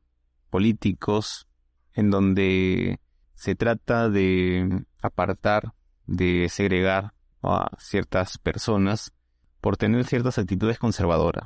políticos, 0.49 1.48
en 1.95 2.11
donde 2.11 3.01
se 3.35 3.55
trata 3.55 4.09
de 4.09 4.85
apartar, 5.01 5.75
de 6.07 6.49
segregar 6.49 7.15
a 7.43 7.71
ciertas 7.79 8.39
personas 8.39 9.13
por 9.61 9.77
tener 9.77 10.05
ciertas 10.07 10.39
actitudes 10.39 10.79
conservadoras. 10.79 11.45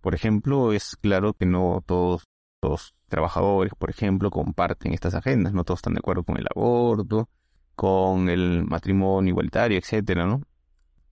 Por 0.00 0.14
ejemplo, 0.14 0.72
es 0.72 0.96
claro 0.96 1.34
que 1.34 1.46
no 1.46 1.82
todos 1.84 2.24
los 2.62 2.94
trabajadores, 3.08 3.72
por 3.78 3.90
ejemplo, 3.90 4.30
comparten 4.30 4.92
estas 4.92 5.14
agendas, 5.14 5.52
no 5.52 5.64
todos 5.64 5.78
están 5.78 5.94
de 5.94 5.98
acuerdo 5.98 6.24
con 6.24 6.38
el 6.38 6.46
aborto, 6.54 7.28
con 7.74 8.28
el 8.28 8.64
matrimonio 8.64 9.30
igualitario, 9.30 9.78
etcétera, 9.78 10.26
¿no? 10.26 10.42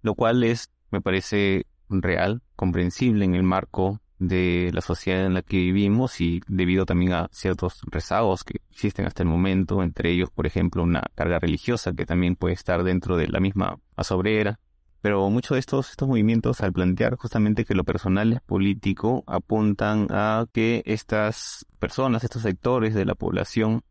Lo 0.02 0.14
cual 0.14 0.44
es, 0.44 0.70
me 0.90 1.00
parece 1.00 1.66
real, 1.88 2.42
comprensible 2.56 3.24
en 3.24 3.34
el 3.34 3.42
marco 3.42 4.00
de 4.18 4.70
la 4.72 4.80
sociedad 4.80 5.26
en 5.26 5.34
la 5.34 5.42
que 5.42 5.58
vivimos 5.58 6.20
y 6.20 6.40
debido 6.48 6.86
también 6.86 7.12
a 7.12 7.28
ciertos 7.32 7.80
rezagos 7.86 8.44
que 8.44 8.60
existen 8.70 9.06
hasta 9.06 9.22
el 9.22 9.28
momento, 9.28 9.82
entre 9.82 10.10
ellos, 10.10 10.30
por 10.30 10.46
ejemplo, 10.46 10.82
una 10.82 11.02
carga 11.14 11.38
religiosa 11.38 11.92
que 11.92 12.06
también 12.06 12.36
puede 12.36 12.54
estar 12.54 12.82
dentro 12.82 13.16
de 13.16 13.28
la 13.28 13.40
misma 13.40 13.78
asobrera. 13.96 14.58
Pero 15.02 15.28
muchos 15.30 15.54
de 15.54 15.60
estos, 15.60 15.90
estos 15.90 16.08
movimientos, 16.08 16.62
al 16.62 16.72
plantear 16.72 17.16
justamente 17.16 17.64
que 17.64 17.74
lo 17.74 17.84
personal 17.84 18.32
es 18.32 18.40
político, 18.40 19.22
apuntan 19.26 20.08
a 20.10 20.46
que 20.52 20.82
estas 20.86 21.66
personas, 21.78 22.24
estos 22.24 22.42
sectores 22.42 22.94
de 22.94 23.04
la 23.04 23.14
población, 23.14 23.82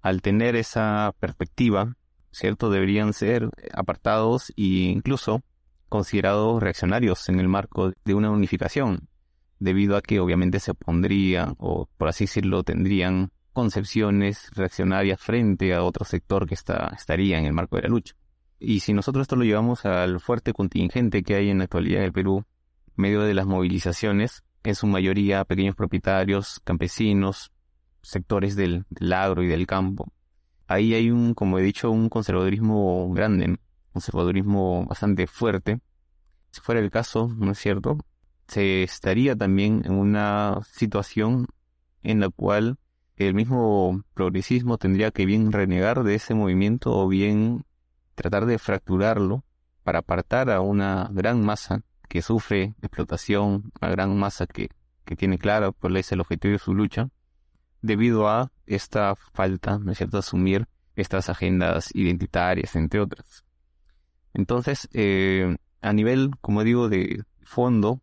al 0.00 0.20
tener 0.20 0.56
esa 0.56 1.14
perspectiva, 1.20 1.96
¿cierto? 2.32 2.70
Deberían 2.70 3.12
ser 3.12 3.50
apartados 3.72 4.50
e 4.56 4.90
incluso 4.90 5.42
considerados 5.88 6.60
reaccionarios 6.60 7.28
en 7.28 7.38
el 7.38 7.48
marco 7.48 7.92
de 8.04 8.14
una 8.14 8.30
unificación 8.30 9.08
debido 9.64 9.96
a 9.96 10.02
que 10.02 10.20
obviamente 10.20 10.60
se 10.60 10.72
opondría 10.72 11.54
o 11.58 11.88
por 11.96 12.08
así 12.08 12.24
decirlo 12.24 12.62
tendrían 12.62 13.32
concepciones 13.54 14.50
reaccionarias 14.52 15.18
frente 15.18 15.72
a 15.74 15.82
otro 15.82 16.04
sector 16.04 16.46
que 16.46 16.54
está, 16.54 16.92
estaría 16.94 17.38
en 17.38 17.46
el 17.46 17.54
marco 17.54 17.76
de 17.76 17.82
la 17.82 17.88
lucha. 17.88 18.14
Y 18.58 18.80
si 18.80 18.92
nosotros 18.92 19.22
esto 19.22 19.36
lo 19.36 19.44
llevamos 19.44 19.86
al 19.86 20.20
fuerte 20.20 20.52
contingente 20.52 21.22
que 21.22 21.34
hay 21.34 21.48
en 21.48 21.58
la 21.58 21.64
actualidad 21.64 22.00
en 22.00 22.06
el 22.06 22.12
Perú, 22.12 22.44
medio 22.94 23.22
de 23.22 23.32
las 23.32 23.46
movilizaciones, 23.46 24.44
en 24.64 24.74
su 24.74 24.86
mayoría 24.86 25.44
pequeños 25.44 25.74
propietarios, 25.74 26.60
campesinos, 26.64 27.50
sectores 28.02 28.56
del, 28.56 28.84
del 28.90 29.12
agro 29.12 29.42
y 29.42 29.46
del 29.46 29.66
campo. 29.66 30.12
Ahí 30.66 30.94
hay 30.94 31.10
un, 31.10 31.34
como 31.34 31.58
he 31.58 31.62
dicho, 31.62 31.90
un 31.90 32.08
conservadurismo 32.10 33.10
grande, 33.14 33.46
un 33.46 33.58
conservadurismo 33.92 34.84
bastante 34.86 35.26
fuerte. 35.26 35.80
Si 36.50 36.60
fuera 36.60 36.80
el 36.80 36.90
caso, 36.90 37.28
¿no 37.28 37.52
es 37.52 37.58
cierto? 37.58 37.98
Se 38.46 38.82
estaría 38.82 39.36
también 39.36 39.82
en 39.84 39.92
una 39.92 40.60
situación 40.70 41.46
en 42.02 42.20
la 42.20 42.28
cual 42.28 42.78
el 43.16 43.34
mismo 43.34 44.02
progresismo 44.14 44.78
tendría 44.78 45.10
que 45.10 45.26
bien 45.26 45.52
renegar 45.52 46.02
de 46.02 46.16
ese 46.16 46.34
movimiento 46.34 46.92
o 46.96 47.08
bien 47.08 47.64
tratar 48.14 48.46
de 48.46 48.58
fracturarlo 48.58 49.44
para 49.82 50.00
apartar 50.00 50.50
a 50.50 50.60
una 50.60 51.08
gran 51.12 51.44
masa 51.44 51.82
que 52.08 52.22
sufre 52.22 52.74
explotación, 52.82 53.72
una 53.80 53.90
gran 53.90 54.16
masa 54.16 54.46
que, 54.46 54.70
que 55.04 55.16
tiene 55.16 55.38
claro 55.38 55.72
cuál 55.72 55.96
es 55.96 56.10
el 56.12 56.20
objetivo 56.20 56.52
de 56.52 56.58
su 56.58 56.74
lucha, 56.74 57.08
debido 57.82 58.28
a 58.28 58.50
esta 58.66 59.14
falta, 59.14 59.78
¿no 59.78 59.92
es 59.92 59.98
cierto?, 59.98 60.18
asumir 60.18 60.66
estas 60.96 61.28
agendas 61.28 61.90
identitarias, 61.94 62.76
entre 62.76 63.00
otras. 63.00 63.44
Entonces, 64.32 64.88
eh, 64.92 65.56
a 65.80 65.92
nivel, 65.92 66.30
como 66.40 66.64
digo, 66.64 66.88
de 66.88 67.24
fondo, 67.42 68.00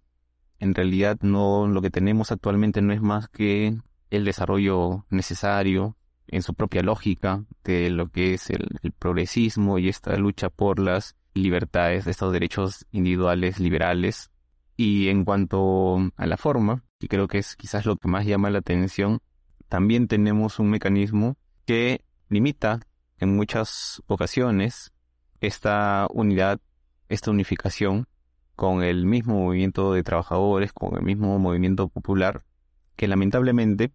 en 0.62 0.76
realidad 0.76 1.18
no 1.22 1.68
lo 1.68 1.82
que 1.82 1.90
tenemos 1.90 2.32
actualmente 2.32 2.82
no 2.84 2.94
es 2.94 3.02
más 3.02 3.28
que 3.28 3.76
el 4.12 4.26
desarrollo 4.26 5.06
necesario 5.10 5.98
en 6.28 6.44
su 6.44 6.54
propia 6.54 6.84
lógica 6.84 7.44
de 7.64 7.90
lo 7.90 8.10
que 8.10 8.36
es 8.36 8.52
el, 8.52 8.70
progresismo 9.00 9.80
y 9.80 9.90
esta 9.90 10.16
lucha 10.18 10.50
por 10.50 10.80
las 10.80 11.16
libertades, 11.34 12.06
de 12.06 12.12
estos 12.12 12.32
derechos 12.32 12.86
individuales 12.92 13.60
liberales. 13.60 14.30
Y 14.78 15.10
en 15.10 15.26
cuanto 15.26 15.98
a 16.16 16.26
la 16.28 16.38
forma, 16.38 16.84
que 17.00 17.08
creo 17.08 17.28
que 17.28 17.40
es 17.40 17.56
quizás 17.56 17.86
lo 17.88 17.96
que 17.98 18.08
más 18.08 18.26
llama 18.26 18.52
la 18.52 18.60
atención, 18.60 19.20
también 19.68 20.08
tenemos 20.08 20.60
un 20.60 20.70
mecanismo 20.70 21.38
que 21.66 22.02
limita 22.30 22.82
en 23.18 23.36
muchas 23.36 24.04
ocasiones 24.06 24.94
esta 25.40 26.08
unidad, 26.14 26.60
esta 27.10 27.32
unificación 27.32 28.06
con 28.62 28.84
el 28.84 29.08
mismo 29.08 29.40
movimiento 29.40 29.92
de 29.92 30.04
trabajadores, 30.04 30.72
con 30.72 30.96
el 30.96 31.02
mismo 31.02 31.40
movimiento 31.40 31.90
popular, 31.90 32.44
que 32.96 33.08
lamentablemente, 33.08 33.92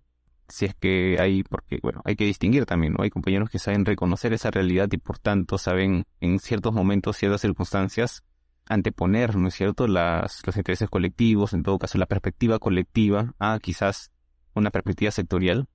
si 0.48 0.64
es 0.64 0.74
que 0.74 1.18
hay, 1.20 1.44
porque 1.44 1.78
bueno, 1.80 2.02
hay 2.04 2.16
que 2.16 2.24
distinguir 2.24 2.66
también, 2.66 2.94
¿no? 2.94 3.04
Hay 3.04 3.10
compañeros 3.10 3.48
que 3.48 3.60
saben 3.60 3.84
reconocer 3.84 4.32
esa 4.32 4.50
realidad 4.50 4.88
y 4.90 4.96
por 4.96 5.20
tanto 5.20 5.56
saben 5.56 6.02
en 6.20 6.40
ciertos 6.40 6.72
momentos, 6.72 7.16
ciertas 7.16 7.42
circunstancias, 7.42 8.24
anteponer, 8.68 9.36
¿no 9.36 9.46
es 9.46 9.54
cierto?, 9.54 9.86
las, 9.86 10.44
los 10.44 10.56
intereses 10.56 10.90
colectivos, 10.90 11.52
en 11.52 11.62
todo 11.62 11.78
caso 11.78 11.96
la 11.98 12.06
perspectiva 12.06 12.58
colectiva, 12.58 13.34
a 13.38 13.60
quizás 13.60 14.10
una 14.52 14.72
perspectiva 14.72 15.12
sectorial, 15.12 15.68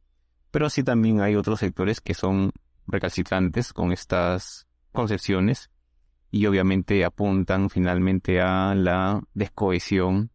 pero 0.51 0.69
sí 0.69 0.84
también 0.84 1.22
hay 1.22 1.38
otros 1.38 1.61
sectores 1.61 2.01
que 2.01 2.13
son 2.13 2.51
recalcitrantes 2.88 3.72
con 3.72 3.93
estas 3.93 4.68
concepciones 4.91 5.70
y 6.32 6.45
obviamente 6.45 7.03
apuntan 7.03 7.70
finalmente 7.70 8.40
a 8.40 8.74
la 8.74 9.22
descohesión, 9.34 10.32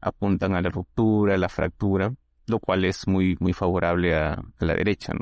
apuntan 0.00 0.54
a 0.54 0.62
la 0.62 0.70
ruptura, 0.70 1.34
a 1.34 1.38
la 1.38 1.48
fractura, 1.48 2.14
lo 2.46 2.60
cual 2.60 2.84
es 2.84 3.08
muy, 3.08 3.36
muy 3.40 3.52
favorable 3.52 4.14
a, 4.14 4.40
la 4.60 4.74
derecha. 4.74 5.12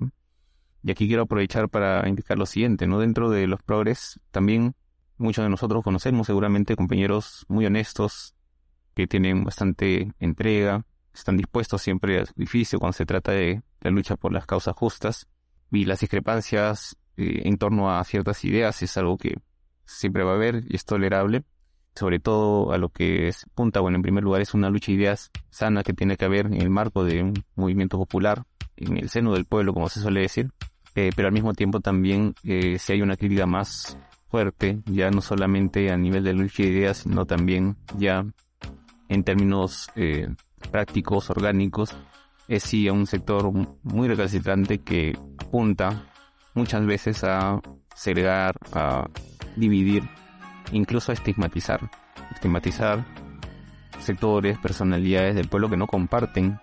Y 0.83 0.91
aquí 0.91 1.09
quiero 1.09 1.23
aprovechar 1.23 1.71
para 1.71 2.07
indicar 2.09 2.39
lo 2.39 2.47
siguiente, 2.47 2.87
¿no? 2.87 2.99
Dentro 2.99 3.31
de 3.31 3.47
los 3.47 3.63
progres 3.63 4.21
también 4.31 4.75
muchos 5.17 5.45
de 5.45 5.49
nosotros 5.49 5.83
conocemos 5.83 6.27
seguramente 6.27 6.77
compañeros 6.77 7.45
muy 7.49 7.67
honestos 7.67 8.35
que 8.95 9.07
tienen 9.07 9.45
bastante 9.45 10.13
entrega, 10.21 10.85
están 11.13 11.37
dispuestos 11.37 11.83
siempre 11.83 12.21
al 12.21 12.27
sacrificio 12.27 12.79
cuando 12.79 12.93
se 12.93 13.07
trata 13.07 13.33
de 13.33 13.63
la 13.81 13.91
lucha 13.91 14.17
por 14.17 14.33
las 14.33 14.47
causas 14.47 14.75
justas 14.77 15.27
y 15.73 15.85
las 15.87 16.01
discrepancias 16.01 16.97
eh, 17.17 17.43
en 17.45 17.57
torno 17.57 17.91
a 17.91 18.05
ciertas 18.05 18.45
ideas 18.45 18.83
es 18.83 18.97
algo 18.97 19.19
que 19.19 19.39
siempre 19.89 20.23
va 20.23 20.33
a 20.33 20.35
haber 20.35 20.65
y 20.69 20.77
es 20.77 20.85
tolerable, 20.85 21.45
sobre 21.95 22.21
todo 22.21 22.73
a 22.73 22.79
lo 22.79 22.91
que 22.91 23.29
es 23.29 23.47
punta, 23.55 23.81
bueno, 23.81 23.97
en 23.97 24.03
primer 24.03 24.23
lugar 24.23 24.41
es 24.41 24.55
una 24.55 24.71
lucha 24.71 24.93
de 24.93 24.99
ideas 24.99 25.31
sana 25.51 25.83
que 25.83 25.95
tiene 25.95 26.17
que 26.17 26.27
haber 26.27 26.47
en 26.47 26.61
el 26.61 26.71
marco 26.71 27.05
de 27.05 27.23
un 27.23 27.35
movimiento 27.57 27.99
popular, 27.99 28.45
en 28.77 28.99
el 28.99 29.09
seno 29.09 29.33
del 29.33 29.47
pueblo, 29.47 29.75
como 29.75 29.89
se 29.89 30.01
suele 30.01 30.21
decir, 30.21 30.51
eh, 30.95 31.11
pero 31.17 31.29
al 31.29 31.35
mismo 31.35 31.55
tiempo 31.55 31.81
también 31.81 32.35
eh, 32.45 32.79
si 32.79 32.93
hay 32.93 33.03
una 33.03 33.17
crítica 33.17 33.47
más 33.47 33.99
fuerte, 34.29 34.81
ya 34.87 35.11
no 35.11 35.21
solamente 35.23 35.91
a 35.91 35.97
nivel 35.97 36.23
de 36.23 36.35
lucha 36.35 36.63
de 36.63 36.69
ideas, 36.69 36.99
sino 36.99 37.25
también 37.25 37.77
ya 37.97 38.25
en 39.09 39.25
términos 39.25 39.91
eh, 39.97 40.29
prácticos, 40.71 41.31
orgánicos, 41.31 41.97
es 42.47 42.63
sí 42.63 42.89
a 42.89 42.93
un 42.93 43.07
sector 43.07 43.51
muy 43.83 44.09
recalcitrante 44.09 44.79
que 44.79 45.19
apunta 45.39 46.05
muchas 46.55 46.85
veces 46.87 47.25
a 47.25 47.61
segregar, 47.95 48.55
a 48.73 49.09
dividir, 49.57 50.09
incluso 50.73 51.13
estigmatizar. 51.13 51.91
Estigmatizar 52.33 53.05
sectores, 54.01 54.59
personalidades 54.59 55.35
del 55.35 55.49
pueblo 55.49 55.69
que 55.69 55.77
no 55.77 55.87
comparten 55.87 56.61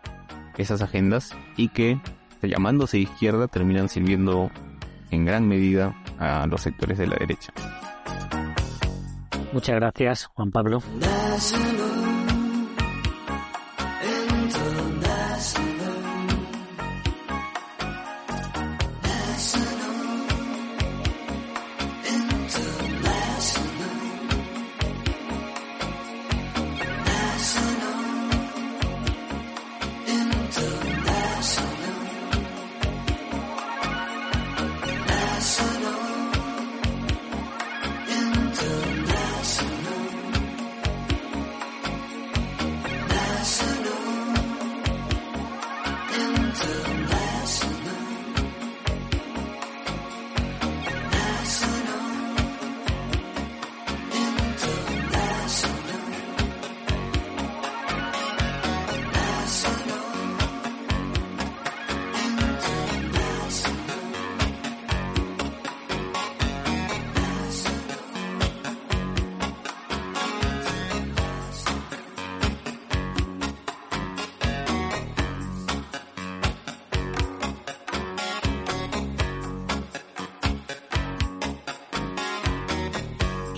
esas 0.57 0.81
agendas 0.81 1.35
y 1.57 1.69
que, 1.69 1.99
llamándose 2.41 2.99
izquierda, 2.99 3.47
terminan 3.47 3.89
sirviendo 3.89 4.51
en 5.11 5.25
gran 5.25 5.47
medida 5.47 5.95
a 6.19 6.47
los 6.47 6.61
sectores 6.61 6.97
de 6.97 7.07
la 7.07 7.17
derecha. 7.17 7.51
Muchas 9.51 9.75
gracias, 9.75 10.25
Juan 10.25 10.51
Pablo. 10.51 10.81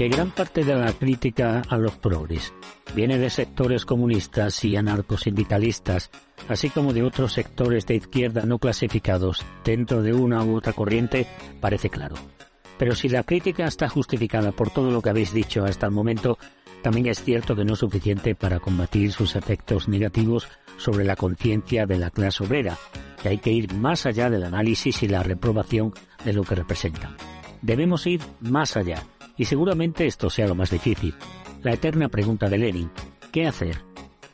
Que 0.09 0.15
gran 0.15 0.31
parte 0.31 0.63
de 0.63 0.73
la 0.73 0.93
crítica 0.93 1.61
a 1.67 1.77
los 1.77 1.97
progres 1.97 2.53
viene 2.95 3.17
de 3.17 3.29
sectores 3.29 3.83
comunistas 3.83 4.63
y 4.63 4.77
anarcosindicalistas, 4.77 6.11
así 6.47 6.69
como 6.69 6.93
de 6.93 7.03
otros 7.03 7.33
sectores 7.33 7.85
de 7.85 7.95
izquierda 7.95 8.45
no 8.45 8.57
clasificados 8.57 9.45
dentro 9.65 10.01
de 10.01 10.13
una 10.13 10.45
u 10.45 10.55
otra 10.55 10.71
corriente, 10.71 11.27
parece 11.59 11.89
claro. 11.89 12.15
Pero 12.77 12.95
si 12.95 13.09
la 13.09 13.23
crítica 13.23 13.65
está 13.65 13.89
justificada 13.89 14.53
por 14.53 14.69
todo 14.69 14.91
lo 14.91 15.01
que 15.01 15.09
habéis 15.09 15.33
dicho 15.33 15.65
hasta 15.65 15.87
el 15.87 15.91
momento, 15.91 16.37
también 16.83 17.07
es 17.07 17.21
cierto 17.21 17.53
que 17.55 17.65
no 17.65 17.73
es 17.73 17.79
suficiente 17.79 18.33
para 18.33 18.61
combatir 18.61 19.11
sus 19.11 19.35
efectos 19.35 19.89
negativos 19.89 20.47
sobre 20.77 21.03
la 21.03 21.17
conciencia 21.17 21.85
de 21.85 21.97
la 21.97 22.11
clase 22.11 22.45
obrera, 22.45 22.77
que 23.21 23.29
hay 23.29 23.39
que 23.39 23.51
ir 23.51 23.73
más 23.73 24.05
allá 24.05 24.29
del 24.29 24.43
análisis 24.43 25.03
y 25.03 25.09
la 25.09 25.23
reprobación 25.23 25.93
de 26.23 26.31
lo 26.31 26.43
que 26.43 26.55
representa. 26.55 27.17
Debemos 27.61 28.05
ir 28.05 28.21
más 28.39 28.77
allá, 28.77 29.03
y 29.37 29.45
seguramente 29.45 30.05
esto 30.05 30.29
sea 30.29 30.47
lo 30.47 30.55
más 30.55 30.71
difícil. 30.71 31.13
La 31.63 31.73
eterna 31.73 32.09
pregunta 32.09 32.49
de 32.49 32.57
Lenin, 32.57 32.91
¿qué 33.31 33.47
hacer 33.47 33.83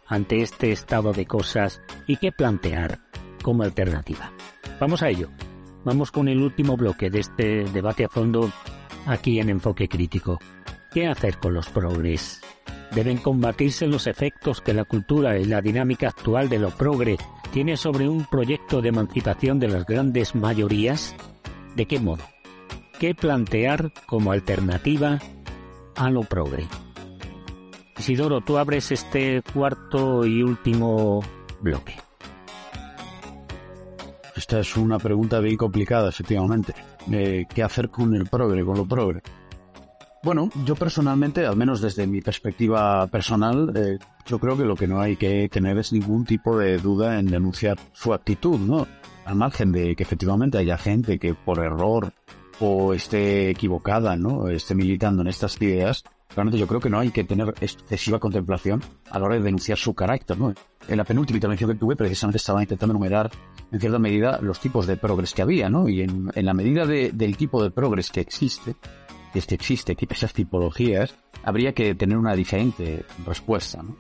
ante 0.08 0.42
este 0.42 0.72
estado 0.72 1.14
de 1.14 1.26
cosas 1.26 1.82
y 2.08 2.18
qué 2.18 2.32
plantear 2.32 3.00
como 3.42 3.64
alternativa? 3.64 4.32
Vamos 4.80 5.02
a 5.04 5.10
ello. 5.10 5.30
Vamos 5.84 6.12
con 6.12 6.30
el 6.30 6.42
último 6.42 6.78
bloque 6.78 7.10
de 7.10 7.20
este 7.20 7.66
debate 7.66 8.06
a 8.06 8.10
fondo 8.10 8.50
aquí 9.06 9.40
en 9.40 9.50
Enfoque 9.50 9.90
Crítico. 9.90 10.40
¿Qué 10.94 11.08
hacer 11.08 11.38
con 11.40 11.54
los 11.54 11.68
progres? 11.68 12.42
¿Deben 12.94 13.18
combatirse 13.18 13.88
los 13.88 14.08
efectos 14.08 14.62
que 14.62 14.74
la 14.74 14.86
cultura 14.86 15.38
y 15.40 15.46
la 15.46 15.62
dinámica 15.62 16.10
actual 16.10 16.48
de 16.48 16.60
lo 16.60 16.70
progre 16.70 17.18
tiene 17.52 17.76
sobre 17.76 18.08
un 18.08 18.26
proyecto 18.26 18.82
de 18.82 18.90
emancipación 18.90 19.60
de 19.60 19.68
las 19.68 19.86
grandes 19.86 20.36
mayorías? 20.36 21.16
¿De 21.76 21.86
qué 21.88 22.00
modo? 22.00 22.33
¿Qué 23.00 23.16
plantear 23.16 23.92
como 24.06 24.32
alternativa 24.32 25.20
a 25.96 26.10
lo 26.10 26.24
progre? 26.24 26.68
Isidoro, 27.98 28.42
tú 28.42 28.58
abres 28.58 28.92
este 28.92 29.42
cuarto 29.54 30.26
y 30.26 30.44
último 30.44 31.22
bloque. 31.62 31.96
Esta 34.36 34.60
es 34.60 34.76
una 34.76 35.00
pregunta 35.00 35.40
bien 35.40 35.58
complicada, 35.58 36.10
efectivamente. 36.10 36.74
Eh, 37.12 37.46
¿Qué 37.54 37.64
hacer 37.64 37.90
con 37.90 38.14
el 38.16 38.28
progre, 38.28 38.66
con 38.66 38.78
lo 38.78 38.86
progre? 38.86 39.22
Bueno, 40.24 40.50
yo 40.64 40.76
personalmente, 40.76 41.46
al 41.46 41.58
menos 41.58 41.82
desde 41.82 42.08
mi 42.08 42.22
perspectiva 42.22 43.06
personal, 43.08 43.74
eh, 43.76 44.00
yo 44.26 44.40
creo 44.40 44.58
que 44.58 44.64
lo 44.64 44.76
que 44.76 44.88
no 44.88 45.02
hay 45.02 45.18
que 45.18 45.50
tener 45.50 45.78
es 45.78 45.92
ningún 45.92 46.24
tipo 46.26 46.58
de 46.58 46.78
duda 46.78 47.20
en 47.20 47.28
denunciar 47.28 47.78
su 47.92 48.14
actitud, 48.14 48.58
¿no? 48.58 48.88
Al 49.26 49.36
margen 49.36 49.72
de 49.72 49.96
que 49.96 50.04
efectivamente 50.04 50.58
haya 50.58 50.78
gente 50.78 51.20
que 51.20 51.34
por 51.34 51.60
error 51.60 52.14
o 52.60 52.94
esté 52.94 53.50
equivocada, 53.50 54.16
¿no? 54.16 54.48
Esté 54.50 54.76
militando 54.76 55.22
en 55.22 55.28
estas 55.28 55.62
ideas, 55.62 56.04
realmente 56.36 56.60
yo 56.60 56.68
creo 56.68 56.80
que 56.80 56.90
no 56.90 57.00
hay 57.00 57.12
que 57.12 57.24
tener 57.24 57.54
excesiva 57.62 58.20
contemplación 58.20 58.82
a 59.10 59.20
la 59.20 59.26
hora 59.26 59.36
de 59.36 59.42
denunciar 59.42 59.78
su 59.78 59.94
carácter, 59.94 60.38
¿no? 60.38 60.54
En 60.88 60.98
la 60.98 61.04
penúltima 61.04 61.38
intervención 61.38 61.72
que 61.72 61.78
tuve 61.78 61.96
precisamente 61.96 62.38
estaba 62.38 62.62
intentando 62.62 62.94
enumerar 62.94 63.30
en 63.72 63.80
cierta 63.80 64.00
medida 64.00 64.40
los 64.42 64.60
tipos 64.60 64.86
de 64.88 64.98
progres 64.98 65.34
que 65.34 65.42
había, 65.42 65.70
¿no? 65.70 65.88
Y 65.88 66.02
en, 66.02 66.32
la 66.36 66.54
medida 66.54 66.86
del 66.86 67.38
tipo 67.38 67.64
de 67.64 67.72
progres 67.72 68.12
que 68.12 68.22
existe, 68.22 68.76
que 69.32 69.40
este 69.40 69.56
existe, 69.56 69.96
esas 70.10 70.34
tipologías, 70.34 71.16
habría 71.44 71.74
que 71.74 71.96
tener 71.96 72.18
una 72.18 72.36
diferente 72.36 73.06
respuesta, 73.26 73.82
¿no? 73.82 73.96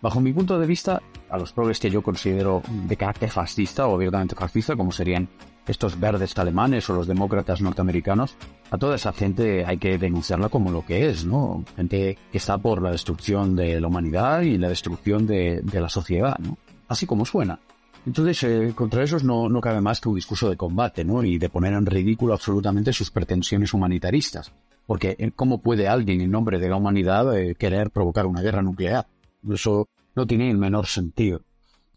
Bajo 0.00 0.20
mi 0.20 0.32
punto 0.32 0.58
de 0.58 0.66
vista, 0.66 1.02
a 1.30 1.38
los 1.38 1.52
progres 1.52 1.80
que 1.80 1.90
yo 1.90 2.02
considero 2.02 2.62
de 2.68 2.96
carácter 2.96 3.30
fascista 3.30 3.86
o 3.86 3.94
abiertamente 3.94 4.36
fascista, 4.36 4.76
como 4.76 4.92
serían 4.92 5.28
estos 5.72 5.98
verdes 5.98 6.36
alemanes 6.38 6.88
o 6.88 6.94
los 6.94 7.06
demócratas 7.06 7.60
norteamericanos, 7.60 8.36
a 8.70 8.78
toda 8.78 8.96
esa 8.96 9.12
gente 9.12 9.64
hay 9.64 9.78
que 9.78 9.98
denunciarla 9.98 10.48
como 10.48 10.70
lo 10.70 10.84
que 10.84 11.08
es, 11.08 11.24
¿no? 11.24 11.64
Gente 11.76 12.18
que 12.30 12.38
está 12.38 12.58
por 12.58 12.82
la 12.82 12.90
destrucción 12.90 13.56
de 13.56 13.80
la 13.80 13.88
humanidad 13.88 14.42
y 14.42 14.58
la 14.58 14.68
destrucción 14.68 15.26
de, 15.26 15.62
la 15.72 15.88
sociedad, 15.88 16.38
¿no? 16.38 16.56
Así 16.88 17.06
como 17.06 17.24
suena. 17.24 17.58
Entonces, 18.06 18.42
eh, 18.44 18.72
contra 18.74 19.02
esos 19.02 19.24
no, 19.24 19.50
cabe 19.60 19.80
más 19.80 20.00
que 20.00 20.08
un 20.08 20.14
discurso 20.14 20.48
de 20.48 20.56
combate, 20.56 21.04
¿no? 21.04 21.24
Y 21.24 21.38
de 21.38 21.48
poner 21.48 21.72
en 21.72 21.86
ridículo 21.86 22.34
absolutamente 22.34 22.92
sus 22.92 23.10
pretensiones 23.10 23.74
humanitaristas. 23.74 24.52
Porque, 24.86 25.16
eh, 25.18 25.32
¿cómo 25.34 25.60
puede 25.60 25.88
alguien 25.88 26.20
en 26.20 26.30
nombre 26.30 26.60
de 26.60 26.68
la 26.68 26.76
humanidad 26.76 27.36
eh, 27.36 27.56
querer 27.56 27.90
provocar 27.90 28.26
una 28.26 28.42
guerra 28.42 28.62
nuclear? 28.62 29.08
Eso 29.50 29.88
no 30.14 30.26
tiene 30.26 30.50
el 30.50 30.58
menor 30.58 30.86
sentido. 30.86 31.42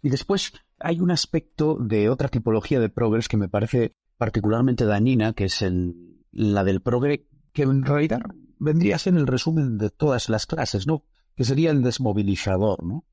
Y 0.02 0.10
después, 0.10 0.54
hay 0.80 1.00
un 1.00 1.12
aspecto 1.12 1.78
de 1.80 2.10
otra 2.10 2.30
tipología 2.30 2.80
de 2.80 2.90
progres 2.90 3.28
que 3.28 3.38
me 3.38 3.50
parece 3.50 3.96
particularmente 4.18 4.86
dañina, 4.86 5.34
que 5.34 5.46
es 5.46 5.62
el, 5.62 5.96
la 6.32 6.64
del 6.64 6.82
progre, 6.82 7.28
que 7.54 7.64
en 7.64 7.84
realidad 7.84 8.22
vendría 8.60 8.96
a 8.96 9.00
ser 9.00 9.16
el 9.16 9.28
resumen 9.28 9.78
de 9.78 9.90
todas 9.90 10.30
las 10.30 10.46
clases, 10.46 10.88
¿no? 10.88 11.06
Que 11.36 11.46
sería 11.46 11.72
el 11.72 11.82
desmovilizador, 11.82 12.84
¿no? 12.84 13.06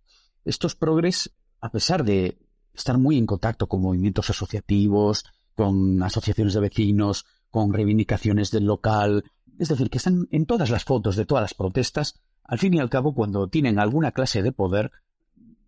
Estos 0.45 0.75
progres, 0.75 1.37
a 1.61 1.71
pesar 1.71 2.05
de 2.05 2.39
estar 2.75 2.99
muy 2.99 3.19
en 3.19 3.27
contacto 3.27 3.69
con 3.69 3.83
movimientos 3.83 4.31
asociativos, 4.31 5.25
con 5.55 6.03
asociaciones 6.03 6.55
de 6.55 6.61
vecinos, 6.61 7.25
con 7.51 7.73
reivindicaciones 7.73 8.51
del 8.51 8.65
local, 8.65 9.25
es 9.59 9.69
decir, 9.69 9.89
que 9.89 9.99
están 9.99 10.29
en 10.31 10.47
todas 10.47 10.71
las 10.71 10.85
fotos 10.85 11.17
de 11.17 11.25
todas 11.25 11.43
las 11.43 11.55
protestas, 11.55 12.21
al 12.45 12.59
fin 12.59 12.75
y 12.75 12.79
al 12.79 12.91
cabo, 12.91 13.15
cuando 13.15 13.49
tienen 13.49 13.79
alguna 13.79 14.13
clase 14.13 14.43
de 14.43 14.53
poder, 14.53 14.93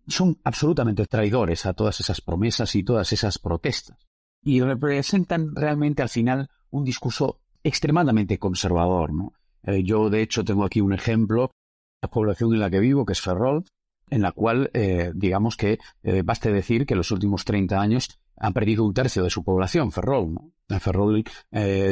son 0.09 0.39
absolutamente 0.43 1.05
traidores 1.05 1.65
a 1.65 1.73
todas 1.73 1.99
esas 1.99 2.21
promesas 2.21 2.75
y 2.75 2.83
todas 2.83 3.11
esas 3.13 3.37
protestas. 3.39 3.97
Y 4.41 4.61
representan 4.61 5.55
realmente 5.55 6.01
al 6.01 6.09
final 6.09 6.49
un 6.71 6.83
discurso 6.83 7.41
extremadamente 7.63 8.39
conservador. 8.39 9.13
¿no? 9.13 9.33
Eh, 9.63 9.83
yo, 9.83 10.09
de 10.09 10.21
hecho, 10.21 10.43
tengo 10.43 10.63
aquí 10.65 10.81
un 10.81 10.93
ejemplo, 10.93 11.51
la 12.01 12.09
población 12.09 12.53
en 12.53 12.59
la 12.59 12.69
que 12.69 12.79
vivo, 12.79 13.05
que 13.05 13.13
es 13.13 13.21
Ferrol, 13.21 13.65
en 14.09 14.21
la 14.21 14.31
cual, 14.31 14.71
eh, 14.73 15.11
digamos 15.13 15.55
que 15.55 15.79
eh, 16.03 16.23
baste 16.23 16.51
decir 16.51 16.85
que 16.85 16.93
en 16.93 16.99
los 16.99 17.11
últimos 17.11 17.45
30 17.45 17.79
años 17.79 18.19
han 18.37 18.53
perdido 18.53 18.85
un 18.85 18.93
tercio 18.93 19.23
de 19.23 19.29
su 19.29 19.43
población, 19.43 19.91
Ferrol. 19.91 20.35
Ferrol 20.79 21.25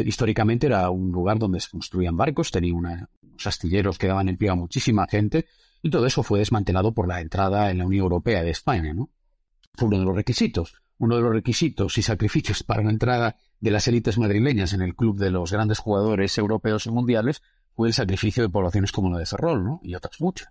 históricamente 0.05 0.67
era 0.67 0.89
un 0.89 1.11
lugar 1.11 1.39
donde 1.39 1.59
se 1.59 1.69
construían 1.69 2.15
barcos, 2.15 2.51
tenía 2.51 2.73
unos 2.73 3.07
astilleros 3.45 3.97
que 3.97 4.07
daban 4.07 4.29
empleo 4.29 4.53
a 4.53 4.55
muchísima 4.55 5.07
gente, 5.07 5.47
y 5.81 5.89
todo 5.89 6.05
eso 6.05 6.23
fue 6.23 6.39
desmantelado 6.39 6.93
por 6.93 7.07
la 7.07 7.21
entrada 7.21 7.71
en 7.71 7.77
la 7.77 7.85
Unión 7.85 8.03
Europea 8.03 8.43
de 8.43 8.51
España, 8.51 8.93
¿no? 8.93 9.09
Fue 9.73 9.87
uno 9.87 9.99
de 9.99 10.05
los 10.05 10.15
requisitos. 10.15 10.75
Uno 10.99 11.15
de 11.15 11.21
los 11.21 11.31
requisitos 11.31 11.97
y 11.99 12.01
sacrificios 12.01 12.63
para 12.63 12.83
la 12.83 12.89
entrada 12.89 13.37
de 13.59 13.71
las 13.71 13.87
élites 13.87 14.17
madrileñas 14.17 14.73
en 14.73 14.81
el 14.81 14.95
club 14.95 15.19
de 15.19 15.29
los 15.29 15.51
grandes 15.51 15.77
jugadores 15.77 16.35
europeos 16.37 16.87
y 16.87 16.91
mundiales 16.91 17.43
fue 17.75 17.89
el 17.89 17.93
sacrificio 17.93 18.41
de 18.41 18.49
poblaciones 18.49 18.91
como 18.91 19.11
la 19.11 19.19
de 19.19 19.27
Ferrol, 19.27 19.63
¿no? 19.63 19.79
Y 19.83 19.93
otras 19.93 20.19
muchas. 20.19 20.49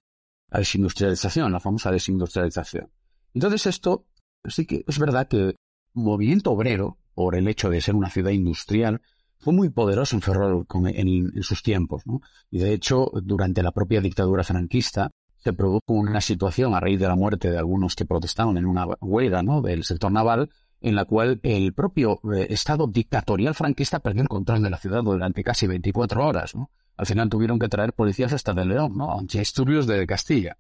La 0.48 0.60
desindustrialización, 0.60 1.50
la 1.50 1.58
famosa 1.58 1.90
desindustrialización. 1.90 2.92
Entonces 3.34 3.66
esto, 3.66 4.06
sí 4.44 4.64
que 4.64 4.84
es 4.86 4.98
verdad 5.00 5.26
que 5.26 5.36
el 5.36 5.56
movimiento 5.94 6.52
obrero, 6.52 6.98
por 7.14 7.34
el 7.34 7.48
hecho 7.48 7.68
de 7.68 7.80
ser 7.80 7.96
una 7.96 8.10
ciudad 8.10 8.30
industrial, 8.30 9.02
fue 9.46 9.54
muy 9.54 9.68
poderoso 9.68 10.16
en 10.16 10.22
Ferrol 10.22 10.66
en, 10.86 11.40
sus 11.44 11.62
tiempos, 11.62 12.04
¿no? 12.04 12.20
Y 12.50 12.58
de 12.58 12.72
hecho, 12.72 13.12
durante 13.22 13.62
la 13.62 13.70
propia 13.70 14.00
dictadura 14.00 14.42
franquista, 14.42 15.12
se 15.36 15.52
produjo 15.52 15.84
una 15.86 16.20
situación 16.20 16.74
a 16.74 16.80
raíz 16.80 16.98
de 16.98 17.06
la 17.06 17.14
muerte 17.14 17.52
de 17.52 17.56
algunos 17.56 17.94
que 17.94 18.04
protestaban 18.04 18.56
en 18.56 18.66
una 18.66 18.88
huelga 19.00 19.44
¿no? 19.44 19.62
del 19.62 19.84
sector 19.84 20.10
naval, 20.10 20.50
en 20.80 20.96
la 20.96 21.04
cual 21.04 21.38
el 21.44 21.72
propio 21.74 22.18
eh, 22.34 22.48
Estado 22.50 22.88
dictatorial 22.88 23.54
franquista 23.54 24.00
perdió 24.00 24.22
el 24.22 24.28
control 24.28 24.64
de 24.64 24.70
la 24.70 24.78
ciudad 24.78 25.04
durante 25.04 25.44
casi 25.44 25.68
24 25.68 26.26
horas. 26.26 26.56
¿no? 26.56 26.72
Al 26.96 27.06
final 27.06 27.28
tuvieron 27.28 27.60
que 27.60 27.68
traer 27.68 27.92
policías 27.92 28.32
hasta 28.32 28.52
de 28.52 28.64
León, 28.64 28.96
¿no? 28.96 29.16
antidisturbios 29.16 29.86
de 29.86 30.08
Castilla, 30.08 30.56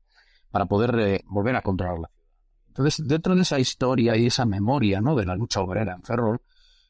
para 0.52 0.66
poder 0.66 0.96
eh, 1.00 1.24
volver 1.26 1.56
a 1.56 1.62
controlarla. 1.62 2.08
Entonces, 2.68 3.04
dentro 3.04 3.34
de 3.34 3.42
esa 3.42 3.58
historia 3.58 4.16
y 4.16 4.26
esa 4.26 4.46
memoria 4.46 5.00
¿no? 5.00 5.16
de 5.16 5.26
la 5.26 5.34
lucha 5.34 5.60
obrera 5.60 5.94
en 5.94 6.04
Ferrol, 6.04 6.40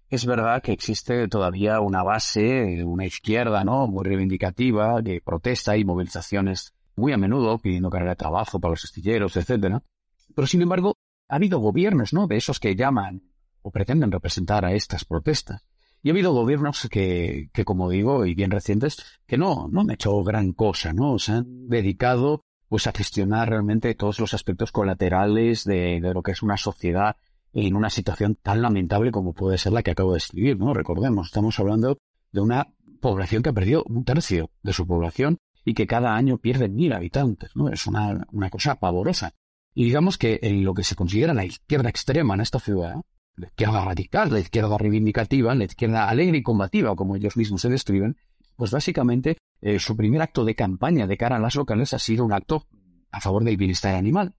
es 0.09 0.25
verdad 0.27 0.63
que 0.63 0.73
existe 0.73 1.29
todavía 1.29 1.81
una 1.81 2.03
base, 2.03 2.85
una 2.85 3.07
izquierda 3.07 3.65
¿no? 3.65 3.87
muy 3.89 4.05
reivindicativa, 4.05 5.03
de 5.03 5.21
protesta 5.21 5.77
y 5.77 5.85
movilizaciones 5.85 6.75
muy 6.95 7.13
a 7.13 7.19
menudo 7.19 7.59
pidiendo 7.59 7.91
carrera 7.91 8.13
de 8.13 8.17
trabajo 8.17 8.61
para 8.61 8.73
los 8.73 8.85
astilleros, 8.85 9.37
etcétera. 9.37 9.83
Pero 10.35 10.47
sin 10.47 10.63
embargo, 10.63 10.97
ha 11.29 11.37
habido 11.37 11.59
gobiernos, 11.59 12.13
¿no? 12.13 12.27
De 12.27 12.37
esos 12.37 12.61
que 12.61 12.75
llaman 12.75 13.23
o 13.63 13.71
pretenden 13.71 14.13
representar 14.13 14.65
a 14.65 14.73
estas 14.73 15.05
protestas. 15.05 15.67
Y 16.03 16.09
ha 16.09 16.13
habido 16.13 16.33
gobiernos 16.33 16.89
que, 16.91 17.51
que 17.53 17.65
como 17.65 17.91
digo, 17.91 18.27
y 18.27 18.35
bien 18.35 18.51
recientes, 18.51 19.03
que 19.27 19.37
no, 19.37 19.69
no 19.71 19.81
han 19.81 19.91
hecho 19.91 20.23
gran 20.23 20.53
cosa, 20.53 20.93
¿no? 20.93 21.19
Se 21.19 21.33
han 21.33 21.69
dedicado 21.69 22.43
pues 22.69 22.87
a 22.87 22.93
gestionar 22.93 23.51
realmente 23.51 23.95
todos 23.95 24.21
los 24.21 24.35
aspectos 24.35 24.73
colaterales 24.73 25.65
de, 25.65 26.01
de 26.01 26.15
lo 26.15 26.23
que 26.23 26.33
es 26.33 26.43
una 26.43 26.57
sociedad 26.57 27.17
en 27.65 27.75
una 27.75 27.89
situación 27.89 28.37
tan 28.43 28.61
lamentable 28.61 29.11
como 29.11 29.33
puede 29.33 29.57
ser 29.57 29.73
la 29.73 29.83
que 29.83 29.91
acabo 29.91 30.13
de 30.13 30.19
escribir, 30.19 30.59
¿no? 30.59 30.75
Recordemos, 30.75 31.29
estamos 31.29 31.59
hablando 31.59 31.97
de 32.31 32.41
una 32.41 32.69
población 33.01 33.43
que 33.43 33.49
ha 33.49 33.55
perdido 33.55 33.83
un 33.89 34.05
tercio 34.05 34.51
de 34.63 34.75
su 34.75 34.87
población 34.87 35.39
y 35.65 35.73
que 35.73 35.87
cada 35.87 36.15
año 36.15 36.37
pierden 36.37 36.75
mil 36.75 36.93
habitantes, 36.93 37.57
¿no? 37.57 37.71
Es 37.71 37.87
una, 37.87 38.27
una 38.31 38.51
cosa 38.51 38.75
pavorosa. 38.75 39.33
Y 39.75 39.85
digamos 39.85 40.19
que 40.19 40.39
en 40.43 40.65
lo 40.65 40.75
que 40.75 40.85
se 40.85 40.97
considera 40.97 41.33
la 41.33 41.47
izquierda 41.47 41.89
extrema 41.89 42.35
en 42.35 42.43
esta 42.43 42.61
ciudad, 42.61 42.97
la 43.37 43.47
izquierda 43.47 43.85
radical, 43.85 44.31
la 44.31 44.41
izquierda 44.41 44.77
reivindicativa, 44.77 45.55
la 45.55 45.65
izquierda 45.65 46.11
alegre 46.11 46.39
y 46.39 46.43
combativa, 46.43 46.95
como 46.95 47.17
ellos 47.17 47.39
mismos 47.39 47.63
se 47.63 47.71
describen, 47.71 48.19
pues 48.57 48.71
básicamente 48.71 49.39
eh, 49.63 49.79
su 49.79 49.97
primer 49.97 50.21
acto 50.21 50.45
de 50.45 50.55
campaña 50.55 51.07
de 51.07 51.17
cara 51.17 51.37
a 51.37 51.41
las 51.41 51.55
locales 51.55 51.95
ha 51.95 51.99
sido 51.99 52.25
un 52.25 52.35
acto 52.35 52.67
a 53.11 53.21
favor 53.21 53.45
del 53.45 53.57
bienestar 53.57 53.95
animal. 53.95 54.35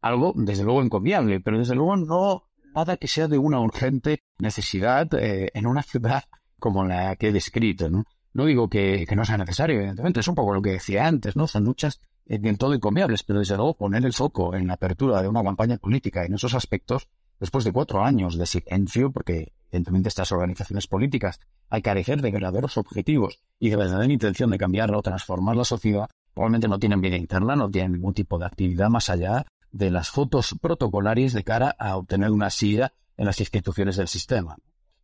Algo, 0.00 0.32
desde 0.36 0.64
luego, 0.64 0.82
encomiable, 0.82 1.40
pero 1.40 1.58
desde 1.58 1.74
luego 1.76 1.96
no 1.96 2.47
nada 2.78 2.96
que 2.96 3.08
sea 3.08 3.26
de 3.26 3.38
una 3.38 3.60
urgente 3.60 4.22
necesidad 4.38 5.12
eh, 5.14 5.50
en 5.52 5.66
una 5.66 5.82
ciudad 5.82 6.22
como 6.60 6.84
la 6.84 7.16
que 7.16 7.28
he 7.28 7.32
descrito, 7.32 7.90
¿no? 7.90 8.04
No 8.34 8.44
digo 8.44 8.68
que, 8.68 9.04
no 9.16 9.24
sea 9.24 9.36
necesario, 9.36 9.78
evidentemente, 9.78 10.20
es 10.20 10.28
un 10.28 10.36
poco 10.36 10.54
lo 10.54 10.62
que 10.62 10.72
decía 10.72 11.06
antes, 11.06 11.34
¿no? 11.34 11.48
Son 11.48 11.64
luchas 11.64 12.00
en 12.26 12.56
todo 12.56 12.74
encomiables, 12.74 13.24
pero 13.24 13.40
desde 13.40 13.56
luego 13.56 13.76
poner 13.76 14.04
el 14.04 14.12
foco 14.12 14.54
en 14.54 14.68
la 14.68 14.74
apertura 14.74 15.20
de 15.22 15.28
una 15.28 15.42
campaña 15.42 15.76
política 15.78 16.24
en 16.24 16.34
esos 16.34 16.54
aspectos, 16.54 17.08
después 17.40 17.64
de 17.64 17.72
cuatro 17.72 18.04
años 18.04 18.38
de 18.38 18.46
silencio, 18.46 19.10
porque 19.10 19.54
evidentemente 19.70 20.08
estas 20.08 20.30
organizaciones 20.30 20.86
políticas 20.86 21.40
que 21.72 21.82
carecer 21.82 22.22
de 22.22 22.30
verdaderos 22.30 22.76
objetivos 22.76 23.40
y 23.58 23.70
de 23.70 23.76
verdadera 23.76 24.12
intención 24.12 24.50
de 24.50 24.58
cambiar 24.58 24.94
o 24.94 25.02
transformar 25.02 25.56
la 25.56 25.64
sociedad, 25.64 26.08
probablemente 26.32 26.68
no 26.68 26.78
tienen 26.78 27.00
vida 27.00 27.16
interna, 27.16 27.56
no 27.56 27.68
tienen 27.70 27.92
ningún 27.92 28.14
tipo 28.14 28.38
de 28.38 28.46
actividad 28.46 28.88
más 28.88 29.10
allá 29.10 29.44
de 29.70 29.90
las 29.90 30.10
fotos 30.10 30.56
protocolarias 30.60 31.32
de 31.32 31.44
cara 31.44 31.74
a 31.78 31.96
obtener 31.96 32.30
una 32.30 32.50
silla 32.50 32.92
en 33.16 33.26
las 33.26 33.40
instituciones 33.40 33.96
del 33.96 34.08
sistema. 34.08 34.56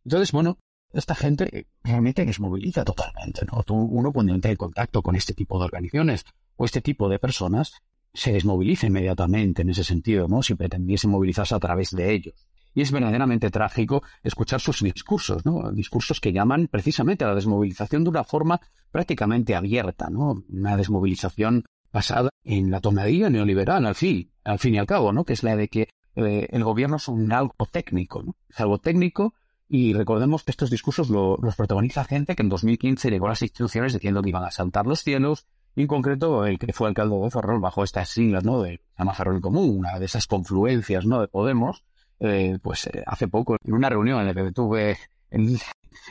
Entonces, 0.03 0.31
bueno, 0.31 0.57
esta 0.93 1.15
gente 1.15 1.67
realmente 1.83 2.25
desmoviliza 2.25 2.85
totalmente, 2.85 3.45
¿no? 3.45 3.63
uno 3.73 4.13
cuando 4.13 4.33
entra 4.33 4.51
en 4.51 4.57
contacto 4.57 5.01
con 5.01 5.15
este 5.15 5.33
tipo 5.33 5.59
de 5.59 5.65
organizaciones 5.65 6.25
o 6.55 6.65
este 6.65 6.81
tipo 6.81 7.09
de 7.09 7.19
personas, 7.19 7.73
se 8.13 8.31
desmoviliza 8.31 8.87
inmediatamente 8.87 9.61
en 9.61 9.69
ese 9.69 9.83
sentido, 9.83 10.27
¿no? 10.29 10.41
Si 10.41 10.55
pretendiese 10.55 11.07
movilizarse 11.07 11.53
a 11.53 11.59
través 11.59 11.91
de 11.91 12.13
ellos. 12.13 12.47
Y 12.73 12.81
es 12.81 12.91
verdaderamente 12.91 13.49
trágico 13.51 14.03
escuchar 14.23 14.61
sus 14.61 14.81
discursos, 14.81 15.45
¿no? 15.45 15.71
Discursos 15.71 16.21
que 16.21 16.31
llaman 16.31 16.67
precisamente 16.67 17.25
a 17.25 17.29
la 17.29 17.35
desmovilización 17.35 18.03
de 18.03 18.09
una 18.09 18.23
forma 18.23 18.61
prácticamente 18.89 19.53
abierta, 19.53 20.09
¿no? 20.09 20.43
Una 20.49 20.77
desmovilización 20.77 21.65
basada 21.91 22.29
en 22.43 22.71
la 22.71 22.79
tonadilla 22.79 23.29
neoliberal, 23.29 23.85
al 23.85 23.95
fin, 23.95 24.31
al 24.45 24.59
fin 24.59 24.75
y 24.75 24.77
al 24.77 24.85
cabo, 24.85 25.11
¿no? 25.11 25.25
Que 25.25 25.33
es 25.33 25.43
la 25.43 25.55
de 25.55 25.67
que 25.67 25.89
eh, 26.15 26.47
el 26.51 26.63
gobierno 26.63 26.95
es 26.95 27.07
un 27.07 27.31
algo 27.33 27.53
técnico, 27.69 28.23
¿no? 28.23 28.35
Es 28.49 28.59
algo 28.59 28.77
técnico 28.77 29.33
y 29.67 29.93
recordemos 29.93 30.43
que 30.43 30.51
estos 30.51 30.69
discursos 30.69 31.09
los 31.09 31.55
protagoniza 31.55 32.05
gente 32.05 32.35
que 32.35 32.43
en 32.43 32.49
2015 32.49 33.09
llegó 33.09 33.25
a 33.25 33.29
las 33.29 33.41
instituciones 33.41 33.93
diciendo 33.93 34.21
que 34.21 34.29
iban 34.29 34.43
a 34.43 34.51
saltar 34.51 34.85
los 34.85 35.01
cielos, 35.01 35.47
y 35.75 35.81
en 35.81 35.87
concreto 35.87 36.45
el 36.45 36.57
que 36.57 36.71
fue 36.71 36.87
alcalde 36.87 37.17
de 37.17 37.31
Ferrol 37.31 37.59
bajo 37.59 37.83
estas 37.83 38.09
siglas, 38.09 38.43
¿no? 38.43 38.61
De 38.61 38.81
llama 38.97 39.13
Ferrol 39.13 39.41
Común, 39.41 39.79
una 39.79 39.99
de 39.99 40.05
esas 40.05 40.25
confluencias, 40.25 41.05
¿no? 41.05 41.19
De 41.19 41.27
Podemos, 41.27 41.83
eh, 42.19 42.57
pues 42.61 42.87
eh, 42.87 43.03
hace 43.05 43.27
poco, 43.27 43.57
en 43.61 43.73
una 43.73 43.89
reunión 43.89 44.21
en 44.21 44.27
la 44.27 44.33
que 44.33 44.51
tuve 44.53 44.97
el, 45.31 45.59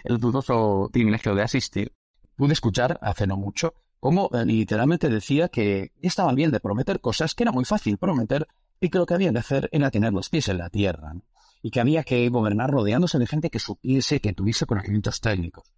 dudoso 0.05 0.91
privilegio 0.93 1.35
de 1.35 1.43
asistir, 1.43 1.93
pude 2.37 2.53
escuchar, 2.53 2.99
hace 3.01 3.27
no 3.27 3.37
mucho, 3.37 3.75
cómo 4.05 4.29
eh, 4.35 4.45
literalmente 4.45 5.09
decía 5.09 5.49
que 5.49 5.93
estaban 6.03 6.35
bien 6.35 6.51
de 6.51 6.61
prometer 6.61 7.01
cosas 7.01 7.35
que 7.35 7.43
era 7.43 7.53
muy 7.53 7.65
fácil 7.65 7.97
prometer 7.97 8.47
y 8.79 8.91
que 8.91 8.99
lo 8.99 9.07
que 9.07 9.15
había 9.15 9.33
de 9.33 9.39
hacer 9.39 9.71
era 9.73 9.91
tener 9.91 10.13
los 10.13 10.29
pies 10.29 10.51
en 10.51 10.59
la 10.59 10.69
tierra, 10.69 11.15
y 11.63 11.71
que 11.71 11.81
había 11.81 12.03
que 12.03 12.29
gobernar 12.29 12.71
rodeándose 12.71 13.19
de 13.19 13.27
gente 13.27 13.49
que 13.49 13.59
supiese, 13.59 14.21
que 14.21 14.35
tuviese 14.35 14.67
conocimientos 14.67 15.23
técnicos. 15.23 15.73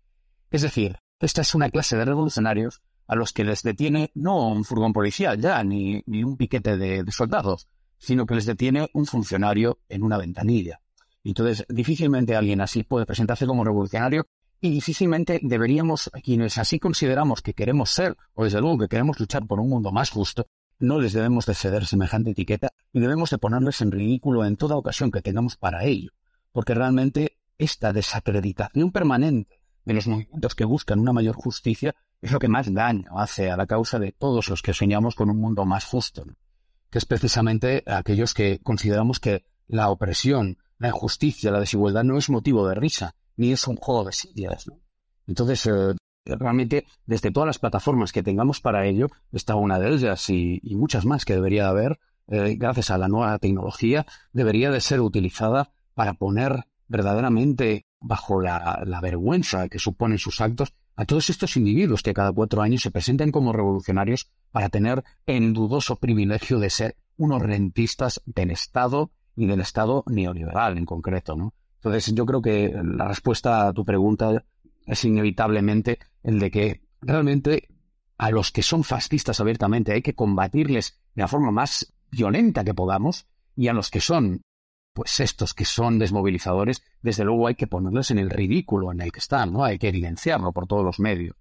Es 0.50 0.62
decir, 0.62 0.96
esta 1.20 1.42
es 1.42 1.54
una 1.54 1.70
clase 1.70 1.96
de 1.96 2.04
revolucionarios 2.04 2.82
a 3.06 3.14
los 3.14 3.32
que 3.32 3.44
les 3.44 3.62
detiene 3.62 4.10
no 4.14 4.48
un 4.48 4.64
furgón 4.64 4.92
policial 4.92 5.40
ya, 5.40 5.62
ni, 5.62 6.02
ni 6.06 6.24
un 6.24 6.36
piquete 6.36 6.76
de 6.76 7.04
soldados, 7.12 7.68
sino 7.96 8.26
que 8.26 8.34
les 8.34 8.46
detiene 8.46 8.88
un 8.92 9.06
funcionario 9.06 9.78
en 9.88 10.02
una 10.02 10.18
ventanilla. 10.18 10.80
Entonces, 11.22 11.64
difícilmente 11.68 12.34
alguien 12.34 12.60
así 12.60 12.82
puede 12.82 13.06
presentarse 13.06 13.46
como 13.46 13.62
revolucionario 13.62 14.26
y 14.60 14.70
difícilmente 14.70 15.40
deberíamos, 15.42 16.10
quienes 16.22 16.58
así 16.58 16.78
consideramos 16.78 17.42
que 17.42 17.54
queremos 17.54 17.90
ser, 17.90 18.16
o 18.34 18.44
desde 18.44 18.60
luego 18.60 18.78
que 18.78 18.88
queremos 18.88 19.20
luchar 19.20 19.46
por 19.46 19.60
un 19.60 19.68
mundo 19.68 19.92
más 19.92 20.10
justo, 20.10 20.46
no 20.78 21.00
les 21.00 21.12
debemos 21.12 21.46
de 21.46 21.54
ceder 21.54 21.86
semejante 21.86 22.30
etiqueta 22.30 22.68
y 22.92 23.00
debemos 23.00 23.30
de 23.30 23.38
ponerles 23.38 23.80
en 23.80 23.92
ridículo 23.92 24.44
en 24.44 24.56
toda 24.56 24.76
ocasión 24.76 25.10
que 25.10 25.22
tengamos 25.22 25.56
para 25.56 25.84
ello, 25.84 26.10
porque 26.52 26.74
realmente 26.74 27.38
esta 27.58 27.92
desacreditación 27.92 28.92
permanente 28.92 29.60
de 29.84 29.94
los 29.94 30.06
movimientos 30.06 30.54
que 30.54 30.64
buscan 30.64 30.98
una 30.98 31.12
mayor 31.12 31.36
justicia 31.36 31.94
es 32.20 32.32
lo 32.32 32.38
que 32.38 32.48
más 32.48 32.72
daño 32.72 33.18
hace 33.18 33.50
a 33.50 33.56
la 33.56 33.66
causa 33.66 33.98
de 33.98 34.12
todos 34.12 34.48
los 34.48 34.62
que 34.62 34.74
soñamos 34.74 35.14
con 35.14 35.30
un 35.30 35.40
mundo 35.40 35.64
más 35.64 35.84
justo 35.84 36.24
que 36.90 36.98
es 36.98 37.04
precisamente 37.04 37.82
aquellos 37.86 38.34
que 38.34 38.60
consideramos 38.62 39.20
que 39.20 39.44
la 39.66 39.90
opresión, 39.90 40.58
la 40.78 40.88
injusticia, 40.88 41.50
la 41.50 41.60
desigualdad 41.60 42.04
no 42.04 42.18
es 42.18 42.30
motivo 42.30 42.66
de 42.68 42.74
risa, 42.74 43.14
ni 43.36 43.52
es 43.52 43.66
un 43.66 43.76
juego 43.76 44.04
de 44.04 44.12
sillas. 44.12 44.66
Entonces, 45.26 45.66
eh, 45.66 45.94
realmente, 46.24 46.86
desde 47.06 47.30
todas 47.30 47.46
las 47.46 47.58
plataformas 47.58 48.12
que 48.12 48.22
tengamos 48.22 48.60
para 48.60 48.86
ello, 48.86 49.08
está 49.32 49.54
una 49.54 49.78
de 49.78 49.90
ellas 49.90 50.28
y, 50.30 50.60
muchas 50.64 51.04
más 51.04 51.24
que 51.24 51.34
debería 51.34 51.68
haber, 51.68 51.98
eh, 52.28 52.56
gracias 52.58 52.90
a 52.90 52.98
la 52.98 53.08
nueva 53.08 53.38
tecnología, 53.38 54.06
debería 54.32 54.70
de 54.70 54.80
ser 54.80 55.00
utilizada 55.00 55.70
para 55.94 56.14
poner 56.14 56.64
verdaderamente 56.88 57.86
bajo 58.00 58.40
la 58.40 59.00
vergüenza 59.02 59.68
que 59.68 59.78
suponen 59.78 60.18
sus 60.18 60.40
actos 60.40 60.74
a 60.96 61.04
todos 61.04 61.28
estos 61.30 61.56
individuos 61.56 62.02
que 62.02 62.14
cada 62.14 62.32
cuatro 62.32 62.62
años 62.62 62.82
se 62.82 62.90
presentan 62.90 63.30
como 63.30 63.52
revolucionarios 63.52 64.30
para 64.50 64.70
tener 64.70 65.04
el 65.26 65.52
dudoso 65.52 65.96
privilegio 65.96 66.58
de 66.58 66.70
ser 66.70 66.96
unos 67.18 67.42
rentistas 67.42 68.22
del 68.24 68.50
Estado 68.50 69.10
y 69.36 69.46
del 69.46 69.60
Estado 69.60 70.04
neoliberal 70.06 70.78
en 70.78 70.86
concreto, 70.86 71.36
¿no? 71.36 71.52
Entonces 71.76 72.14
yo 72.14 72.26
creo 72.26 72.42
que 72.42 72.74
la 72.82 73.08
respuesta 73.08 73.68
a 73.68 73.72
tu 73.72 73.84
pregunta 73.84 74.44
es 74.86 75.04
inevitablemente 75.04 75.98
el 76.22 76.38
de 76.38 76.50
que 76.50 76.82
realmente 77.00 77.68
a 78.18 78.30
los 78.30 78.50
que 78.50 78.62
son 78.62 78.82
fascistas 78.84 79.40
abiertamente 79.40 79.92
hay 79.92 80.02
que 80.02 80.14
combatirles 80.14 80.98
de 81.14 81.22
la 81.22 81.28
forma 81.28 81.50
más 81.50 81.94
violenta 82.10 82.64
que 82.64 82.74
podamos 82.74 83.26
y 83.54 83.68
a 83.68 83.72
los 83.72 83.90
que 83.90 84.00
son 84.00 84.42
pues 84.92 85.20
estos 85.20 85.52
que 85.52 85.66
son 85.66 85.98
desmovilizadores, 85.98 86.82
desde 87.02 87.24
luego 87.24 87.48
hay 87.48 87.54
que 87.54 87.66
ponerlos 87.66 88.10
en 88.10 88.18
el 88.18 88.30
ridículo 88.30 88.92
en 88.92 89.02
el 89.02 89.12
que 89.12 89.18
están, 89.18 89.52
¿no? 89.52 89.62
Hay 89.62 89.78
que 89.78 89.88
evidenciarlo 89.88 90.52
por 90.52 90.66
todos 90.66 90.82
los 90.82 90.98
medios. 90.98 91.36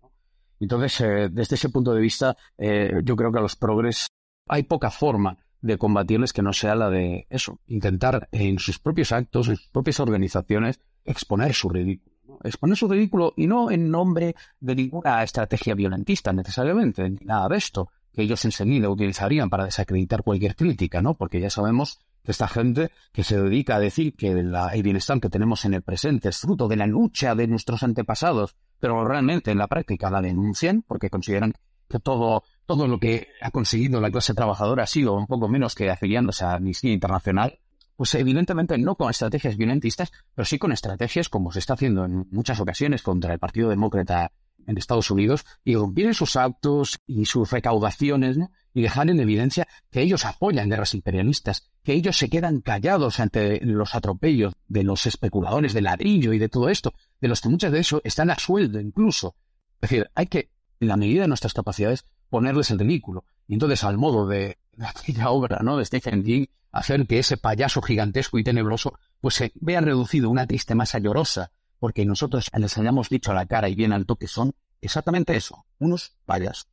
Entonces, 0.60 1.00
eh, 1.00 1.30
desde 1.32 1.56
ese 1.56 1.70
punto 1.70 1.94
de 1.94 2.02
vista, 2.02 2.36
eh, 2.58 3.00
yo 3.04 3.16
creo 3.16 3.32
que 3.32 3.40
a 3.40 3.42
los 3.42 3.56
progres 3.56 4.08
hay 4.50 4.64
poca 4.64 4.92
forma 4.92 5.38
de 5.66 5.78
combatirles 5.80 6.32
que 6.32 6.44
no 6.44 6.54
sea 6.54 6.76
la 6.76 6.90
de 6.90 7.26
eso, 7.30 7.60
intentar 7.68 8.30
en 8.32 8.60
sus 8.60 8.78
propios 8.78 9.12
actos, 9.12 9.48
en 9.48 9.56
sus 9.56 9.68
propias 9.70 10.00
organizaciones, 10.00 10.80
exponer 11.04 11.54
su 11.54 11.70
ridículo. 11.70 12.16
Exponer 12.44 12.78
su 12.78 12.88
ridículo 12.88 13.34
y 13.36 13.48
no 13.48 13.72
en 13.72 13.90
nombre 13.90 14.36
de 14.60 14.76
ninguna 14.76 15.24
estrategia 15.24 15.74
violentista 15.74 16.32
necesariamente, 16.34 17.10
ni 17.10 17.26
nada 17.26 17.50
de 17.50 17.58
esto, 17.58 17.90
que 18.14 18.22
ellos 18.22 18.46
enseguida 18.46 18.90
utilizarían 18.90 19.50
para 19.50 19.66
desacreditar 19.66 20.22
cualquier 20.22 20.56
crítica, 20.56 21.02
¿no? 21.02 21.16
Porque 21.16 21.40
ya 21.40 21.50
sabemos 21.50 22.00
esta 22.24 22.48
gente 22.48 22.92
que 23.12 23.24
se 23.24 23.42
dedica 23.42 23.76
a 23.76 23.80
decir 23.80 24.16
que 24.16 24.32
el 24.32 24.84
bienestar 24.84 25.20
que 25.20 25.30
tenemos 25.30 25.66
en 25.66 25.74
el 25.74 25.82
presente 25.82 26.30
es 26.30 26.38
fruto 26.38 26.68
de 26.68 26.76
la 26.76 26.86
lucha 26.86 27.34
de 27.34 27.48
nuestros 27.48 27.82
antepasados, 27.82 28.56
pero 28.80 29.04
realmente 29.08 29.52
en 29.52 29.58
la 29.58 29.68
práctica 29.68 30.12
la 30.12 30.22
denuncian 30.22 30.84
porque 30.84 31.10
consideran 31.10 31.54
que 31.88 32.00
todo, 32.00 32.44
todo 32.66 32.88
lo 32.88 33.00
que 33.00 33.28
ha 33.42 33.52
conseguido 33.52 34.02
la 34.02 34.12
clase 34.12 34.34
trabajadora 34.34 34.84
ha 34.84 34.88
sido 34.88 35.14
un 35.14 35.28
poco 35.28 35.48
menos 35.48 35.76
que 35.76 35.90
afiliándose 35.90 36.46
a 36.46 36.54
Amnistía 36.54 36.94
Internacional, 36.94 37.60
pues 37.96 38.14
evidentemente 38.16 38.78
no 38.78 38.96
con 38.96 39.10
estrategias 39.10 39.58
violentistas, 39.58 40.12
pero 40.34 40.46
sí 40.46 40.58
con 40.58 40.72
estrategias 40.72 41.30
como 41.30 41.52
se 41.52 41.60
está 41.60 41.74
haciendo 41.74 42.06
en 42.06 42.28
muchas 42.32 42.60
ocasiones 42.60 43.02
contra 43.02 43.34
el 43.34 43.40
Partido 43.40 43.70
Demócrata 43.70 44.32
en 44.68 44.78
Estados 44.78 45.12
Unidos 45.12 45.46
y 45.64 45.76
rompieron 45.76 46.14
sus 46.14 46.36
actos 46.36 47.00
y 47.06 47.26
sus 47.26 47.52
recaudaciones 47.52 48.38
y 48.74 48.82
dejar 48.82 49.10
en 49.10 49.20
evidencia 49.20 49.68
que 49.90 50.02
ellos 50.02 50.26
apoyan 50.26 50.70
guerras 50.70 50.94
imperialistas, 50.94 51.70
que 51.84 51.94
ellos 51.94 52.18
se 52.18 52.30
quedan 52.30 52.62
callados 52.62 53.20
ante 53.20 53.64
los 53.64 53.96
atropellos 53.96 54.54
de 54.68 54.84
los 54.84 55.06
especuladores 55.06 55.74
de 55.74 55.82
ladrillo 55.82 56.34
y 56.34 56.40
de 56.40 56.50
todo 56.50 56.70
esto, 56.70 56.94
de 57.22 57.28
los 57.28 57.42
que 57.42 57.50
muchas 57.50 57.72
de 57.72 57.80
eso 57.80 58.02
están 58.04 58.30
a 58.32 58.40
sueldo 58.40 58.80
incluso. 58.80 59.36
Es 59.82 59.90
decir, 59.90 60.10
hay 60.16 60.26
que, 60.28 60.50
en 60.80 60.88
la 60.90 60.98
medida 60.98 61.22
de 61.22 61.28
nuestras 61.28 61.54
capacidades, 61.54 62.06
ponerles 62.30 62.72
en 62.72 62.80
ridículo. 62.80 63.26
Y 63.48 63.54
entonces, 63.54 63.84
al 63.84 63.98
modo 63.98 64.28
de, 64.28 64.58
aquella 64.80 65.30
obra 65.30 65.60
¿no? 65.64 65.78
de 65.78 65.86
Stephen 65.86 66.24
King, 66.24 66.46
hacer 66.72 67.08
que 67.08 67.20
ese 67.20 67.38
payaso 67.38 67.82
gigantesco 67.82 68.38
y 68.38 68.44
tenebroso 68.44 69.00
pues 69.22 69.36
se 69.36 69.52
vea 69.56 69.82
reducido 69.82 70.28
a 70.28 70.32
una 70.32 70.46
triste 70.46 70.76
masa 70.76 71.00
llorosa 71.00 71.52
porque 71.80 72.06
nosotros 72.06 72.50
les 72.58 72.78
hayamos 72.78 73.10
dicho 73.10 73.32
a 73.32 73.36
la 73.36 73.46
cara 73.46 73.70
y 73.70 73.76
bien 73.76 73.94
alto 73.94 74.16
que 74.16 74.28
son 74.28 74.54
exactamente 74.82 75.36
eso, 75.36 75.66
unos 75.80 76.16
payas. 76.26 76.68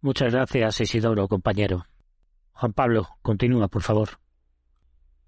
Muchas 0.00 0.32
gracias, 0.32 0.80
Isidoro, 0.80 1.26
compañero. 1.28 1.84
Juan 2.52 2.72
Pablo, 2.72 3.08
continúa, 3.22 3.68
por 3.68 3.82
favor. 3.82 4.10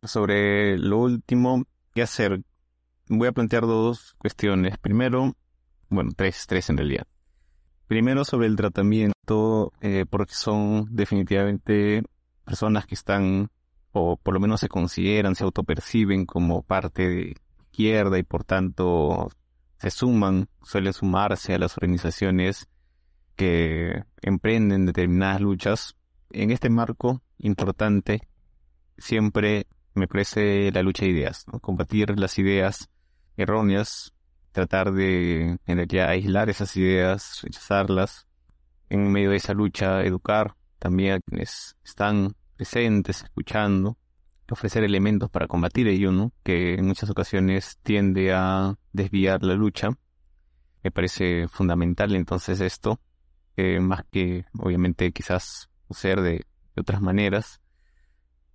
Sobre 0.02 0.78
lo 0.78 0.98
último, 0.98 1.64
¿qué 1.94 2.02
hacer? 2.02 2.42
Voy 3.08 3.28
a 3.28 3.32
plantear 3.32 3.62
dos 3.62 4.14
cuestiones. 4.18 4.78
Primero, 4.78 5.34
bueno, 5.88 6.10
tres, 6.16 6.46
tres 6.46 6.70
en 6.70 6.76
realidad. 6.76 7.06
Primero 7.90 8.24
sobre 8.24 8.46
el 8.46 8.54
tratamiento, 8.54 9.72
eh, 9.80 10.06
porque 10.08 10.34
son 10.34 10.86
definitivamente 10.94 12.04
personas 12.44 12.86
que 12.86 12.94
están, 12.94 13.50
o 13.90 14.16
por 14.16 14.32
lo 14.32 14.38
menos 14.38 14.60
se 14.60 14.68
consideran, 14.68 15.34
se 15.34 15.42
autoperciben 15.42 16.24
como 16.24 16.62
parte 16.62 17.08
de 17.08 17.36
izquierda 17.64 18.16
y 18.16 18.22
por 18.22 18.44
tanto 18.44 19.28
se 19.78 19.90
suman, 19.90 20.48
suelen 20.62 20.92
sumarse 20.92 21.52
a 21.52 21.58
las 21.58 21.76
organizaciones 21.78 22.68
que 23.34 24.04
emprenden 24.22 24.86
determinadas 24.86 25.40
luchas. 25.40 25.96
En 26.30 26.52
este 26.52 26.70
marco 26.70 27.22
importante, 27.38 28.20
siempre 28.98 29.66
me 29.94 30.06
parece 30.06 30.70
la 30.70 30.82
lucha 30.82 31.06
de 31.06 31.10
ideas, 31.10 31.44
combatir 31.60 32.16
las 32.20 32.38
ideas 32.38 32.88
erróneas, 33.36 34.14
tratar 34.52 34.92
de 34.92 35.58
en 35.66 35.76
realidad 35.76 36.08
aislar 36.08 36.50
esas 36.50 36.76
ideas, 36.76 37.40
rechazarlas, 37.42 38.26
en 38.88 39.10
medio 39.10 39.30
de 39.30 39.36
esa 39.36 39.54
lucha 39.54 40.02
educar 40.02 40.54
también 40.78 41.14
a 41.14 41.20
quienes 41.20 41.76
están 41.84 42.34
presentes, 42.56 43.22
escuchando, 43.22 43.96
ofrecer 44.50 44.84
elementos 44.84 45.30
para 45.30 45.46
combatir 45.46 45.86
ello, 45.88 46.12
¿no? 46.12 46.32
que 46.42 46.74
en 46.74 46.86
muchas 46.86 47.08
ocasiones 47.10 47.78
tiende 47.82 48.32
a 48.32 48.76
desviar 48.92 49.42
la 49.44 49.54
lucha. 49.54 49.90
Me 50.82 50.90
parece 50.90 51.46
fundamental 51.48 52.14
entonces 52.14 52.60
esto, 52.60 53.00
eh, 53.56 53.80
más 53.80 54.04
que 54.10 54.46
obviamente 54.58 55.12
quizás 55.12 55.70
ser 55.90 56.20
de, 56.20 56.46
de 56.74 56.80
otras 56.80 57.00
maneras. 57.00 57.60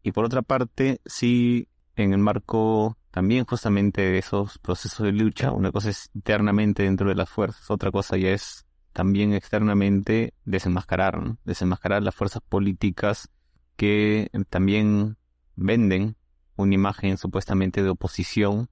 Y 0.03 0.11
por 0.11 0.25
otra 0.25 0.41
parte, 0.41 1.01
sí, 1.05 1.67
en 1.95 2.13
el 2.13 2.19
marco 2.19 2.97
también 3.15 3.45
justamente 3.45 4.17
esos 4.17 4.57
procesos 4.57 5.05
de 5.05 5.13
lucha, 5.13 5.53
una 5.53 5.71
cosa 5.71 5.89
es 5.89 6.09
internamente 6.13 6.83
dentro 6.83 7.07
de 7.07 7.15
las 7.15 7.29
fuerzas, 7.29 7.71
otra 7.71 7.89
cosa 7.89 8.17
ya 8.17 8.31
es 8.31 8.65
también 8.91 9.31
externamente 9.33 10.33
desenmascarar, 10.43 11.37
desenmascarar 11.45 12.03
las 12.03 12.13
fuerzas 12.13 12.41
políticas 12.41 13.29
que 13.77 14.29
también 14.49 15.15
venden 15.55 16.17
una 16.57 16.75
imagen 16.75 17.15
supuestamente 17.15 17.83
de 17.83 17.89
oposición 17.89 18.69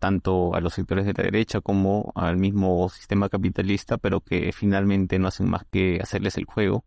tanto 0.00 0.56
a 0.56 0.60
los 0.60 0.74
sectores 0.74 1.06
de 1.06 1.12
la 1.16 1.22
derecha 1.22 1.60
como 1.60 2.12
al 2.16 2.36
mismo 2.36 2.88
sistema 2.88 3.28
capitalista, 3.28 3.96
pero 3.96 4.22
que 4.22 4.50
finalmente 4.52 5.20
no 5.20 5.28
hacen 5.28 5.48
más 5.48 5.62
que 5.70 6.00
hacerles 6.02 6.36
el 6.36 6.46
juego, 6.46 6.84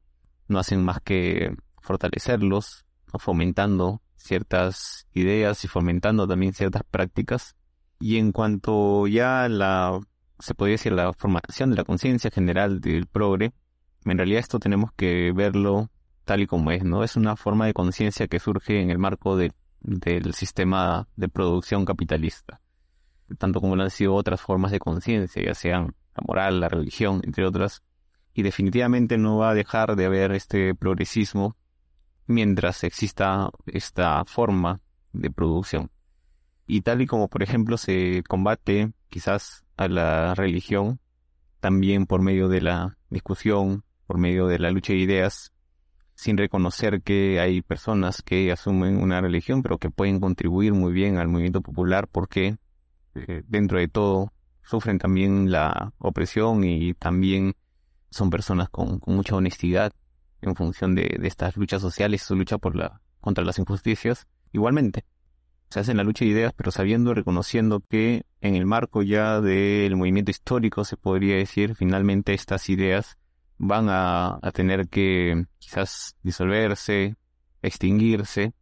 no 0.50 0.60
hacen 0.60 0.84
más 0.84 1.00
que 1.00 1.56
fortalecerlos, 1.80 2.84
fomentando 3.18 4.02
ciertas 4.22 5.08
ideas 5.14 5.64
y 5.64 5.68
fomentando 5.68 6.28
también 6.28 6.54
ciertas 6.54 6.84
prácticas. 6.90 7.56
Y 8.00 8.18
en 8.18 8.32
cuanto 8.32 9.08
ya 9.08 9.48
la, 9.50 10.00
se 10.40 10.56
podría 10.56 10.74
decir, 10.76 10.94
la 10.94 11.14
formación 11.14 11.70
de 11.70 11.76
la 11.76 11.84
conciencia 11.84 12.32
general 12.32 12.82
del 12.82 13.08
progre, 13.08 13.54
en 14.06 14.18
realidad 14.18 14.40
esto 14.40 14.60
tenemos 14.60 14.92
que 14.94 15.32
verlo 15.32 15.92
tal 16.26 16.42
y 16.42 16.48
como 16.48 16.72
es, 16.72 16.84
¿no? 16.84 17.04
Es 17.04 17.16
una 17.16 17.36
forma 17.36 17.66
de 17.66 17.74
conciencia 17.74 18.28
que 18.28 18.40
surge 18.40 18.82
en 18.82 18.90
el 18.90 18.98
marco 18.98 19.38
del 19.38 19.54
sistema 20.34 21.08
de 21.16 21.30
producción 21.30 21.86
capitalista, 21.86 22.62
tanto 23.38 23.62
como 23.62 23.76
lo 23.76 23.84
han 23.84 23.90
sido 23.90 24.16
otras 24.16 24.42
formas 24.42 24.72
de 24.72 24.80
conciencia, 24.80 25.44
ya 25.44 25.54
sean 25.54 25.96
la 26.16 26.24
moral, 26.28 26.60
la 26.60 26.70
religión, 26.70 27.22
entre 27.24 27.46
otras, 27.46 27.84
y 28.34 28.44
definitivamente 28.44 29.18
no 29.18 29.38
va 29.38 29.52
a 29.52 29.54
dejar 29.54 29.96
de 29.96 30.06
haber 30.06 30.32
este 30.32 30.74
progresismo 30.74 31.56
mientras 32.32 32.84
exista 32.84 33.50
esta 33.66 34.24
forma 34.26 34.82
de 35.14 35.30
producción. 35.30 35.92
Y 36.68 36.82
tal 36.82 37.02
y 37.02 37.08
como, 37.08 37.28
por 37.28 37.44
ejemplo, 37.44 37.78
se 37.78 38.24
combate 38.28 38.94
quizás 39.10 39.66
a 39.78 39.88
la 39.88 40.34
religión, 40.36 41.00
también 41.60 42.06
por 42.06 42.22
medio 42.22 42.48
de 42.48 42.62
la 42.62 42.98
discusión, 43.10 43.84
por 44.08 44.18
medio 44.18 44.48
de 44.48 44.60
la 44.60 44.72
lucha 44.72 44.94
de 44.94 45.00
ideas, 45.00 45.52
sin 46.16 46.38
reconocer 46.38 47.02
que 47.02 47.40
hay 47.40 47.62
personas 47.62 48.22
que 48.22 48.52
asumen 48.52 49.02
una 49.02 49.22
religión, 49.22 49.64
pero 49.64 49.78
que 49.78 49.90
pueden 49.90 50.20
contribuir 50.20 50.74
muy 50.74 50.94
bien 50.94 51.18
al 51.18 51.28
movimiento 51.28 51.62
popular 51.62 52.08
porque 52.08 52.58
eh, 53.16 53.44
dentro 53.48 53.80
de 53.80 53.88
todo 53.88 54.32
sufren 54.64 55.00
también 55.00 55.52
la 55.52 55.94
opresión 55.98 56.64
y 56.64 56.94
también 56.94 57.56
son 58.10 58.30
personas 58.30 58.70
con, 58.70 59.02
mucha 59.06 59.36
honestidad 59.36 59.94
en 60.42 60.56
función 60.56 60.96
de, 60.96 61.20
estas 61.24 61.56
luchas 61.58 61.82
sociales, 61.82 62.24
su 62.24 62.36
lucha 62.36 62.58
por 62.58 62.76
la, 62.76 63.02
contra 63.20 63.44
las 63.44 63.60
injusticias. 63.60 64.28
Igualmente, 64.52 65.06
se 65.70 65.80
hacen 65.80 65.98
la 65.98 66.04
lucha 66.04 66.26
de 66.26 66.32
ideas, 66.32 66.54
pero 66.54 66.72
sabiendo, 66.72 67.14
reconociendo 67.14 67.80
que 67.80 68.26
en 68.42 68.56
el 68.56 68.66
marco 68.66 69.04
ya 69.04 69.40
del 69.40 69.96
movimiento 69.96 70.32
histórico, 70.32 70.84
se 70.84 70.98
podría 70.98 71.38
decir, 71.38 71.76
finalmente 71.76 72.34
estas 72.34 72.70
ideas 72.70 73.18
van 73.58 73.88
a, 73.90 74.40
tener 74.54 74.90
que 74.90 75.46
quizás 75.60 76.16
disolverse, 76.24 77.16
extinguirse, 77.62 78.54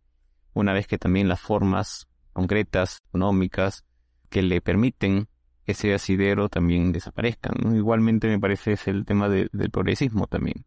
una 0.53 0.73
vez 0.73 0.87
que 0.87 0.97
también 0.97 1.29
las 1.29 1.39
formas 1.39 2.07
concretas, 2.33 3.01
económicas, 3.07 3.85
que 4.29 4.41
le 4.41 4.61
permiten 4.61 5.27
ese 5.65 5.93
asidero 5.93 6.49
también 6.49 6.91
desaparezcan. 6.91 7.75
Igualmente 7.75 8.27
me 8.27 8.39
parece 8.39 8.73
es 8.73 8.87
el 8.87 9.05
tema 9.05 9.29
del 9.29 9.49
progresismo 9.71 10.27
también. 10.27 10.65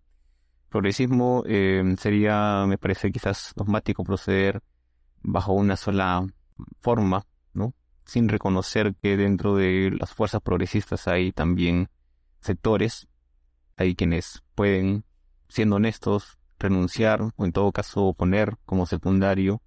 Progresismo 0.73 1.45
eh, 1.47 1.85
sería, 1.99 2.65
me 2.67 2.79
parece 2.79 3.13
quizás 3.13 3.53
dogmático 3.55 4.03
proceder 4.03 4.63
bajo 5.23 5.53
una 5.53 5.77
sola 5.77 6.27
forma, 6.81 7.25
¿no? 7.53 7.75
Sin 8.05 8.29
reconocer 8.29 8.95
que 9.01 9.17
dentro 9.17 9.55
de 9.55 9.93
las 9.97 10.13
fuerzas 10.13 10.41
progresistas 10.41 11.07
hay 11.07 11.31
también 11.31 11.89
sectores 12.41 13.07
hay 13.77 13.95
quienes 13.95 14.43
pueden, 14.55 15.05
siendo 15.49 15.77
honestos, 15.77 16.39
renunciar 16.59 17.23
o 17.37 17.45
en 17.45 17.53
todo 17.53 17.73
caso 17.73 18.15
poner 18.15 18.57
como 18.65 18.87
secundario 18.87 19.63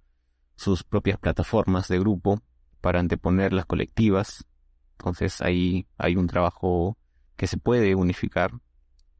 sus 0.56 0.84
propias 0.84 1.18
plataformas 1.18 1.88
de 1.88 1.98
grupo 1.98 2.40
para 2.80 3.00
anteponer 3.00 3.52
las 3.52 3.66
colectivas. 3.66 4.46
Entonces 4.98 5.42
ahí 5.42 5.86
hay 5.98 6.16
un 6.16 6.26
trabajo 6.26 6.96
que 7.36 7.46
se 7.46 7.58
puede 7.58 7.94
unificar. 7.94 8.52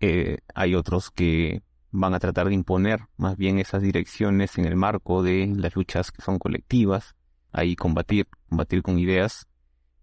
Eh, 0.00 0.38
hay 0.54 0.74
otros 0.74 1.10
que 1.10 1.62
van 1.90 2.14
a 2.14 2.18
tratar 2.18 2.48
de 2.48 2.54
imponer 2.54 3.00
más 3.16 3.36
bien 3.36 3.58
esas 3.58 3.82
direcciones 3.82 4.58
en 4.58 4.66
el 4.66 4.76
marco 4.76 5.22
de 5.22 5.52
las 5.56 5.74
luchas 5.76 6.10
que 6.10 6.22
son 6.22 6.38
colectivas. 6.38 7.14
Ahí 7.52 7.76
combatir, 7.76 8.28
combatir 8.48 8.82
con 8.82 8.98
ideas. 8.98 9.46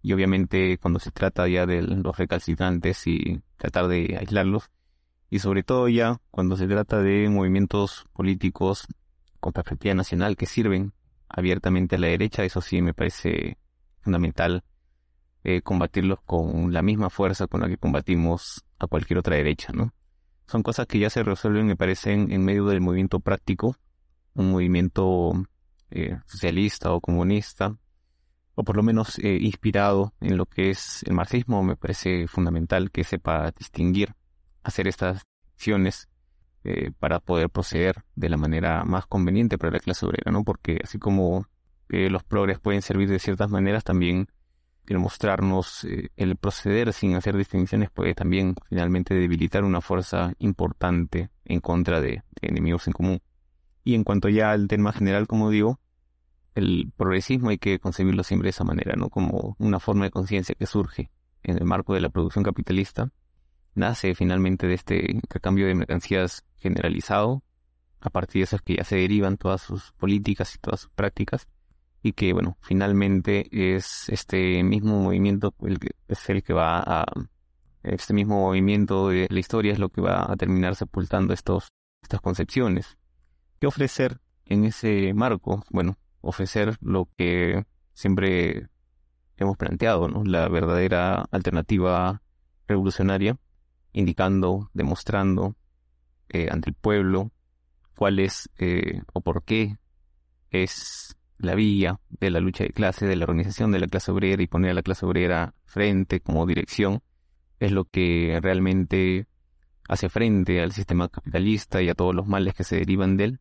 Y 0.01 0.14
obviamente 0.14 0.77
cuando 0.80 0.99
se 0.99 1.11
trata 1.11 1.47
ya 1.47 1.65
de 1.65 1.81
los 1.81 2.18
recalcitrantes 2.18 3.07
y 3.07 3.41
tratar 3.57 3.88
de 3.88 4.18
aislarlos, 4.19 4.69
y 5.30 5.39
sobre 5.39 5.64
todo 5.64 5.88
ya 5.88 6.19
cuando 6.30 6.57
se 6.57 6.68
trata 6.68 7.01
de 7.01 7.27
movimientos 7.30 8.05
políticos 8.14 8.85
con 9.39 9.51
perspectiva 9.53 9.95
nacional 9.95 10.35
que 10.35 10.45
sirven 10.45 10.93
abiertamente 11.27 11.95
a 11.95 11.99
la 11.99 12.07
derecha, 12.07 12.43
eso 12.43 12.61
sí 12.61 12.81
me 12.81 12.93
parece 12.93 13.57
fundamental 14.01 14.64
eh, 15.43 15.61
combatirlos 15.61 16.19
con 16.22 16.72
la 16.72 16.81
misma 16.81 17.10
fuerza 17.10 17.47
con 17.47 17.61
la 17.61 17.68
que 17.68 17.77
combatimos 17.77 18.64
a 18.77 18.88
cualquier 18.88 19.19
otra 19.19 19.35
derecha, 19.35 19.73
¿no? 19.73 19.93
Son 20.53 20.61
cosas 20.61 20.85
que 20.85 20.99
ya 20.99 21.09
se 21.09 21.23
resuelven, 21.23 21.65
me 21.65 21.75
parecen, 21.75 22.31
en 22.31 22.45
medio 22.45 22.67
del 22.67 22.80
movimiento 22.80 23.19
práctico, 23.19 23.75
un 24.35 24.51
movimiento 24.51 25.34
eh, 25.89 26.19
socialista 26.27 26.91
o 26.91 27.01
comunista, 27.01 27.75
o 28.53 28.63
por 28.63 28.77
lo 28.77 28.84
menos 28.84 29.17
eh, 29.17 29.39
inspirado 29.41 30.13
en 30.21 30.38
lo 30.38 30.45
que 30.45 30.69
es 30.69 31.01
el 31.07 31.13
marxismo, 31.15 31.63
me 31.63 31.75
parece 31.75 32.27
fundamental 32.27 32.91
que 32.91 33.03
sepa 33.03 33.51
distinguir 33.57 34.13
hacer 34.61 34.88
estas 34.88 35.23
acciones 35.55 36.07
eh, 36.65 36.91
para 36.99 37.19
poder 37.19 37.49
proceder 37.49 38.03
de 38.15 38.30
la 38.30 38.38
manera 38.38 38.84
más 38.85 39.07
conveniente 39.07 39.57
para 39.57 39.71
la 39.71 39.80
clase 39.80 40.05
obrera, 40.05 40.31
¿no? 40.31 40.43
Porque 40.43 40.77
así 40.84 40.99
como 40.99 41.47
los 41.88 42.23
progres 42.23 42.59
pueden 42.59 42.84
servir 42.84 43.09
de 43.09 43.17
ciertas 43.17 43.49
maneras, 43.49 43.84
también 43.84 44.27
el 44.88 44.99
mostrarnos 44.99 45.85
eh, 45.85 46.10
el 46.18 46.35
proceder 46.35 46.93
sin 46.93 47.15
hacer 47.15 47.38
distinciones 47.38 47.89
puede 47.89 48.14
también 48.15 48.55
finalmente 48.69 49.14
debilitar 49.14 49.64
una 49.64 49.81
fuerza 49.81 50.34
importante 50.39 51.30
en 51.45 51.60
contra 51.60 52.01
de, 52.01 52.23
de 52.41 52.47
enemigos 52.47 52.88
en 52.88 52.93
común. 52.93 53.22
Y 53.84 53.95
en 53.95 54.03
cuanto 54.03 54.30
ya 54.30 54.51
al 54.51 54.68
tema 54.68 54.91
general, 54.93 55.27
como 55.27 55.49
digo, 55.49 55.80
el 56.55 56.91
progresismo 56.95 57.49
hay 57.49 57.57
que 57.57 57.80
concebirlo 57.80 58.23
siempre 58.23 58.47
de 58.47 58.51
esa 58.51 58.64
manera, 58.64 58.95
¿no? 58.95 59.10
Como 59.10 59.55
una 59.60 59.80
forma 59.80 60.05
de 60.05 60.11
conciencia 60.11 60.55
que 60.55 60.65
surge 60.65 61.10
en 61.43 61.57
el 61.57 61.65
marco 61.65 61.93
de 61.93 62.01
la 62.01 62.10
producción 62.10 62.43
capitalista 62.43 63.11
nace 63.76 64.14
finalmente 64.15 64.68
de 64.68 64.76
este 64.76 65.11
intercambio 65.11 65.68
de 65.68 65.76
mercancías 65.76 66.43
generalizado, 66.57 67.43
a 67.99 68.10
partir 68.10 68.41
de 68.41 68.43
esas 68.43 68.61
que 68.61 68.76
ya 68.76 68.84
se 68.84 68.97
derivan 68.97 69.38
todas 69.38 69.61
sus 69.61 69.93
políticas 69.93 70.55
y 70.55 70.60
todas 70.60 70.81
sus 70.81 70.91
prácticas, 70.91 71.47
y 72.03 72.11
que, 72.11 72.34
bueno, 72.34 72.57
finalmente 72.61 73.47
es 73.49 74.09
este 74.09 74.61
mismo 74.61 74.99
movimiento 74.99 75.55
el 75.61 75.80
que 75.80 75.91
es 76.09 76.30
el 76.30 76.43
que 76.43 76.53
va 76.53 76.84
a, 76.85 77.05
este 77.81 78.13
mismo 78.13 78.41
movimiento 78.41 79.07
de 79.07 79.27
la 79.30 79.39
historia 79.39 79.71
es 79.71 79.80
lo 79.80 79.89
que 79.89 80.01
va 80.01 80.30
a 80.30 80.35
terminar 80.35 80.75
sepultando 80.75 81.34
estos, 81.34 81.69
estas 82.01 82.19
concepciones. 82.19 82.97
¿Qué 83.59 83.67
ofrecer 83.67 84.19
en 84.45 84.65
ese 84.65 85.13
marco? 85.13 85.63
Bueno, 85.69 85.97
ofrecer 86.19 86.77
lo 86.81 87.07
que 87.17 87.65
siempre 87.93 88.67
hemos 89.38 89.55
planteado, 89.55 90.09
¿no? 90.09 90.25
La 90.25 90.49
verdadera 90.49 91.25
alternativa 91.31 92.21
revolucionaria 92.67 93.38
indicando, 93.93 94.69
demostrando 94.73 95.55
eh, 96.30 96.49
ante 96.51 96.69
el 96.71 96.75
pueblo 96.75 97.31
cuál 97.95 98.19
es 98.19 98.49
eh, 98.57 99.01
o 99.13 99.21
por 99.21 99.43
qué 99.43 99.77
es 100.49 101.15
la 101.38 101.55
vía 101.55 101.99
de 102.10 102.30
la 102.30 102.39
lucha 102.39 102.64
de 102.64 102.72
clase, 102.72 103.05
de 103.05 103.15
la 103.15 103.26
organización 103.26 103.72
de 103.72 103.80
la 103.80 103.88
clase 103.88 104.11
obrera 104.11 104.41
y 104.41 104.47
poner 104.47 104.72
a 104.72 104.76
la 104.76 104.84
clase 104.84 105.05
obrera 105.05 105.53
frente 105.65 106.19
como 106.19 106.45
dirección, 106.45 107.01
es 107.60 107.72
lo 107.72 107.85
que 107.85 108.39
realmente 108.41 109.27
hace 109.88 110.10
frente 110.10 110.61
al 110.61 110.72
sistema 110.72 111.10
capitalista 111.10 111.81
y 111.81 111.89
a 111.89 111.95
todos 111.95 112.15
los 112.15 112.27
males 112.27 112.53
que 112.53 112.64
se 112.64 112.77
derivan 112.77 113.18
de 113.18 113.23
él 113.26 113.39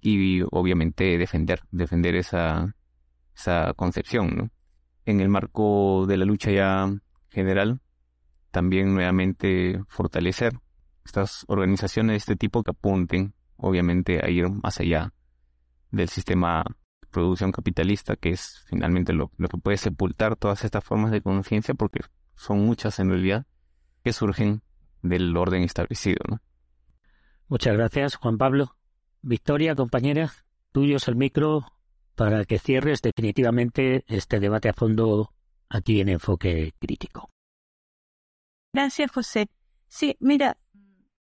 y 0.00 0.42
obviamente 0.50 1.18
defender, 1.18 1.60
defender 1.70 2.14
esa, 2.14 2.74
esa 3.34 3.72
concepción. 3.74 4.36
¿no? 4.36 4.50
En 5.04 5.20
el 5.20 5.28
marco 5.28 6.06
de 6.06 6.16
la 6.16 6.24
lucha 6.24 6.50
ya 6.50 6.90
general, 7.30 7.80
también 8.50 8.94
nuevamente 8.94 9.80
fortalecer 9.88 10.54
estas 11.04 11.44
organizaciones 11.48 12.12
de 12.12 12.16
este 12.16 12.36
tipo 12.36 12.62
que 12.62 12.70
apunten 12.70 13.34
obviamente 13.56 14.24
a 14.24 14.30
ir 14.30 14.48
más 14.48 14.80
allá 14.80 15.12
del 15.90 16.08
sistema 16.08 16.64
producción 17.10 17.52
capitalista, 17.52 18.16
que 18.16 18.30
es 18.30 18.64
finalmente 18.66 19.12
lo, 19.12 19.30
lo 19.36 19.48
que 19.48 19.58
puede 19.58 19.76
sepultar 19.76 20.36
todas 20.36 20.64
estas 20.64 20.84
formas 20.84 21.10
de 21.10 21.22
conciencia, 21.22 21.74
porque 21.74 22.00
son 22.34 22.64
muchas 22.64 22.98
en 22.98 23.10
realidad, 23.10 23.46
que 24.04 24.12
surgen 24.12 24.62
del 25.02 25.36
orden 25.36 25.62
establecido. 25.62 26.18
¿no? 26.28 26.40
Muchas 27.48 27.76
gracias, 27.76 28.16
Juan 28.16 28.38
Pablo. 28.38 28.76
Victoria, 29.22 29.74
compañera, 29.74 30.32
tuyos 30.72 31.08
el 31.08 31.16
micro 31.16 31.64
para 32.14 32.44
que 32.44 32.58
cierres 32.58 33.00
definitivamente 33.00 34.04
este 34.06 34.40
debate 34.40 34.68
a 34.68 34.72
fondo 34.72 35.32
aquí 35.68 36.00
en 36.00 36.08
Enfoque 36.08 36.74
Crítico. 36.78 37.30
Gracias, 38.72 39.10
José. 39.10 39.48
Sí, 39.86 40.16
mira, 40.20 40.58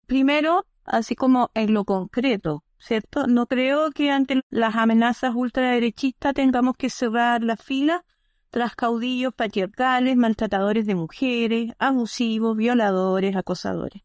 primero, 0.06 0.66
así 0.83 1.16
como 1.16 1.51
en 1.53 1.74
lo 1.74 1.85
concreto, 1.85 2.64
¿cierto? 2.80 3.27
No 3.27 3.47
creo 3.47 3.91
que 3.91 4.11
ante 4.11 4.41
las 4.49 4.75
amenazas 4.75 5.33
ultraderechistas 5.35 6.33
tengamos 6.33 6.75
que 6.77 6.89
cerrar 6.89 7.43
la 7.43 7.57
fila 7.57 8.06
tras 8.49 8.75
caudillos 8.75 9.33
patriarcales, 9.33 10.15
maltratadores 10.15 10.85
de 10.85 10.95
mujeres, 10.95 11.73
abusivos, 11.80 12.56
violadores, 12.56 13.35
acosadores. 13.35 14.03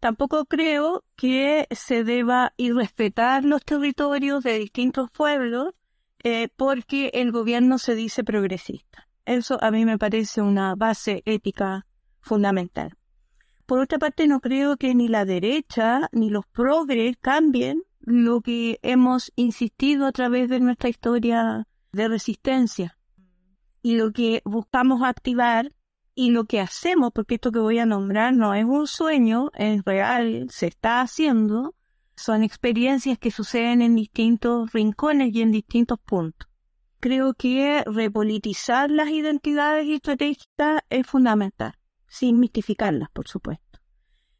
Tampoco 0.00 0.44
creo 0.44 1.04
que 1.16 1.66
se 1.70 2.04
deba 2.04 2.52
irrespetar 2.56 3.44
los 3.44 3.64
territorios 3.64 4.44
de 4.44 4.58
distintos 4.58 5.10
pueblos 5.10 5.74
eh, 6.22 6.48
porque 6.56 7.10
el 7.14 7.32
gobierno 7.32 7.78
se 7.78 7.94
dice 7.94 8.24
progresista. 8.24 9.08
Eso 9.24 9.58
a 9.62 9.70
mí 9.70 9.84
me 9.84 9.98
parece 9.98 10.40
una 10.40 10.74
base 10.74 11.22
ética 11.26 11.86
fundamental. 12.20 12.96
Por 13.66 13.80
otra 13.80 13.98
parte, 13.98 14.26
no 14.26 14.40
creo 14.40 14.76
que 14.76 14.94
ni 14.94 15.08
la 15.08 15.24
derecha 15.24 16.08
ni 16.12 16.30
los 16.30 16.46
progres 16.46 17.16
cambien 17.20 17.82
lo 18.08 18.40
que 18.40 18.78
hemos 18.82 19.32
insistido 19.36 20.06
a 20.06 20.12
través 20.12 20.48
de 20.48 20.60
nuestra 20.60 20.88
historia 20.88 21.66
de 21.92 22.08
resistencia 22.08 22.96
y 23.82 23.96
lo 23.96 24.12
que 24.12 24.40
buscamos 24.44 25.02
activar 25.02 25.74
y 26.14 26.30
lo 26.30 26.44
que 26.44 26.60
hacemos, 26.60 27.12
porque 27.14 27.36
esto 27.36 27.52
que 27.52 27.58
voy 27.58 27.78
a 27.78 27.86
nombrar 27.86 28.34
no 28.34 28.54
es 28.54 28.64
un 28.64 28.86
sueño, 28.86 29.50
es 29.54 29.84
real, 29.84 30.48
se 30.50 30.66
está 30.66 31.00
haciendo, 31.00 31.74
son 32.16 32.42
experiencias 32.42 33.18
que 33.18 33.30
suceden 33.30 33.82
en 33.82 33.94
distintos 33.94 34.72
rincones 34.72 35.32
y 35.34 35.42
en 35.42 35.52
distintos 35.52 35.98
puntos. 36.00 36.48
Creo 37.00 37.34
que 37.34 37.84
repolitizar 37.86 38.90
las 38.90 39.10
identidades 39.10 39.86
estratégicas 39.88 40.80
es 40.90 41.06
fundamental, 41.06 41.74
sin 42.08 42.40
mistificarlas, 42.40 43.10
por 43.10 43.28
supuesto 43.28 43.67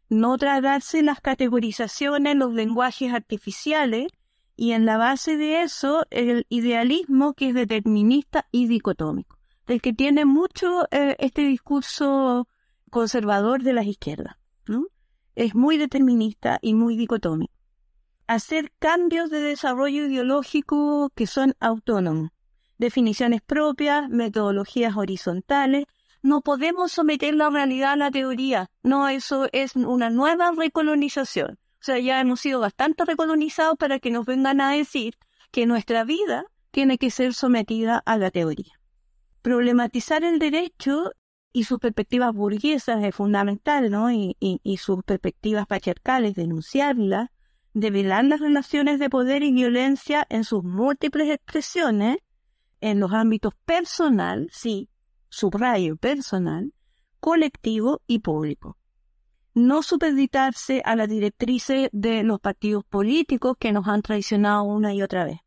no 0.08 0.38
tratarse 0.38 1.02
las 1.02 1.20
categorizaciones, 1.20 2.36
los 2.36 2.52
lenguajes 2.54 3.12
artificiales, 3.12 4.08
y 4.56 4.72
en 4.72 4.86
la 4.86 4.96
base 4.96 5.36
de 5.36 5.62
eso 5.62 6.04
el 6.10 6.44
idealismo 6.48 7.34
que 7.34 7.50
es 7.50 7.54
determinista 7.54 8.46
y 8.50 8.66
dicotómico, 8.66 9.38
del 9.68 9.80
que 9.80 9.92
tiene 9.92 10.24
mucho 10.24 10.88
eh, 10.90 11.14
este 11.20 11.42
discurso 11.42 12.48
conservador 12.90 13.62
de 13.62 13.72
las 13.72 13.86
izquierdas. 13.86 14.36
Es 15.36 15.54
muy 15.54 15.78
determinista 15.78 16.58
y 16.60 16.74
muy 16.74 16.96
dicotómico. 16.96 17.52
Hacer 18.26 18.72
cambios 18.80 19.30
de 19.30 19.40
desarrollo 19.40 20.06
ideológico 20.06 21.12
que 21.14 21.28
son 21.28 21.54
autónomos, 21.60 22.30
definiciones 22.76 23.40
propias, 23.42 24.08
metodologías 24.08 24.96
horizontales, 24.96 25.84
no 26.22 26.40
podemos 26.40 26.92
someter 26.92 27.34
la 27.34 27.50
realidad 27.50 27.92
a 27.92 27.96
la 27.96 28.10
teoría. 28.10 28.70
No, 28.82 29.08
eso 29.08 29.48
es 29.52 29.76
una 29.76 30.10
nueva 30.10 30.52
recolonización. 30.56 31.58
O 31.80 31.84
sea, 31.84 31.98
ya 31.98 32.20
hemos 32.20 32.40
sido 32.40 32.60
bastante 32.60 33.04
recolonizados 33.04 33.76
para 33.78 33.98
que 33.98 34.10
nos 34.10 34.26
vengan 34.26 34.60
a 34.60 34.72
decir 34.72 35.14
que 35.50 35.66
nuestra 35.66 36.04
vida 36.04 36.44
tiene 36.70 36.98
que 36.98 37.10
ser 37.10 37.34
sometida 37.34 38.02
a 38.04 38.18
la 38.18 38.30
teoría. 38.30 38.80
Problematizar 39.42 40.24
el 40.24 40.38
derecho 40.38 41.12
y 41.52 41.64
sus 41.64 41.78
perspectivas 41.78 42.34
burguesas 42.34 43.02
es 43.04 43.14
fundamental, 43.14 43.90
¿no? 43.90 44.10
Y, 44.10 44.36
y 44.40 44.76
sus 44.76 45.02
perspectivas 45.04 45.66
patriarcales, 45.66 46.34
denunciarlas, 46.34 47.30
develar 47.72 48.24
las 48.24 48.40
relaciones 48.40 48.98
de 48.98 49.08
poder 49.08 49.42
y 49.42 49.52
violencia 49.52 50.26
en 50.28 50.44
sus 50.44 50.64
múltiples 50.64 51.30
expresiones, 51.30 52.18
en 52.80 53.00
los 53.00 53.12
ámbitos 53.12 53.54
personal, 53.64 54.48
sí, 54.52 54.88
subrayo 55.28 55.96
personal, 55.96 56.72
colectivo 57.20 58.02
y 58.06 58.20
público. 58.20 58.76
No 59.54 59.82
supeditarse 59.82 60.82
a 60.84 60.94
las 60.94 61.08
directrices 61.08 61.88
de 61.92 62.22
los 62.22 62.40
partidos 62.40 62.84
políticos 62.84 63.56
que 63.58 63.72
nos 63.72 63.88
han 63.88 64.02
traicionado 64.02 64.62
una 64.64 64.94
y 64.94 65.02
otra 65.02 65.24
vez. 65.24 65.40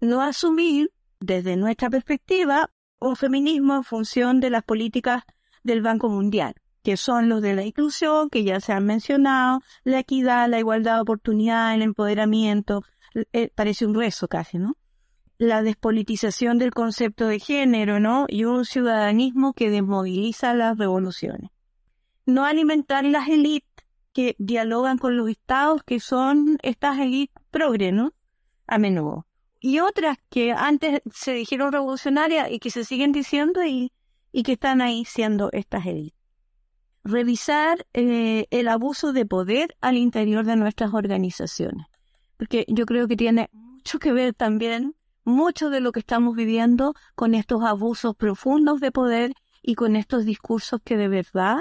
No 0.00 0.22
asumir, 0.22 0.92
desde 1.18 1.56
nuestra 1.56 1.90
perspectiva, 1.90 2.70
un 3.00 3.16
feminismo 3.16 3.74
en 3.76 3.84
función 3.84 4.40
de 4.40 4.50
las 4.50 4.62
políticas 4.62 5.24
del 5.62 5.82
Banco 5.82 6.08
Mundial, 6.08 6.54
que 6.82 6.96
son 6.96 7.28
los 7.28 7.42
de 7.42 7.54
la 7.54 7.64
inclusión, 7.64 8.30
que 8.30 8.44
ya 8.44 8.60
se 8.60 8.72
han 8.72 8.86
mencionado, 8.86 9.60
la 9.84 9.98
equidad, 9.98 10.48
la 10.48 10.58
igualdad 10.58 10.96
de 10.96 11.00
oportunidad, 11.02 11.74
el 11.74 11.82
empoderamiento, 11.82 12.84
eh, 13.32 13.50
parece 13.54 13.86
un 13.86 13.94
rezo 13.94 14.28
casi, 14.28 14.58
¿no? 14.58 14.76
La 15.40 15.62
despolitización 15.62 16.58
del 16.58 16.70
concepto 16.70 17.26
de 17.26 17.40
género, 17.40 17.98
¿no? 17.98 18.26
Y 18.28 18.44
un 18.44 18.66
ciudadanismo 18.66 19.54
que 19.54 19.70
desmoviliza 19.70 20.52
las 20.52 20.76
revoluciones. 20.76 21.50
No 22.26 22.44
alimentar 22.44 23.06
las 23.06 23.26
élites 23.26 23.86
que 24.12 24.36
dialogan 24.38 24.98
con 24.98 25.16
los 25.16 25.30
estados, 25.30 25.82
que 25.82 25.98
son 25.98 26.58
estas 26.62 26.98
élites 26.98 27.42
progre, 27.50 27.90
¿no? 27.90 28.12
A 28.66 28.76
menudo. 28.76 29.26
Y 29.60 29.78
otras 29.78 30.18
que 30.28 30.52
antes 30.52 31.00
se 31.10 31.32
dijeron 31.32 31.72
revolucionarias 31.72 32.50
y 32.50 32.58
que 32.58 32.70
se 32.70 32.84
siguen 32.84 33.10
diciendo 33.10 33.64
y, 33.64 33.92
y 34.32 34.42
que 34.42 34.52
están 34.52 34.82
ahí 34.82 35.06
siendo 35.06 35.48
estas 35.52 35.86
élites. 35.86 36.20
Revisar 37.02 37.86
eh, 37.94 38.46
el 38.50 38.68
abuso 38.68 39.14
de 39.14 39.24
poder 39.24 39.74
al 39.80 39.96
interior 39.96 40.44
de 40.44 40.56
nuestras 40.56 40.92
organizaciones. 40.92 41.86
Porque 42.36 42.66
yo 42.68 42.84
creo 42.84 43.08
que 43.08 43.16
tiene 43.16 43.48
mucho 43.52 43.98
que 43.98 44.12
ver 44.12 44.34
también 44.34 44.96
mucho 45.24 45.70
de 45.70 45.80
lo 45.80 45.92
que 45.92 46.00
estamos 46.00 46.34
viviendo 46.36 46.94
con 47.14 47.34
estos 47.34 47.62
abusos 47.64 48.14
profundos 48.16 48.80
de 48.80 48.92
poder 48.92 49.32
y 49.62 49.74
con 49.74 49.96
estos 49.96 50.24
discursos 50.24 50.80
que 50.84 50.96
de 50.96 51.08
verdad 51.08 51.58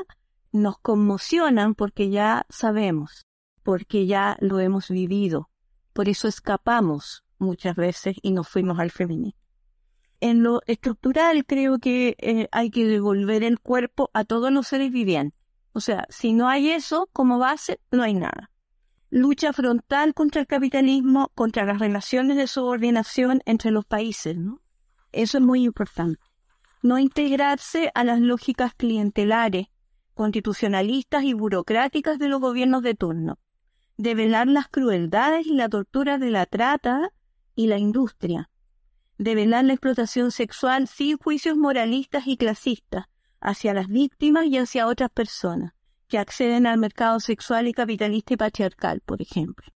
nos 0.51 0.79
conmocionan 0.79 1.75
porque 1.75 2.09
ya 2.09 2.45
sabemos, 2.49 3.25
porque 3.63 4.05
ya 4.05 4.37
lo 4.39 4.59
hemos 4.59 4.89
vivido. 4.89 5.49
Por 5.93 6.09
eso 6.09 6.27
escapamos 6.27 7.23
muchas 7.37 7.75
veces 7.75 8.15
y 8.21 8.31
nos 8.31 8.47
fuimos 8.47 8.79
al 8.79 8.91
feminismo. 8.91 9.39
En 10.21 10.43
lo 10.43 10.61
estructural 10.65 11.45
creo 11.45 11.79
que 11.79 12.15
eh, 12.19 12.47
hay 12.51 12.71
que 12.71 12.85
devolver 12.85 13.43
el 13.43 13.59
cuerpo 13.59 14.09
a 14.13 14.25
todos 14.25 14.51
los 14.51 14.67
seres 14.67 14.91
vivientes. 14.91 15.39
O 15.71 15.81
sea, 15.81 16.05
si 16.09 16.33
no 16.33 16.49
hay 16.49 16.71
eso 16.71 17.07
como 17.13 17.39
base, 17.39 17.79
no 17.91 18.03
hay 18.03 18.15
nada 18.15 18.49
lucha 19.09 19.53
frontal 19.53 20.13
contra 20.13 20.41
el 20.41 20.47
capitalismo, 20.47 21.31
contra 21.33 21.65
las 21.65 21.79
relaciones 21.79 22.37
de 22.37 22.47
subordinación 22.47 23.41
entre 23.45 23.71
los 23.71 23.85
países, 23.85 24.37
¿no? 24.37 24.61
Eso 25.11 25.39
es 25.39 25.43
muy 25.43 25.63
importante. 25.63 26.21
No 26.81 26.99
integrarse 26.99 27.91
a 27.95 28.03
las 28.03 28.19
lógicas 28.19 28.73
clientelares, 28.75 29.67
constitucionalistas 30.13 31.23
y 31.23 31.33
burocráticas 31.33 32.19
de 32.19 32.29
los 32.29 32.39
gobiernos 32.39 32.83
de 32.83 32.93
turno. 32.93 33.39
Develar 33.97 34.47
las 34.47 34.67
crueldades 34.67 35.47
y 35.47 35.55
la 35.55 35.67
tortura 35.67 36.17
de 36.17 36.29
la 36.29 36.45
trata 36.45 37.11
y 37.55 37.67
la 37.67 37.77
industria. 37.77 38.49
Develar 39.17 39.65
la 39.65 39.73
explotación 39.73 40.31
sexual 40.31 40.87
sin 40.87 41.17
juicios 41.17 41.57
moralistas 41.57 42.27
y 42.27 42.37
clasistas 42.37 43.05
hacia 43.41 43.73
las 43.73 43.87
víctimas 43.87 44.45
y 44.45 44.57
hacia 44.57 44.87
otras 44.87 45.09
personas 45.09 45.73
que 46.09 46.17
acceden 46.17 46.67
al 46.67 46.79
mercado 46.79 47.19
sexual 47.19 47.67
y 47.67 47.73
capitalista 47.73 48.33
y 48.33 48.37
patriarcal, 48.37 49.01
por 49.05 49.21
ejemplo. 49.21 49.67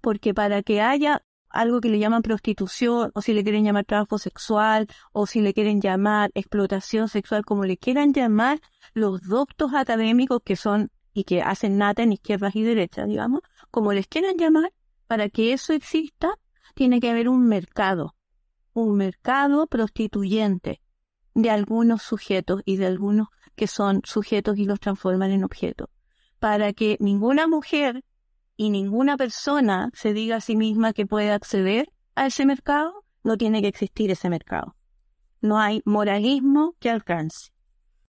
Porque 0.00 0.34
para 0.34 0.62
que 0.62 0.82
haya 0.82 1.22
algo 1.48 1.80
que 1.80 1.88
le 1.88 1.98
llaman 1.98 2.22
prostitución, 2.22 3.10
o 3.14 3.22
si 3.22 3.32
le 3.32 3.42
quieren 3.42 3.64
llamar 3.64 3.84
trabajo 3.84 4.18
sexual, 4.18 4.88
o 5.12 5.26
si 5.26 5.40
le 5.40 5.54
quieren 5.54 5.80
llamar 5.80 6.30
explotación 6.34 7.08
sexual, 7.08 7.44
como 7.44 7.64
le 7.64 7.78
quieran 7.78 8.12
llamar, 8.12 8.60
los 8.92 9.22
doctos 9.22 9.72
académicos 9.72 10.40
que 10.44 10.56
son 10.56 10.90
y 11.14 11.24
que 11.24 11.40
hacen 11.40 11.78
nata 11.78 12.02
en 12.02 12.12
izquierdas 12.12 12.54
y 12.56 12.62
derechas, 12.62 13.08
digamos, 13.08 13.40
como 13.70 13.92
les 13.92 14.06
quieran 14.06 14.36
llamar, 14.36 14.72
para 15.06 15.30
que 15.30 15.52
eso 15.52 15.72
exista, 15.72 16.38
tiene 16.74 17.00
que 17.00 17.08
haber 17.08 17.28
un 17.28 17.46
mercado, 17.46 18.14
un 18.74 18.96
mercado 18.96 19.66
prostituyente 19.66 20.82
de 21.34 21.50
algunos 21.50 22.02
sujetos 22.02 22.62
y 22.64 22.76
de 22.76 22.86
algunos 22.86 23.28
que 23.56 23.66
son 23.66 24.02
sujetos 24.04 24.58
y 24.58 24.64
los 24.64 24.78
transforman 24.78 25.32
en 25.32 25.44
objetos, 25.44 25.88
para 26.38 26.72
que 26.72 26.96
ninguna 27.00 27.48
mujer 27.48 28.04
y 28.56 28.70
ninguna 28.70 29.16
persona 29.16 29.90
se 29.94 30.12
diga 30.12 30.36
a 30.36 30.40
sí 30.40 30.56
misma 30.56 30.92
que 30.92 31.06
puede 31.06 31.32
acceder 31.32 31.90
a 32.14 32.26
ese 32.26 32.46
mercado, 32.46 33.04
no 33.22 33.36
tiene 33.36 33.60
que 33.60 33.68
existir 33.68 34.10
ese 34.10 34.30
mercado. 34.30 34.76
No 35.40 35.58
hay 35.58 35.82
moralismo 35.84 36.74
que 36.78 36.90
alcance. 36.90 37.50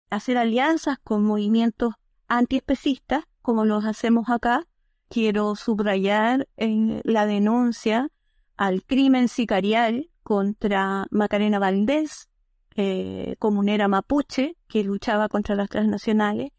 Hacer 0.09 0.38
alianzas 0.38 0.98
con 1.03 1.24
movimientos 1.24 1.93
antiespecistas, 2.27 3.24
como 3.41 3.65
los 3.65 3.85
hacemos 3.85 4.30
acá, 4.30 4.67
quiero 5.09 5.56
subrayar 5.56 6.48
en 6.57 7.01
la 7.03 7.25
denuncia 7.25 8.09
al 8.57 8.83
crimen 8.83 9.27
sicarial 9.27 10.09
contra 10.24 11.06
Macarena 11.11 11.59
Valdés, 11.59 12.30
eh, 12.76 13.36
comunera 13.40 13.88
mapuche, 13.88 14.58
que 14.68 14.84
luchaba 14.84 15.30
contra 15.30 15.56
las 15.56 15.70
transnacionales, 15.70 16.52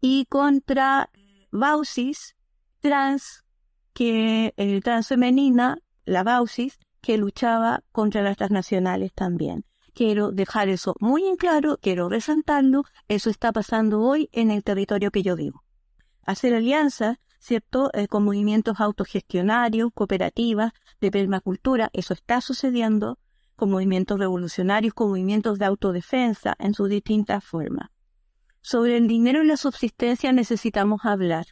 y 0.00 0.26
contra 0.26 1.10
Bausis, 1.50 2.36
trans, 2.80 3.44
que 3.92 4.54
eh, 4.56 4.80
transfemenina, 4.80 5.78
la 6.04 6.22
Bausis, 6.22 6.78
que 7.00 7.16
luchaba 7.16 7.82
contra 7.92 8.22
las 8.22 8.36
transnacionales 8.36 9.12
también. 9.12 9.64
Quiero 9.94 10.32
dejar 10.32 10.68
eso 10.68 10.96
muy 11.00 11.26
en 11.26 11.36
claro, 11.36 11.78
quiero 11.80 12.08
resaltarlo, 12.08 12.84
eso 13.08 13.30
está 13.30 13.52
pasando 13.52 14.00
hoy 14.00 14.28
en 14.32 14.50
el 14.50 14.64
territorio 14.64 15.10
que 15.10 15.22
yo 15.22 15.36
vivo. 15.36 15.62
Hacer 16.24 16.54
alianzas 16.54 17.18
¿cierto? 17.44 17.90
Eh, 17.92 18.08
con 18.08 18.24
movimientos 18.24 18.80
autogestionarios, 18.80 19.90
cooperativas, 19.92 20.72
de 20.98 21.10
permacultura, 21.10 21.90
eso 21.92 22.14
está 22.14 22.40
sucediendo, 22.40 23.18
con 23.56 23.70
movimientos 23.70 24.18
revolucionarios, 24.18 24.94
con 24.94 25.08
movimientos 25.08 25.58
de 25.58 25.64
autodefensa 25.64 26.54
en 26.58 26.74
sus 26.74 26.88
distintas 26.88 27.44
formas. 27.44 27.90
Sobre 28.60 28.96
el 28.96 29.08
dinero 29.08 29.42
y 29.42 29.46
la 29.46 29.56
subsistencia 29.56 30.32
necesitamos 30.32 31.04
hablar, 31.04 31.46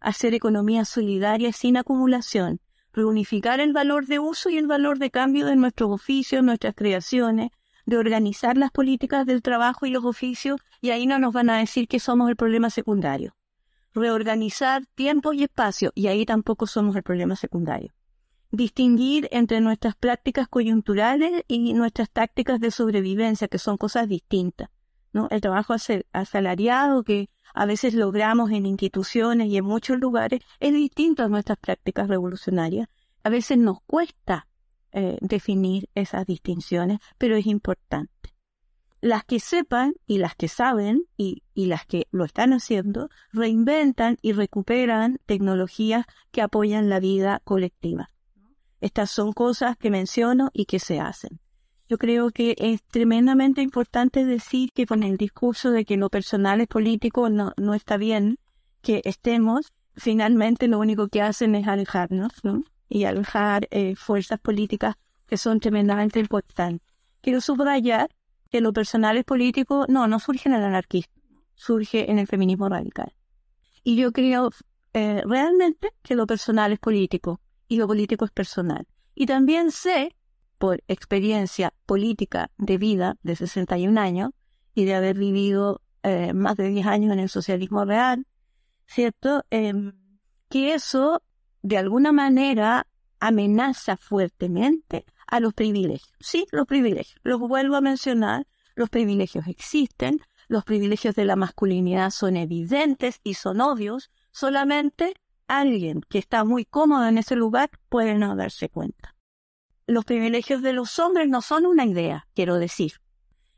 hacer 0.00 0.34
economía 0.34 0.84
solidaria 0.84 1.52
sin 1.52 1.76
acumulación, 1.76 2.60
reunificar 2.92 3.60
el 3.60 3.72
valor 3.72 4.06
de 4.06 4.18
uso 4.18 4.50
y 4.50 4.58
el 4.58 4.66
valor 4.66 4.98
de 4.98 5.10
cambio 5.10 5.46
de 5.46 5.56
nuestros 5.56 5.90
oficios, 5.90 6.42
nuestras 6.42 6.74
creaciones, 6.74 7.50
de 7.86 7.96
organizar 7.96 8.56
las 8.56 8.70
políticas 8.70 9.26
del 9.26 9.42
trabajo 9.42 9.86
y 9.86 9.90
los 9.90 10.04
oficios, 10.04 10.60
y 10.80 10.90
ahí 10.90 11.06
no 11.06 11.18
nos 11.18 11.32
van 11.32 11.50
a 11.50 11.58
decir 11.58 11.88
que 11.88 12.00
somos 12.00 12.28
el 12.28 12.36
problema 12.36 12.70
secundario 12.70 13.34
reorganizar 13.94 14.86
tiempo 14.94 15.32
y 15.32 15.42
espacio, 15.42 15.92
y 15.94 16.06
ahí 16.06 16.24
tampoco 16.24 16.66
somos 16.66 16.96
el 16.96 17.02
problema 17.02 17.36
secundario. 17.36 17.92
Distinguir 18.52 19.28
entre 19.30 19.60
nuestras 19.60 19.94
prácticas 19.94 20.48
coyunturales 20.48 21.44
y 21.46 21.72
nuestras 21.74 22.10
tácticas 22.10 22.60
de 22.60 22.70
sobrevivencia, 22.70 23.48
que 23.48 23.58
son 23.58 23.76
cosas 23.76 24.08
distintas. 24.08 24.70
¿no? 25.12 25.28
El 25.30 25.40
trabajo 25.40 25.74
asalariado 26.12 27.02
que 27.04 27.28
a 27.54 27.66
veces 27.66 27.94
logramos 27.94 28.50
en 28.50 28.66
instituciones 28.66 29.48
y 29.48 29.56
en 29.56 29.64
muchos 29.64 29.98
lugares 29.98 30.40
es 30.60 30.72
distinto 30.72 31.22
a 31.24 31.28
nuestras 31.28 31.58
prácticas 31.58 32.08
revolucionarias. 32.08 32.88
A 33.22 33.28
veces 33.28 33.58
nos 33.58 33.82
cuesta 33.82 34.46
eh, 34.92 35.18
definir 35.20 35.88
esas 35.94 36.26
distinciones, 36.26 36.98
pero 37.18 37.36
es 37.36 37.46
importante 37.46 38.20
las 39.00 39.24
que 39.24 39.40
sepan 39.40 39.94
y 40.06 40.18
las 40.18 40.34
que 40.34 40.48
saben 40.48 41.06
y, 41.16 41.42
las 41.54 41.86
que 41.86 42.06
lo 42.10 42.24
están 42.24 42.52
haciendo 42.52 43.10
reinventan 43.32 44.16
y 44.22 44.32
recuperan 44.32 45.18
tecnologías 45.26 46.06
que 46.30 46.42
apoyan 46.42 46.88
la 46.88 47.00
vida 47.00 47.40
colectiva. 47.44 48.10
Estas 48.80 49.10
son 49.10 49.32
cosas 49.32 49.76
que 49.76 49.90
menciono 49.90 50.50
y 50.52 50.64
que 50.64 50.78
se 50.78 51.00
hacen. 51.00 51.40
Yo 51.88 51.98
creo 51.98 52.30
que 52.30 52.54
es 52.58 52.82
tremendamente 52.84 53.62
importante 53.62 54.24
decir 54.24 54.70
que 54.72 54.86
con 54.86 55.02
el 55.02 55.16
discurso 55.16 55.70
de 55.72 55.84
que 55.84 55.96
lo 55.96 56.08
personal 56.08 56.60
es 56.60 56.68
político 56.68 57.28
no, 57.28 57.52
no 57.56 57.74
está 57.74 57.96
bien 57.96 58.38
que 58.80 59.02
estemos, 59.04 59.72
finalmente 59.96 60.68
lo 60.68 60.78
único 60.78 61.08
que 61.08 61.20
hacen 61.20 61.54
es 61.56 61.66
alejarnos 61.66 62.32
y 62.88 63.04
alejar 63.04 63.66
eh, 63.70 63.96
fuerzas 63.96 64.38
políticas 64.38 64.94
que 65.26 65.36
son 65.36 65.60
tremendamente 65.60 66.20
importantes. 66.20 66.86
Quiero 67.20 67.40
subrayar 67.40 68.08
que 68.50 68.60
lo 68.60 68.72
personal 68.72 69.16
es 69.16 69.24
político, 69.24 69.86
no, 69.88 70.06
no 70.06 70.20
surge 70.20 70.48
en 70.48 70.54
el 70.54 70.64
anarquismo, 70.64 71.12
surge 71.54 72.10
en 72.10 72.18
el 72.18 72.26
feminismo 72.26 72.68
radical. 72.68 73.12
Y 73.82 73.96
yo 73.96 74.12
creo 74.12 74.50
eh, 74.92 75.22
realmente 75.26 75.92
que 76.02 76.14
lo 76.14 76.26
personal 76.26 76.72
es 76.72 76.78
político 76.78 77.40
y 77.70 77.76
lo 77.76 77.86
político 77.86 78.24
es 78.24 78.32
personal. 78.32 78.86
Y 79.14 79.26
también 79.26 79.70
sé, 79.70 80.16
por 80.58 80.82
experiencia 80.88 81.72
política 81.86 82.50
de 82.58 82.78
vida 82.78 83.16
de 83.22 83.36
61 83.36 83.98
años 83.98 84.30
y 84.74 84.86
de 84.86 84.96
haber 84.96 85.16
vivido 85.16 85.80
eh, 86.02 86.34
más 86.34 86.56
de 86.56 86.68
10 86.68 86.86
años 86.86 87.12
en 87.12 87.20
el 87.20 87.28
socialismo 87.28 87.84
real, 87.84 88.26
¿cierto? 88.86 89.44
Em, 89.50 89.92
que 90.48 90.74
eso 90.74 91.22
de 91.62 91.78
alguna 91.78 92.10
manera 92.10 92.88
amenaza 93.20 93.96
fuertemente 93.96 95.04
a 95.28 95.38
los 95.38 95.54
privilegios. 95.54 96.12
Sí, 96.18 96.46
los 96.50 96.66
privilegios. 96.66 97.20
Los 97.22 97.38
vuelvo 97.38 97.76
a 97.76 97.80
mencionar. 97.80 98.48
Los 98.74 98.90
privilegios 98.90 99.46
existen. 99.46 100.18
Los 100.48 100.64
privilegios 100.64 101.14
de 101.14 101.24
la 101.24 101.36
masculinidad 101.36 102.10
son 102.10 102.36
evidentes 102.36 103.20
y 103.22 103.34
son 103.34 103.60
obvios. 103.60 104.10
Solamente 104.32 105.14
alguien 105.58 106.02
que 106.08 106.18
está 106.18 106.44
muy 106.44 106.64
cómodo 106.64 107.06
en 107.06 107.18
ese 107.18 107.36
lugar 107.36 107.70
puede 107.88 108.14
no 108.14 108.36
darse 108.36 108.68
cuenta. 108.68 109.16
Los 109.86 110.04
privilegios 110.04 110.62
de 110.62 110.72
los 110.72 110.98
hombres 110.98 111.28
no 111.28 111.42
son 111.42 111.66
una 111.66 111.84
idea, 111.84 112.28
quiero 112.34 112.56
decir, 112.56 113.00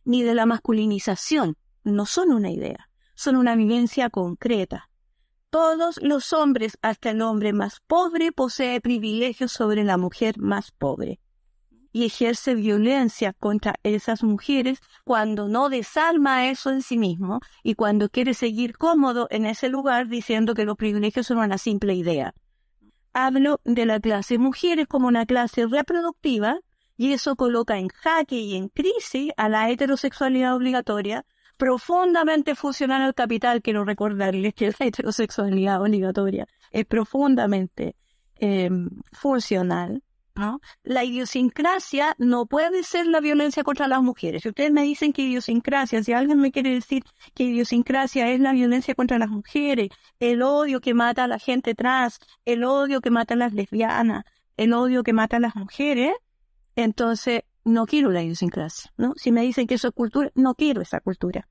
ni 0.04 0.22
de 0.22 0.34
la 0.34 0.46
masculinización, 0.46 1.56
no 1.84 2.06
son 2.06 2.32
una 2.32 2.50
idea, 2.50 2.88
son 3.14 3.36
una 3.36 3.54
vivencia 3.54 4.10
concreta. 4.10 4.88
Todos 5.50 6.00
los 6.02 6.32
hombres, 6.32 6.78
hasta 6.80 7.10
el 7.10 7.20
hombre 7.20 7.52
más 7.52 7.80
pobre, 7.86 8.32
posee 8.32 8.80
privilegios 8.80 9.52
sobre 9.52 9.84
la 9.84 9.98
mujer 9.98 10.38
más 10.38 10.70
pobre 10.70 11.20
y 11.92 12.06
ejerce 12.06 12.54
violencia 12.54 13.32
contra 13.34 13.74
esas 13.82 14.22
mujeres 14.22 14.80
cuando 15.04 15.48
no 15.48 15.68
desarma 15.68 16.48
eso 16.48 16.70
en 16.70 16.82
sí 16.82 16.98
mismo 16.98 17.40
y 17.62 17.74
cuando 17.74 18.08
quiere 18.08 18.34
seguir 18.34 18.76
cómodo 18.78 19.28
en 19.30 19.46
ese 19.46 19.68
lugar 19.68 20.08
diciendo 20.08 20.54
que 20.54 20.64
los 20.64 20.76
privilegios 20.76 21.26
son 21.26 21.38
una 21.38 21.58
simple 21.58 21.94
idea. 21.94 22.34
Hablo 23.12 23.60
de 23.64 23.84
la 23.84 24.00
clase 24.00 24.38
mujeres 24.38 24.86
como 24.88 25.06
una 25.06 25.26
clase 25.26 25.66
reproductiva 25.66 26.60
y 26.96 27.12
eso 27.12 27.36
coloca 27.36 27.78
en 27.78 27.88
jaque 27.88 28.36
y 28.36 28.56
en 28.56 28.68
crisis 28.68 29.32
a 29.36 29.48
la 29.48 29.68
heterosexualidad 29.70 30.56
obligatoria 30.56 31.26
profundamente 31.58 32.54
funcional 32.54 33.02
al 33.02 33.14
capital. 33.14 33.60
Quiero 33.60 33.84
recordarles 33.84 34.54
que 34.54 34.68
la 34.78 34.86
heterosexualidad 34.86 35.82
obligatoria 35.82 36.46
es 36.70 36.86
profundamente 36.86 37.96
eh, 38.36 38.70
funcional 39.12 40.02
la 40.82 41.04
idiosincrasia 41.04 42.14
no 42.18 42.46
puede 42.46 42.82
ser 42.82 43.06
la 43.06 43.20
violencia 43.20 43.64
contra 43.64 43.88
las 43.88 44.02
mujeres. 44.02 44.42
Si 44.42 44.48
ustedes 44.48 44.72
me 44.72 44.82
dicen 44.82 45.12
que 45.12 45.22
idiosincrasia, 45.22 46.02
si 46.02 46.12
alguien 46.12 46.38
me 46.40 46.52
quiere 46.52 46.70
decir 46.70 47.04
que 47.34 47.44
idiosincrasia 47.44 48.30
es 48.30 48.40
la 48.40 48.52
violencia 48.52 48.94
contra 48.94 49.18
las 49.18 49.28
mujeres, 49.28 49.90
el 50.20 50.42
odio 50.42 50.80
que 50.80 50.94
mata 50.94 51.24
a 51.24 51.28
la 51.28 51.38
gente 51.38 51.74
trans, 51.74 52.18
el 52.44 52.64
odio 52.64 53.00
que 53.00 53.10
mata 53.10 53.34
a 53.34 53.36
las 53.36 53.52
lesbianas, 53.52 54.24
el 54.56 54.72
odio 54.72 55.02
que 55.02 55.12
mata 55.12 55.36
a 55.36 55.40
las 55.40 55.56
mujeres, 55.56 56.12
entonces 56.76 57.42
no 57.64 57.86
quiero 57.86 58.10
la 58.10 58.22
idiosincrasia, 58.22 58.92
¿no? 58.96 59.12
Si 59.16 59.32
me 59.32 59.42
dicen 59.42 59.66
que 59.66 59.74
eso 59.74 59.88
es 59.88 59.94
cultura, 59.94 60.30
no 60.34 60.54
quiero 60.54 60.80
esa 60.80 61.00
cultura. 61.00 61.48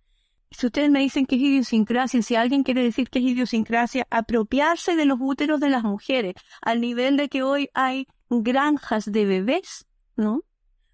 Si 0.51 0.65
ustedes 0.65 0.91
me 0.91 0.99
dicen 0.99 1.25
que 1.25 1.35
es 1.35 1.41
idiosincrasia, 1.41 2.21
si 2.21 2.35
alguien 2.35 2.63
quiere 2.63 2.83
decir 2.83 3.09
que 3.09 3.19
es 3.19 3.25
idiosincrasia, 3.25 4.05
apropiarse 4.09 4.97
de 4.97 5.05
los 5.05 5.17
úteros 5.21 5.61
de 5.61 5.69
las 5.69 5.83
mujeres, 5.83 6.33
al 6.61 6.81
nivel 6.81 7.15
de 7.15 7.29
que 7.29 7.41
hoy 7.41 7.69
hay 7.73 8.07
granjas 8.31 9.11
de 9.11 9.25
bebés, 9.25 9.85
¿no? 10.15 10.43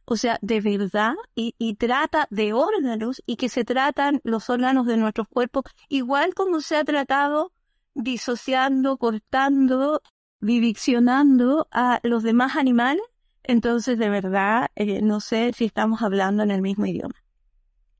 O 0.06 0.16
sea, 0.18 0.40
de 0.42 0.62
verdad, 0.62 1.16
y, 1.36 1.76
trata 1.76 2.28
de 2.32 2.54
órganos 2.54 3.22
y 3.26 3.36
que 3.36 3.50
se 3.50 3.64
tratan 3.64 4.22
los 4.24 4.50
órganos 4.50 4.88
de 4.88 4.98
nuestros 4.98 5.28
cuerpos 5.28 5.66
igual 5.90 6.34
como 6.34 6.62
se 6.62 6.78
ha 6.78 6.84
tratado 6.84 7.52
disociando, 7.94 8.98
cortando, 8.98 10.02
viviccionando 10.40 11.68
a 11.72 12.00
los 12.04 12.24
demás 12.24 12.56
animales, 12.56 13.04
entonces 13.44 13.98
de 13.98 14.10
verdad 14.10 14.68
eh, 14.76 15.02
no 15.02 15.20
sé 15.20 15.52
si 15.54 15.66
estamos 15.66 16.02
hablando 16.02 16.44
en 16.44 16.52
el 16.52 16.62
mismo 16.62 16.86
idioma. 16.86 17.16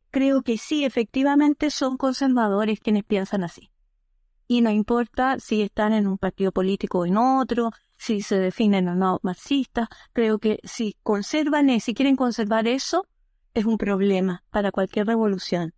Creo 0.10 0.42
que 0.44 0.58
sí, 0.58 0.86
efectivamente 0.86 1.70
son 1.70 1.98
conservadores 1.98 2.80
quienes 2.80 3.04
piensan 3.04 3.44
así. 3.44 3.70
Y 4.48 4.62
no 4.62 4.72
importa 4.72 5.40
si 5.40 5.62
están 5.62 5.94
en 5.94 6.08
un 6.08 6.18
partido 6.18 6.52
político 6.52 7.00
o 7.00 7.06
en 7.06 7.18
otro, 7.18 7.72
si 7.98 8.22
se 8.22 8.40
definen 8.40 8.88
o 8.88 8.96
no 8.96 9.20
marxistas, 9.24 9.90
creo 10.14 10.40
que 10.40 10.60
si 10.64 10.96
conservan 11.04 11.70
y 11.70 11.80
si 11.80 11.94
quieren 11.94 12.16
conservar 12.16 12.68
eso, 12.68 13.06
es 13.54 13.66
un 13.66 13.78
problema 13.78 14.44
para 14.52 14.72
cualquier 14.72 15.08
revolución. 15.08 15.74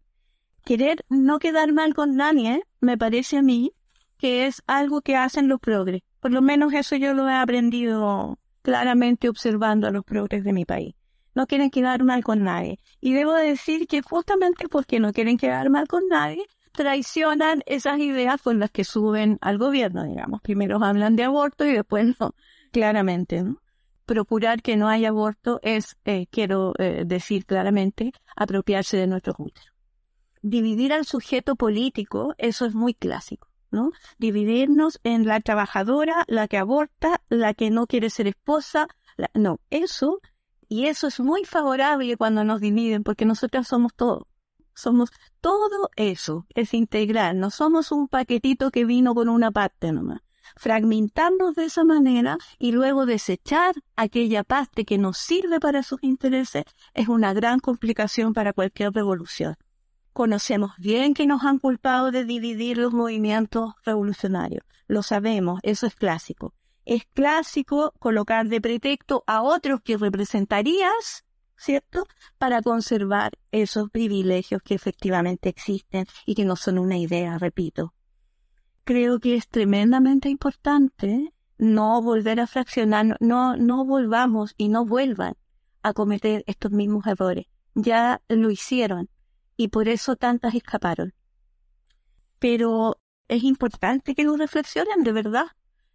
Querer 0.65 1.06
no 1.09 1.39
quedar 1.39 1.72
mal 1.72 1.95
con 1.95 2.15
nadie, 2.15 2.64
me 2.81 2.98
parece 2.98 3.38
a 3.38 3.41
mí, 3.41 3.73
que 4.17 4.45
es 4.45 4.61
algo 4.67 5.01
que 5.01 5.15
hacen 5.15 5.48
los 5.48 5.59
progres. 5.59 6.03
Por 6.19 6.31
lo 6.31 6.41
menos 6.41 6.73
eso 6.73 6.95
yo 6.95 7.14
lo 7.14 7.27
he 7.30 7.33
aprendido 7.33 8.38
claramente 8.61 9.30
observando 9.30 9.88
a 9.88 9.91
los 9.91 10.03
progres 10.03 10.43
de 10.43 10.53
mi 10.53 10.65
país. 10.65 10.93
no 11.35 11.48
quieren 11.48 11.69
quedar 11.69 12.03
mal 12.03 12.22
con 12.23 12.43
nadie. 12.43 12.80
Y 12.99 13.14
debo 13.14 13.33
decir 13.33 13.88
que 13.88 14.01
justamente 14.01 14.67
porque 14.67 14.99
no 14.99 15.14
quieren 15.14 15.38
quedar 15.38 15.69
mal 15.69 15.88
con 15.88 16.03
nadie, 16.09 16.43
traicionan 16.72 17.64
esas 17.65 17.99
ideas 17.99 18.41
con 18.41 18.59
las 18.59 18.72
que 18.72 18.83
suben 18.83 19.38
al 19.41 19.57
gobierno, 19.57 20.03
digamos. 20.03 20.41
Primero 20.41 20.83
hablan 20.83 21.15
de 21.15 21.23
aborto 21.23 21.65
y 21.65 21.73
después 21.73 22.19
no, 22.19 22.35
claramente, 22.72 23.43
¿no? 23.43 23.61
Procurar 24.06 24.61
que 24.61 24.75
no 24.75 24.88
haya 24.89 25.09
aborto 25.09 25.59
es, 25.61 25.98
eh, 26.06 26.25
quiero 26.31 26.73
eh, 26.80 27.03
decir 27.06 27.45
claramente, 27.45 28.11
apropiarse 28.35 28.98
de 28.98 29.06
nuestros 29.06 29.35
úteros. 29.38 29.72
Dividir 30.41 30.93
al 30.93 31.06
sujeto 31.06 31.56
político, 31.56 32.33
eso 32.38 32.65
es 32.65 32.73
muy 32.73 32.95
clásico. 32.95 33.49
¿no? 33.72 33.91
Dividirnos 34.17 34.99
en 35.03 35.25
la 35.25 35.39
trabajadora, 35.41 36.23
la 36.27 36.48
que 36.48 36.57
aborta, 36.57 37.22
la 37.30 37.53
que 37.53 37.69
no 37.69 37.88
quiere 37.88 38.09
ser 38.09 38.27
esposa. 38.27 38.88
No, 39.33 39.59
eso, 39.69 40.22
y 40.67 40.85
eso 40.85 41.07
es 41.07 41.19
muy 41.19 41.45
favorable 41.45 42.15
cuando 42.17 42.43
nos 42.43 42.61
dividen, 42.61 43.03
porque 43.03 43.25
nosotros 43.25 43.67
somos 43.67 43.93
todo. 43.93 44.27
Somos 44.73 45.09
todo 45.41 45.89
eso, 45.95 46.45
es 46.56 46.73
integral. 46.73 47.39
No 47.39 47.51
somos 47.51 47.91
un 47.91 48.07
paquetito 48.07 48.72
que 48.72 48.85
vino 48.85 49.14
con 49.15 49.30
una 49.30 49.51
parte 49.51 49.91
nomás. 49.91 50.22
Fragmentarnos 50.56 51.56
de 51.56 51.65
esa 51.65 51.83
manera 51.83 52.38
y 52.57 52.72
luego 52.72 53.06
desechar 53.06 53.75
aquella 53.95 54.43
parte 54.43 54.85
que 54.85 54.98
nos 54.98 55.17
sirve 55.17 55.59
para 55.59 55.83
sus 55.83 56.03
intereses 56.03 56.64
es 56.93 57.07
una 57.07 57.33
gran 57.33 57.59
complicación 57.59 58.33
para 58.33 58.53
cualquier 58.53 58.91
revolución. 58.93 59.57
Conocemos 60.14 60.72
bien 60.77 61.14
que 61.14 61.27
nos 61.27 61.43
han 61.43 61.59
culpado 61.59 62.11
de 62.11 62.25
dividir 62.25 62.77
los 62.77 62.93
movimientos 62.93 63.73
revolucionarios. 63.85 64.65
Lo 64.88 65.03
sabemos, 65.03 65.59
eso 65.64 65.85
es 65.85 65.95
clásico. 65.95 66.53
Es 66.83 67.06
clásico 67.14 67.93
colocar 67.99 68.48
de 68.48 68.59
pretexto 68.59 69.23
a 69.27 69.43
otros 69.43 69.81
que 69.81 69.98
representarías, 69.98 71.25
¿cierto? 71.59 72.07
Para 72.38 72.61
conservar 72.61 73.38
esos 73.51 73.89
privilegios 73.89 74.61
que 74.63 74.75
efectivamente 74.75 75.49
existen 75.49 76.07
y 76.25 76.33
que 76.33 76.45
no 76.45 76.55
son 76.55 76.79
una 76.79 76.97
idea, 76.97 77.38
repito. 77.38 77.93
Creo 78.85 79.19
que 79.19 79.35
es 79.35 79.47
tremendamente 79.47 80.29
importante 80.29 81.33
no 81.57 82.01
volver 82.01 82.39
a 82.39 82.47
fraccionar, 82.47 83.17
no, 83.19 83.57
no 83.57 83.85
volvamos 83.85 84.55
y 84.57 84.69
no 84.69 84.85
vuelvan 84.85 85.35
a 85.83 85.93
cometer 85.93 86.43
estos 86.47 86.71
mismos 86.71 87.05
errores. 87.05 87.45
Ya 87.75 88.21
lo 88.29 88.49
hicieron 88.49 89.09
y 89.57 89.67
por 89.67 89.89
eso 89.89 90.15
tantas 90.15 90.55
escaparon. 90.55 91.13
Pero 92.39 92.97
es 93.27 93.43
importante 93.43 94.15
que 94.15 94.23
lo 94.23 94.38
reflexionen 94.38 95.03
de 95.03 95.11
verdad. 95.11 95.47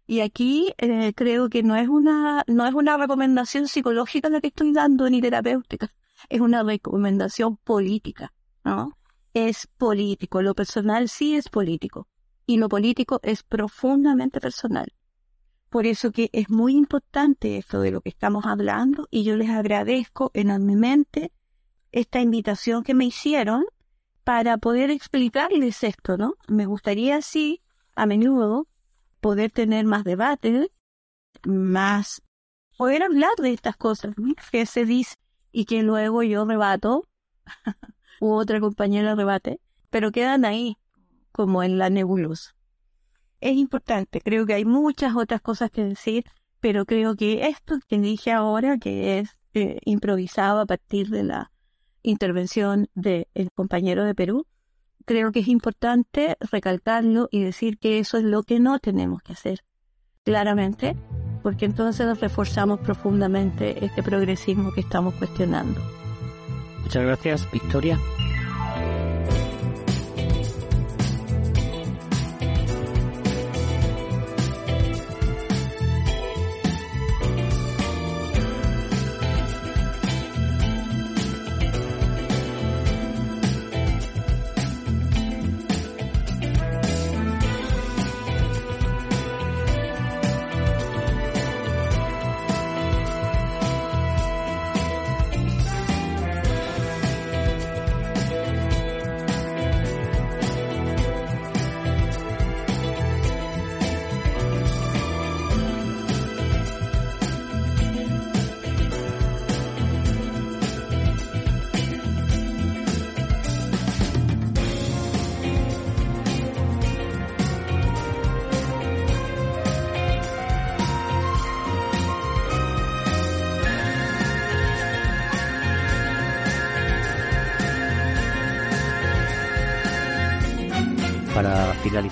Y 0.07 0.19
aquí 0.19 0.73
eh, 0.77 1.13
creo 1.15 1.49
que 1.49 1.63
no 1.63 1.75
es 1.75 1.87
una 1.87 2.43
no 2.47 2.67
es 2.67 2.73
una 2.73 2.97
recomendación 2.97 3.67
psicológica 3.67 4.29
la 4.29 4.39
que 4.39 4.47
estoy 4.47 4.71
dando 4.71 5.09
ni 5.09 5.21
terapéutica, 5.21 5.91
es 6.29 6.41
una 6.41 6.63
recomendación 6.63 7.57
política, 7.57 8.31
¿no? 8.63 8.97
Es 9.33 9.67
político, 9.77 10.41
lo 10.41 10.53
personal 10.53 11.09
sí 11.09 11.35
es 11.35 11.49
político 11.49 12.07
y 12.45 12.57
lo 12.57 12.69
político 12.69 13.19
es 13.23 13.43
profundamente 13.43 14.39
personal. 14.39 14.93
Por 15.69 15.87
eso 15.87 16.11
que 16.11 16.29
es 16.31 16.49
muy 16.49 16.75
importante 16.75 17.57
esto 17.57 17.81
de 17.81 17.91
lo 17.91 18.01
que 18.01 18.09
estamos 18.09 18.45
hablando 18.45 19.07
y 19.11 19.23
yo 19.23 19.35
les 19.35 19.49
agradezco 19.49 20.31
enormemente 20.33 21.31
esta 21.91 22.21
invitación 22.21 22.83
que 22.83 22.93
me 22.93 23.05
hicieron 23.05 23.65
para 24.23 24.57
poder 24.57 24.89
explicarles 24.89 25.83
esto, 25.83 26.17
¿no? 26.17 26.35
Me 26.47 26.65
gustaría 26.65 27.17
así, 27.17 27.61
a 27.95 28.05
menudo, 28.05 28.67
poder 29.25 29.49
tener 29.49 29.85
más 29.85 30.03
debate, 30.03 30.71
más, 31.47 32.21
poder 32.77 33.01
hablar 33.01 33.31
de 33.39 33.53
estas 33.53 33.75
cosas 33.75 34.13
que 34.51 34.67
se 34.67 34.85
dice 34.85 35.15
y 35.51 35.65
que 35.65 35.81
luego 35.81 36.21
yo 36.21 36.45
rebato, 36.45 37.07
u 38.21 38.33
otra 38.33 38.59
compañera 38.59 39.15
rebate, 39.15 39.59
pero 39.89 40.11
quedan 40.11 40.45
ahí, 40.45 40.77
como 41.31 41.63
en 41.63 41.79
la 41.79 41.89
nebulosa. 41.89 42.55
Es 43.41 43.55
importante, 43.55 44.21
creo 44.21 44.45
que 44.45 44.53
hay 44.53 44.63
muchas 44.63 45.15
otras 45.15 45.41
cosas 45.41 45.71
que 45.71 45.83
decir, 45.83 46.25
pero 46.59 46.85
creo 46.85 47.15
que 47.15 47.47
esto 47.47 47.79
que 47.87 47.97
dije 47.97 48.31
ahora, 48.31 48.77
que 48.77 49.17
es 49.17 49.39
eh, 49.55 49.79
improvisado 49.85 50.59
a 50.59 50.67
partir 50.67 51.09
de 51.09 51.23
la 51.23 51.51
intervención 52.03 52.89
del 52.93 53.25
compañero 53.55 54.03
de 54.03 54.13
Perú, 54.13 54.45
creo 55.05 55.31
que 55.31 55.39
es 55.39 55.47
importante 55.47 56.37
recalcarlo 56.51 57.29
y 57.31 57.43
decir 57.43 57.77
que 57.77 57.99
eso 57.99 58.17
es 58.17 58.23
lo 58.23 58.43
que 58.43 58.59
no 58.59 58.79
tenemos 58.79 59.21
que 59.21 59.33
hacer, 59.33 59.63
claramente, 60.23 60.95
porque 61.43 61.65
entonces 61.65 62.19
reforzamos 62.19 62.79
profundamente 62.79 63.85
este 63.85 64.03
progresismo 64.03 64.73
que 64.73 64.81
estamos 64.81 65.13
cuestionando. 65.15 65.79
Muchas 66.81 67.03
gracias, 67.03 67.51
Victoria. 67.51 67.99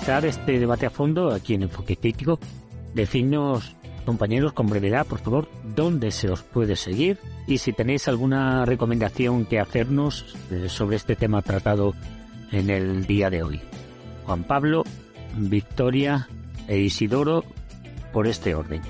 Finalizar 0.04 0.26
este 0.26 0.58
debate 0.58 0.84
a 0.84 0.90
fondo 0.90 1.32
aquí 1.32 1.54
en 1.54 1.62
Enfoque 1.62 1.96
Crítico, 1.96 2.38
decidnos, 2.92 3.74
compañeros, 4.04 4.52
con 4.52 4.66
brevedad, 4.66 5.06
por 5.06 5.18
favor, 5.20 5.48
dónde 5.74 6.10
se 6.10 6.28
os 6.28 6.42
puede 6.42 6.76
seguir 6.76 7.18
y 7.46 7.56
si 7.56 7.72
tenéis 7.72 8.06
alguna 8.06 8.66
recomendación 8.66 9.46
que 9.46 9.60
hacernos 9.60 10.36
eh, 10.50 10.68
sobre 10.68 10.96
este 10.96 11.16
tema 11.16 11.40
tratado 11.40 11.94
en 12.52 12.68
el 12.68 13.06
día 13.06 13.30
de 13.30 13.44
hoy. 13.44 13.60
Juan 14.26 14.44
Pablo, 14.44 14.84
Victoria 15.38 16.28
e 16.68 16.78
Isidoro, 16.80 17.42
por 18.12 18.26
este 18.26 18.54
orden. 18.54 18.82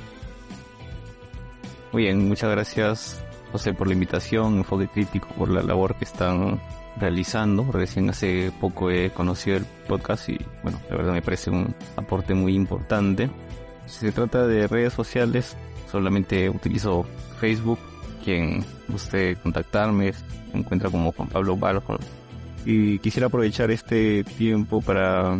Muy 1.93 2.05
bien, 2.05 2.27
muchas 2.27 2.51
gracias 2.51 3.25
José 3.53 3.73
por 3.73 3.87
la 3.87 3.93
invitación, 3.93 4.59
Enfoque 4.59 4.89
Crítico, 4.89 5.29
por 5.39 5.49
la 5.49 5.63
labor 5.63 5.95
que 5.95 6.07
están 6.07 6.61
realizando. 6.97 7.71
Recién 7.73 8.11
hace 8.11 8.53
poco 8.61 8.91
he 8.91 9.11
conocido 9.11 9.57
el 9.59 9.65
podcast 9.89 10.29
y 10.29 10.39
bueno, 10.63 10.81
la 10.91 10.97
verdad 10.97 11.13
me 11.13 11.23
parece 11.23 11.51
un 11.51 11.75
aporte 11.97 12.35
muy 12.35 12.55
importante. 12.55 13.31
Si 13.87 14.01
se 14.01 14.13
trata 14.13 14.47
de 14.47 14.67
redes 14.67 14.93
sociales, 14.93 15.57
solamente 15.91 16.49
utilizo 16.49 17.05
Facebook. 17.39 17.79
Quien 18.25 18.65
guste 18.89 19.37
contactarme, 19.37 20.13
me 20.53 20.61
encuentra 20.61 20.91
como 20.91 21.13
Juan 21.13 21.29
Pablo 21.29 21.57
Barjo. 21.57 21.99
Y 22.65 22.99
quisiera 23.01 23.27
aprovechar 23.27 23.71
este 23.71 24.25
tiempo 24.25 24.81
para 24.81 25.37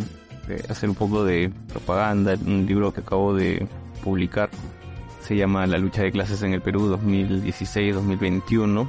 eh, 0.47 0.63
hacer 0.69 0.89
un 0.89 0.95
poco 0.95 1.23
de 1.23 1.51
propaganda. 1.67 2.35
Un 2.45 2.67
libro 2.67 2.93
que 2.93 3.01
acabo 3.01 3.33
de 3.33 3.67
publicar 4.03 4.51
se 5.21 5.35
llama 5.35 5.65
La 5.65 5.79
lucha 5.79 6.03
de 6.03 6.11
clases 6.11 6.43
en 6.43 6.53
el 6.53 6.61
Perú 6.61 6.95
2016-2021 6.99 8.87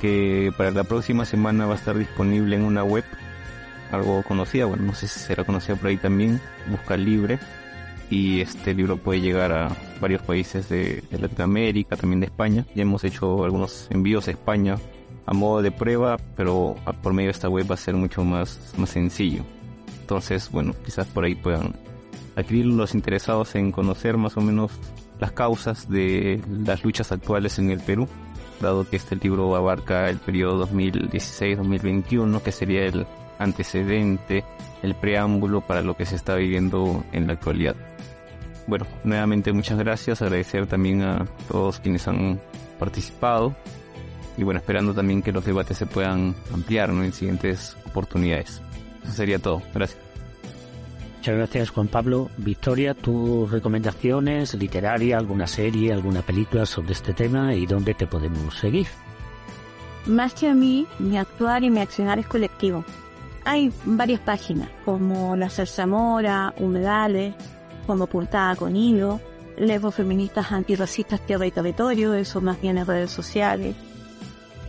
que 0.00 0.52
para 0.56 0.70
la 0.70 0.84
próxima 0.84 1.24
semana 1.24 1.66
va 1.66 1.72
a 1.74 1.76
estar 1.76 1.96
disponible 1.96 2.56
en 2.56 2.62
una 2.62 2.84
web 2.84 3.04
algo 3.90 4.22
conocida, 4.22 4.66
bueno, 4.66 4.84
no 4.84 4.94
sé 4.94 5.08
si 5.08 5.18
será 5.18 5.44
conocida 5.44 5.76
por 5.76 5.88
ahí 5.88 5.96
también, 5.96 6.40
Busca 6.70 6.96
Libre, 6.96 7.38
y 8.10 8.40
este 8.40 8.74
libro 8.74 8.96
puede 8.96 9.20
llegar 9.20 9.52
a 9.52 9.70
varios 10.00 10.22
países 10.22 10.68
de, 10.68 11.02
Latinoamérica, 11.10 11.96
también 11.96 12.20
de 12.20 12.26
España. 12.26 12.66
Ya 12.74 12.82
hemos 12.82 13.04
hecho 13.04 13.44
algunos 13.44 13.86
envíos 13.90 14.28
a 14.28 14.30
España 14.30 14.76
a 15.26 15.34
modo 15.34 15.60
de 15.60 15.70
prueba, 15.70 16.16
pero 16.36 16.76
por 17.02 17.12
medio 17.12 17.28
de 17.28 17.32
esta 17.32 17.48
web 17.48 17.70
va 17.70 17.74
a 17.74 17.78
ser 17.78 17.94
mucho 17.94 18.24
más, 18.24 18.72
más 18.78 18.90
sencillo. 18.90 19.44
Entonces, 20.00 20.50
bueno, 20.50 20.74
quizás 20.84 21.06
por 21.06 21.24
ahí 21.24 21.34
puedan 21.34 21.74
adquirir 22.34 22.66
los 22.66 22.94
interesados 22.94 23.54
en 23.56 23.72
conocer 23.72 24.16
más 24.16 24.36
o 24.38 24.40
menos 24.40 24.72
las 25.20 25.32
causas 25.32 25.90
de 25.90 26.40
las 26.64 26.84
luchas 26.84 27.12
actuales 27.12 27.58
en 27.58 27.70
el 27.70 27.80
Perú 27.80 28.08
dado 28.60 28.88
que 28.88 28.96
este 28.96 29.16
libro 29.16 29.54
abarca 29.56 30.08
el 30.08 30.18
periodo 30.18 30.66
2016-2021, 30.68 32.42
que 32.42 32.52
sería 32.52 32.84
el 32.86 33.06
antecedente, 33.38 34.44
el 34.82 34.94
preámbulo 34.94 35.60
para 35.60 35.82
lo 35.82 35.96
que 35.96 36.06
se 36.06 36.16
está 36.16 36.34
viviendo 36.34 37.04
en 37.12 37.26
la 37.26 37.34
actualidad. 37.34 37.76
Bueno, 38.66 38.86
nuevamente 39.04 39.52
muchas 39.52 39.78
gracias, 39.78 40.20
agradecer 40.20 40.66
también 40.66 41.02
a 41.02 41.24
todos 41.48 41.80
quienes 41.80 42.06
han 42.06 42.38
participado 42.78 43.56
y 44.36 44.44
bueno, 44.44 44.60
esperando 44.60 44.94
también 44.94 45.22
que 45.22 45.32
los 45.32 45.44
debates 45.44 45.78
se 45.78 45.86
puedan 45.86 46.34
ampliar 46.52 46.90
en 46.90 47.12
siguientes 47.12 47.76
oportunidades. 47.86 48.62
Eso 49.02 49.12
sería 49.12 49.38
todo, 49.38 49.62
gracias. 49.74 50.07
Muchas 51.18 51.34
gracias 51.34 51.70
Juan 51.70 51.88
Pablo. 51.88 52.30
Victoria, 52.36 52.94
tus 52.94 53.50
recomendaciones 53.50 54.54
literarias, 54.54 55.18
alguna 55.18 55.48
serie, 55.48 55.92
alguna 55.92 56.22
película 56.22 56.64
sobre 56.64 56.92
este 56.92 57.12
tema 57.12 57.54
y 57.54 57.66
dónde 57.66 57.92
te 57.94 58.06
podemos 58.06 58.54
seguir. 58.56 58.86
Más 60.06 60.32
que 60.32 60.48
a 60.48 60.54
mí, 60.54 60.86
mi 61.00 61.18
actuar 61.18 61.64
y 61.64 61.70
mi 61.70 61.80
accionar 61.80 62.20
es 62.20 62.26
colectivo. 62.28 62.84
Hay 63.44 63.72
varias 63.84 64.20
páginas 64.20 64.70
como 64.84 65.34
La 65.34 65.50
Zarzamora, 65.50 66.54
Humedales, 66.56 67.34
como 67.84 68.06
Puntada 68.06 68.54
con 68.54 68.76
Hilo, 68.76 69.20
Lesbos 69.56 69.96
Feministas 69.96 70.52
Antirracistas 70.52 71.20
Tierra 71.22 71.46
y 71.46 71.50
Territorio, 71.50 72.14
eso 72.14 72.40
más 72.40 72.60
bien 72.60 72.78
en 72.78 72.86
redes 72.86 73.10
sociales. 73.10 73.74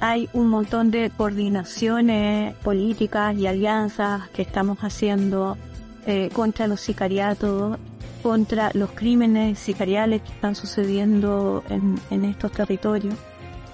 Hay 0.02 0.30
un 0.34 0.48
montón 0.48 0.90
de 0.90 1.12
coordinaciones 1.16 2.56
políticas 2.56 3.36
y 3.38 3.46
alianzas 3.46 4.30
que 4.30 4.42
estamos 4.42 4.80
haciendo 4.80 5.56
eh, 6.06 6.30
contra 6.34 6.68
los 6.68 6.82
sicariatos, 6.82 7.78
contra 8.22 8.72
los 8.74 8.92
crímenes 8.92 9.60
sicariales 9.60 10.22
que 10.22 10.32
están 10.32 10.56
sucediendo 10.56 11.64
en, 11.70 12.00
en 12.10 12.26
estos 12.26 12.52
territorios. 12.52 13.16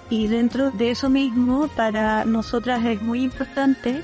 Y 0.10 0.28
dentro 0.28 0.72
de 0.72 0.92
eso 0.92 1.10
mismo, 1.10 1.68
para 1.76 2.26
nosotras 2.26 2.86
es 2.86 3.02
muy 3.02 3.24
importante 3.24 4.04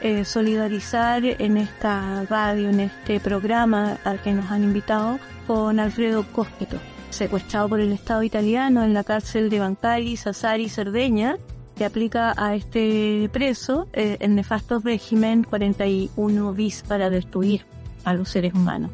eh, 0.00 0.24
solidarizar 0.24 1.24
en 1.24 1.56
esta 1.56 2.24
radio, 2.30 2.68
en 2.68 2.80
este 2.80 3.18
programa 3.18 3.98
al 4.04 4.22
que 4.22 4.32
nos 4.32 4.48
han 4.50 4.62
invitado, 4.62 5.18
con 5.46 5.80
Alfredo 5.80 6.24
Cospito, 6.30 6.76
secuestrado 7.10 7.68
por 7.70 7.80
el 7.80 7.90
Estado 7.90 8.22
italiano 8.22 8.84
en 8.84 8.94
la 8.94 9.02
cárcel 9.02 9.50
de 9.50 9.58
Bancari, 9.58 10.16
Sassari 10.16 10.68
Cerdeña, 10.68 11.36
que 11.78 11.84
aplica 11.84 12.34
a 12.36 12.56
este 12.56 13.30
preso 13.32 13.86
eh, 13.92 14.16
el 14.18 14.34
nefasto 14.34 14.80
régimen 14.80 15.44
41 15.44 16.52
bis 16.52 16.82
para 16.82 17.08
destruir 17.08 17.64
a 18.04 18.14
los 18.14 18.28
seres 18.28 18.52
humanos. 18.52 18.90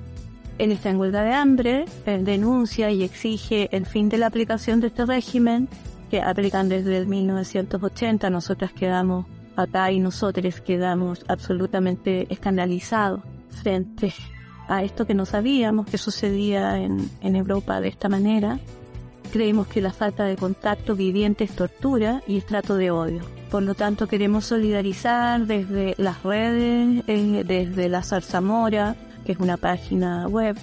En 0.58 0.98
huelga 0.98 1.24
de 1.24 1.32
hambre, 1.32 1.84
denuncia 2.04 2.90
y 2.90 3.02
exige 3.02 3.74
el 3.76 3.86
fin 3.86 4.08
de 4.08 4.18
la 4.18 4.26
aplicación 4.26 4.80
de 4.80 4.88
este 4.88 5.04
régimen 5.04 5.68
que 6.10 6.22
aplican 6.22 6.68
desde 6.68 6.98
el 6.98 7.06
1980. 7.08 8.30
Nosotras 8.30 8.72
quedamos 8.72 9.26
acá 9.56 9.90
y 9.90 9.98
nosotros 9.98 10.60
quedamos 10.60 11.24
absolutamente 11.26 12.32
escandalizados 12.32 13.20
frente 13.62 14.12
a 14.68 14.84
esto 14.84 15.06
que 15.06 15.14
no 15.14 15.26
sabíamos 15.26 15.86
que 15.86 15.98
sucedía 15.98 16.78
en, 16.78 17.10
en 17.20 17.34
Europa 17.34 17.80
de 17.80 17.88
esta 17.88 18.08
manera. 18.08 18.60
Creemos 19.34 19.66
que 19.66 19.80
la 19.80 19.92
falta 19.92 20.26
de 20.26 20.36
contacto 20.36 20.94
viviente 20.94 21.42
es 21.42 21.56
tortura 21.56 22.22
y 22.28 22.36
es 22.36 22.46
trato 22.46 22.76
de 22.76 22.92
odio. 22.92 23.22
Por 23.50 23.64
lo 23.64 23.74
tanto, 23.74 24.06
queremos 24.06 24.44
solidarizar 24.44 25.44
desde 25.44 25.96
las 25.98 26.22
redes, 26.22 27.02
eh, 27.08 27.42
desde 27.44 27.88
la 27.88 28.04
Zarzamora, 28.04 28.94
que 29.26 29.32
es 29.32 29.38
una 29.38 29.56
página 29.56 30.28
web 30.28 30.56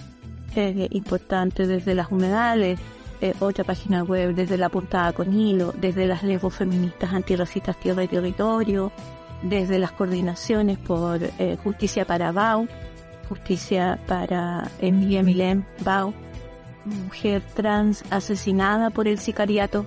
eh, 0.56 0.88
importante, 0.92 1.68
desde 1.68 1.96
las 1.96 2.14
humedales, 2.14 2.80
eh, 3.20 3.34
otra 3.42 3.66
página 3.66 4.06
web, 4.06 4.36
desde 4.36 4.58
la 4.58 4.70
portada 4.70 5.12
con 5.12 5.38
hilo, 5.38 5.74
desde 5.78 6.08
las 6.08 6.24
lesbos 6.24 6.56
feministas 6.56 7.12
antirracistas 7.12 7.78
tierra 7.78 8.06
y 8.06 8.08
territorio, 8.08 8.94
desde 9.44 9.80
las 9.80 9.92
coordinaciones 9.92 10.78
por 10.78 11.20
justicia 11.62 12.06
para 12.06 12.32
Bau, 12.32 12.70
justicia 13.28 14.00
para 14.08 14.72
Emilia 14.80 15.24
Milén 15.24 15.66
Bau, 15.84 16.14
mujer 16.86 17.42
trans 17.54 18.04
asesinada 18.10 18.90
por 18.90 19.08
el 19.08 19.20
sicariato 19.20 19.86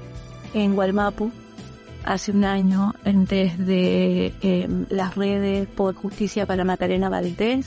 en 0.52 0.74
Gualmapu 0.74 1.31
hace 2.05 2.32
un 2.32 2.44
año 2.44 2.94
desde 3.05 4.34
eh, 4.42 4.68
las 4.90 5.14
redes 5.14 5.66
por 5.68 5.94
justicia 5.94 6.47
para 6.47 6.64
Macarena 6.64 7.08
Valdés, 7.08 7.66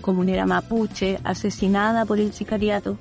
comunera 0.00 0.46
mapuche 0.46 1.18
asesinada 1.24 2.04
por 2.04 2.20
el 2.20 2.32
sicariato 2.32 2.96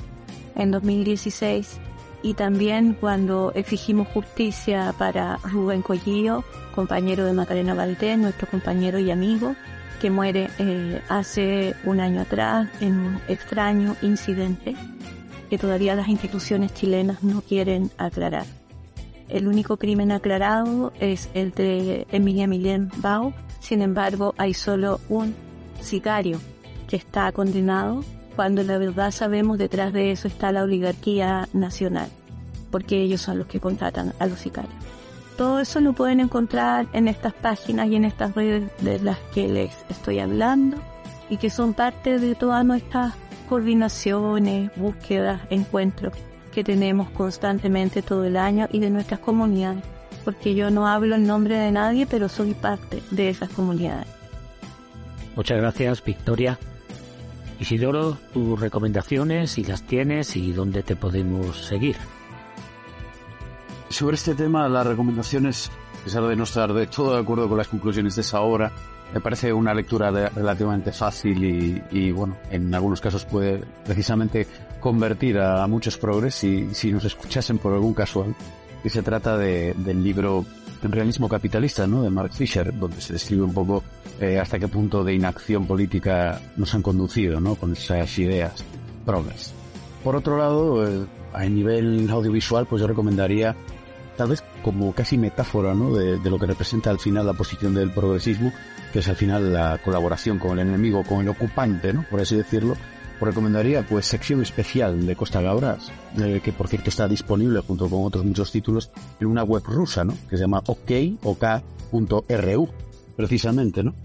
en 0.55 0.71
2016 0.71 1.79
y 2.23 2.33
también 2.33 2.93
cuando 2.99 3.51
exigimos 3.53 4.07
justicia 4.07 4.93
para 4.97 5.37
Rubén 5.37 5.83
Collillo, 5.83 6.43
compañero 6.73 7.25
de 7.25 7.33
Macarena 7.33 7.75
Valdés, 7.75 8.17
nuestro 8.17 8.47
compañero 8.47 8.97
y 8.97 9.11
amigo, 9.11 9.55
que 10.01 10.09
muere 10.09 10.49
eh, 10.57 11.01
hace 11.09 11.75
un 11.83 11.99
año 11.99 12.21
atrás 12.21 12.67
en 12.81 12.99
un 12.99 13.19
extraño 13.27 13.95
incidente 14.01 14.75
que 15.49 15.57
todavía 15.57 15.95
las 15.95 16.07
instituciones 16.07 16.73
chilenas 16.73 17.23
no 17.23 17.41
quieren 17.41 17.91
aclarar. 17.97 18.45
El 19.29 19.47
único 19.47 19.77
crimen 19.77 20.11
aclarado 20.11 20.93
es 20.99 21.29
el 21.33 21.51
de 21.51 22.07
Emilia 22.11 22.47
Milén 22.47 22.89
Bau, 22.97 23.33
sin 23.59 23.81
embargo 23.81 24.33
hay 24.37 24.53
solo 24.53 25.01
un 25.09 25.35
sicario 25.81 26.39
que 26.87 26.95
está 26.95 27.31
condenado 27.31 28.03
cuando 28.35 28.63
la 28.63 28.77
verdad 28.77 29.11
sabemos 29.11 29.57
detrás 29.57 29.91
de 29.91 30.11
eso 30.11 30.27
está 30.27 30.51
la 30.51 30.63
oligarquía 30.63 31.49
nacional, 31.53 32.09
porque 32.71 33.01
ellos 33.01 33.21
son 33.21 33.39
los 33.39 33.47
que 33.47 33.59
contratan 33.59 34.13
a 34.19 34.27
los 34.27 34.39
sicarios. 34.39 34.73
Todo 35.35 35.59
eso 35.59 35.81
lo 35.81 35.93
pueden 35.93 36.19
encontrar 36.19 36.87
en 36.93 37.07
estas 37.07 37.33
páginas 37.33 37.87
y 37.89 37.95
en 37.95 38.05
estas 38.05 38.33
redes 38.33 38.71
de 38.81 38.99
las 38.99 39.17
que 39.33 39.47
les 39.47 39.71
estoy 39.89 40.19
hablando 40.19 40.77
y 41.29 41.37
que 41.37 41.49
son 41.49 41.73
parte 41.73 42.17
de 42.17 42.33
todas 42.35 42.65
nuestras 42.65 43.13
coordinaciones, 43.47 44.71
búsquedas, 44.75 45.41
encuentros 45.49 46.13
que 46.53 46.63
tenemos 46.63 47.09
constantemente 47.11 48.01
todo 48.01 48.23
el 48.25 48.37
año 48.37 48.67
y 48.71 48.79
de 48.79 48.89
nuestras 48.89 49.19
comunidades, 49.19 49.83
porque 50.25 50.55
yo 50.55 50.69
no 50.69 50.87
hablo 50.87 51.15
en 51.15 51.27
nombre 51.27 51.55
de 51.55 51.71
nadie, 51.71 52.05
pero 52.05 52.29
soy 52.29 52.53
parte 52.53 53.01
de 53.11 53.29
esas 53.29 53.49
comunidades. 53.49 54.07
Muchas 55.35 55.57
gracias, 55.57 56.03
Victoria. 56.03 56.57
Isidoro, 57.59 58.17
tus 58.33 58.59
recomendaciones, 58.59 59.51
si 59.51 59.63
las 59.63 59.83
tienes 59.83 60.35
y 60.35 60.51
dónde 60.51 60.83
te 60.83 60.95
podemos 60.95 61.65
seguir. 61.65 61.95
Sobre 63.89 64.15
este 64.15 64.35
tema, 64.35 64.67
las 64.67 64.85
recomendaciones, 64.85 65.71
a 66.01 66.03
pesar 66.03 66.23
de 66.23 66.35
no 66.35 66.43
estar 66.43 66.73
de 66.73 66.87
todo 66.87 67.13
de 67.13 67.21
acuerdo 67.21 67.47
con 67.47 67.57
las 67.57 67.67
conclusiones 67.67 68.15
de 68.15 68.21
esa 68.21 68.41
obra, 68.41 68.71
me 69.13 69.21
parece 69.21 69.53
una 69.53 69.73
lectura 69.73 70.11
relativamente 70.11 70.91
fácil 70.91 71.81
y, 71.91 72.11
bueno, 72.11 72.37
en 72.51 72.73
algunos 72.73 73.01
casos 73.01 73.25
puede 73.25 73.63
precisamente 73.85 74.47
convertir 74.79 75.39
a, 75.39 75.65
muchos 75.67 75.97
progres 75.97 76.35
si, 76.35 76.73
si 76.73 76.91
nos 76.91 77.05
escuchasen 77.05 77.57
por 77.57 77.73
algún 77.73 77.93
casual, 77.93 78.35
que 78.83 78.89
se 78.89 79.01
trata 79.01 79.37
de, 79.37 79.73
del 79.75 80.03
libro 80.03 80.45
realismo 80.81 81.27
capitalista, 81.27 81.87
¿no? 81.87 82.03
de 82.03 82.09
Mark 82.09 82.31
Fisher, 82.33 82.77
donde 82.77 83.01
se 83.01 83.13
describe 83.13 83.43
un 83.43 83.53
poco 83.53 83.83
eh, 84.19 84.39
hasta 84.39 84.59
qué 84.59 84.67
punto 84.67 85.03
de 85.03 85.13
inacción 85.13 85.65
política 85.65 86.39
nos 86.55 86.73
han 86.73 86.81
conducido, 86.81 87.39
¿no? 87.39 87.55
Con 87.55 87.73
esas 87.73 88.17
ideas 88.19 88.63
progres. 89.05 89.53
Por 90.03 90.15
otro 90.15 90.37
lado, 90.37 90.87
eh, 90.87 91.05
a 91.33 91.45
nivel 91.45 92.09
audiovisual, 92.09 92.65
pues 92.65 92.81
yo 92.81 92.87
recomendaría, 92.87 93.55
tal 94.15 94.29
vez 94.29 94.43
como 94.63 94.93
casi 94.93 95.17
metáfora, 95.17 95.73
¿no? 95.73 95.93
De, 95.93 96.17
lo 96.29 96.39
que 96.39 96.45
representa 96.45 96.89
al 96.89 96.99
final 96.99 97.25
la 97.25 97.33
posición 97.33 97.73
del 97.73 97.91
progresismo, 97.91 98.51
que 98.91 98.99
es 98.99 99.07
al 99.07 99.15
final 99.15 99.53
la 99.53 99.79
colaboración 99.83 100.39
con 100.39 100.57
el 100.57 100.67
enemigo, 100.67 101.03
con 101.03 101.21
el 101.21 101.29
ocupante, 101.29 101.93
¿no? 101.93 102.05
Por 102.09 102.21
así 102.21 102.35
decirlo. 102.35 102.75
Pues 103.19 103.33
recomendaría, 103.33 103.81
pues, 103.81 104.05
sección 104.05 104.43
especial 104.43 105.07
de 105.07 105.15
Costa 105.15 105.41
Gabras, 105.41 105.91
eh, 106.19 106.39
que 106.43 106.53
por 106.53 106.67
cierto 106.67 106.91
está 106.91 107.07
disponible 107.07 107.61
junto 107.61 107.89
con 107.89 108.05
otros 108.05 108.23
muchos 108.23 108.51
títulos 108.51 108.91
en 109.19 109.25
una 109.25 109.43
web 109.43 109.63
rusa, 109.65 110.03
¿no? 110.03 110.13
Que 110.29 110.37
se 110.37 110.43
llama 110.43 110.61
ok.ru 110.63 112.69
precisamente, 113.15 113.83
¿no? 113.83 113.95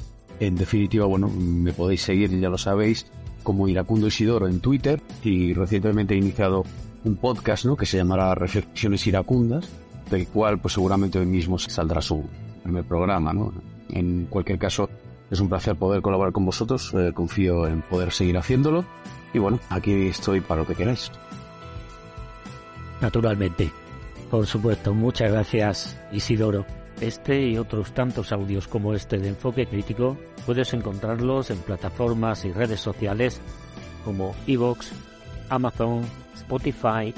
En 0.41 0.57
definitiva, 0.57 1.05
bueno, 1.05 1.29
me 1.29 1.75
podéis 1.75 2.01
seguir, 2.01 2.31
ya 2.41 2.49
lo 2.49 2.57
sabéis, 2.57 3.05
como 3.43 3.69
Iracundo 3.69 4.07
Isidoro 4.07 4.49
en 4.49 4.61
Twitter 4.61 5.03
y 5.23 5.53
recientemente 5.53 6.15
he 6.15 6.19
iniciado 6.19 6.65
un 7.05 7.17
podcast, 7.17 7.67
¿no? 7.67 7.77
Que 7.77 7.87
se 7.87 7.99
llamará 7.99 8.35
Reflexiones 8.35 9.07
Iracundas, 9.07 9.69
del 10.11 10.27
cual 10.29 10.59
pues 10.59 10.75
seguramente 10.75 11.19
hoy 11.19 11.27
mismo 11.27 11.59
saldrá 11.59 12.01
su 12.01 12.25
primer 12.63 12.85
programa, 12.85 13.33
¿no? 13.33 13.53
En 13.93 14.27
cualquier 14.27 14.59
caso, 14.59 14.89
es 15.31 15.41
un 15.41 15.49
placer 15.49 15.77
poder 15.77 16.03
colaborar 16.03 16.33
con 16.33 16.45
vosotros, 16.45 16.93
eh, 16.95 17.13
confío 17.15 17.67
en 17.67 17.83
poder 17.83 18.13
seguir 18.13 18.37
haciéndolo 18.37 18.85
y 19.33 19.39
bueno, 19.39 19.61
aquí 19.71 20.09
estoy 20.09 20.41
para 20.41 20.63
lo 20.63 20.67
que 20.67 20.75
queráis. 20.75 21.11
Naturalmente, 23.01 23.71
por 24.31 24.47
supuesto, 24.47 24.95
muchas 24.95 25.31
gracias 25.31 25.99
Isidoro. 26.13 26.65
Este 27.01 27.49
y 27.49 27.59
otros 27.59 27.93
tantos 27.93 28.31
audios 28.33 28.69
como 28.69 28.95
este 28.95 29.19
de 29.19 29.31
Enfoque 29.31 29.67
Crítico 29.67 30.17
puedes 30.47 30.73
encontrarlos 30.73 31.51
en 31.51 31.59
plataformas 31.59 32.45
y 32.45 32.53
redes 32.53 32.81
sociales 32.81 33.41
como 34.05 34.35
Evox, 34.47 34.93
Amazon, 35.49 36.03
Spotify, 36.35 37.13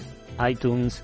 iTunes, 0.49 1.03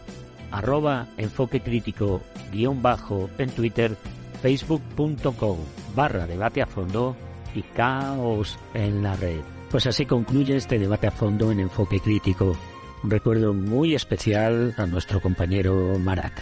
arroba 0.50 1.06
enfoque 1.16 1.60
crítico 1.60 2.20
en 2.52 3.50
Twitter, 3.50 3.96
facebook.com 4.42 5.58
barra 5.94 6.26
debate 6.26 6.62
a 6.62 6.66
fondo 6.66 7.16
y 7.54 7.62
caos 7.62 8.58
en 8.74 9.02
la 9.02 9.16
red. 9.16 9.40
Pues 9.70 9.86
así 9.86 10.06
concluye 10.06 10.56
este 10.56 10.78
debate 10.78 11.06
a 11.06 11.10
fondo 11.10 11.52
en 11.52 11.60
enfoque 11.60 12.00
crítico. 12.00 12.56
Un 13.02 13.10
recuerdo 13.10 13.54
muy 13.54 13.94
especial 13.94 14.74
a 14.76 14.86
nuestro 14.86 15.20
compañero 15.20 15.98
Marat. 15.98 16.32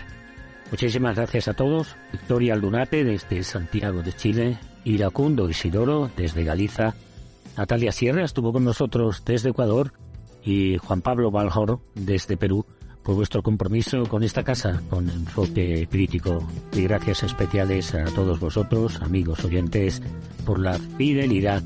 Muchísimas 0.71 1.17
gracias 1.17 1.49
a 1.49 1.55
todos. 1.55 1.97
Victoria 2.13 2.55
Aldunate 2.55 3.05
desde 3.05 3.43
Santiago 3.43 4.03
de 4.03 4.13
Chile, 4.13 4.59
Iracundo 4.85 5.49
Isidoro 5.49 6.11
desde 6.17 6.45
Galiza, 6.45 6.95
Natalia 7.59 7.91
Sierra 7.91 8.25
estuvo 8.25 8.53
con 8.53 8.63
nosotros 8.63 9.25
desde 9.25 9.51
Ecuador 9.51 9.93
y 10.45 10.79
Juan 10.79 11.03
Pablo 11.03 11.33
Baljor 11.33 11.81
desde 11.97 12.37
Perú 12.37 12.65
por 13.09 13.17
vuestro 13.17 13.43
compromiso 13.43 14.05
con 14.07 14.23
esta 14.23 14.45
casa, 14.45 14.83
con 14.91 15.09
enfoque 15.09 15.89
crítico. 15.91 16.47
Y 16.73 16.83
gracias 16.83 17.23
especiales 17.23 17.95
a 17.95 18.05
todos 18.05 18.39
vosotros, 18.39 19.01
amigos 19.01 19.43
oyentes, 19.47 20.03
por 20.45 20.59
la 20.59 20.75
fidelidad 20.99 21.63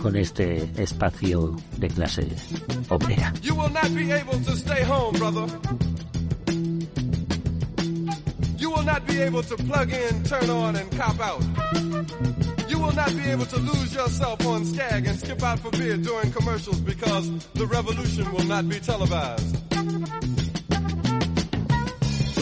con 0.00 0.14
este 0.14 0.70
espacio 0.80 1.56
de 1.78 1.88
clase 1.88 2.28
obrera. 2.90 3.34
You 3.42 3.56
will 3.56 3.72
not 3.72 3.90
be 9.08 9.20
able 9.20 9.42
to 9.42 9.56
plug 9.56 9.90
in, 9.90 10.22
turn 10.22 10.48
on, 10.48 10.76
and 10.76 10.88
cop 10.96 11.18
out. 11.18 11.42
You 12.68 12.78
will 12.78 12.94
not 12.94 13.12
be 13.16 13.30
able 13.32 13.46
to 13.46 13.58
lose 13.58 13.92
yourself 13.92 14.46
on 14.46 14.64
Skag 14.64 15.08
and 15.08 15.18
skip 15.18 15.42
out 15.42 15.58
for 15.58 15.72
beer 15.72 15.96
during 15.96 16.30
commercials 16.30 16.78
because 16.78 17.28
the 17.54 17.66
revolution 17.66 18.32
will 18.32 18.46
not 18.46 18.68
be 18.68 18.78
televised. 18.78 20.23